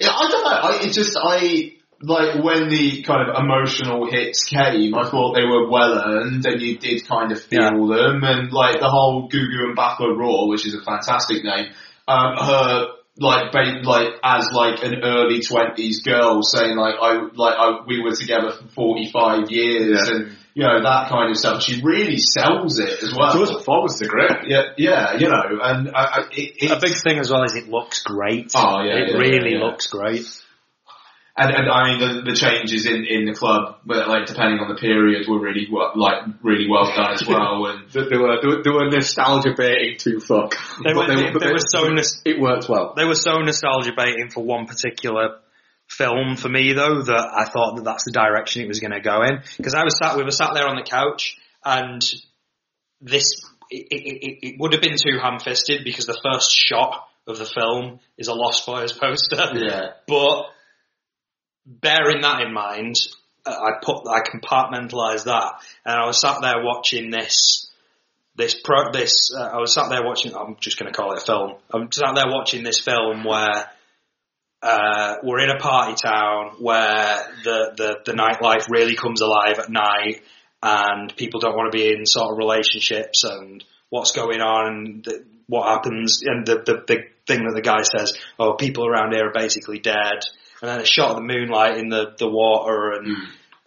Yeah, 0.00 0.08
I 0.10 0.28
don't 0.28 0.42
know. 0.42 0.50
I, 0.50 0.80
it 0.84 0.92
just 0.92 1.16
I 1.20 1.74
like 2.00 2.42
when 2.42 2.68
the 2.70 3.02
kind 3.02 3.28
of 3.28 3.36
emotional 3.38 4.10
hits 4.10 4.44
came. 4.44 4.94
I 4.96 5.08
thought 5.08 5.34
they 5.36 5.44
were 5.44 5.68
well 5.70 5.92
earned, 5.96 6.44
and 6.44 6.60
you 6.60 6.78
did 6.78 7.06
kind 7.06 7.30
of 7.30 7.40
feel 7.40 7.60
Yeah. 7.60 7.96
them. 7.96 8.24
And 8.24 8.52
like 8.52 8.80
the 8.80 8.88
whole 8.90 9.28
Gugu 9.28 9.74
Mbatha-Raw, 9.76 10.46
which 10.48 10.66
is 10.66 10.74
a 10.74 10.82
fantastic 10.82 11.44
name. 11.44 11.66
Um, 12.08 12.36
her 12.36 12.86
like 13.18 13.52
ba- 13.52 13.80
like 13.84 14.14
as 14.24 14.48
like 14.52 14.82
an 14.82 15.04
early 15.04 15.40
twenties 15.42 16.02
girl 16.02 16.42
saying 16.42 16.76
like 16.76 16.96
I 17.00 17.28
like 17.34 17.54
I, 17.56 17.80
we 17.86 18.00
were 18.02 18.16
together 18.16 18.50
for 18.52 18.66
forty 18.74 19.08
five 19.12 19.50
years, 19.50 20.00
Yeah. 20.08 20.14
and 20.16 20.36
you 20.54 20.62
know 20.62 20.82
that 20.82 21.08
kind 21.08 21.30
of 21.30 21.36
stuff. 21.36 21.62
She 21.62 21.80
really 21.82 22.18
sells 22.18 22.78
it 22.78 23.02
as 23.02 23.14
well. 23.16 23.32
Those 23.34 23.52
performances 23.52 24.02
are 24.02 24.08
great. 24.10 24.30
Yeah, 24.48 24.62
yeah, 24.76 25.16
you 25.16 25.28
know, 25.28 25.42
and 25.62 25.88
I, 25.94 26.02
I, 26.04 26.18
it, 26.32 26.70
A 26.70 26.80
big 26.80 26.94
thing 26.96 27.18
as 27.18 27.30
well 27.30 27.42
is 27.44 27.54
it 27.54 27.68
looks 27.68 28.02
great. 28.02 28.52
Oh, 28.54 28.82
yeah, 28.82 28.96
It 28.96 29.10
yeah, 29.10 29.16
really 29.16 29.52
yeah, 29.52 29.58
yeah. 29.58 29.64
looks 29.64 29.86
great. 29.86 30.26
And, 31.34 31.50
and 31.50 31.70
I 31.70 31.88
mean 31.88 31.98
the, 31.98 32.30
the 32.30 32.36
changes 32.36 32.84
in, 32.84 33.06
in 33.06 33.24
the 33.24 33.32
club, 33.32 33.78
but 33.86 34.06
like 34.06 34.26
depending 34.26 34.58
on 34.60 34.68
the 34.68 34.78
period, 34.78 35.26
were 35.26 35.40
really 35.40 35.66
well, 35.72 35.92
like 35.94 36.24
really 36.42 36.68
well 36.68 36.84
done 36.94 37.14
as 37.14 37.26
well. 37.26 37.64
And 37.72 37.88
They, 37.88 38.04
they 38.10 38.18
were 38.18 38.36
they 38.42 38.48
were, 38.48 38.62
they 38.62 38.68
were 38.70 38.90
nostalgia 38.90 39.54
baiting 39.56 39.96
to 40.00 40.20
fuck. 40.20 40.54
They 40.84 40.92
were- 40.92 41.06
they- 41.06 41.32
but 41.32 41.40
they 41.40 41.50
were 41.52 41.64
so 41.66 41.88
nos- 41.88 42.20
It 42.26 42.38
worked 42.38 42.68
well. 42.68 42.92
They 42.94 43.06
were 43.06 43.14
so 43.14 43.38
nostalgia 43.38 43.92
baiting 43.96 44.28
for 44.28 44.44
one 44.44 44.66
particular 44.66 45.38
film 45.96 46.36
for 46.36 46.48
me 46.48 46.72
though 46.72 47.02
that 47.02 47.28
I 47.36 47.44
thought 47.44 47.76
that 47.76 47.84
that's 47.84 48.04
the 48.04 48.12
direction 48.12 48.62
it 48.62 48.68
was 48.68 48.80
going 48.80 48.92
to 48.92 49.00
go 49.00 49.22
in 49.22 49.42
because 49.56 49.74
I 49.74 49.84
was 49.84 49.96
sat 49.98 50.16
we 50.16 50.24
were 50.24 50.30
sat 50.30 50.52
there 50.54 50.68
on 50.68 50.76
the 50.76 50.88
couch 50.88 51.36
and 51.64 52.02
this 53.00 53.32
it, 53.70 53.86
it, 53.90 54.38
it, 54.46 54.60
would 54.60 54.72
have 54.72 54.82
been 54.82 54.96
too 54.96 55.18
ham-fisted 55.22 55.82
because 55.84 56.06
the 56.06 56.20
first 56.22 56.50
shot 56.50 57.06
of 57.26 57.38
the 57.38 57.46
film 57.46 58.00
is 58.18 58.28
a 58.28 58.34
Lost 58.34 58.66
Boys 58.66 58.92
poster 58.92 59.50
yeah, 59.54 59.92
but 60.06 60.46
bearing 61.66 62.22
that 62.22 62.42
in 62.42 62.52
mind, 62.52 62.96
uh, 63.44 63.50
I 63.50 63.70
put 63.82 64.06
I 64.08 64.20
compartmentalised 64.20 65.24
that, 65.24 65.52
and 65.84 65.94
I 65.94 66.06
was 66.06 66.20
sat 66.20 66.40
there 66.40 66.62
watching 66.62 67.10
this. 67.10 67.68
This 68.34 68.58
pro, 68.58 68.90
this 68.92 69.30
uh, 69.36 69.42
I 69.42 69.58
was 69.58 69.74
sat 69.74 69.90
there 69.90 70.02
watching. 70.02 70.34
I'm 70.34 70.56
just 70.58 70.78
going 70.78 70.90
to 70.90 70.96
call 70.96 71.12
it 71.12 71.22
a 71.22 71.26
film. 71.26 71.58
I'm 71.70 71.92
sat 71.92 72.14
there 72.14 72.28
watching 72.28 72.62
this 72.62 72.80
film 72.80 73.24
where 73.24 73.70
uh, 74.62 75.16
we're 75.22 75.40
in 75.40 75.50
a 75.50 75.58
party 75.58 75.94
town 75.94 76.56
where 76.60 77.26
the, 77.44 77.72
the 77.76 77.96
the 78.06 78.12
nightlife 78.12 78.70
really 78.70 78.94
comes 78.94 79.20
alive 79.20 79.58
at 79.58 79.68
night, 79.70 80.22
and 80.62 81.14
people 81.16 81.40
don't 81.40 81.56
want 81.56 81.72
to 81.72 81.76
be 81.76 81.92
in 81.92 82.06
sort 82.06 82.30
of 82.30 82.38
relationships 82.38 83.24
and 83.24 83.64
what's 83.90 84.12
going 84.12 84.40
on 84.40 84.66
and 84.66 85.04
the, 85.04 85.24
what 85.48 85.68
happens. 85.68 86.22
And 86.24 86.46
the, 86.46 86.56
the 86.56 86.84
the 86.86 86.98
thing 87.26 87.44
that 87.44 87.54
the 87.54 87.62
guy 87.62 87.82
says, 87.82 88.16
oh, 88.38 88.54
people 88.54 88.86
around 88.86 89.12
here 89.12 89.28
are 89.28 89.32
basically 89.32 89.78
dead 89.78 90.20
and 90.62 90.70
then 90.70 90.80
a 90.80 90.86
shot 90.86 91.10
of 91.10 91.16
the 91.16 91.22
moonlight 91.22 91.78
in 91.78 91.88
the, 91.88 92.14
the 92.18 92.28
water 92.28 92.92
and 92.92 93.16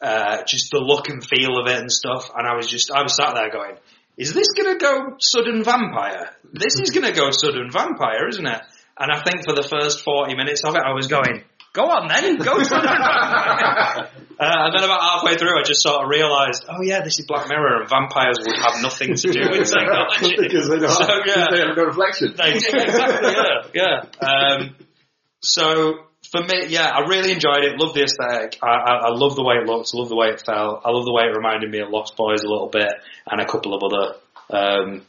uh, 0.01 0.43
just 0.47 0.71
the 0.71 0.79
look 0.79 1.09
and 1.09 1.23
feel 1.23 1.59
of 1.59 1.67
it 1.67 1.77
and 1.77 1.91
stuff. 1.91 2.31
And 2.35 2.47
I 2.47 2.55
was 2.55 2.67
just, 2.67 2.89
I 2.91 3.03
was 3.03 3.15
sat 3.15 3.33
there 3.33 3.51
going, 3.51 3.75
is 4.17 4.33
this 4.33 4.47
going 4.55 4.77
to 4.77 4.81
go 4.81 5.15
sudden 5.19 5.63
vampire? 5.63 6.31
This 6.53 6.79
is 6.79 6.91
going 6.91 7.05
to 7.05 7.11
go 7.11 7.31
sudden 7.31 7.69
vampire, 7.69 8.29
isn't 8.29 8.45
it? 8.47 8.61
And 8.97 9.11
I 9.11 9.21
think 9.23 9.43
for 9.45 9.53
the 9.53 9.63
first 9.67 10.03
40 10.03 10.35
minutes 10.35 10.61
of 10.63 10.75
it, 10.75 10.81
I 10.85 10.93
was 10.93 11.07
going, 11.07 11.43
go 11.73 11.83
on 11.91 12.07
then, 12.07 12.37
go 12.37 12.63
sudden 12.63 12.85
vampire. 12.87 14.09
Uh, 14.39 14.67
and 14.67 14.73
then 14.75 14.83
about 14.83 15.01
halfway 15.01 15.35
through, 15.35 15.57
I 15.59 15.63
just 15.63 15.81
sort 15.81 16.01
of 16.03 16.09
realised, 16.09 16.63
oh 16.69 16.81
yeah, 16.81 17.01
this 17.03 17.19
is 17.19 17.25
Black 17.25 17.47
Mirror 17.49 17.81
and 17.81 17.89
vampires 17.89 18.37
would 18.39 18.55
have 18.57 18.81
nothing 18.81 19.15
to 19.15 19.31
do 19.31 19.49
with 19.51 19.67
psychology. 19.73 20.35
because 20.39 20.69
they 20.69 20.79
don't 20.79 20.89
So, 20.89 21.05
have, 21.05 21.23
yeah. 21.25 21.47
they 21.51 21.59
have 21.59 21.75
no 21.75 21.83
reflection. 21.85 22.33
They- 22.37 22.55
exactly, 22.55 23.31
yeah, 23.31 23.67
yeah. 23.73 24.27
Um, 24.27 24.75
so 25.41 25.99
for 26.31 26.41
me, 26.41 26.67
yeah, 26.67 26.89
I 26.89 27.01
really 27.07 27.31
enjoyed 27.31 27.63
it. 27.63 27.77
Loved 27.79 27.95
the 27.95 28.03
aesthetic. 28.03 28.57
I, 28.63 28.67
I, 28.67 28.93
I 29.07 29.09
love 29.11 29.35
the 29.35 29.43
way 29.43 29.55
it 29.55 29.65
looks. 29.67 29.93
Love 29.93 30.09
the 30.09 30.15
way 30.15 30.27
it 30.29 30.41
felt. 30.45 30.81
I 30.83 30.89
love 30.89 31.05
the 31.05 31.13
way 31.13 31.23
it 31.23 31.35
reminded 31.35 31.69
me 31.69 31.79
of 31.79 31.89
Lost 31.89 32.15
Boys 32.17 32.41
a 32.41 32.47
little 32.49 32.69
bit, 32.69 32.91
and 33.29 33.39
a 33.39 33.45
couple 33.45 33.73
of 33.75 33.83
other 33.83 34.15
um, 34.49 35.01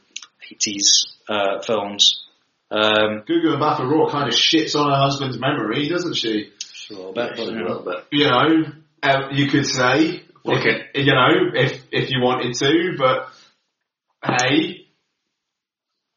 80s 0.53 1.07
uh, 1.29 1.63
films. 1.63 2.23
Um, 2.71 3.23
Gugu 3.29 3.57
Mbatha-Raw 3.59 4.11
kind 4.11 4.29
of 4.29 4.35
shits 4.35 4.75
on 4.75 4.91
her 4.91 4.97
husband's 4.97 5.39
memory, 5.39 5.89
doesn't 5.89 6.15
she? 6.15 6.51
Sure, 6.59 7.13
a 7.17 7.43
little 7.43 7.83
bit, 7.83 7.85
but, 7.85 8.07
you 8.13 8.27
know. 8.27 8.49
You 8.49 8.65
um, 9.03 9.29
you 9.33 9.49
could 9.49 9.67
say, 9.67 10.23
Okay. 10.45 10.87
you 10.95 11.13
know, 11.13 11.29
if 11.55 11.83
if 11.93 12.11
you 12.11 12.21
wanted 12.21 12.55
to, 12.55 12.95
but 12.99 13.29
hey, 14.25 14.87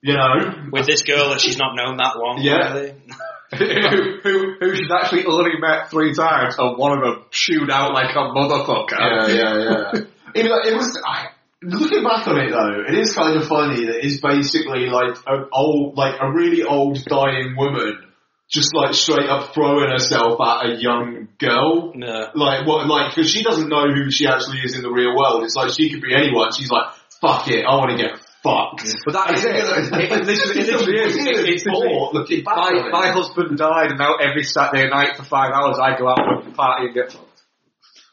you 0.02 0.14
know, 0.14 0.70
with 0.72 0.86
this 0.86 1.04
girl 1.04 1.30
that 1.32 1.42
she's 1.42 1.58
not 1.58 1.76
known 1.76 1.98
that 1.98 2.16
long. 2.18 2.40
Yeah. 2.42 2.74
really. 2.74 2.94
who, 3.58 4.20
who, 4.22 4.56
who 4.60 4.76
she's 4.76 4.92
actually 4.92 5.26
only 5.26 5.58
met 5.60 5.90
three 5.90 6.14
times, 6.14 6.56
and 6.60 6.78
one 6.78 6.96
of 6.96 7.04
them 7.04 7.26
chewed 7.32 7.72
out 7.72 7.94
like 7.94 8.16
a 8.16 8.20
motherfucker. 8.20 8.92
Yeah, 9.00 9.28
yeah, 9.28 9.64
yeah. 9.64 9.92
it, 10.36 10.46
it 10.46 10.76
was. 10.76 11.02
I, 11.04 11.30
looking 11.62 12.04
back 12.04 12.28
on 12.28 12.40
it 12.40 12.52
though, 12.52 12.84
it 12.88 12.98
is 12.98 13.14
kind 13.14 13.38
of 13.38 13.48
funny 13.48 13.86
that 13.86 14.06
it's 14.06 14.20
basically 14.20 14.88
like 14.88 15.18
an 15.26 15.48
old, 15.52 15.98
like 15.98 16.16
a 16.22 16.32
really 16.32 16.64
old 16.64 17.04
dying 17.06 17.56
woman, 17.58 18.00
just 18.50 18.74
like 18.74 18.94
straight 18.94 19.30
up 19.30 19.54
throwing 19.54 19.92
herself 19.92 20.40
at 20.42 20.66
a 20.66 20.76
young 20.76 21.28
girl. 21.38 21.94
Yeah. 21.96 22.32
Like 22.34 22.66
what? 22.66 22.88
Like 22.88 23.16
because 23.16 23.32
she 23.32 23.44
doesn't 23.44 23.70
know 23.70 23.88
who 23.94 24.12
she 24.12 24.28
actually 24.28 24.60
is 24.60 24.76
in 24.76 24.82
the 24.82 24.92
real 24.92 25.16
world. 25.16 25.44
It's 25.44 25.56
like 25.56 25.72
she 25.76 25.90
could 25.90 26.02
be 26.02 26.16
anyone. 26.16 26.52
She's 26.54 26.72
like, 26.72 26.94
fuck 27.22 27.48
it, 27.48 27.66
I 27.66 27.76
want 27.76 27.92
to 27.92 27.98
get 27.98 28.20
fucked. 28.44 28.88
But 29.06 29.14
that 29.14 29.38
is 29.38 29.46
it. 29.46 29.56
It, 29.56 30.12
it 30.12 30.26
literally, 30.26 30.62
it 30.62 30.68
literally 30.72 31.00
is. 31.00 31.16
It's 31.16 31.66
literally, 31.66 31.90
Bought 31.90 32.14
looking 32.14 32.44
back 32.44 32.58
on 32.58 32.76
my, 32.76 32.88
it. 32.88 32.92
my 32.92 33.08
husband 33.12 33.58
died, 33.58 33.92
and 33.92 34.00
now 34.00 34.16
every 34.16 34.44
Saturday 34.44 34.90
night 34.90 35.18
for 35.18 35.24
five 35.24 35.52
hours 35.52 35.78
I 35.78 35.98
go 35.98 36.08
out 36.08 36.46
and 36.46 36.56
party 36.56 36.86
and 36.88 36.96
get 36.96 37.12
fucked. 37.12 37.44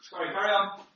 Sorry, 0.01 0.31
carry 0.33 0.51
on. 0.51 0.86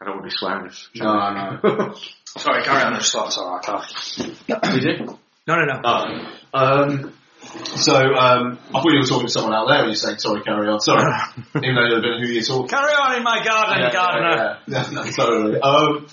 I 0.00 0.06
don't 0.06 0.16
want 0.16 0.30
to 0.30 0.30
be 0.30 0.36
swearing. 0.36 0.64
this. 0.66 0.88
No, 0.96 1.60
no. 1.62 1.94
Sorry, 2.24 2.62
carry 2.62 2.82
on. 2.82 2.94
I 2.94 2.98
just 2.98 3.12
thought 3.12 3.26
it's 3.26 3.38
alright, 3.38 3.62
Carl. 3.62 3.84
Did 4.72 4.82
you? 4.82 5.18
No, 5.46 5.56
no, 5.56 5.64
no. 5.64 5.80
Oh. 5.84 6.32
Um, 6.54 7.14
so, 7.64 7.94
um, 7.96 8.58
I 8.68 8.80
thought 8.80 8.92
you 8.92 9.00
were 9.00 9.06
talking 9.06 9.26
to 9.26 9.32
someone 9.32 9.52
out 9.54 9.66
there 9.68 9.78
when 9.78 9.86
you 9.86 9.90
were 9.90 9.94
saying, 9.96 10.18
sorry, 10.18 10.42
carry 10.42 10.68
on. 10.68 10.80
Sorry. 10.80 11.02
Even 11.56 11.74
though 11.74 11.84
you'd 11.86 12.02
been 12.02 12.22
who 12.22 12.28
you're 12.28 12.42
talking 12.42 12.68
Carry 12.68 12.92
on 12.92 13.16
in 13.16 13.22
my 13.22 13.44
garden, 13.44 13.90
gardener. 13.92 14.58
Yeah, 14.66 14.84
yeah, 14.88 14.90
no, 14.90 15.10
totally. 15.10 15.60
Um, 15.60 16.06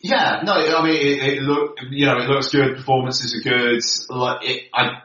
yeah, 0.00 0.40
no, 0.44 0.52
I 0.54 0.84
mean, 0.84 0.96
it, 0.96 1.22
it 1.34 1.42
look, 1.42 1.78
you 1.90 2.06
know, 2.06 2.18
it 2.18 2.28
looks 2.28 2.48
good. 2.48 2.76
Performances 2.76 3.34
are 3.36 3.48
good. 3.48 3.80
Like, 4.08 4.38
it, 4.48 4.68
I, 4.74 5.02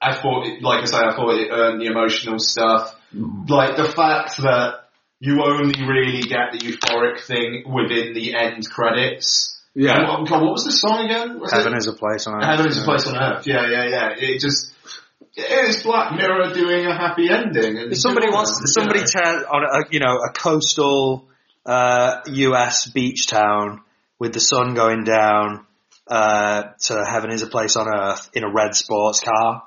I 0.00 0.14
thought, 0.20 0.46
it, 0.46 0.62
like 0.62 0.82
I 0.82 0.86
say, 0.86 0.96
I 0.98 1.14
thought 1.14 1.34
it 1.34 1.48
earned 1.52 1.80
the 1.80 1.86
emotional 1.86 2.38
stuff. 2.40 2.96
Like 3.14 3.76
the 3.76 3.84
fact 3.84 4.38
that 4.38 4.88
you 5.22 5.40
only 5.44 5.86
really 5.86 6.20
get 6.22 6.50
the 6.50 6.58
euphoric 6.58 7.20
thing 7.20 7.62
within 7.72 8.12
the 8.12 8.34
end 8.34 8.68
credits. 8.68 9.56
Yeah. 9.72 10.08
What, 10.08 10.28
God, 10.28 10.42
what 10.42 10.50
was 10.50 10.64
the 10.64 10.72
song 10.72 11.04
again? 11.04 11.38
Was 11.38 11.52
Heaven 11.52 11.74
it? 11.74 11.78
is 11.78 11.86
a 11.86 11.92
place 11.92 12.26
on 12.26 12.34
earth. 12.34 12.44
Heaven 12.44 12.66
is 12.66 12.78
a 12.78 12.82
place 12.82 13.06
on 13.06 13.16
earth. 13.16 13.46
Yeah, 13.46 13.70
yeah, 13.70 13.84
yeah. 13.84 14.08
It 14.18 14.40
just, 14.40 14.72
it's 15.36 15.84
Black 15.84 16.16
Mirror 16.16 16.52
doing 16.54 16.86
a 16.86 16.94
happy 16.96 17.30
ending. 17.30 17.78
And 17.78 17.92
If 17.92 17.98
somebody 17.98 18.30
wants, 18.30 18.72
somebody 18.74 18.98
you 18.98 19.04
know. 19.14 19.22
turn 19.22 19.44
on 19.44 19.62
a, 19.62 19.84
you 19.92 20.00
know, 20.00 20.16
a 20.28 20.32
coastal, 20.32 21.28
uh, 21.64 22.22
US 22.26 22.90
beach 22.90 23.28
town 23.28 23.80
with 24.18 24.32
the 24.32 24.40
sun 24.40 24.74
going 24.74 25.04
down, 25.04 25.64
uh, 26.08 26.64
to 26.86 27.04
heaven 27.08 27.30
is 27.30 27.42
a 27.42 27.46
place 27.46 27.76
on 27.76 27.86
earth 27.86 28.28
in 28.34 28.42
a 28.42 28.52
red 28.52 28.74
sports 28.74 29.20
car. 29.20 29.62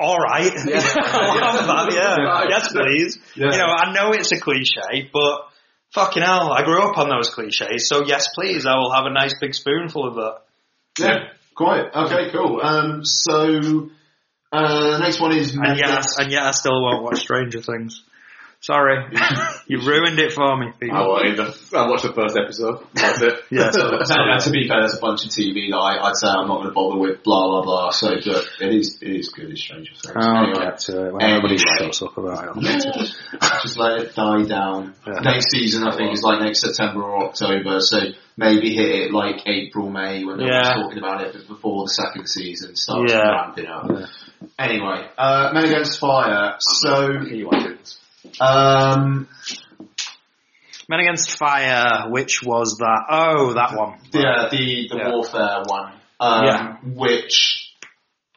Alright. 0.00 0.52
Yeah. 0.54 0.80
yeah. 0.96 1.86
Yeah. 1.90 2.44
Yes, 2.48 2.72
please. 2.72 3.18
Yeah. 3.36 3.52
You 3.52 3.58
know, 3.58 3.66
I 3.66 3.92
know 3.92 4.12
it's 4.12 4.32
a 4.32 4.40
cliche, 4.40 5.10
but 5.12 5.42
fucking 5.92 6.22
hell, 6.22 6.52
I 6.52 6.62
grew 6.62 6.82
up 6.82 6.96
on 6.96 7.08
those 7.08 7.28
cliches, 7.28 7.86
so 7.86 8.04
yes, 8.04 8.28
please, 8.34 8.64
I 8.66 8.76
will 8.76 8.92
have 8.92 9.04
a 9.04 9.12
nice 9.12 9.34
big 9.40 9.54
spoonful 9.54 10.08
of 10.08 10.14
that. 10.14 10.38
Yeah, 10.98 11.18
quite. 11.54 11.94
Okay, 11.94 12.30
cool. 12.32 12.60
Um, 12.62 13.04
so, 13.04 13.90
uh, 14.52 14.98
next 14.98 15.20
one 15.20 15.36
is 15.36 15.54
And 15.54 15.78
yet, 15.78 16.04
and 16.18 16.32
yet 16.32 16.44
I 16.44 16.50
still 16.52 16.82
won't 16.82 17.02
watch 17.02 17.20
Stranger 17.20 17.60
Things. 17.60 18.02
Sorry. 18.62 19.06
you 19.68 19.80
ruined 19.80 20.18
it 20.18 20.32
for 20.32 20.54
me, 20.54 20.66
Pete. 20.78 20.90
I 20.92 21.00
won't 21.00 21.24
either. 21.28 21.50
I 21.74 21.88
watched 21.88 22.02
the 22.02 22.12
first 22.12 22.36
episode. 22.36 22.84
That's 22.92 23.22
it. 23.22 23.32
Yeah, 23.50 23.70
so- 23.72 24.04
So, 24.04 24.14
to 24.14 24.50
be 24.50 24.68
fair, 24.68 24.80
there's 24.80 24.98
a 24.98 25.00
bunch 25.00 25.24
of 25.24 25.30
TV 25.30 25.70
that 25.70 25.78
I, 25.78 25.96
I'd 26.08 26.16
say 26.16 26.28
I'm 26.28 26.46
not 26.46 26.56
going 26.58 26.68
to 26.68 26.74
bother 26.74 26.98
with, 26.98 27.22
blah, 27.22 27.40
blah, 27.48 27.62
blah. 27.62 27.90
So, 27.90 28.08
but 28.22 28.44
it 28.60 28.74
is, 28.74 28.98
it 29.00 29.10
is 29.16 29.30
good, 29.30 29.48
it's 29.50 29.62
Stranger 29.62 29.94
Things. 29.94 30.14
I'll 30.14 30.44
Anyway. 30.44 30.60
get 30.64 30.78
to 30.80 31.06
it 31.06 31.12
when 31.14 31.22
Anyway. 31.22 31.38
everybody 31.38 31.56
shuts 31.56 32.02
up 32.02 32.18
about 32.18 32.44
it. 32.44 32.50
I'll 32.54 32.60
get 32.60 32.80
to 32.82 32.88
it. 33.00 33.14
Yeah, 33.40 33.58
just 33.62 33.78
let 33.78 34.00
it 34.02 34.14
die 34.14 34.44
down. 34.44 34.94
Yeah. 35.06 35.20
Next 35.20 35.50
season, 35.50 35.88
I 35.88 35.96
think, 35.96 36.12
is 36.12 36.22
like 36.22 36.40
next 36.42 36.60
September 36.60 37.02
or 37.02 37.28
October, 37.28 37.80
so 37.80 37.96
maybe 38.36 38.74
hit 38.74 38.90
it 39.08 39.12
like 39.12 39.40
April, 39.46 39.88
May, 39.88 40.22
when 40.24 40.34
everyone's 40.38 40.66
Yeah. 40.68 40.74
talking 40.74 40.98
about 40.98 41.22
it 41.22 41.48
before 41.48 41.84
the 41.84 41.90
second 41.90 42.26
season 42.28 42.76
starts 42.76 43.10
Yeah. 43.10 43.20
ramping 43.22 43.66
up. 43.66 43.90
Anyway, 44.58 45.06
uh, 45.16 45.50
Men 45.54 45.64
Against 45.64 45.98
Fire. 45.98 46.56
So, 46.58 47.10
You 47.24 47.46
watch 47.46 47.64
it. 47.64 47.69
Um, 48.40 49.28
Men 50.88 51.00
Against 51.00 51.38
Fire, 51.38 52.08
which 52.10 52.42
was 52.42 52.76
that? 52.78 53.06
Oh, 53.10 53.54
that 53.54 53.74
one. 53.76 53.98
Yeah, 54.12 54.48
the 54.50 54.88
the 54.90 54.96
Yeah. 54.96 55.10
warfare 55.10 55.62
one, 55.66 55.92
um, 56.18 56.44
Yeah. 56.44 56.76
which 56.82 57.72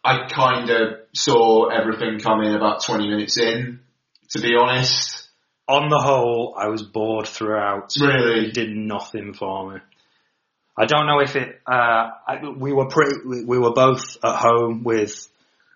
I 0.03 0.28
kind 0.28 0.70
of 0.70 0.99
saw 1.14 1.68
everything 1.70 2.20
come 2.20 2.41
in 2.41 2.53
about 2.56 2.84
twenty 2.84 3.07
minutes 3.10 3.38
in. 3.38 3.80
To 4.32 4.41
be 4.41 4.56
honest, 4.56 5.20
On 5.68 5.88
the 5.90 5.99
whole, 5.99 6.56
I 6.57 6.68
was 6.68 6.84
bored 6.84 7.28
throughout. 7.28 7.91
really, 7.99 8.48
It 8.48 8.53
did 8.53 8.70
nothing 8.76 9.34
for 9.34 9.72
me. 9.74 9.80
I 10.78 10.86
don't 10.86 11.06
know 11.06 11.20
if 11.22 11.36
it. 11.36 11.61
Uh, 11.65 12.10
I, 12.28 12.40
we 12.57 12.74
were 12.74 12.88
pretty. 12.88 13.15
We, 13.26 13.45
we 13.45 13.60
were 13.60 13.72
both 13.74 14.18
at 14.24 14.36
home 14.36 14.84
with 14.84 15.28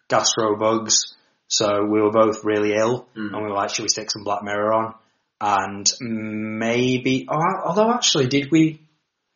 gastro 0.10 0.58
bugs, 0.58 1.16
so 1.48 1.86
we 1.86 2.02
were 2.02 2.12
both 2.12 2.44
really 2.44 2.74
ill, 2.74 3.08
Mm. 3.16 3.34
and 3.34 3.36
we 3.38 3.44
were 3.50 3.56
like, 3.56 3.70
"Should 3.70 3.84
we 3.84 3.90
stick 3.90 4.12
some 4.12 4.24
Black 4.24 4.44
Mirror 4.44 4.74
on?" 4.74 4.94
And 5.40 5.86
maybe, 6.02 7.28
oh, 7.30 7.40
although 7.66 7.92
actually, 7.92 8.28
did 8.28 8.52
we? 8.52 8.82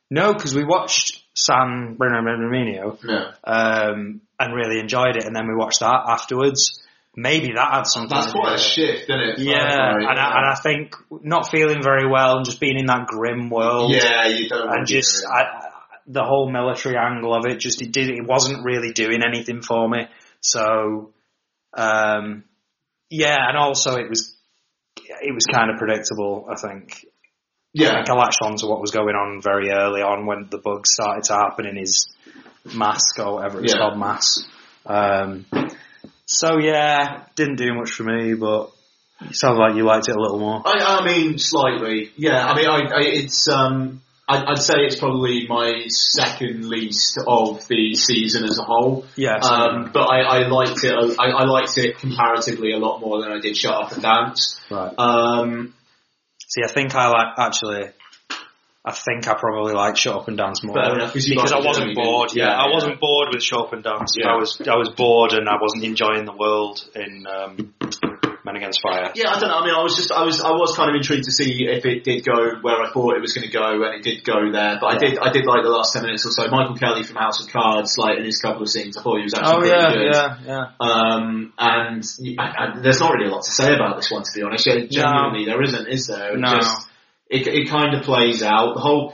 No, 0.09 0.33
because 0.33 0.53
we 0.55 0.63
watched 0.65 1.21
San 1.35 1.95
Junipero 1.99 2.97
yeah. 3.03 3.31
um, 3.45 4.21
and 4.39 4.53
really 4.55 4.79
enjoyed 4.79 5.15
it, 5.15 5.25
and 5.25 5.35
then 5.35 5.47
we 5.47 5.55
watched 5.55 5.79
that 5.79 6.03
afterwards. 6.07 6.79
Maybe 7.15 7.53
that 7.55 7.73
had 7.73 7.87
something. 7.87 8.09
That's 8.09 8.27
to 8.27 8.33
do 8.33 8.39
quite 8.39 8.55
a 8.55 8.57
shift, 8.57 9.03
isn't 9.03 9.19
it? 9.19 9.39
Yeah, 9.39 9.95
and 9.95 10.07
I, 10.19 10.37
and 10.37 10.45
I 10.49 10.55
think 10.63 10.95
not 11.21 11.49
feeling 11.51 11.81
very 11.83 12.07
well 12.09 12.37
and 12.37 12.45
just 12.45 12.59
being 12.61 12.79
in 12.79 12.85
that 12.85 13.05
grim 13.07 13.49
world 13.49 13.91
yeah, 13.91 14.27
you 14.27 14.47
don't. 14.47 14.69
and 14.73 14.87
just 14.87 15.25
I- 15.25 15.67
the 16.07 16.23
whole 16.23 16.49
military 16.51 16.95
angle 16.97 17.33
of 17.35 17.45
it 17.45 17.59
just 17.59 17.81
it 17.81 17.91
did 17.91 18.09
it 18.09 18.25
wasn't 18.25 18.65
really 18.65 18.91
doing 18.91 19.21
anything 19.23 19.61
for 19.61 19.87
me. 19.89 20.07
So 20.39 21.11
um, 21.73 22.43
yeah, 23.09 23.37
and 23.47 23.57
also 23.57 23.95
it 23.97 24.09
was 24.09 24.35
it 24.97 25.33
was 25.33 25.45
kind 25.45 25.69
of 25.71 25.77
predictable. 25.77 26.47
I 26.49 26.55
think. 26.59 27.05
I 27.73 27.83
yeah, 27.83 27.93
think 27.95 28.09
I 28.09 28.13
latched 28.15 28.39
on 28.41 28.57
to 28.57 28.67
what 28.67 28.81
was 28.81 28.91
going 28.91 29.15
on 29.15 29.41
very 29.41 29.69
early 29.71 30.01
on 30.01 30.25
when 30.25 30.47
the 30.51 30.57
bugs 30.57 30.91
started 30.91 31.23
to 31.25 31.33
happen 31.33 31.65
in 31.65 31.77
his 31.77 32.13
mask 32.75 33.17
or 33.19 33.35
whatever 33.35 33.63
it's 33.63 33.73
Yeah. 33.73 33.79
called, 33.79 33.97
mask. 33.97 34.45
Um, 34.85 35.45
so 36.25 36.57
yeah, 36.59 37.23
didn't 37.35 37.55
do 37.55 37.73
much 37.73 37.91
for 37.91 38.03
me, 38.03 38.33
but 38.33 38.71
it 39.21 39.35
sounds 39.37 39.57
like 39.57 39.75
you 39.75 39.85
liked 39.85 40.09
it 40.09 40.15
a 40.17 40.19
little 40.19 40.39
more. 40.39 40.61
I, 40.65 40.99
I 40.99 41.05
mean, 41.05 41.37
slightly. 41.39 42.11
Yeah, 42.17 42.45
I 42.45 42.55
mean, 42.57 42.67
I, 42.67 42.79
I 42.79 43.01
it's 43.03 43.47
um, 43.47 44.01
I, 44.31 44.51
I'd 44.51 44.57
say 44.59 44.75
it's 44.79 44.97
probably 44.99 45.45
my 45.47 45.83
second 45.87 46.67
least 46.69 47.19
of 47.27 47.67
the 47.67 47.95
season 47.95 48.43
as 48.45 48.57
a 48.57 48.63
whole. 48.63 49.05
Yeah, 49.15 49.35
Um, 49.35 49.91
but 49.93 50.03
I, 50.03 50.21
I 50.21 50.47
liked 50.47 50.83
it. 50.83 50.93
I, 51.19 51.25
I 51.29 51.43
liked 51.45 51.77
it 51.77 51.97
comparatively 51.99 52.73
a 52.73 52.77
lot 52.77 52.99
more 52.99 53.21
than 53.21 53.31
I 53.31 53.39
did 53.39 53.57
Shut 53.57 53.73
Up 53.73 53.91
and 53.91 54.01
Dance. 54.01 54.59
right. 54.69 54.93
Um, 54.97 55.73
See, 56.47 56.61
I 56.63 56.71
think 56.71 56.95
I 56.95 57.07
like 57.07 57.39
actually. 57.39 57.91
I 58.83 58.91
think 58.93 59.27
I 59.27 59.35
probably 59.35 59.73
like 59.73 59.95
Shut 59.95 60.15
Up 60.15 60.27
and 60.27 60.35
Dance 60.37 60.63
more 60.63 60.73
Fair 60.75 60.95
enough, 60.95 61.13
'cause 61.13 61.27
you 61.27 61.35
because 61.35 61.51
I 61.51 61.59
wasn't 61.59 61.93
bored. 61.95 62.31
Yeah, 62.33 62.45
Yeah, 62.47 62.63
I 62.63 62.71
wasn't 62.73 62.99
bored 62.99 63.27
with 63.31 63.43
Shut 63.43 63.59
Up 63.59 63.73
and 63.73 63.83
Dance. 63.83 64.15
Yeah. 64.17 64.31
I 64.31 64.35
was 64.37 64.59
I 64.67 64.75
was 64.75 64.89
bored 64.89 65.33
and 65.33 65.47
I 65.47 65.57
wasn't 65.61 65.83
enjoying 65.83 66.25
the 66.25 66.33
world 66.33 66.83
in 66.95 67.27
um, 67.27 67.73
Men 68.43 68.55
Against 68.55 68.81
Fire. 68.81 69.11
yeah, 69.13 69.29
I 69.35 69.39
don't 69.39 69.49
know. 69.49 69.59
I 69.59 69.65
mean, 69.65 69.75
I 69.75 69.83
was 69.83 69.95
just, 69.95 70.11
I 70.11 70.23
was, 70.23 70.41
I 70.41 70.49
was 70.49 70.75
kind 70.75 70.89
of 70.89 70.95
intrigued 70.95 71.25
to 71.25 71.31
see 71.31 71.63
if 71.69 71.85
it 71.85 72.03
did 72.03 72.25
go 72.25 72.57
where 72.61 72.81
I 72.81 72.89
thought 72.91 73.15
it 73.15 73.21
was 73.21 73.33
going 73.33 73.45
to 73.45 73.53
go, 73.53 73.83
and 73.85 73.93
it 73.93 74.01
did 74.01 74.23
go 74.23 74.51
there. 74.51 74.79
But 74.81 74.95
I 74.95 74.97
did, 74.97 75.19
I 75.19 75.31
did 75.31 75.45
like 75.45 75.61
the 75.61 75.69
last 75.69 75.93
ten 75.93 76.01
minutes 76.01 76.25
or 76.25 76.31
so. 76.31 76.49
Michael 76.49 76.73
Kelly 76.75 77.03
from 77.03 77.17
House 77.17 77.39
of 77.45 77.53
Cards, 77.53 77.99
like 77.99 78.17
in 78.17 78.25
his 78.25 78.39
couple 78.41 78.63
of 78.63 78.69
scenes, 78.69 78.97
I 78.97 79.03
thought 79.03 79.17
he 79.17 79.23
was 79.29 79.35
actually 79.35 79.53
Oh 79.53 79.59
pretty 79.59 79.75
yeah, 79.75 79.93
good. 79.93 80.11
yeah, 80.11 80.37
yeah. 80.47 80.65
Um, 80.81 81.53
and 81.59 82.03
I, 82.39 82.43
I, 82.43 82.79
there's 82.81 82.99
not 82.99 83.13
really 83.13 83.27
a 83.29 83.31
lot 83.31 83.43
to 83.43 83.51
say 83.51 83.75
about 83.75 83.97
this 83.97 84.09
one, 84.09 84.23
to 84.23 84.31
be 84.33 84.41
honest. 84.41 84.65
Yeah, 84.65 84.85
genuinely, 84.89 85.45
there 85.45 85.61
isn't, 85.61 85.87
is 85.87 86.07
there? 86.07 86.35
No. 86.35 86.49
Just, 86.55 86.87
it, 87.31 87.47
it 87.47 87.69
kind 87.69 87.95
of 87.95 88.03
plays 88.03 88.43
out. 88.43 88.75
The 88.75 88.81
whole, 88.81 89.13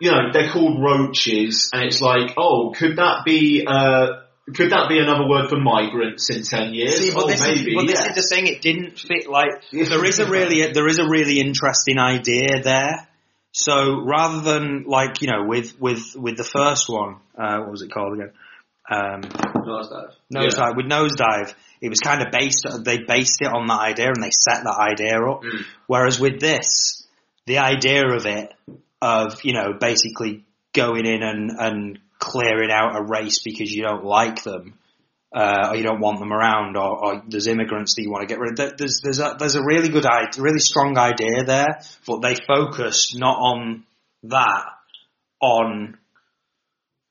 you 0.00 0.10
know, 0.10 0.32
they're 0.32 0.50
called 0.50 0.82
roaches, 0.82 1.70
and 1.72 1.84
it's 1.84 2.00
like, 2.00 2.34
oh, 2.36 2.74
could 2.76 2.96
that 2.96 3.24
be, 3.24 3.64
uh, 3.64 4.06
could 4.52 4.70
that 4.70 4.88
be 4.88 4.98
another 4.98 5.28
word 5.28 5.48
for 5.48 5.58
migrants 5.58 6.28
in 6.28 6.42
ten 6.42 6.74
years? 6.74 6.98
See, 6.98 7.14
but 7.14 7.24
oh, 7.24 7.26
this, 7.28 7.40
maybe. 7.40 7.70
is, 7.70 7.76
but 7.76 7.86
this 7.86 8.00
is 8.00 8.14
the 8.16 8.34
thing. 8.34 8.48
It 8.48 8.60
didn't 8.60 8.98
fit. 8.98 9.30
Like 9.30 9.62
there 9.72 10.04
is 10.04 10.18
a 10.18 10.28
really 10.28 10.72
there 10.72 10.88
is 10.88 10.98
a 10.98 11.08
really 11.08 11.40
interesting 11.40 11.98
idea 11.98 12.62
there. 12.62 13.08
So 13.52 14.00
rather 14.00 14.40
than 14.40 14.84
like 14.88 15.22
you 15.22 15.28
know 15.28 15.44
with 15.46 15.80
with 15.80 16.16
with 16.16 16.36
the 16.36 16.44
first 16.44 16.88
one, 16.88 17.18
uh, 17.38 17.58
what 17.60 17.70
was 17.70 17.82
it 17.82 17.92
called 17.92 18.14
again? 18.14 18.32
Um, 18.90 19.22
Nosedive. 19.22 20.14
Yeah. 20.30 20.72
With 20.74 20.86
Nosedive, 20.86 21.54
it 21.80 21.88
was 21.88 22.00
kind 22.00 22.22
of 22.22 22.32
based. 22.32 22.66
They 22.84 22.98
based 22.98 23.40
it 23.40 23.46
on 23.46 23.68
that 23.68 23.80
idea 23.80 24.08
and 24.08 24.22
they 24.22 24.32
set 24.32 24.64
that 24.64 24.76
idea 24.76 25.22
up. 25.22 25.42
Mm. 25.42 25.64
Whereas 25.86 26.18
with 26.18 26.40
this, 26.40 27.01
the 27.46 27.58
idea 27.58 28.04
of 28.06 28.26
it, 28.26 28.54
of 29.00 29.44
you 29.44 29.52
know, 29.52 29.72
basically 29.78 30.44
going 30.72 31.06
in 31.06 31.22
and 31.22 31.50
and 31.58 31.98
clearing 32.18 32.70
out 32.70 32.96
a 32.96 33.02
race 33.02 33.42
because 33.42 33.70
you 33.70 33.82
don't 33.82 34.04
like 34.04 34.42
them, 34.44 34.78
uh, 35.34 35.68
or 35.70 35.76
you 35.76 35.82
don't 35.82 36.00
want 36.00 36.20
them 36.20 36.32
around, 36.32 36.76
or, 36.76 37.04
or 37.04 37.22
there's 37.26 37.46
immigrants 37.46 37.94
that 37.96 38.02
you 38.02 38.10
want 38.10 38.22
to 38.22 38.32
get 38.32 38.40
rid 38.40 38.58
of. 38.58 38.76
There's 38.76 39.00
there's 39.02 39.18
a 39.18 39.36
there's 39.38 39.56
a 39.56 39.64
really 39.64 39.88
good 39.88 40.06
idea, 40.06 40.42
really 40.42 40.60
strong 40.60 40.96
idea 40.98 41.44
there, 41.44 41.80
but 42.06 42.20
they 42.20 42.36
focused 42.46 43.18
not 43.18 43.36
on 43.38 43.84
that, 44.24 44.64
on 45.40 45.98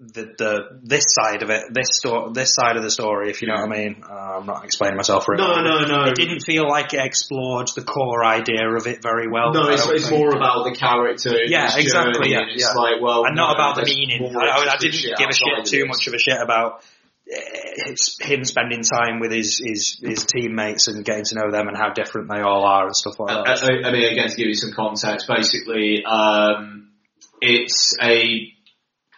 the, 0.01 0.33
the 0.37 0.79
this 0.81 1.05
side 1.07 1.43
of 1.43 1.51
it, 1.51 1.65
this 1.71 1.87
sto- 1.91 2.31
this 2.33 2.55
side 2.55 2.75
of 2.75 2.81
the 2.81 2.89
story, 2.89 3.29
if 3.29 3.41
you 3.41 3.47
know 3.47 3.55
what 3.55 3.71
I 3.71 3.77
mean. 3.77 4.03
Uh, 4.03 4.39
I'm 4.39 4.45
not 4.47 4.65
explaining 4.65 4.97
myself 4.97 5.27
really. 5.27 5.43
No, 5.43 5.61
no, 5.61 5.85
no. 5.85 6.09
It 6.09 6.15
didn't 6.15 6.41
feel 6.41 6.67
like 6.67 6.93
it 6.93 6.99
explored 6.99 7.69
the 7.75 7.83
core 7.83 8.25
idea 8.25 8.67
of 8.67 8.87
it 8.87 9.03
very 9.03 9.27
well. 9.29 9.53
No, 9.53 9.69
it's, 9.69 9.85
it's 9.87 10.09
more 10.09 10.35
about 10.35 10.65
the 10.65 10.75
character. 10.75 11.37
Yeah, 11.45 11.77
exactly, 11.77 12.31
yeah, 12.31 12.39
and 12.39 12.51
it's 12.51 12.63
yeah. 12.63 12.73
like, 12.73 13.01
well, 13.01 13.25
and 13.25 13.35
not 13.35 13.49
no, 13.49 13.53
about 13.53 13.75
the 13.75 13.85
meaning. 13.85 14.35
I, 14.35 14.45
I, 14.45 14.73
I 14.73 14.77
didn't 14.77 15.17
give 15.17 15.29
a 15.29 15.33
shit 15.33 15.65
too 15.65 15.85
much 15.85 16.07
of 16.07 16.13
a 16.13 16.19
shit 16.19 16.41
about 16.41 16.83
eh, 17.31 17.37
it's 17.93 18.17
him 18.19 18.43
spending 18.43 18.81
time 18.81 19.19
with 19.19 19.31
his, 19.31 19.61
his 19.63 19.99
his 20.01 20.25
teammates 20.25 20.87
and 20.87 21.05
getting 21.05 21.25
to 21.25 21.35
know 21.35 21.51
them 21.51 21.67
and 21.67 21.77
how 21.77 21.93
different 21.93 22.27
they 22.27 22.41
all 22.41 22.65
are 22.65 22.87
and 22.87 22.95
stuff 22.95 23.19
like 23.19 23.37
I, 23.37 23.43
that. 23.43 23.63
I, 23.63 23.87
I 23.87 23.91
mean, 23.91 24.11
again, 24.11 24.29
to 24.29 24.35
give 24.35 24.47
you 24.47 24.55
some 24.55 24.71
context, 24.73 25.27
basically, 25.27 26.03
um, 26.03 26.89
it's 27.41 27.95
a, 28.01 28.53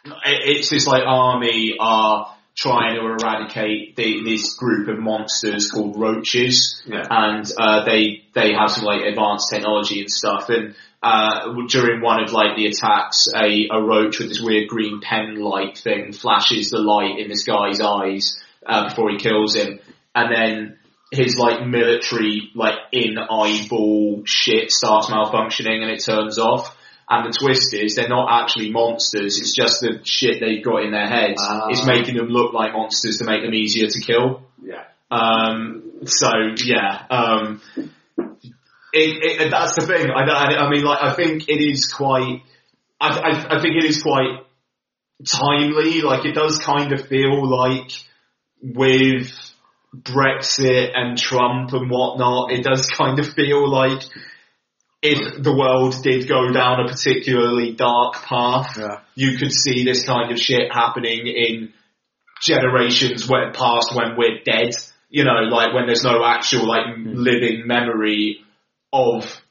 it's 0.05 0.69
this 0.69 0.85
like 0.87 1.03
army 1.05 1.75
are 1.79 2.35
trying 2.55 2.95
to 2.95 3.01
eradicate 3.01 3.95
the, 3.95 4.23
this 4.23 4.55
group 4.55 4.87
of 4.87 4.99
monsters 4.99 5.71
called 5.71 5.99
roaches, 5.99 6.81
Yeah. 6.85 7.03
and 7.09 7.51
uh, 7.57 7.83
they 7.85 8.23
they 8.33 8.53
have 8.53 8.69
some 8.71 8.83
like 8.83 9.01
advanced 9.01 9.49
technology 9.51 10.01
and 10.01 10.09
stuff. 10.09 10.49
And 10.49 10.75
uh, 11.01 11.53
during 11.67 12.01
one 12.01 12.23
of 12.23 12.31
like 12.31 12.55
the 12.55 12.67
attacks, 12.67 13.27
a, 13.35 13.67
a 13.71 13.81
roach 13.81 14.19
with 14.19 14.29
this 14.29 14.41
weird 14.41 14.67
green 14.69 15.01
pen 15.01 15.35
light 15.41 15.77
thing 15.77 16.13
flashes 16.13 16.69
the 16.69 16.79
light 16.79 17.17
in 17.19 17.27
this 17.29 17.43
guy's 17.43 17.81
eyes 17.81 18.39
uh, 18.65 18.89
before 18.89 19.09
he 19.09 19.17
kills 19.17 19.55
him, 19.55 19.79
and 20.13 20.31
then 20.33 20.77
his 21.11 21.37
like 21.37 21.65
military 21.65 22.49
like 22.55 22.75
in 22.91 23.17
eyeball 23.17 24.23
shit 24.25 24.71
starts 24.71 25.07
malfunctioning 25.07 25.81
and 25.81 25.91
it 25.91 26.03
turns 26.03 26.37
off. 26.39 26.75
And 27.09 27.25
the 27.31 27.37
twist 27.37 27.73
is 27.73 27.95
they're 27.95 28.07
not 28.07 28.43
actually 28.43 28.71
monsters. 28.71 29.37
It's 29.37 29.53
just 29.53 29.81
the 29.81 29.99
shit 30.03 30.39
they've 30.39 30.63
got 30.63 30.83
in 30.83 30.91
their 30.91 31.07
heads. 31.07 31.41
Ah. 31.43 31.67
It's 31.69 31.85
making 31.85 32.15
them 32.15 32.27
look 32.27 32.53
like 32.53 32.73
monsters 32.73 33.17
to 33.17 33.25
make 33.25 33.43
them 33.43 33.53
easier 33.53 33.87
to 33.87 33.99
kill. 33.99 34.43
Yeah. 34.63 34.85
Um, 35.11 35.91
so 36.05 36.29
yeah, 36.57 37.05
um, 37.09 37.61
it, 38.93 39.41
it, 39.41 39.51
that's 39.51 39.75
the 39.75 39.85
thing. 39.85 40.09
I, 40.09 40.21
I, 40.21 40.65
I 40.65 40.69
mean, 40.69 40.83
like, 40.83 41.01
I 41.01 41.13
think 41.13 41.49
it 41.49 41.61
is 41.61 41.91
quite. 41.91 42.41
I, 42.99 43.09
I, 43.09 43.57
I 43.57 43.61
think 43.61 43.75
it 43.75 43.85
is 43.85 44.01
quite 44.01 44.43
timely. 45.27 46.01
Like, 46.01 46.25
it 46.25 46.33
does 46.33 46.59
kind 46.59 46.93
of 46.93 47.07
feel 47.07 47.47
like 47.47 47.91
with 48.61 49.31
Brexit 49.95 50.91
and 50.95 51.17
Trump 51.17 51.73
and 51.73 51.89
whatnot, 51.89 52.51
it 52.51 52.63
does 52.63 52.87
kind 52.87 53.19
of 53.19 53.27
feel 53.33 53.69
like 53.69 54.01
if 55.03 55.43
the 55.43 55.53
world 55.53 55.95
did 56.01 56.29
go 56.29 56.51
down 56.51 56.79
a 56.79 56.87
particularly 56.87 57.73
dark 57.73 58.23
path, 58.23 58.77
Yeah. 58.79 58.99
you 59.15 59.37
could 59.37 59.51
see 59.51 59.83
this 59.83 60.05
kind 60.05 60.31
of 60.31 60.39
shit 60.39 60.71
happening 60.71 61.27
in 61.27 61.73
generations 62.41 63.27
went 63.27 63.53
past 63.53 63.93
when 63.93 64.15
we're 64.17 64.39
dead. 64.45 64.71
You 65.09 65.25
know, 65.25 65.41
like 65.51 65.73
when 65.73 65.85
there's 65.85 66.03
no 66.03 66.23
actual 66.23 66.65
like 66.65 66.95
hmm. 66.95 67.13
living 67.15 67.67
memory 67.67 68.39
of 68.91 69.41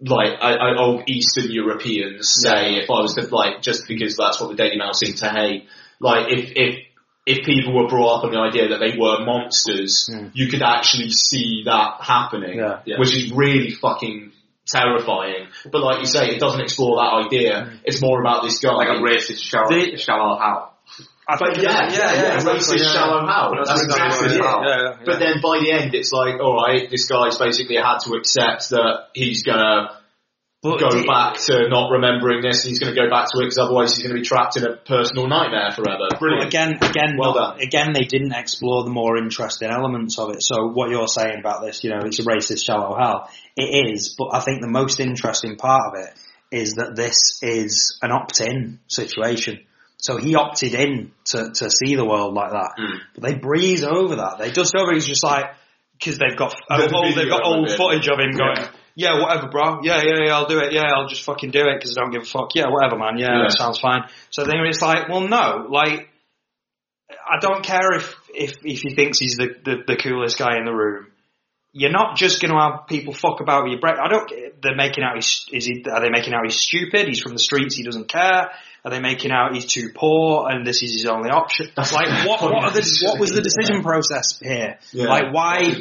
like 0.00 0.38
I, 0.40 0.54
I, 0.54 0.76
of 0.76 1.02
Eastern 1.08 1.50
Europeans. 1.50 2.32
Say, 2.32 2.76
if 2.76 2.88
I 2.88 3.00
was 3.00 3.14
to 3.14 3.26
like 3.34 3.60
just 3.60 3.88
because 3.88 4.16
that's 4.16 4.40
what 4.40 4.50
the 4.50 4.56
Daily 4.56 4.76
Mail 4.76 4.94
seemed 4.94 5.18
to 5.18 5.28
hate. 5.28 5.66
Like 6.00 6.26
if 6.30 6.52
if 6.54 6.78
if 7.26 7.44
people 7.44 7.74
were 7.74 7.88
brought 7.88 8.18
up 8.18 8.24
on 8.24 8.32
the 8.32 8.38
idea 8.38 8.68
that 8.68 8.78
they 8.78 8.96
were 8.96 9.24
monsters, 9.24 10.08
hmm. 10.10 10.28
you 10.32 10.48
could 10.48 10.62
actually 10.62 11.10
see 11.10 11.62
that 11.64 12.00
happening, 12.00 12.58
Yeah. 12.58 12.80
Yeah. 12.84 12.98
which 12.98 13.14
is 13.16 13.32
really 13.32 13.72
fucking 13.72 14.32
terrifying. 14.66 15.48
But 15.70 15.82
like 15.82 15.98
you 16.00 16.06
say, 16.06 16.34
it 16.36 16.40
doesn't 16.40 16.60
explore 16.60 16.96
that 16.96 17.26
idea. 17.26 17.52
Mm. 17.52 17.80
It's 17.84 18.00
more 18.00 18.20
about 18.20 18.42
this 18.44 18.58
guy. 18.58 18.72
Like 18.72 18.88
a 18.88 19.00
racist 19.00 19.42
shallow, 19.42 19.68
The- 19.68 19.96
shallow 19.96 20.38
how. 20.38 20.68
I 21.28 21.36
But 21.38 21.54
think- 21.54 21.64
yeah, 21.66 21.88
yeah, 21.88 22.12
yeah, 22.12 22.34
exactly, 22.34 22.60
racist 22.76 22.78
yeah. 22.84 22.92
shallow 22.92 23.26
how. 23.26 23.52
That's 23.56 23.68
That's 23.70 23.82
exactly 23.84 24.26
exactly 24.26 24.26
it. 24.26 24.32
it 24.32 24.40
is. 24.40 24.44
Yeah, 24.44 24.82
yeah, 24.82 24.96
But 25.06 25.18
then 25.20 25.34
by 25.40 25.58
the 25.60 25.70
end, 25.72 25.94
it's 25.94 26.12
like, 26.12 26.40
all 26.40 26.56
right, 26.56 26.90
this 26.90 27.06
guy's 27.06 27.38
basically 27.38 27.76
had 27.76 27.98
to 28.00 28.14
accept 28.14 28.70
that 28.70 29.08
he's 29.14 29.42
gonna 29.44 29.90
But 30.62 30.78
go 30.78 30.90
the- 30.90 31.04
back 31.04 31.38
to 31.46 31.68
not 31.68 31.90
remembering 31.90 32.40
this, 32.40 32.62
and 32.62 32.70
he's 32.70 32.78
gonna 32.78 32.94
go 32.94 33.10
back 33.10 33.26
to 33.32 33.40
it 33.40 33.44
because 33.46 33.58
otherwise 33.58 33.96
he's 33.96 34.02
gonna 34.04 34.14
be 34.14 34.22
trapped 34.22 34.56
in 34.56 34.64
a 34.64 34.76
personal 34.76 35.26
nightmare 35.26 35.72
forever. 35.72 36.06
Brilliant. 36.20 36.46
again, 36.46 36.78
again, 36.80 37.16
Well 37.18 37.34
not- 37.34 37.58
done. 37.58 37.66
again, 37.66 37.92
they 37.92 38.04
didn't 38.04 38.32
explore 38.32 38.84
the 38.84 38.90
more 38.90 39.16
interesting 39.16 39.70
elements 39.70 40.20
of 40.20 40.30
it. 40.30 40.36
So 40.40 40.68
what 40.68 40.90
you're 40.90 41.08
saying 41.08 41.40
about 41.40 41.62
this, 41.62 41.82
you 41.82 41.90
know, 41.90 41.98
it's 42.04 42.20
a 42.20 42.22
racist 42.22 42.64
shallow 42.64 42.96
hell. 42.96 43.28
It 43.56 43.90
is, 43.92 44.14
but 44.16 44.28
I 44.32 44.38
think 44.40 44.60
the 44.62 44.68
most 44.70 45.00
interesting 45.00 45.56
part 45.56 45.82
of 45.88 46.00
it 46.00 46.10
is 46.56 46.74
that 46.74 46.94
this 46.94 47.40
is 47.42 47.98
an 48.00 48.12
opt-in 48.12 48.78
situation. 48.86 49.58
So 49.96 50.16
he 50.16 50.36
opted 50.36 50.74
in 50.74 51.10
to, 51.26 51.50
to 51.56 51.70
see 51.70 51.96
the 51.96 52.04
world 52.04 52.34
like 52.34 52.50
that. 52.52 52.70
Mm. 52.78 52.98
But 53.14 53.22
they 53.24 53.34
breeze 53.34 53.82
over 53.84 54.16
that. 54.16 54.38
They 54.38 54.50
dust 54.52 54.76
over. 54.76 54.92
He's 54.92 55.06
just 55.06 55.24
like 55.24 55.46
because 55.98 56.18
they've 56.18 56.36
got 56.36 56.54
The 56.68 56.92
old, 56.94 57.14
they've 57.16 57.28
got 57.28 57.44
old 57.44 57.70
footage 57.70 58.08
of 58.08 58.18
him 58.18 58.32
going. 58.36 58.56
Yeah. 58.56 58.68
Yeah, 58.94 59.20
whatever, 59.20 59.48
bro. 59.48 59.80
Yeah, 59.82 60.02
yeah, 60.02 60.24
yeah, 60.26 60.34
I'll 60.34 60.46
do 60.46 60.58
it. 60.58 60.72
Yeah, 60.72 60.82
I'll 60.94 61.08
just 61.08 61.24
fucking 61.24 61.50
do 61.50 61.60
it 61.60 61.78
because 61.78 61.96
I 61.96 62.02
don't 62.02 62.10
give 62.10 62.22
a 62.22 62.26
fuck. 62.26 62.54
Yeah, 62.54 62.68
whatever, 62.68 62.98
man. 62.98 63.16
Yeah, 63.18 63.36
Yeah. 63.36 63.42
that 63.44 63.52
sounds 63.56 63.78
fine. 63.80 64.02
So 64.30 64.44
then 64.44 64.56
it's 64.66 64.82
like, 64.82 65.08
well, 65.08 65.22
no, 65.28 65.66
like, 65.70 66.08
I 67.10 67.38
don't 67.40 67.64
care 67.64 67.92
if, 67.94 68.14
if, 68.34 68.56
if 68.64 68.80
he 68.80 68.94
thinks 68.94 69.18
he's 69.18 69.36
the, 69.36 69.48
the, 69.64 69.76
the 69.86 69.96
coolest 69.96 70.38
guy 70.38 70.56
in 70.58 70.64
the 70.64 70.72
room. 70.72 71.11
You're 71.74 71.90
not 71.90 72.16
just 72.16 72.42
going 72.42 72.52
to 72.52 72.60
have 72.60 72.86
people 72.86 73.14
fuck 73.14 73.40
about 73.40 73.64
with 73.64 73.72
your 73.72 73.80
break. 73.80 73.94
I 73.98 74.08
don't. 74.08 74.30
They're 74.62 74.76
making 74.76 75.04
out 75.04 75.14
he's 75.16 75.46
is 75.52 75.64
he? 75.64 75.82
Are 75.90 76.00
they 76.02 76.10
making 76.10 76.34
out 76.34 76.40
he's 76.44 76.60
stupid? 76.60 77.08
He's 77.08 77.20
from 77.20 77.32
the 77.32 77.38
streets. 77.38 77.74
He 77.74 77.82
doesn't 77.82 78.08
care. 78.08 78.50
Are 78.84 78.90
they 78.90 79.00
making 79.00 79.30
out 79.30 79.54
he's 79.54 79.64
too 79.64 79.90
poor 79.94 80.50
and 80.50 80.66
this 80.66 80.82
is 80.82 80.92
his 80.92 81.06
only 81.06 81.30
option? 81.30 81.70
That's 81.74 81.92
like 81.94 82.08
what? 82.28 82.42
What, 82.42 82.52
are 82.52 82.70
the, 82.72 83.00
what 83.06 83.18
was 83.20 83.30
the 83.30 83.40
decision 83.40 83.82
process 83.82 84.38
here? 84.38 84.78
Yeah. 84.92 85.06
Like 85.06 85.32
why? 85.32 85.72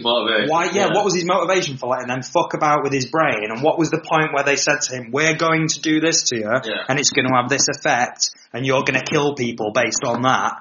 Why? 0.48 0.66
Yeah, 0.66 0.72
Yeah. 0.74 0.88
What 0.94 1.04
was 1.04 1.16
his 1.16 1.26
motivation 1.26 1.76
for 1.76 1.90
letting 1.90 2.08
them 2.08 2.22
fuck 2.22 2.54
about 2.54 2.84
with 2.84 2.94
his 2.94 3.08
brain? 3.08 3.50
And 3.50 3.62
what 3.62 3.78
was 3.78 3.90
the 3.90 4.00
point 4.00 4.34
where 4.34 4.44
they 4.46 4.56
said 4.56 4.82
to 4.84 4.96
him, 4.96 5.12
"We're 5.12 5.36
going 5.36 5.68
to 5.68 5.82
do 5.82 6.00
this 6.00 6.24
to 6.30 6.38
you, 6.38 6.44
Yeah. 6.64 6.86
and 6.88 7.00
it's 7.00 7.10
going 7.10 7.28
to 7.28 7.34
have 7.36 7.50
this 7.50 7.68
effect, 7.68 8.30
and 8.54 8.66
you're 8.66 8.84
going 8.84 9.00
to 9.00 9.04
kill 9.04 9.34
people 9.36 9.72
based 9.74 10.04
on 10.06 10.22
that"? 10.22 10.54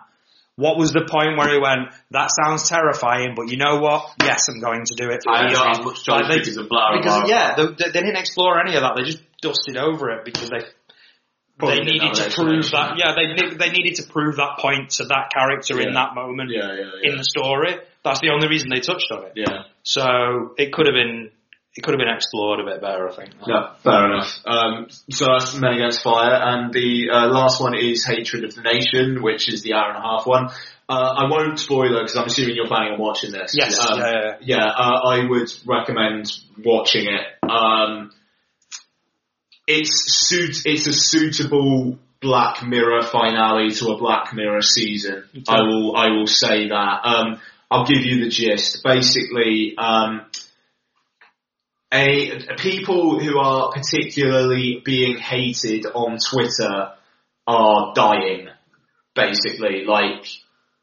What 0.60 0.76
was 0.76 0.92
the 0.92 1.06
point 1.08 1.38
where 1.38 1.48
he 1.48 1.58
went, 1.58 1.88
"That 2.10 2.28
sounds 2.36 2.68
terrifying, 2.68 3.32
but 3.34 3.48
you 3.48 3.56
know 3.56 3.80
what? 3.80 4.12
Yes, 4.22 4.48
I'm 4.50 4.60
going 4.60 4.84
to 4.84 4.94
do 4.94 5.08
it." 5.10 5.20
For 5.24 5.32
I 5.32 5.48
these 5.48 5.56
have 5.58 5.82
much 5.84 6.06
Like, 6.06 6.24
choice 6.24 6.28
they- 6.28 6.38
because 6.44 6.56
of 6.58 6.68
blah, 6.68 6.90
blah, 6.92 6.98
because 7.00 7.18
blah. 7.24 7.30
yeah, 7.34 7.46
they, 7.56 7.66
they 7.90 8.00
didn't 8.04 8.16
explore 8.20 8.60
any 8.60 8.76
of 8.76 8.82
that. 8.82 8.92
They 8.96 9.04
just 9.04 9.22
dusted 9.40 9.76
over 9.78 10.10
it 10.10 10.24
because 10.24 10.50
they 10.50 10.62
they 11.60 11.80
needed 11.80 12.14
to 12.14 12.30
prove 12.30 12.70
that. 12.72 12.96
Yeah, 12.96 13.12
they 13.16 13.56
they 13.56 13.70
needed 13.70 13.96
to 13.96 14.04
prove 14.04 14.36
that 14.36 14.58
point 14.58 14.90
to 15.00 15.04
that 15.06 15.30
character 15.32 15.80
in 15.80 15.92
that 15.94 16.14
moment 16.14 16.50
Yeah, 16.50 16.72
yeah, 16.72 16.90
yeah. 17.02 17.10
in 17.10 17.16
the 17.18 17.24
story. 17.24 17.76
That's 18.04 18.20
the 18.20 18.30
only 18.30 18.48
reason 18.48 18.68
they 18.70 18.80
touched 18.80 19.10
on 19.12 19.24
it. 19.26 19.32
yeah. 19.36 19.64
So 19.82 20.54
it 20.56 20.72
could 20.72 20.86
have 20.86 20.94
been 20.94 21.30
it 21.76 21.82
could 21.82 21.94
have 21.94 21.98
been 21.98 22.14
explored 22.14 22.60
a 22.60 22.64
bit 22.64 22.80
better, 22.80 23.08
I 23.08 23.14
think. 23.14 23.30
Yeah, 23.46 23.74
fair 23.82 24.06
enough. 24.06 24.40
Um, 24.44 24.86
so 25.10 25.26
that's 25.26 25.54
Men 25.54 25.74
Against 25.74 26.02
Fire, 26.02 26.34
and 26.34 26.72
the 26.72 27.10
uh, 27.10 27.28
last 27.28 27.60
one 27.60 27.76
is 27.76 28.04
Hated 28.04 28.42
in 28.42 28.50
the 28.50 28.62
Nation, 28.62 29.22
which 29.22 29.48
is 29.48 29.62
the 29.62 29.74
hour 29.74 29.90
and 29.90 29.98
a 29.98 30.02
half 30.02 30.26
one. 30.26 30.48
Uh, 30.88 31.14
I 31.18 31.30
won't 31.30 31.60
spoil 31.60 31.96
it 31.96 32.00
because 32.02 32.16
I'm 32.16 32.26
assuming 32.26 32.56
you're 32.56 32.66
planning 32.66 32.94
on 32.94 32.98
watching 32.98 33.30
this. 33.30 33.52
Yes, 33.54 33.78
Um, 33.78 34.00
yeah, 34.00 34.10
yeah, 34.10 34.36
yeah, 34.40 34.66
uh, 34.66 35.00
I 35.06 35.24
would 35.28 35.48
recommend 35.64 36.32
watching 36.64 37.06
it. 37.06 37.48
Um, 37.48 38.10
it's 39.68 40.26
suit. 40.26 40.62
It's 40.64 40.88
a 40.88 40.92
suitable 40.92 41.98
Black 42.20 42.66
Mirror 42.66 43.02
finale 43.02 43.70
to 43.70 43.90
a 43.90 43.98
Black 43.98 44.34
Mirror 44.34 44.62
season. 44.62 45.24
I 45.48 45.60
will. 45.62 45.96
I 45.96 46.08
will 46.08 46.26
say 46.26 46.68
that. 46.68 47.00
Um, 47.04 47.40
I'll 47.70 47.86
give 47.86 48.02
you 48.02 48.24
the 48.24 48.30
gist. 48.30 48.82
Basically, 48.82 49.76
um, 49.78 50.26
a 51.92 52.54
people 52.56 53.18
who 53.18 53.38
are 53.38 53.72
particularly 53.72 54.80
being 54.84 55.18
hated 55.18 55.86
on 55.86 56.18
Twitter 56.18 56.92
are 57.46 57.92
dying. 57.94 58.48
Basically, 59.14 59.84
like 59.84 60.26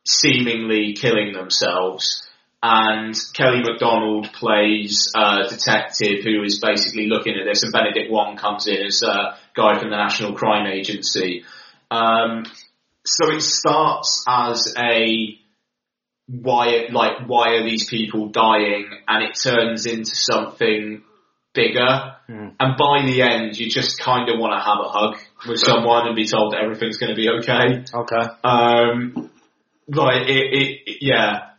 seemingly 0.06 0.94
killing 0.94 1.34
themselves. 1.34 2.28
And 2.62 3.16
Kelly 3.34 3.62
MacDonald 3.62 4.34
plays 4.34 5.12
a 5.16 5.48
detective 5.48 6.24
who 6.24 6.44
is 6.44 6.60
basically 6.60 7.08
looking 7.08 7.36
at 7.36 7.46
this, 7.46 7.64
and 7.64 7.72
Benedict 7.72 8.12
Wong 8.12 8.36
comes 8.36 8.68
in 8.68 8.86
as 8.86 9.04
a 9.04 9.38
guy 9.56 9.80
from 9.80 9.92
the 9.92 9.96
National 9.96 10.34
Crime 10.34 10.66
Agency. 10.66 11.44
Um, 11.92 12.46
so 13.06 13.32
it 13.32 13.42
starts 13.42 14.26
as 14.28 14.74
a 14.78 15.40
why, 16.28 16.88
like, 16.92 17.26
why 17.28 17.56
are 17.56 17.64
these 17.64 17.90
people 17.90 18.30
dying? 18.30 18.90
And 19.08 19.24
it 19.24 19.36
turns 19.42 19.86
into 19.86 20.12
something 20.14 21.04
bigger. 21.54 22.16
Hmm. 22.28 22.50
And 22.60 22.78
by 22.78 23.04
the 23.06 23.22
end, 23.22 23.58
you 23.58 23.70
just 23.70 24.00
kind 24.00 24.30
of 24.30 24.38
want 24.40 24.54
to 24.54 24.64
have 24.64 24.80
a 24.84 24.90
hug 24.90 25.18
with 25.48 25.60
someone 25.60 26.08
and 26.08 26.16
be 26.16 26.28
told 26.28 26.54
that 26.54 26.62
everything's 26.64 26.98
going 26.98 27.12
to 27.12 27.16
be 27.16 27.30
okay. 27.40 27.86
Okay. 27.94 28.28
Um, 28.44 29.30
like 29.88 30.28
it, 30.28 30.54
it, 30.54 30.80
it- 30.86 30.98
yeah, 31.02 31.50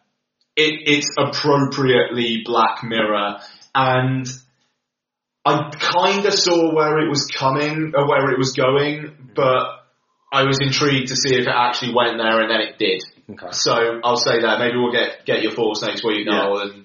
it, 0.54 0.74
it's 0.86 1.08
appropriately 1.18 2.42
Black 2.44 2.82
Mirror, 2.82 3.38
and 3.74 4.26
I 5.44 5.70
kind 5.78 6.26
of 6.26 6.34
saw 6.34 6.74
where 6.74 6.98
it 6.98 7.08
was 7.08 7.26
coming, 7.26 7.92
or 7.96 8.08
where 8.08 8.30
it 8.32 8.38
was 8.38 8.52
going, 8.52 9.32
but 9.34 9.66
I 10.32 10.42
was 10.42 10.58
intrigued 10.60 11.08
to 11.08 11.16
see 11.16 11.34
if 11.36 11.46
it 11.46 11.54
actually 11.54 11.94
went 11.94 12.18
there, 12.18 12.40
and 12.42 12.50
then 12.50 12.60
it 12.60 12.78
did. 12.78 13.02
Okay. 13.30 13.48
So 13.52 14.00
I'll 14.04 14.16
say 14.16 14.40
that. 14.40 14.58
Maybe 14.58 14.76
we'll 14.76 14.92
get 14.92 15.24
get 15.26 15.42
your 15.42 15.52
thoughts 15.52 15.82
next 15.82 16.02
week, 16.04 16.26
Noel 16.26 16.62
and 16.62 16.84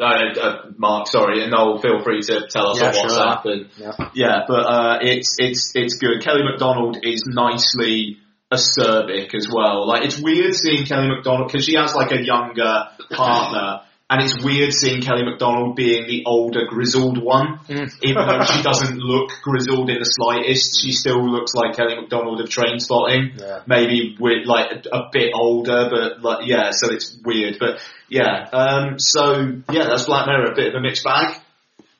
uh, 0.00 0.40
uh, 0.40 0.56
Mark. 0.76 1.06
Sorry, 1.06 1.42
and 1.42 1.52
Noel, 1.52 1.80
feel 1.80 2.02
free 2.02 2.20
to 2.22 2.48
tell 2.48 2.70
us 2.70 2.80
Yeah, 2.80 2.88
on 2.88 2.94
sure. 2.94 3.04
WhatsApp. 3.08 3.44
And 3.44 3.68
Yeah. 3.76 4.10
yeah, 4.14 4.38
but 4.48 4.66
uh, 4.66 4.98
it's 5.02 5.36
it's 5.38 5.72
it's 5.76 5.96
good. 5.98 6.22
Kelly 6.22 6.42
McDonald 6.42 6.98
is 7.02 7.24
nicely 7.26 8.18
acerbic 8.52 9.34
as 9.34 9.48
well. 9.52 9.86
Like 9.86 10.04
it's 10.04 10.18
weird 10.20 10.54
seeing 10.54 10.84
Kelly 10.84 11.08
McDonald 11.08 11.48
because 11.50 11.64
she 11.64 11.76
has 11.76 11.94
like 11.94 12.12
a 12.12 12.22
younger 12.22 12.88
partner. 13.10 13.82
And 14.10 14.22
it's 14.22 14.44
weird 14.44 14.72
seeing 14.74 15.00
Kelly 15.00 15.24
McDonald 15.24 15.76
being 15.76 16.06
the 16.06 16.24
older, 16.26 16.66
grizzled 16.68 17.16
one. 17.22 17.58
Even 17.70 18.26
though 18.28 18.44
she 18.44 18.62
doesn't 18.70 18.98
look 18.98 19.30
grizzled 19.42 19.88
in 19.88 19.98
the 19.98 20.04
slightest, 20.04 20.78
she 20.82 20.92
still 20.92 21.26
looks 21.26 21.54
like 21.54 21.74
Kelly 21.74 21.96
McDonald 21.96 22.40
of 22.42 22.48
Trainspotting 22.50 23.40
Yeah. 23.40 23.60
maybe 23.66 24.14
with 24.20 24.46
like 24.46 24.84
a, 24.84 24.96
a 24.96 25.08
bit 25.10 25.32
older, 25.34 25.88
but 25.90 26.22
like 26.22 26.46
yeah, 26.46 26.70
so 26.72 26.92
it's 26.92 27.16
weird. 27.24 27.56
But 27.58 27.80
yeah, 28.10 28.46
um, 28.52 28.98
so 28.98 29.62
yeah, 29.72 29.84
that's 29.88 30.04
Black 30.04 30.26
Mirror, 30.26 30.52
a 30.52 30.54
bit 30.54 30.68
of 30.68 30.74
a 30.74 30.80
mixed 30.80 31.02
bag. 31.02 31.40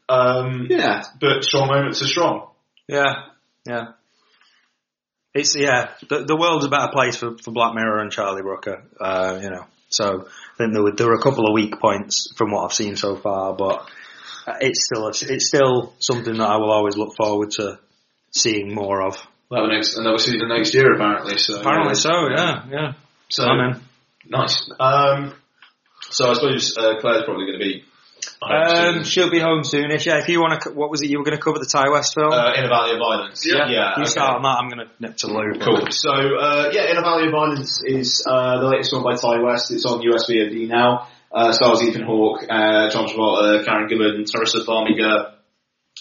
Um, 0.06 0.66
Yeah. 0.68 1.04
but 1.18 1.42
strong 1.42 1.68
moments 1.68 2.02
are 2.02 2.06
strong. 2.06 2.48
Yeah, 2.86 3.14
yeah. 3.66 3.92
It's 5.32 5.56
yeah. 5.56 5.92
The, 6.08 6.24
the 6.24 6.36
world's 6.36 6.66
a 6.66 6.68
better 6.68 6.92
place 6.92 7.16
for, 7.16 7.36
for 7.42 7.50
Black 7.50 7.74
Mirror 7.74 8.00
and 8.00 8.12
Charlie 8.12 8.42
Brooker. 8.42 8.84
Uh, 9.00 9.38
you 9.42 9.48
know, 9.50 9.64
so 9.94 10.26
I 10.26 10.56
think 10.58 10.72
there 10.72 10.82
were 10.82 10.92
there 10.92 11.06
were 11.06 11.14
a 11.14 11.22
couple 11.22 11.46
of 11.46 11.54
weak 11.54 11.78
points 11.80 12.32
from 12.36 12.50
what 12.50 12.64
I've 12.64 12.72
seen 12.72 12.96
so 12.96 13.16
far, 13.16 13.54
but 13.54 13.88
it's 14.60 14.86
still 14.86 15.06
a, 15.06 15.10
it's 15.10 15.46
still 15.48 15.94
something 15.98 16.36
that 16.38 16.48
I 16.48 16.56
will 16.56 16.72
always 16.72 16.96
look 16.96 17.16
forward 17.16 17.52
to 17.52 17.78
seeing 18.30 18.74
more 18.74 19.02
of. 19.02 19.16
Well, 19.50 19.66
the 19.66 19.72
next 19.74 19.96
another 19.96 20.18
the 20.18 20.46
next 20.48 20.74
year 20.74 20.94
apparently. 20.94 21.38
So 21.38 21.60
Apparently 21.60 21.94
so. 21.94 22.28
Yeah, 22.28 22.64
yeah. 22.70 22.92
So 23.28 23.44
I'm 23.44 23.74
in. 23.74 23.80
nice. 24.28 24.70
Um, 24.80 25.34
so 26.10 26.30
I 26.30 26.34
suppose 26.34 26.76
uh, 26.76 27.00
Claire's 27.00 27.24
probably 27.24 27.46
going 27.46 27.58
to 27.58 27.64
be. 27.64 27.84
Um, 28.50 29.04
she'll 29.04 29.30
be 29.30 29.40
home 29.40 29.62
soonish. 29.62 30.06
Yeah, 30.06 30.18
if 30.18 30.28
you 30.28 30.40
want 30.40 30.62
to, 30.62 30.70
what 30.70 30.90
was 30.90 31.02
it 31.02 31.10
you 31.10 31.18
were 31.18 31.24
going 31.24 31.36
to 31.36 31.42
cover 31.42 31.58
the 31.58 31.66
Ti 31.66 31.90
West 31.90 32.14
film? 32.14 32.32
uh, 32.32 32.52
in 32.56 32.64
a 32.64 32.68
Valley 32.68 32.94
of 32.94 32.98
Violence. 32.98 33.44
Yeah. 33.46 33.68
yeah. 33.68 33.96
you 33.96 34.02
okay. 34.02 34.10
start 34.10 34.36
on 34.36 34.42
that. 34.42 34.56
I'm 34.60 34.68
going 34.68 34.86
to 34.86 34.92
nip 35.00 35.16
to 35.18 35.26
loo. 35.28 35.58
Cool. 35.60 35.86
So 35.90 36.12
uh, 36.12 36.70
yeah, 36.72 36.90
In 36.90 36.96
a 36.96 37.02
Valley 37.02 37.26
of 37.26 37.32
Violence 37.32 37.82
is 37.84 38.24
uh, 38.26 38.60
the 38.60 38.68
latest 38.68 38.92
one 38.92 39.02
by 39.02 39.16
Ti 39.16 39.42
West. 39.42 39.70
It's 39.72 39.86
on 39.86 40.02
US 40.02 40.28
VOD 40.28 40.68
now. 40.68 41.08
Uh, 41.32 41.52
stars 41.52 41.82
Ethan 41.82 42.04
Hawke, 42.04 42.44
uh, 42.48 42.90
John 42.90 43.08
Travolta, 43.08 43.64
Karen 43.64 43.88
Gillan, 43.88 44.22
Taissa 44.22 44.64
Farmiga, 44.64 45.34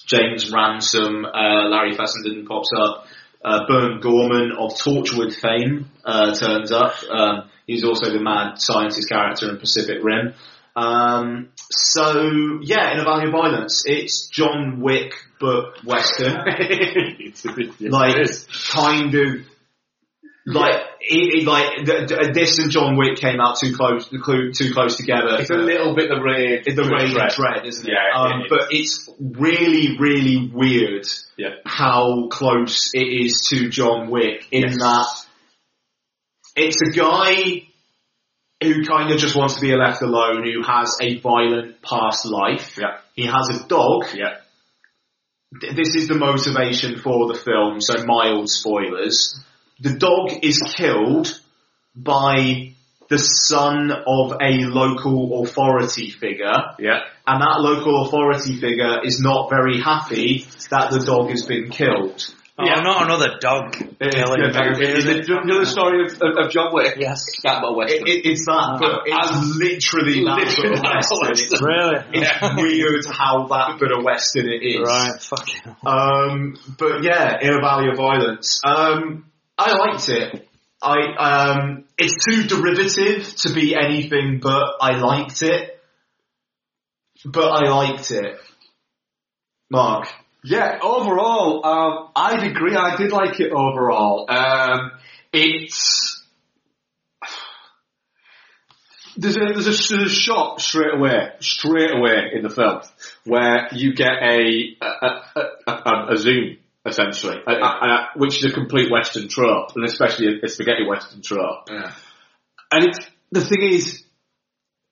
James 0.05 0.51
Ransom, 0.51 1.25
uh, 1.25 1.69
Larry 1.69 1.93
Fessenden 1.93 2.45
pops 2.45 2.71
up. 2.75 3.07
Uh, 3.43 3.65
Burn 3.67 3.99
Gorman 3.99 4.53
of 4.57 4.71
Torchwood 4.75 5.33
fame 5.33 5.89
uh, 6.05 6.33
turns 6.33 6.71
up. 6.71 6.93
Um, 7.09 7.49
he's 7.67 7.83
also 7.83 8.11
the 8.11 8.21
mad 8.21 8.61
scientist 8.61 9.09
character 9.09 9.49
in 9.49 9.57
Pacific 9.57 9.97
Rim. 10.01 10.33
Um, 10.75 11.49
so 11.71 12.59
yeah, 12.61 12.91
In 12.93 12.99
a 12.99 13.03
Valley 13.03 13.25
of 13.27 13.31
Violence, 13.31 13.83
it's 13.85 14.27
John 14.29 14.79
Wick 14.81 15.13
but 15.39 15.83
Western. 15.83 16.33
like 17.79 18.15
kind 18.71 19.15
of 19.15 19.35
like 20.45 20.75
it, 20.99 21.41
it, 21.43 21.47
like 21.47 21.85
th- 21.85 22.09
th- 22.09 22.33
this 22.33 22.59
and 22.59 22.69
John 22.69 22.97
Wick 22.97 23.17
came 23.17 23.39
out 23.39 23.57
too 23.59 23.73
close 23.75 24.09
too 24.09 24.51
too 24.51 24.73
close 24.73 24.97
together. 24.97 25.37
It's 25.39 25.49
a 25.49 25.55
little 25.55 25.95
bit 25.95 26.09
the 26.09 26.21
rage. 26.21 26.65
the 26.65 26.83
rage 26.83 27.13
dread. 27.13 27.31
dread, 27.31 27.65
isn't 27.65 27.87
it? 27.87 27.93
Yeah, 27.93 28.19
Um, 28.21 28.41
it 28.41 28.49
but 28.49 28.67
it's 28.71 29.09
really 29.19 29.97
really 29.97 30.49
weird 30.53 31.05
Yeah. 31.37 31.55
how 31.65 32.27
close 32.29 32.91
it 32.93 32.99
is 33.05 33.47
to 33.51 33.69
John 33.69 34.09
Wick 34.09 34.47
in 34.51 34.63
Yes. 34.63 34.77
that 34.79 35.25
it's 36.55 36.81
a 36.81 36.91
guy 36.91 37.63
who 38.63 38.83
kind 38.85 39.11
of 39.11 39.19
just 39.19 39.35
wants 39.35 39.55
to 39.55 39.61
be 39.61 39.75
left 39.75 40.01
alone, 40.01 40.43
who 40.43 40.63
has 40.63 40.97
a 41.01 41.19
violent 41.19 41.81
past 41.81 42.25
life. 42.25 42.77
Yeah. 42.77 42.97
He 43.15 43.25
has 43.25 43.49
a 43.49 43.67
dog. 43.67 44.05
Yeah. 44.13 44.35
Th- 45.61 45.75
this 45.75 45.95
is 45.95 46.07
the 46.07 46.15
motivation 46.15 46.99
for 46.99 47.27
the 47.31 47.39
film, 47.39 47.79
so 47.81 48.03
mild 48.05 48.49
spoilers. 48.49 49.39
The 49.79 49.93
dog 49.97 50.31
is 50.43 50.61
killed 50.75 51.39
by 51.95 52.73
the 53.09 53.19
son 53.19 53.91
of 53.91 54.31
a 54.41 54.63
local 54.65 55.43
authority 55.43 56.09
figure, 56.09 56.53
Yeah. 56.79 57.01
and 57.27 57.41
that 57.41 57.59
local 57.59 58.05
authority 58.05 58.55
figure 58.59 59.03
is 59.03 59.19
not 59.19 59.49
very 59.49 59.79
happy 59.79 60.47
that 60.71 60.89
the 60.91 60.99
dog 61.05 61.29
has 61.29 61.45
been 61.45 61.69
killed. 61.69 62.25
Oh, 62.55 62.65
not 62.65 63.05
another 63.05 63.39
dog 63.39 63.73
killing. 63.73 63.97
Yeah, 63.99 64.71
is 64.77 65.05
the, 65.05 65.17
it? 65.17 65.25
the, 65.27 65.59
the 65.59 65.65
story 65.65 66.05
of, 66.05 66.13
of, 66.21 66.45
of 66.45 66.51
John 66.51 66.71
Wick. 66.71 66.97
Yes. 66.99 67.25
That 67.41 67.57
about 67.57 67.71
It, 67.71 67.77
Western. 67.77 68.07
it, 68.07 68.25
it's 68.27 68.45
that, 68.45 68.77
but 68.79 69.01
it's 69.07 69.57
literally 69.57 70.23
that 70.23 70.37
Literally 70.37 70.69
bit 70.75 70.83
that 70.83 70.93
western. 70.93 71.29
Western. 71.29 71.49
It's, 71.49 71.61
Really? 71.63 71.99
it's 72.13 72.61
weird 72.61 73.05
how 73.09 73.47
that 73.47 73.79
bit 73.79 73.91
of 73.91 74.03
western 74.03 74.47
it 74.49 74.61
is. 74.61 74.85
Right. 74.85 75.19
Fucking. 75.19 75.75
Um, 75.83 76.57
but 76.77 77.01
yeah, 77.03 77.39
in 77.41 77.53
a 77.57 77.59
Valley 77.59 77.89
of 77.89 77.97
Violence. 77.97 78.61
Um, 78.63 79.25
I 79.57 79.73
liked 79.73 80.09
it. 80.09 80.47
I 80.79 80.97
um, 81.17 81.85
it's 81.97 82.23
too 82.23 82.43
derivative 82.43 83.35
to 83.37 83.53
be 83.53 83.73
anything 83.73 84.39
but 84.43 84.75
I 84.79 84.97
liked 84.99 85.41
it. 85.41 85.79
But 87.25 87.47
I 87.49 87.69
liked 87.69 88.11
it. 88.11 88.37
Mark. 89.71 90.07
Yeah, 90.43 90.79
overall, 90.81 91.65
um, 91.65 92.09
I'd 92.15 92.43
agree. 92.43 92.75
I 92.75 92.97
did 92.97 93.11
like 93.11 93.39
it 93.39 93.51
overall. 93.51 94.25
Um, 94.29 94.91
it's 95.31 96.21
there's 99.15 99.37
a 99.37 99.39
there's 99.39 99.67
a, 99.67 99.95
there's 99.95 100.11
a 100.11 100.15
shot 100.15 100.59
straight 100.59 100.93
away, 100.93 101.31
straight 101.39 101.91
away 101.91 102.31
in 102.33 102.43
the 102.43 102.49
film 102.49 102.81
where 103.25 103.69
you 103.71 103.93
get 103.93 104.21
a 104.21 104.75
a, 104.81 105.07
a, 105.35 105.71
a, 105.71 106.13
a 106.13 106.17
zoom 106.17 106.57
essentially, 106.85 107.37
which 108.15 108.37
is 108.37 108.51
a 108.51 108.53
complete 108.53 108.91
Western 108.91 109.29
trope, 109.29 109.71
and 109.75 109.85
especially 109.85 110.27
a, 110.27 110.45
a 110.45 110.49
spaghetti 110.49 110.85
Western 110.85 111.21
trope. 111.21 111.69
Yeah. 111.69 111.93
And 112.71 112.85
it's, 112.85 112.99
the 113.31 113.41
thing 113.41 113.61
is, 113.61 114.03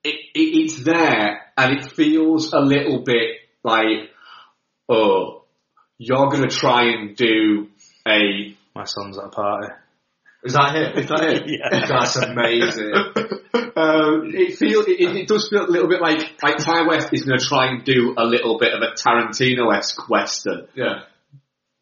it, 0.04 0.16
it, 0.34 0.40
it's 0.40 0.84
there, 0.84 1.42
and 1.58 1.78
it 1.78 1.92
feels 1.92 2.54
a 2.54 2.60
little 2.60 3.04
bit 3.04 3.40
like, 3.64 4.10
oh, 4.88 5.41
you're 6.04 6.30
going 6.30 6.50
to 6.50 6.56
try 6.56 6.86
and 6.86 7.16
do 7.16 7.68
a. 8.08 8.58
My 8.76 8.86
son's 8.86 9.20
at 9.20 9.26
a 9.26 9.30
party. 9.30 9.68
Is 10.44 10.54
that 10.54 10.76
it? 10.76 10.98
Is 10.98 11.10
that 11.10 11.24
it? 11.24 11.44
Yeah. 11.48 11.86
That's 11.88 12.16
amazing. 12.16 12.94
um, 13.76 14.32
it 14.34 14.58
feels 14.58 14.88
it, 14.88 15.00
it 15.00 15.16
it 15.16 15.28
does 15.28 15.48
feel 15.50 15.64
a 15.64 15.70
little 15.70 15.88
bit 15.88 16.02
like 16.02 16.42
like 16.42 16.58
Ti 16.58 16.88
West 16.88 17.10
is 17.14 17.24
going 17.24 17.38
to 17.38 17.46
try 17.46 17.68
and 17.68 17.84
do 17.86 18.16
a 18.18 18.26
little 18.26 18.58
bit 18.58 18.74
of 18.74 18.82
a 18.82 18.94
Tarantino-esque 18.96 20.10
western, 20.10 20.68
Yeah. 20.74 21.04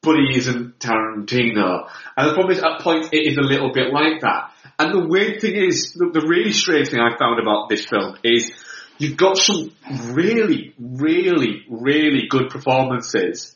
but 0.01 0.15
he 0.17 0.37
isn't 0.37 0.79
Tarantino. 0.79 1.87
And 2.17 2.29
the 2.29 2.33
problem 2.33 2.51
is, 2.57 2.61
at 2.61 2.81
points, 2.81 3.07
it 3.13 3.25
is 3.25 3.37
a 3.37 3.41
little 3.41 3.71
bit 3.71 3.93
like 3.93 4.19
that. 4.21 4.51
And 4.77 4.93
the 4.93 5.07
weird 5.07 5.39
thing 5.39 5.55
is, 5.55 5.93
the, 5.93 6.09
the 6.11 6.27
really 6.27 6.51
strange 6.51 6.89
thing 6.89 6.99
I 6.99 7.17
found 7.17 7.39
about 7.39 7.69
this 7.69 7.85
film 7.85 8.17
is 8.23 8.51
you've 8.97 9.17
got 9.17 9.37
some 9.37 9.71
really, 10.11 10.73
really, 10.77 11.63
really 11.69 12.27
good 12.29 12.49
performances 12.49 13.55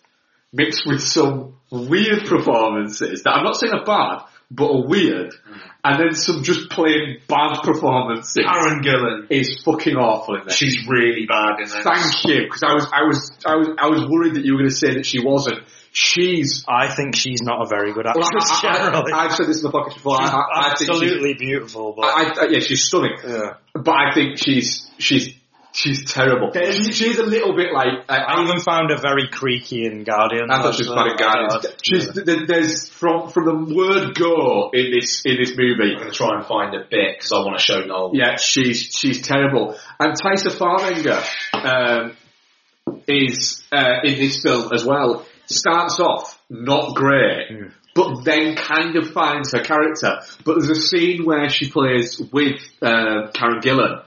mixed 0.53 0.83
with 0.85 1.01
some 1.01 1.55
weird 1.71 2.25
performances 2.25 3.23
that 3.23 3.31
I'm 3.31 3.43
not 3.43 3.55
saying 3.55 3.73
are 3.73 3.83
bad, 3.83 4.25
but 4.51 4.69
are 4.71 4.87
weird. 4.87 5.31
Mm. 5.31 5.59
And 5.85 5.99
then 5.99 6.13
some 6.13 6.43
just 6.43 6.69
plain 6.69 7.19
bad 7.27 7.61
performances. 7.63 8.45
Karen 8.45 8.81
Gillan. 8.81 9.27
is 9.29 9.61
fucking 9.65 9.97
awful 9.97 10.35
in 10.35 10.45
this. 10.45 10.55
She's 10.55 10.87
really 10.87 11.25
bad 11.25 11.59
in 11.59 11.65
this. 11.65 11.73
Thank 11.73 12.25
you, 12.25 12.43
because 12.43 12.63
I 12.63 12.73
was, 12.73 12.87
I 12.93 13.03
was, 13.03 13.31
I 13.45 13.55
was, 13.55 13.67
I 13.79 13.87
was 13.87 14.07
worried 14.07 14.35
that 14.35 14.45
you 14.45 14.53
were 14.53 14.59
going 14.59 14.69
to 14.69 14.75
say 14.75 14.93
that 14.93 15.05
she 15.05 15.19
wasn't. 15.19 15.59
She's. 15.91 16.63
I 16.67 16.93
think 16.95 17.15
she's 17.15 17.41
not 17.41 17.63
a 17.63 17.67
very 17.67 17.93
good 17.93 18.07
actress 18.07 18.29
Well, 18.33 18.41
I, 18.41 18.61
generally. 18.61 19.11
I, 19.11 19.23
have 19.23 19.35
said 19.35 19.47
this 19.47 19.63
in 19.63 19.69
the 19.69 19.77
podcast 19.77 19.95
before. 19.95 20.21
I, 20.21 20.25
I, 20.25 20.43
I 20.55 20.75
think 20.75 20.79
she's, 20.79 20.89
absolutely 20.89 21.33
beautiful, 21.33 21.93
but 21.93 22.05
I, 22.05 22.45
I, 22.45 22.47
yeah, 22.49 22.59
she's 22.59 22.85
stunning. 22.85 23.17
yeah. 23.27 23.55
But 23.73 23.93
I 23.93 24.13
think 24.13 24.37
she's, 24.37 24.89
she's, 24.99 25.35
she's 25.73 26.11
terrible. 26.11 26.51
She, 26.53 26.93
she's 26.93 27.19
a 27.19 27.25
little 27.25 27.55
bit 27.55 27.73
like. 27.73 28.05
I, 28.07 28.17
I 28.17 28.43
even 28.43 28.59
found 28.61 28.91
her 28.91 28.97
very 28.97 29.27
creaky 29.27 29.85
in 29.85 30.03
Guardian. 30.03 30.49
I 30.49 30.61
thought 30.61 30.75
she 30.75 30.87
was 30.87 30.95
bad 30.95 31.11
in 31.11 31.17
Guardians. 31.17 31.65
She's, 31.81 32.13
th- 32.13 32.47
there's 32.47 32.89
from 32.89 33.29
from 33.29 33.45
the 33.45 33.75
word 33.75 34.15
go 34.15 34.69
in 34.73 34.91
this 34.91 35.23
in 35.25 35.37
this 35.37 35.51
movie. 35.57 35.93
I'm 35.93 35.99
going 35.99 36.11
to 36.11 36.15
try 36.15 36.37
and 36.37 36.45
find 36.45 36.73
a 36.75 36.85
bit 36.89 37.17
because 37.17 37.31
I 37.31 37.39
want 37.39 37.57
to 37.57 37.63
show 37.63 37.81
Noel. 37.81 38.11
Yeah, 38.13 38.37
she's 38.37 38.95
she's 38.95 39.21
terrible. 39.21 39.77
And 39.99 40.13
Taissa 40.13 40.51
Farmiga 40.51 41.23
um, 41.53 42.15
is 43.07 43.63
uh, 43.71 44.01
in 44.03 44.15
this 44.15 44.41
film 44.41 44.71
as 44.73 44.85
well. 44.85 45.25
Starts 45.45 45.99
off 45.99 46.41
not 46.49 46.95
great, 46.95 47.49
but 47.95 48.23
then 48.23 48.55
kind 48.55 48.95
of 48.95 49.11
finds 49.11 49.51
her 49.51 49.61
character. 49.61 50.21
But 50.45 50.59
there's 50.59 50.69
a 50.69 50.81
scene 50.81 51.25
where 51.25 51.49
she 51.49 51.69
plays 51.69 52.19
with 52.31 52.61
uh, 52.81 53.29
Karen 53.33 53.59
Gillan 53.59 54.03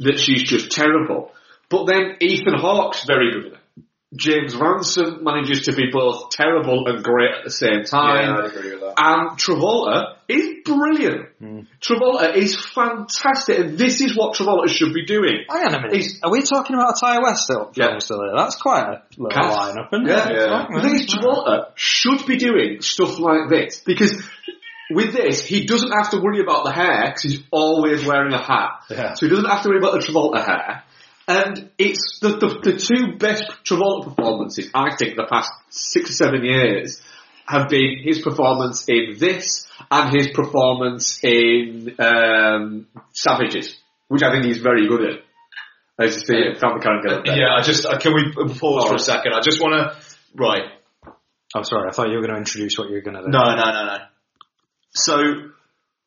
that 0.00 0.18
she's 0.18 0.42
just 0.42 0.70
terrible. 0.72 1.32
But 1.68 1.86
then 1.86 2.16
Ethan 2.20 2.54
Hawke's 2.58 3.04
very 3.06 3.32
good 3.32 3.46
in 3.46 3.52
it. 3.54 3.58
James 4.14 4.54
Ransom 4.54 5.24
manages 5.24 5.62
to 5.64 5.72
be 5.72 5.84
both 5.90 6.28
terrible 6.28 6.86
and 6.86 7.02
great 7.02 7.30
at 7.34 7.44
the 7.44 7.50
same 7.50 7.84
time. 7.84 8.24
Yeah, 8.26 8.42
I 8.42 8.46
agree 8.46 8.72
with 8.72 8.80
that. 8.80 8.94
And 8.98 9.30
Travolta 9.38 10.16
is 10.28 10.48
brilliant. 10.66 11.28
Hmm. 11.38 11.60
Travolta 11.80 12.36
is 12.36 12.54
fantastic, 12.54 13.58
and 13.58 13.78
this 13.78 14.02
is 14.02 14.14
what 14.14 14.36
Travolta 14.36 14.68
should 14.68 14.92
be 14.92 15.06
doing. 15.06 15.46
Hang 15.48 15.64
on 15.64 15.74
a 15.76 15.80
minute. 15.80 15.94
He's- 15.96 16.20
Are 16.22 16.30
we 16.30 16.42
talking 16.42 16.76
about 16.76 16.90
a 16.90 17.00
Ti 17.00 17.20
West 17.22 17.44
still? 17.44 17.72
Yeah. 17.74 17.86
film 17.86 18.00
still 18.00 18.18
there? 18.18 18.36
That's 18.36 18.56
quite 18.56 18.82
a 18.84 19.02
little 19.16 19.30
Cast. 19.30 19.58
lineup, 19.76 19.88
isn't 19.94 20.06
Yeah, 20.06 20.28
it? 20.28 20.36
yeah. 20.36 20.66
The 20.74 20.80
thing 20.82 20.94
is, 20.96 21.06
Travolta 21.06 21.66
should 21.74 22.26
be 22.26 22.36
doing 22.36 22.82
stuff 22.82 23.18
like 23.18 23.48
this 23.48 23.80
because 23.80 24.12
with 24.94 25.12
this, 25.12 25.44
he 25.44 25.66
doesn't 25.66 25.92
have 25.92 26.10
to 26.10 26.18
worry 26.18 26.40
about 26.40 26.64
the 26.64 26.72
hair 26.72 27.06
because 27.06 27.22
he's 27.22 27.42
always 27.50 28.04
wearing 28.04 28.32
a 28.32 28.42
hat. 28.42 28.84
Yeah. 28.90 29.14
So 29.14 29.26
he 29.26 29.30
doesn't 29.30 29.48
have 29.48 29.62
to 29.62 29.68
worry 29.68 29.78
about 29.78 29.92
the 29.92 30.06
Travolta 30.06 30.44
hair. 30.44 30.82
And 31.28 31.70
it's 31.78 32.18
the, 32.20 32.30
the, 32.30 32.72
the 32.72 32.78
two 32.78 33.16
best 33.16 33.44
Travolta 33.64 34.14
performances, 34.14 34.70
I 34.74 34.96
think, 34.96 35.16
the 35.16 35.26
past 35.30 35.52
six 35.70 36.10
or 36.10 36.14
seven 36.14 36.44
years 36.44 37.00
have 37.46 37.68
been 37.68 37.98
his 38.02 38.20
performance 38.20 38.88
in 38.88 39.16
this 39.18 39.66
and 39.90 40.14
his 40.14 40.28
performance 40.28 41.18
in 41.22 41.94
um, 41.98 42.86
Savages, 43.12 43.76
which 44.08 44.22
I 44.22 44.32
think 44.32 44.44
he's 44.44 44.58
very 44.58 44.88
good 44.88 45.02
at. 45.02 45.20
As 45.98 46.14
you 46.14 46.20
see, 46.20 46.58
found 46.58 46.80
the 46.80 46.84
character. 46.84 47.22
Yeah, 47.26 47.54
I 47.54 47.60
just 47.60 47.84
uh, 47.84 47.98
can 47.98 48.14
we 48.14 48.32
pause 48.32 48.58
for 48.58 48.80
Alright. 48.80 48.94
a 48.94 48.98
second? 48.98 49.34
I 49.34 49.40
just 49.40 49.60
want 49.60 49.74
to. 49.74 49.96
Right. 50.34 50.64
I'm 51.54 51.64
sorry, 51.64 51.88
I 51.88 51.92
thought 51.92 52.08
you 52.08 52.14
were 52.14 52.22
going 52.22 52.32
to 52.32 52.38
introduce 52.38 52.78
what 52.78 52.88
you're 52.88 53.02
going 53.02 53.16
to 53.16 53.22
do. 53.22 53.28
No, 53.28 53.44
no, 53.54 53.64
no, 53.64 53.84
no. 53.84 53.98
So, 54.94 55.16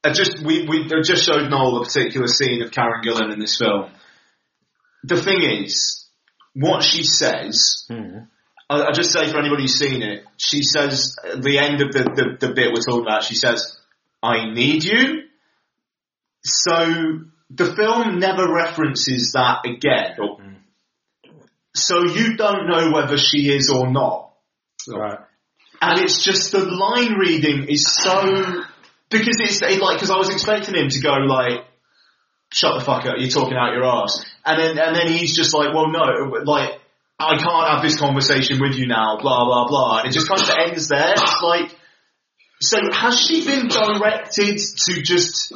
I 0.03 0.11
just 0.11 0.39
we 0.43 0.67
we 0.67 0.85
I 0.85 1.01
just 1.03 1.23
showed 1.23 1.49
Noel 1.49 1.81
a 1.81 1.83
particular 1.83 2.27
scene 2.27 2.61
of 2.61 2.71
Karen 2.71 3.01
Gillan 3.03 3.33
in 3.33 3.39
this 3.39 3.57
film. 3.57 3.89
The 5.03 5.21
thing 5.21 5.41
is, 5.41 6.05
what 6.53 6.83
she 6.83 7.03
says. 7.03 7.85
Hmm. 7.87 8.19
I- 8.69 8.81
I'll 8.81 8.93
just 8.93 9.11
say 9.11 9.27
for 9.31 9.37
anybody 9.37 9.63
who's 9.63 9.77
seen 9.77 10.01
it, 10.01 10.25
she 10.37 10.63
says 10.63 11.15
at 11.23 11.41
the 11.43 11.59
end 11.59 11.81
of 11.81 11.91
the, 11.91 12.03
the, 12.39 12.47
the 12.47 12.53
bit 12.53 12.73
we're 12.73 12.81
talking 12.81 13.01
about, 13.05 13.23
she 13.23 13.35
says, 13.35 13.77
I 14.23 14.51
need 14.51 14.83
you. 14.83 15.23
So 16.43 17.19
the 17.51 17.75
film 17.75 18.17
never 18.19 18.51
references 18.51 19.33
that 19.33 19.65
again. 19.67 20.15
So 21.75 22.05
you 22.05 22.37
don't 22.37 22.67
know 22.67 22.91
whether 22.91 23.17
she 23.17 23.49
is 23.53 23.69
or 23.69 23.91
not. 23.91 24.31
Right. 24.87 25.19
And 25.81 25.99
it's 26.01 26.23
just 26.23 26.51
the 26.51 26.65
line 26.65 27.13
reading 27.19 27.67
is 27.69 27.85
so 27.85 28.63
because 29.09 29.37
it's 29.39 29.61
it, 29.61 29.79
like 29.79 29.97
because 29.97 30.09
I 30.09 30.17
was 30.17 30.29
expecting 30.29 30.75
him 30.75 30.89
to 30.89 30.99
go 30.99 31.11
like 31.11 31.65
shut 32.51 32.79
the 32.79 32.85
fuck 32.85 33.05
up 33.05 33.15
you're 33.17 33.29
talking 33.29 33.57
out 33.57 33.73
your 33.73 33.85
ass 33.85 34.23
and 34.45 34.61
then 34.61 34.77
and 34.77 34.95
then 34.95 35.07
he's 35.07 35.35
just 35.35 35.53
like 35.53 35.73
well 35.73 35.89
no 35.89 36.41
like 36.43 36.79
I 37.17 37.37
can't 37.37 37.69
have 37.69 37.81
this 37.81 37.97
conversation 37.97 38.59
with 38.59 38.75
you 38.75 38.87
now 38.87 39.17
blah 39.17 39.45
blah 39.45 39.67
blah. 39.67 39.99
And 39.99 40.09
it 40.09 40.11
just 40.11 40.27
kind 40.27 40.41
of 40.41 40.49
ends 40.49 40.89
there. 40.89 41.13
It's 41.13 41.41
like 41.41 41.71
so 42.61 42.77
has 42.91 43.19
she 43.19 43.45
been 43.45 43.67
directed 43.67 44.57
to 44.57 45.01
just 45.01 45.53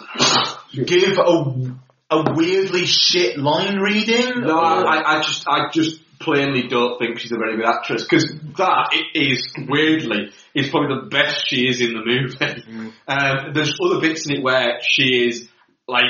give 0.74 1.18
a 1.18 1.76
a 2.12 2.34
weirdly 2.34 2.86
shit 2.86 3.38
line 3.38 3.78
reading? 3.78 4.42
No, 4.42 4.60
I, 4.60 5.18
I 5.18 5.22
just, 5.22 5.48
I 5.48 5.70
just 5.72 6.02
plainly 6.20 6.68
don't 6.68 7.00
think 7.00 7.20
she's 7.20 7.32
a 7.32 7.38
very 7.38 7.56
good 7.56 7.66
actress 7.66 8.04
because 8.04 8.30
that 8.58 8.90
i- 8.92 9.66
weirdly 9.68 10.32
is 10.54 10.70
probably 10.70 10.96
the 11.02 11.08
best 11.10 11.48
she 11.48 11.68
is 11.68 11.82
in 11.82 11.94
the 11.94 12.04
movie. 12.06 12.92
Um, 13.08 13.54
there's 13.54 13.74
other 13.84 14.00
bits 14.02 14.28
in 14.30 14.38
it 14.38 14.44
where 14.44 14.80
she 14.84 15.28
is 15.28 15.50
like, 15.88 16.06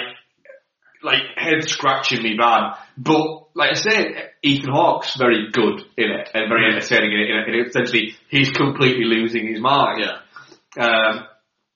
like 1.02 1.22
head 1.38 1.64
scratchingly 1.64 2.36
bad, 2.38 2.73
but 2.98 3.48
like 3.56 3.72
I 3.72 3.73
say, 3.76 4.15
Ethan 4.44 4.73
Hawke's 4.73 5.15
very 5.15 5.49
good 5.52 5.81
in 5.98 6.11
it 6.11 6.30
and 6.34 6.49
very 6.49 6.73
entertaining 6.73 7.14
in 7.14 7.19
it. 7.19 7.48
And 7.48 7.68
essentially, 7.68 8.15
he's 8.30 8.49
completely 8.52 9.06
losing 9.06 9.48
his 9.48 9.61
mind. 9.61 10.02
yeah 10.02 10.84
Um, 10.86 11.26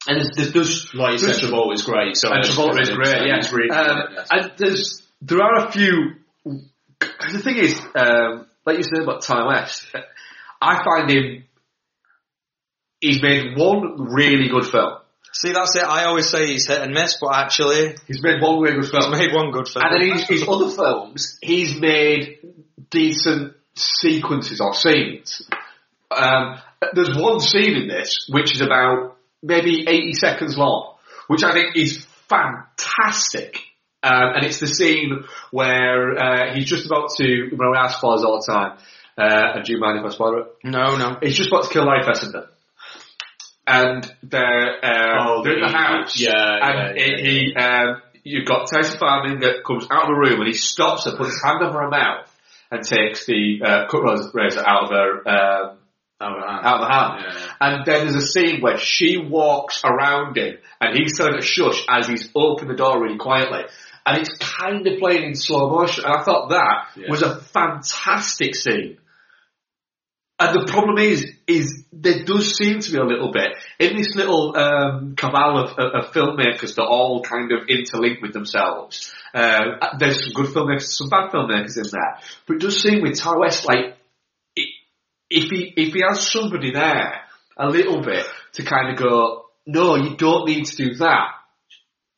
and 0.08 0.18
there's, 0.18 0.32
there's, 0.36 0.52
there's 0.54 0.94
like 0.94 1.12
you 1.14 1.18
said 1.20 1.36
Travolta 1.42 1.74
is 1.74 1.84
great 1.84 2.18
so 2.18 2.30
and 2.34 2.44
Travolta 2.44 2.82
is 2.82 2.90
great, 2.90 3.28
yeah. 3.28 3.42
Really 3.52 3.70
Um. 3.70 4.00
And 4.30 4.52
there's 4.58 5.02
there 5.22 5.42
are 5.42 5.68
a 5.68 5.72
few. 5.72 6.16
The 7.32 7.40
thing 7.40 7.58
is, 7.58 7.80
um, 7.96 8.48
like 8.66 8.78
you 8.78 8.84
said 8.84 9.04
about 9.04 9.22
Ti 9.22 9.34
West, 9.48 9.86
I 10.62 10.84
find 10.84 11.10
him. 11.10 11.44
He's 13.00 13.22
made 13.22 13.58
one 13.58 14.02
really 14.14 14.48
good 14.50 14.66
film. 14.66 14.94
See, 15.34 15.52
that's 15.52 15.76
it. 15.76 15.84
I 15.84 16.06
always 16.06 16.30
say 16.30 16.48
he's 16.48 16.68
hit 16.68 16.82
and 16.82 16.94
miss, 16.94 17.18
but 17.20 17.34
actually, 17.36 17.96
He's 18.08 18.22
made 18.22 18.42
one 18.42 18.60
really 18.62 18.76
good 18.76 18.86
he's 18.86 18.92
film. 18.92 19.12
made 19.12 19.34
one 19.34 19.52
good 19.52 19.68
film. 19.68 19.84
And 19.86 20.02
then 20.02 20.18
his, 20.18 20.28
his 20.28 20.48
other 20.48 20.70
films, 20.70 21.38
he's 21.42 21.80
made 21.80 22.38
decent 22.92 23.56
sequences 23.76 24.62
or 24.62 24.74
scenes. 24.74 25.42
Um, 26.12 26.60
there's 26.94 27.18
one 27.18 27.40
scene 27.40 27.76
in 27.76 27.88
this 27.88 28.28
which 28.30 28.54
is 28.54 28.62
about 28.62 29.18
maybe 29.42 29.86
80 29.88 30.14
seconds 30.14 30.58
long, 30.58 30.96
which 31.28 31.44
I 31.44 31.52
think 31.52 31.76
is 31.76 32.06
fantastic. 32.30 33.58
Um, 34.04 34.36
and 34.36 34.46
it's 34.46 34.60
the 34.60 34.68
scene 34.68 35.24
where 35.52 36.18
uh, 36.20 36.54
he's 36.54 36.66
just 36.68 36.86
about 36.86 37.10
to, 37.18 37.50
when 37.56 37.70
I 37.76 37.86
ask 37.86 37.98
spoilers 37.98 38.24
all 38.26 38.42
the 38.46 38.52
time, 38.52 38.78
uh, 39.18 39.56
and 39.56 39.64
do 39.66 39.72
you 39.74 39.80
mind 39.80 39.98
if 40.00 40.06
I 40.06 40.10
spoil 40.10 40.40
it? 40.42 40.48
no, 40.66 40.98
no. 40.98 41.18
He's 41.22 41.38
just 41.38 41.48
about 41.50 41.64
to 41.64 41.70
kill 41.70 41.86
Larry 41.86 42.04
Fessenden. 42.04 42.44
And 43.66 44.12
they're, 44.22 44.84
uh, 44.84 45.26
Oh, 45.28 45.44
they're 45.44 45.54
in 45.56 45.62
the 45.62 45.68
the- 45.68 45.78
house. 45.78 46.20
yeah, 46.20 46.32
And 46.36 46.98
yeah, 46.98 47.06
he, 47.16 47.46
he 47.48 47.56
um, 47.56 48.02
you've 48.24 48.46
got 48.46 48.68
Taissa 48.70 48.98
Farmiga 48.98 49.40
that 49.42 49.64
comes 49.66 49.88
out 49.90 50.04
of 50.04 50.08
the 50.10 50.16
room 50.20 50.40
and 50.42 50.48
he 50.48 50.54
stops 50.54 51.06
her, 51.06 51.16
puts 51.16 51.32
his 51.32 51.42
hand 51.44 51.64
over 51.64 51.82
her 51.82 51.90
mouth, 51.90 52.28
and 52.72 52.84
takes 52.84 53.26
the 53.26 53.62
uh, 53.64 53.88
cut 53.88 54.02
razor 54.34 54.64
out 54.68 54.84
of 54.86 54.90
her 54.90 55.28
um, 55.30 55.78
out 56.20 56.36
of 56.38 56.42
the 56.42 56.48
hand. 56.48 56.66
out 56.66 56.76
of 56.76 56.82
the 56.82 56.94
hand. 56.94 57.14
Yeah, 57.22 57.40
yeah. 57.40 57.54
And 57.62 57.86
then 57.86 58.08
there's 58.08 58.24
a 58.24 58.28
scene 58.28 58.62
where 58.62 58.78
she 58.78 59.18
walks 59.18 59.82
around 59.86 60.38
him 60.38 60.58
and 60.82 60.98
he's 60.98 61.18
telling 61.18 61.36
her 61.36 61.42
shush 61.42 61.86
as 61.90 62.08
he's 62.08 62.30
opened 62.36 62.70
the 62.70 62.76
door 62.76 63.02
really 63.02 63.18
quietly. 63.18 63.64
And 64.06 64.18
it's 64.22 64.36
kind 64.38 64.86
of 64.86 65.00
playing 65.00 65.24
in 65.24 65.36
slow 65.36 65.70
motion. 65.70 66.04
And 66.06 66.14
I 66.14 66.24
thought 66.24 66.50
that 66.50 66.88
Yeah. 66.96 67.10
was 67.10 67.22
a 67.22 67.40
fantastic 67.40 68.56
scene. 68.56 68.98
And 70.40 70.60
the 70.60 70.72
problem 70.72 70.98
is, 70.98 71.26
is 71.48 71.86
there 71.94 72.24
does 72.26 72.58
seem 72.58 72.80
to 72.80 72.92
be 72.92 72.98
a 72.98 73.04
little 73.06 73.32
bit 73.32 73.56
in 73.80 73.96
this 73.96 74.16
little 74.16 74.58
um, 74.58 75.16
cabal 75.16 75.58
of, 75.60 75.70
of, 75.78 75.94
of 75.94 76.12
filmmakers 76.12 76.76
that 76.76 76.84
all 76.84 77.22
kind 77.22 77.52
of 77.52 77.68
interlink 77.68 78.22
with 78.22 78.34
themselves. 78.34 79.14
Um, 79.34 79.80
there's 80.00 80.24
some 80.26 80.34
good 80.34 80.54
filmmakers, 80.54 80.88
some 80.88 81.10
bad 81.10 81.32
filmmakers 81.32 81.78
in 81.78 81.90
there, 81.92 82.18
but 82.46 82.56
it 82.56 82.62
does 82.62 82.82
seem 82.82 83.02
with 83.02 83.16
Ti 83.22 83.30
West 83.38 83.66
like 83.66 83.96
if 85.30 85.50
he 85.50 85.74
if 85.76 85.94
he 85.94 86.02
has 86.08 86.30
somebody 86.30 86.72
there 86.72 87.22
a 87.58 87.68
little 87.68 88.02
bit 88.02 88.26
to 88.54 88.64
kind 88.64 88.92
of 88.92 88.98
go, 88.98 89.46
no, 89.66 89.96
you 89.96 90.16
don't 90.18 90.48
need 90.48 90.66
to 90.66 90.76
do 90.76 90.96
that. 90.96 91.30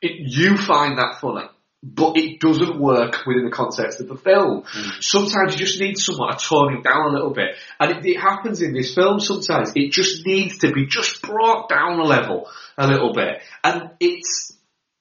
It, 0.02 0.12
you 0.18 0.56
find 0.56 0.98
that 0.98 1.18
funny, 1.20 1.46
but 1.94 2.16
it 2.16 2.40
doesn't 2.40 2.80
work 2.80 3.24
within 3.26 3.44
the 3.44 3.50
context 3.50 4.00
of 4.00 4.08
the 4.08 4.16
film. 4.16 4.64
Hmm. 4.66 4.90
Sometimes 5.00 5.52
you 5.52 5.66
just 5.66 5.80
need 5.80 5.96
someone 5.96 6.36
to 6.36 6.44
tone 6.44 6.76
it 6.76 6.82
down 6.82 7.10
a 7.10 7.12
little 7.12 7.32
bit, 7.32 7.56
and 7.78 7.92
it, 7.92 8.04
it 8.04 8.20
happens 8.20 8.60
in 8.60 8.74
this 8.74 8.94
film. 8.94 9.20
Sometimes 9.20 9.72
it 9.76 9.92
just 9.92 10.26
needs 10.26 10.58
to 10.58 10.72
be 10.72 10.86
just 10.86 11.22
brought 11.22 11.68
down 11.68 12.00
a 12.00 12.04
level 12.04 12.48
a 12.76 12.88
little 12.88 13.12
bit, 13.12 13.40
and 13.62 13.90
it's 14.00 14.52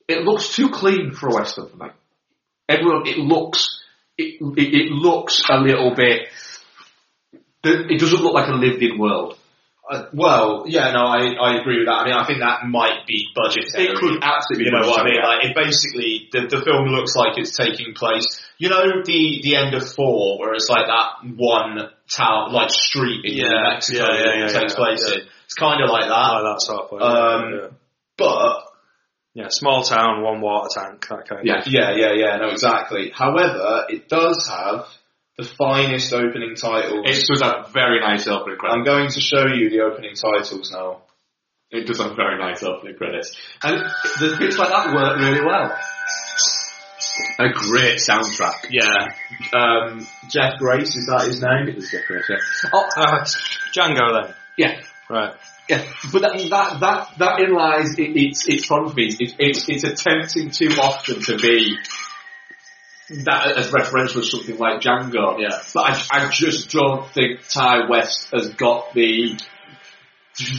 it 0.08 0.22
looks 0.22 0.56
too 0.56 0.70
clean 0.70 1.12
for 1.12 1.30
a 1.30 1.34
western 1.34 1.70
for 1.70 1.78
me. 1.78 1.88
Everyone, 2.70 3.08
it 3.08 3.18
looks 3.18 3.82
it, 4.18 4.42
it, 4.42 4.74
it 4.74 4.92
looks 4.92 5.44
a 5.50 5.58
little 5.58 5.96
bit. 5.96 6.28
It 7.64 8.00
doesn't 8.00 8.22
look 8.22 8.34
like 8.34 8.48
a 8.48 8.54
lived-in 8.54 9.00
world. 9.00 9.40
Uh, 9.88 10.06
well, 10.14 10.66
yeah, 10.68 10.92
no, 10.92 11.06
I, 11.06 11.34
I 11.38 11.62
agree 11.62 11.78
with 11.78 11.88
that. 11.88 12.02
I 12.02 12.06
mean, 12.06 12.14
I 12.14 12.26
think 12.26 12.40
that 12.40 12.66
might 12.66 13.06
be 13.06 13.28
budgetary. 13.36 13.86
It 13.86 13.96
could 13.98 14.18
absolutely 14.24 14.66
You 14.66 14.72
know 14.72 14.82
be 14.82 14.88
what 14.90 15.02
I 15.02 15.04
mean? 15.06 15.22
Like, 15.22 15.46
it 15.46 15.56
basically, 15.56 16.28
the, 16.32 16.48
the 16.50 16.66
film 16.66 16.88
looks 16.90 17.16
like 17.16 17.38
it's 17.38 17.56
taking 17.56 17.94
place, 17.94 18.26
you 18.58 18.70
know, 18.70 18.82
the, 19.06 19.42
the 19.44 19.56
end 19.56 19.76
of 19.76 19.88
four, 19.88 20.40
where 20.40 20.54
it's 20.56 20.70
like 20.70 20.88
that 20.88 21.22
one 21.38 21.90
town, 22.10 22.52
like 22.52 22.72
street 22.72 23.26
in 23.26 23.38
Yeah, 23.38 23.46
New 23.50 23.70
Mexico 23.70 23.98
yeah, 24.00 24.10
yeah, 24.10 24.26
that 24.26 24.54
yeah, 24.54 24.60
takes 24.60 24.74
yeah, 24.74 24.78
place 24.78 25.04
yeah. 25.08 25.16
in. 25.16 25.22
It's 25.46 25.54
kind 25.54 25.84
of 25.84 25.90
like 25.92 26.10
that. 26.10 26.32
Oh, 26.34 26.44
that's 26.50 26.68
halfway. 26.68 27.00
Um, 27.02 27.54
yeah. 27.54 27.68
But, 28.18 28.64
yeah, 29.36 29.48
small 29.50 29.84
town, 29.84 30.24
one 30.24 30.42
water 30.42 30.70
tank, 30.74 31.06
that 31.10 31.28
kind 31.30 31.46
Yeah. 31.46 31.60
of. 31.60 31.68
yeah, 31.68 31.92
yeah, 31.96 32.14
yeah, 32.14 32.38
no, 32.38 32.50
exactly. 32.50 33.12
However, 33.14 33.86
it 33.90 34.10
does 34.10 34.48
have 34.50 34.88
the 35.38 35.44
finest 35.44 36.14
opening 36.14 36.56
titles. 36.56 37.06
It 37.06 37.28
does 37.28 37.42
have 37.42 37.74
very 37.74 38.00
nice 38.00 38.28
opening 38.28 38.58
credits. 38.58 38.78
I'm 38.78 38.84
going 38.86 39.10
to 39.10 39.20
show 39.20 39.48
you 39.48 39.70
the 39.70 39.82
opening 39.82 40.16
titles 40.16 40.72
now. 40.72 41.02
It 41.72 41.88
does 41.88 42.00
have 42.00 42.16
very 42.16 42.38
nice 42.38 42.64
opening 42.64 42.96
credits. 42.96 43.36
And 43.64 43.82
the 44.20 44.36
bits 44.40 44.58
like 44.58 44.70
that 44.70 44.94
work 44.94 45.20
really 45.20 45.46
well. 45.46 45.78
A 47.40 47.50
great 47.50 47.98
soundtrack. 47.98 48.68
Yeah. 48.70 49.14
Um, 49.54 50.08
Jeff 50.30 50.58
Grace, 50.58 50.96
is 50.96 51.08
that 51.08 51.26
his 51.26 51.42
name? 51.42 51.68
It 51.68 51.76
was 51.76 51.90
great, 51.90 52.24
yeah. 52.30 52.38
Oh, 52.74 52.88
uh, 52.98 53.26
Django 53.74 54.24
then. 54.24 54.36
Yeah. 54.58 54.82
Right. 55.10 55.36
Yeah, 55.68 55.84
but 56.12 56.22
that 56.22 56.38
that 56.50 56.80
that 56.80 57.08
that 57.18 57.40
in 57.40 57.54
lies 57.54 57.98
it, 57.98 58.16
it's 58.16 58.48
it's 58.48 58.66
fun 58.66 58.88
for 58.88 58.94
me. 58.94 59.16
It's 59.20 59.34
it's 59.40 59.70
it's 59.70 59.84
attempting 59.84 60.52
too 60.52 60.70
often 60.80 61.22
to 61.24 61.38
be 61.38 61.76
that 63.10 63.58
as 63.58 63.72
referential 63.72 64.20
as 64.20 64.32
something 64.32 64.58
like 64.58 64.82
Django. 64.82 65.40
Yeah. 65.40 65.62
But 65.74 65.82
I, 66.12 66.26
I 66.26 66.30
just 66.30 66.72
don't 66.72 67.08
think 67.12 67.48
Ti 67.48 67.88
West 67.90 68.30
has 68.34 68.50
got 68.56 68.94
the 68.94 69.40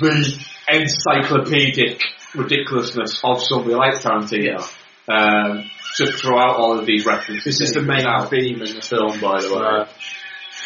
the 0.01 0.47
encyclopedic 0.69 2.03
ridiculousness 2.35 3.21
of 3.23 3.43
somebody 3.43 3.75
like 3.75 3.95
Tarantino. 3.95 4.73
Um, 5.09 5.71
to 5.97 6.13
throw 6.13 6.39
out 6.39 6.57
all 6.57 6.79
of 6.79 6.85
these 6.85 7.07
references. 7.07 7.45
This 7.45 7.61
is 7.61 7.73
the 7.73 7.81
main 7.81 8.05
theme 8.29 8.61
in 8.61 8.75
the 8.75 8.83
film, 8.83 9.21
by 9.21 9.41
the 9.41 9.55
way. 9.55 9.87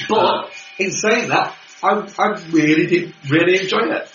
But 0.08 0.50
in 0.78 0.90
saying 0.90 1.28
that, 1.28 1.54
I, 1.82 2.08
I 2.18 2.42
really 2.50 2.86
did 2.86 3.14
really 3.28 3.60
enjoy 3.60 3.90
it. 3.90 4.10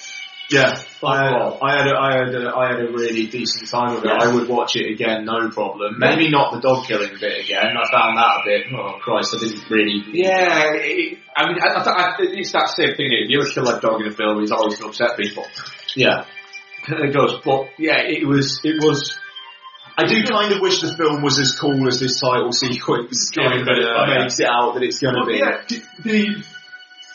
Yeah, 0.51 0.79
I, 1.03 1.27
Overall. 1.27 1.59
I 1.63 1.77
had 1.77 1.87
a, 1.87 1.95
I 1.97 2.11
had 2.17 2.35
a, 2.35 2.49
I 2.55 2.67
had 2.69 2.79
a 2.81 2.91
really 2.91 3.25
decent 3.25 3.67
time 3.67 3.95
with 3.95 4.05
it. 4.05 4.09
Yeah. 4.09 4.17
I 4.21 4.33
would 4.33 4.47
watch 4.47 4.75
it 4.75 4.91
again, 4.91 5.25
no 5.25 5.49
problem. 5.49 5.95
Maybe 5.97 6.29
not 6.29 6.53
the 6.53 6.59
dog 6.61 6.85
killing 6.85 7.17
bit 7.19 7.45
again. 7.45 7.65
I 7.75 7.89
found 7.91 8.17
that 8.17 8.41
a 8.41 8.43
bit. 8.45 8.65
Oh 8.71 8.99
Christ, 9.01 9.33
I 9.35 9.39
didn't 9.39 9.69
really. 9.69 10.03
Yeah, 10.13 10.73
it, 10.75 11.17
I 11.35 11.47
mean, 11.47 11.57
I, 11.59 11.67
I, 11.67 11.81
I, 11.81 12.15
it's 12.19 12.51
that 12.51 12.69
same 12.69 12.95
thing. 12.95 13.09
If 13.11 13.29
you 13.29 13.41
ever 13.41 13.49
kill 13.49 13.67
a 13.67 13.81
dog 13.81 14.01
in 14.01 14.07
a 14.07 14.11
film, 14.11 14.41
it's 14.43 14.51
always 14.51 14.77
going 14.77 14.93
to 14.93 15.03
upset 15.03 15.17
people. 15.17 15.45
Yeah, 15.95 16.25
It 16.87 17.13
goes, 17.13 17.39
but 17.43 17.69
yeah, 17.79 18.01
it 18.05 18.27
was, 18.27 18.59
it 18.63 18.75
was. 18.83 19.17
I 19.97 20.05
do 20.05 20.23
kind 20.25 20.51
of 20.53 20.59
wish 20.61 20.81
the 20.81 20.93
film 20.95 21.23
was 21.23 21.39
as 21.39 21.57
cool 21.57 21.87
as 21.87 21.99
this 21.99 22.19
title 22.19 22.51
sequence 22.51 23.31
kind 23.33 23.61
of 23.61 23.67
uh, 23.67 23.71
yeah, 23.71 24.19
makes 24.21 24.39
it 24.39 24.45
out 24.45 24.73
that 24.75 24.83
it's 24.83 24.99
going 24.99 25.15
to 25.15 25.21
But 25.21 25.27
be. 25.27 25.37
yeah, 25.39 25.63
the, 26.03 26.43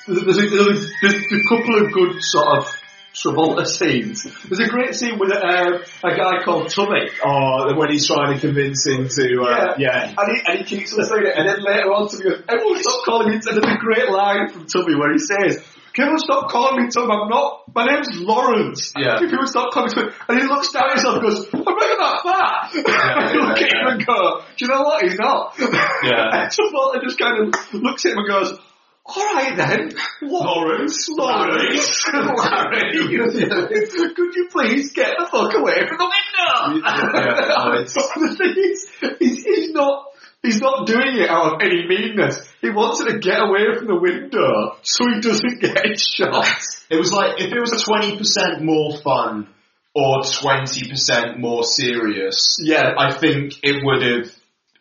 the, 0.08 0.24
there's, 0.24 0.38
a, 0.38 0.48
there's, 0.48 0.84
a, 0.84 0.88
there's 1.02 1.24
a 1.30 1.48
couple 1.48 1.76
of 1.86 1.92
good 1.92 2.16
sort 2.20 2.58
of 2.58 2.79
Travolta 3.14 3.66
scenes. 3.66 4.22
There's 4.22 4.60
a 4.60 4.70
great 4.70 4.94
scene 4.94 5.18
with 5.18 5.32
uh, 5.32 5.78
a 6.04 6.16
guy 6.16 6.42
called 6.44 6.70
Tummy. 6.70 7.10
Oh, 7.24 7.74
when 7.76 7.90
he's 7.90 8.06
trying 8.06 8.34
to 8.34 8.40
convince 8.40 8.86
him 8.86 9.08
to, 9.08 9.42
uh, 9.42 9.74
yeah. 9.78 10.14
And 10.16 10.32
he, 10.32 10.42
and 10.46 10.58
he 10.58 10.64
keeps 10.64 10.92
saying 10.92 11.26
it, 11.26 11.34
and 11.36 11.48
then 11.48 11.62
later 11.62 11.90
on, 11.90 12.08
Tummy 12.08 12.24
goes, 12.24 12.42
everyone 12.48 12.82
stop 12.82 13.04
calling 13.04 13.28
me, 13.28 13.34
and 13.34 13.42
there's 13.42 13.58
a 13.58 13.78
great 13.78 14.08
line 14.10 14.48
from 14.50 14.66
Tummy 14.66 14.94
where 14.94 15.12
he 15.12 15.18
says, 15.18 15.62
can 15.92 16.04
everyone 16.04 16.20
stop 16.20 16.50
calling 16.50 16.84
me 16.84 16.88
Tummy, 16.88 17.10
I'm 17.10 17.28
not, 17.28 17.62
my 17.74 17.84
name's 17.84 18.14
Lawrence. 18.14 18.92
Yeah. 18.96 19.18
Can 19.18 19.28
people 19.28 19.46
stop 19.46 19.72
calling 19.72 19.90
me 19.90 19.94
Tummy? 19.94 20.12
And 20.28 20.38
he 20.38 20.46
looks 20.46 20.70
down 20.70 20.84
at 20.86 20.94
himself 20.94 21.14
and 21.16 21.22
goes, 21.26 21.46
I'm 21.52 21.64
not 21.64 21.98
that 21.98 22.16
fat. 22.22 22.70
yeah, 22.86 23.32
Look 23.42 23.58
at 23.58 23.74
yeah. 23.74 23.80
him 23.80 23.86
and 23.98 24.06
go, 24.06 24.40
do 24.56 24.64
you 24.64 24.68
know 24.68 24.82
what, 24.82 25.02
he's 25.02 25.18
not. 25.18 25.58
Yeah. 25.58 26.30
and 26.46 26.50
Travolta 26.50 27.02
just 27.02 27.18
kind 27.18 27.42
of 27.42 27.74
looks 27.74 28.06
at 28.06 28.12
him 28.12 28.18
and 28.18 28.28
goes, 28.28 28.58
Alright 29.16 29.56
then, 29.56 29.92
Lawrence, 30.22 31.08
Lawrence, 31.10 32.06
Larry, 32.12 33.08
could 34.14 34.34
you 34.36 34.48
please 34.50 34.92
get 34.92 35.16
the 35.18 35.26
fuck 35.30 35.54
away 35.54 35.86
from 35.88 35.98
the 35.98 36.10
window? 36.10 36.86
Yeah, 36.86 37.84
the 37.84 38.36
thing 38.38 38.54
is, 38.56 38.86
he's, 39.18 39.44
he's 39.44 39.70
not, 39.72 40.04
he's 40.42 40.60
not 40.60 40.86
doing 40.86 41.16
it 41.16 41.28
out 41.28 41.54
of 41.54 41.60
any 41.60 41.86
meanness. 41.88 42.38
He 42.60 42.70
wants 42.70 43.04
to 43.04 43.18
get 43.18 43.40
away 43.40 43.76
from 43.76 43.88
the 43.88 43.98
window 43.98 44.76
so 44.82 45.04
he 45.12 45.20
doesn't 45.20 45.60
get 45.60 45.98
shot. 45.98 46.46
It 46.90 46.96
was 46.96 47.12
like 47.12 47.40
if 47.40 47.52
it 47.52 47.60
was 47.60 47.82
twenty 47.82 48.16
percent 48.16 48.62
more 48.62 48.98
fun 48.98 49.48
or 49.94 50.22
twenty 50.24 50.88
percent 50.88 51.38
more 51.38 51.64
serious. 51.64 52.58
Yeah. 52.60 52.94
I 52.96 53.14
think 53.14 53.54
it 53.62 53.82
would 53.82 54.02
have 54.02 54.32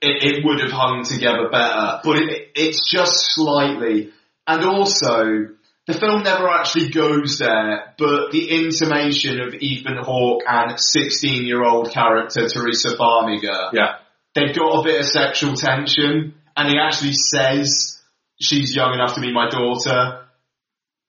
it, 0.01 0.23
it 0.23 0.45
would 0.45 0.61
have 0.61 0.71
hung 0.71 1.03
together 1.03 1.49
better. 1.51 1.99
But 2.03 2.17
it, 2.17 2.51
it's 2.55 2.89
just 2.89 3.13
slightly, 3.35 4.11
and 4.49 4.65
also 4.65 5.55
the 5.87 5.93
film 5.93 6.23
never 6.23 6.47
actually 6.49 6.89
goes 6.89 7.37
there. 7.39 7.93
But 7.97 8.31
the 8.31 8.49
intimation 8.49 9.39
of 9.41 9.53
Ethan 9.53 9.97
Hawke 10.03 10.43
and 10.47 10.79
sixteen-year-old 10.79 11.91
character 11.91 12.41
Taissa 12.41 12.95
Farmiga, 12.97 13.69
Yeah. 13.73 13.95
they've 14.35 14.55
got 14.55 14.79
a 14.79 14.83
bit 14.83 14.99
of 14.99 15.05
sexual 15.05 15.53
tension, 15.55 16.35
and 16.55 16.69
he 16.69 16.77
actually 16.77 17.13
says 17.13 18.01
she's 18.39 18.75
young 18.75 18.93
enough 18.93 19.15
to 19.15 19.21
be 19.21 19.31
my 19.33 19.49
daughter, 19.49 20.25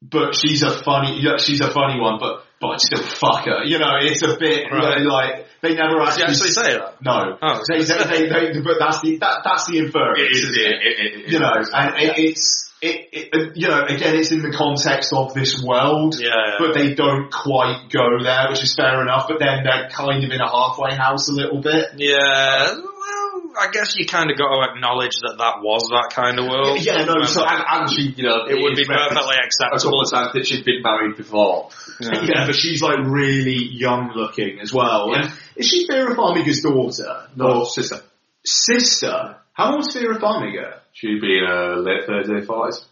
but 0.02 0.34
she's 0.34 0.62
a 0.62 0.70
funny, 0.82 1.22
she's 1.38 1.60
a 1.60 1.70
funny 1.70 2.00
one, 2.00 2.18
but 2.20 2.44
but 2.60 2.68
I'd 2.72 2.80
still 2.80 3.02
fuck 3.02 3.46
her. 3.46 3.64
You 3.64 3.78
know, 3.78 3.96
it's 4.00 4.22
a 4.22 4.36
bit 4.38 4.70
Right. 4.70 5.00
like 5.00 5.46
they 5.62 5.74
never 5.74 6.00
actually, 6.02 6.24
actually 6.24 6.50
say 6.50 6.74
that? 6.76 6.96
no. 7.02 7.38
Oh. 7.40 7.60
They, 7.68 7.82
they, 7.84 8.04
they, 8.04 8.28
they, 8.52 8.60
but 8.60 8.76
that's 8.78 9.00
the 9.00 9.16
that, 9.18 9.40
that's 9.44 9.66
the 9.66 9.78
inference. 9.78 10.20
isn't 10.30 10.54
it? 10.56 11.28
You 11.32 11.38
know, 11.38 11.52
and 11.72 11.96
it, 11.98 12.18
it's 12.18 12.69
it, 12.82 13.08
it, 13.12 13.56
you 13.56 13.68
know, 13.68 13.84
again, 13.84 14.16
it's 14.16 14.32
in 14.32 14.42
the 14.42 14.52
context 14.56 15.12
of 15.12 15.34
this 15.34 15.62
world, 15.62 16.16
Yeah, 16.18 16.28
yeah. 16.28 16.56
but 16.58 16.74
they 16.74 16.94
don't 16.94 17.30
quite 17.30 17.88
go 17.92 18.22
there, 18.22 18.46
which 18.50 18.62
is 18.62 18.74
fair 18.74 19.02
enough. 19.02 19.26
But 19.28 19.38
then 19.38 19.64
they're 19.64 19.88
kind 19.90 20.24
of 20.24 20.30
in 20.30 20.40
a 20.40 20.48
halfway 20.48 20.94
house 20.96 21.28
a 21.28 21.32
little 21.32 21.60
bit. 21.60 21.88
Yeah, 21.96 22.74
well, 22.74 23.52
I 23.60 23.68
guess 23.72 23.96
you 23.96 24.06
kind 24.06 24.30
of 24.30 24.38
got 24.38 24.48
to 24.48 24.72
acknowledge 24.72 25.16
that 25.22 25.36
that 25.38 25.60
was 25.62 25.82
that 25.90 26.14
kind 26.14 26.38
of 26.38 26.46
world. 26.48 26.78
Yeah, 26.80 27.04
no, 27.04 27.14
Um, 27.20 27.26
so 27.26 27.44
And, 27.44 27.62
and 27.68 27.90
she, 27.90 28.14
you 28.16 28.22
know, 28.24 28.46
it 28.48 28.56
would 28.62 28.76
be 28.76 28.84
perfectly 28.84 29.16
a 29.18 29.18
couple 29.18 29.30
acceptable. 29.44 30.00
of 30.02 30.10
times 30.10 30.32
that 30.34 30.46
she'd 30.46 30.64
been 30.64 30.82
married 30.82 31.16
before. 31.16 31.68
Yeah. 32.00 32.46
but 32.46 32.54
she's 32.54 32.80
like 32.80 32.96
really 33.04 33.62
young 33.70 34.12
looking 34.16 34.58
as 34.60 34.72
well. 34.72 35.10
Yeah. 35.12 35.24
And 35.24 35.32
is 35.56 35.68
she 35.68 35.86
Vera 35.86 36.14
Farmiga's 36.16 36.62
daughter? 36.62 37.28
No, 37.36 37.60
Or 37.60 37.66
sister. 37.66 38.00
sister? 38.42 39.36
How 39.60 39.74
old's 39.74 39.92
Vera 39.92 40.18
Farmiga? 40.18 40.78
She'd 40.92 41.20
be 41.20 41.38
in 41.38 41.44
her 41.46 41.76
late 41.76 42.08
30s, 42.08 42.28
late 42.28 42.48
40s. 42.48 42.84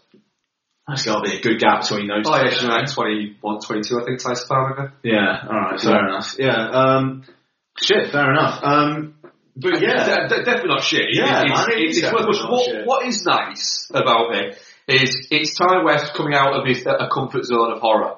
That's 0.87 1.05
got 1.05 1.23
to 1.23 1.29
be 1.29 1.37
a 1.37 1.41
good 1.41 1.59
gap 1.59 1.81
between 1.81 2.07
those 2.07 2.25
Oh 2.27 2.35
yeah, 2.35 2.49
she's 2.49 2.63
like 2.63 2.91
21, 2.91 3.59
22, 3.59 3.99
I 3.99 4.05
think, 4.05 4.21
Taissa 4.21 4.47
Farmiga. 4.47 4.91
Yeah, 5.03 5.47
alright, 5.47 5.81
fair 5.81 6.07
enough. 6.07 6.35
Yeah, 6.37 6.69
um, 6.69 7.23
shit, 7.81 8.11
fair 8.11 8.31
enough. 8.31 8.63
Um, 8.63 9.15
but 9.55 9.81
yeah, 9.81 10.27
De- 10.27 10.29
de- 10.29 10.43
definitely 10.45 10.69
not 10.69 10.83
shit. 10.83 11.07
Yeah, 11.11 11.41
it's, 11.41 11.51
man, 11.51 11.71
it 11.71 11.81
it's, 11.81 11.97
it's, 11.97 12.01
definitely 12.01 12.27
what, 12.27 12.43
not 12.43 12.51
what, 12.51 12.65
shit. 12.65 12.85
what 12.85 13.05
is 13.07 13.25
nice 13.25 13.89
about 13.91 14.35
it 14.35 14.57
is 14.87 15.27
it's 15.31 15.57
Ti 15.57 15.83
West 15.83 16.13
coming 16.13 16.35
out 16.35 16.53
of 16.53 16.67
his 16.67 16.85
a 16.85 17.09
comfort 17.11 17.45
zone 17.45 17.71
of 17.73 17.79
horror 17.79 18.17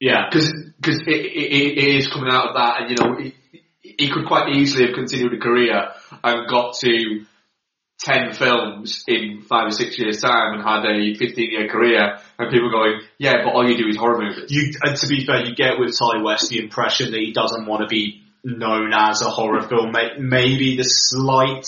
yeah, 0.00 0.30
because 0.30 0.50
because 0.80 1.02
it, 1.06 1.08
it, 1.08 1.78
it 1.78 1.96
is 1.96 2.08
coming 2.08 2.32
out 2.32 2.48
of 2.48 2.54
that, 2.54 2.80
and 2.80 2.90
you 2.90 2.96
know 2.96 3.20
he, 3.20 3.34
he 3.82 4.10
could 4.10 4.26
quite 4.26 4.48
easily 4.56 4.86
have 4.86 4.94
continued 4.94 5.34
a 5.34 5.38
career 5.38 5.90
and 6.24 6.48
got 6.48 6.74
to 6.78 7.26
ten 8.02 8.32
films 8.32 9.04
in 9.06 9.42
five 9.48 9.66
or 9.66 9.70
six 9.70 9.98
years' 9.98 10.20
time 10.20 10.54
and 10.54 10.62
had 10.62 10.84
a 10.86 11.14
fifteen 11.14 11.50
year 11.50 11.68
career, 11.68 12.18
and 12.38 12.50
people 12.50 12.70
going, 12.70 13.00
yeah, 13.18 13.44
but 13.44 13.50
all 13.52 13.68
you 13.68 13.76
do 13.76 13.88
is 13.88 13.96
horror 13.96 14.18
movies. 14.22 14.50
you, 14.50 14.72
and 14.82 14.96
to 14.96 15.06
be 15.06 15.24
fair, 15.24 15.44
you 15.44 15.54
get 15.54 15.78
with 15.78 15.96
Ti 15.96 16.22
West 16.22 16.48
the 16.50 16.58
impression 16.58 17.10
that 17.12 17.20
he 17.20 17.32
doesn't 17.32 17.66
want 17.66 17.82
to 17.82 17.88
be 17.88 18.22
known 18.44 18.92
as 18.94 19.22
a 19.22 19.30
horror 19.30 19.62
film. 19.68 19.92
May- 19.92 20.18
Maybe 20.18 20.76
the 20.76 20.84
slight 20.84 21.66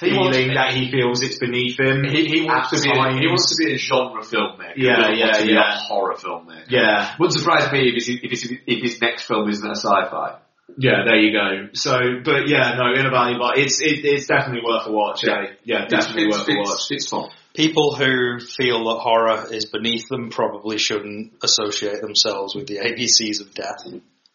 feeling 0.00 0.54
that 0.54 0.74
he 0.74 0.90
feels 0.90 1.22
it's 1.22 1.38
beneath 1.38 1.78
him. 1.78 2.04
He, 2.04 2.26
he 2.26 2.44
wants 2.44 2.70
to 2.70 2.82
be 2.82 2.90
a, 2.90 3.12
he 3.18 3.26
wants 3.26 3.56
to 3.56 3.64
be 3.64 3.72
a 3.74 3.78
genre 3.78 4.22
filmmaker. 4.22 4.74
Yeah, 4.76 5.10
yeah, 5.10 5.38
yeah. 5.38 5.74
a 5.74 5.76
horror 5.78 6.14
filmmaker. 6.14 6.64
Yeah, 6.68 7.14
Wouldn't 7.18 7.38
surprise 7.38 7.72
me 7.72 7.88
if 7.88 7.94
his, 7.94 8.08
if 8.22 8.30
his, 8.30 8.52
if 8.66 8.82
his 8.82 9.00
next 9.00 9.22
film 9.22 9.48
isn't 9.48 9.66
a 9.66 9.70
uh, 9.70 9.74
sci-fi. 9.74 10.38
Yeah, 10.76 11.04
there 11.04 11.16
you 11.16 11.32
go. 11.32 11.68
So, 11.72 11.98
but 12.24 12.48
yeah, 12.48 12.74
no, 12.76 12.92
Invaluable. 12.92 13.52
It's 13.56 13.80
it, 13.80 14.04
it's 14.04 14.26
definitely 14.26 14.62
worth 14.64 14.86
a 14.86 14.92
watch. 14.92 15.24
Yeah, 15.24 15.32
eh? 15.42 15.46
yeah, 15.64 15.86
definitely 15.86 16.24
it's, 16.26 16.38
worth 16.38 16.48
a 16.48 16.56
watch. 16.58 16.68
it's, 16.74 16.90
it's 16.90 17.08
fun. 17.08 17.30
People 17.54 17.94
who 17.94 18.38
feel 18.40 18.84
that 18.84 19.00
horror 19.00 19.46
is 19.52 19.66
beneath 19.66 20.08
them 20.08 20.30
probably 20.30 20.78
shouldn't 20.78 21.32
associate 21.42 22.00
themselves 22.00 22.54
with 22.54 22.66
the 22.68 22.76
ABCs 22.76 23.40
of 23.40 23.52
death. 23.54 23.84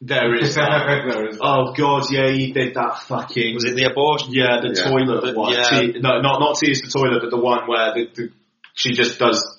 There 0.02 0.36
is. 0.36 0.56
that. 0.56 1.04
There 1.08 1.30
is- 1.30 1.38
oh 1.42 1.74
god, 1.74 2.12
yeah, 2.12 2.30
he 2.30 2.52
did 2.52 2.74
that 2.76 3.00
fucking. 3.08 3.54
Was 3.56 3.66
it 3.66 3.76
the 3.76 3.86
abortion? 3.86 4.34
Yeah, 4.34 4.60
the 4.62 4.74
Yeah. 4.76 4.90
toilet 4.90 5.22
The- 5.34 5.40
one. 5.40 5.54
yeah. 5.54 5.64
Te- 5.70 6.00
no, 6.00 6.20
not 6.20 6.40
not 6.40 6.58
tears 6.58 6.82
the 6.82 6.90
toilet, 6.92 7.22
but 7.22 7.30
the 7.30 7.38
one 7.42 7.68
where 7.68 7.94
the, 7.94 8.08
the 8.14 8.30
she 8.74 8.94
just 8.94 9.20
does 9.20 9.53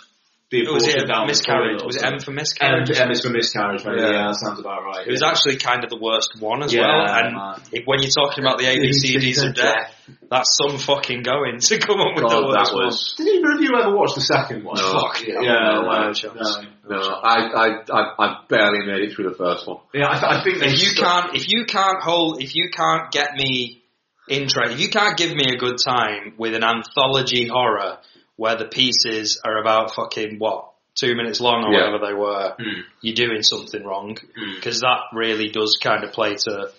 the 0.50 0.66
oh, 0.68 0.74
Was 0.74 0.86
it 0.86 1.06
down 1.06 1.26
miscarriage? 1.26 1.82
Was 1.82 1.96
it 1.96 2.04
M 2.04 2.20
for 2.20 2.30
miscarriage? 2.30 2.90
M 2.90 3.10
is 3.10 3.22
for 3.22 3.30
miscarriage, 3.30 3.84
maybe. 3.84 4.00
Yeah. 4.00 4.10
Yeah. 4.10 4.26
that 4.28 4.36
sounds 4.36 4.60
about 4.60 4.84
right. 4.84 5.06
It 5.06 5.10
was 5.10 5.22
yeah. 5.22 5.30
actually 5.30 5.56
kind 5.56 5.84
of 5.84 5.90
the 5.90 5.98
worst 5.98 6.36
one 6.38 6.62
as 6.62 6.72
Yeah, 6.72 6.82
well. 6.82 7.08
And 7.08 7.62
if, 7.72 7.86
when 7.86 8.02
you're 8.02 8.12
talking 8.12 8.44
about 8.44 8.58
the 8.58 8.64
ABCDs 8.72 9.48
of 9.48 9.54
death, 9.54 9.92
that's 10.30 10.56
some 10.56 10.78
fucking 10.78 11.22
going 11.22 11.60
to 11.60 11.78
come 11.78 12.00
up 12.00 12.14
with 12.14 12.24
the 12.24 12.28
God, 12.28 12.44
worst 12.44 12.70
that 12.70 12.76
one. 12.76 12.86
was. 12.86 13.14
Did 13.16 13.28
either 13.28 13.52
of 13.52 13.60
you 13.62 13.72
ever 13.74 13.96
watch 13.96 14.14
the 14.14 14.20
second 14.20 14.64
one? 14.64 14.76
No. 14.76 14.92
Fuck 14.92 15.26
yeah. 15.26 15.40
No, 15.40 15.82
no, 15.82 16.12
no 16.12 16.62
no. 16.88 17.00
I, 17.00 17.80
I, 17.90 18.14
I, 18.18 18.44
barely 18.48 18.86
made 18.86 19.08
it 19.08 19.14
through 19.14 19.30
the 19.30 19.36
first 19.36 19.66
one. 19.66 19.78
Yeah, 19.92 20.06
I, 20.06 20.40
I 20.40 20.44
think 20.44 20.62
If 20.62 20.72
you 20.72 20.90
st- 20.90 20.98
can't, 20.98 21.34
if 21.34 21.48
you 21.48 21.64
can't 21.64 22.02
hold, 22.02 22.42
if 22.42 22.54
you 22.54 22.70
can't 22.70 23.10
get 23.10 23.34
me 23.34 23.82
interested, 24.28 24.74
if 24.74 24.80
you 24.80 24.90
can't 24.90 25.16
give 25.16 25.34
me 25.34 25.46
a 25.54 25.56
good 25.56 25.78
time 25.84 26.34
with 26.36 26.54
an 26.54 26.64
anthology 26.64 27.48
horror 27.48 27.98
where 28.36 28.56
the 28.56 28.64
pieces 28.66 29.40
are 29.44 29.58
about 29.60 29.94
fucking 29.94 30.38
what 30.38 30.70
two 30.94 31.14
minutes 31.16 31.40
long 31.40 31.64
or 31.64 31.72
Yeah. 31.72 31.86
whatever 31.90 32.06
they 32.06 32.14
were, 32.14 32.54
Hmm. 32.58 32.80
you're 33.00 33.14
doing 33.14 33.42
something 33.42 33.82
wrong 33.84 34.16
because 34.54 34.80
that 34.80 35.00
really 35.12 35.48
does 35.48 35.76
kind 35.82 36.04
of 36.04 36.12
play 36.12 36.36
to, 36.36 36.70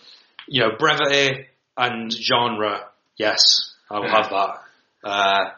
you 0.47 0.61
know, 0.61 0.71
brevity 0.77 1.47
and 1.77 2.11
genre. 2.11 2.87
Yes, 3.17 3.73
I'll 3.89 4.03
Yeah. 4.03 4.11
have 4.21 4.29
that. 4.29 4.61
Uh, 5.03 5.51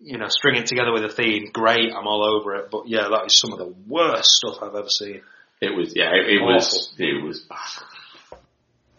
you 0.00 0.18
know, 0.18 0.26
string 0.28 0.56
it 0.56 0.66
together 0.66 0.92
with 0.92 1.04
a 1.04 1.08
theme, 1.08 1.50
great. 1.52 1.92
I'm 1.92 2.06
all 2.06 2.24
over 2.24 2.56
it. 2.56 2.70
But 2.70 2.86
yeah, 2.88 3.08
that 3.08 3.26
is 3.26 3.38
some 3.38 3.52
of 3.52 3.58
the 3.58 3.72
worst 3.86 4.30
stuff 4.30 4.62
I've 4.62 4.74
ever 4.74 4.88
seen. 4.90 5.22
It 5.60 5.74
was, 5.76 5.94
yeah, 5.94 6.10
it, 6.12 6.26
it 6.28 6.42
was, 6.42 6.92
it 6.98 7.22
was 7.22 7.40
bad. 7.40 8.38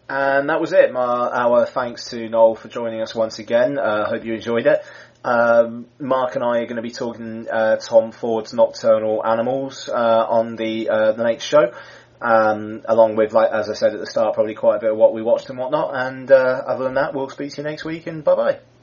And 0.08 0.50
that 0.50 0.60
was 0.60 0.72
it. 0.72 0.92
My, 0.92 1.00
our 1.00 1.64
thanks 1.66 2.10
to 2.10 2.28
Noel 2.28 2.54
for 2.54 2.68
joining 2.68 3.00
us 3.00 3.14
once 3.14 3.38
again. 3.38 3.78
Uh, 3.78 4.06
hope 4.08 4.24
you 4.24 4.34
enjoyed 4.34 4.66
it. 4.66 4.82
Um, 5.24 5.86
Mark 5.98 6.34
and 6.34 6.44
I 6.44 6.58
are 6.58 6.66
going 6.66 6.76
to 6.76 6.82
be 6.82 6.90
talking 6.90 7.48
uh, 7.50 7.76
Tom 7.76 8.12
Ford's 8.12 8.52
Nocturnal 8.52 9.24
Animals 9.24 9.88
uh, 9.88 10.26
on 10.28 10.56
the 10.56 10.90
uh, 10.90 11.12
the 11.12 11.24
next 11.24 11.44
show, 11.44 11.72
um, 12.20 12.82
along 12.84 13.16
with, 13.16 13.32
like 13.32 13.50
as 13.50 13.70
I 13.70 13.74
said 13.74 13.94
at 13.94 14.00
the 14.00 14.06
start, 14.06 14.34
probably 14.34 14.54
quite 14.54 14.76
a 14.76 14.80
bit 14.80 14.90
of 14.90 14.98
what 14.98 15.14
we 15.14 15.22
watched 15.22 15.48
and 15.48 15.58
whatnot. 15.58 15.92
And 15.94 16.30
uh, 16.30 16.62
other 16.66 16.84
than 16.84 16.94
that, 16.94 17.14
we'll 17.14 17.30
speak 17.30 17.52
to 17.52 17.62
you 17.62 17.68
next 17.68 17.84
week. 17.84 18.06
And 18.06 18.22
bye 18.22 18.34
bye. 18.34 18.73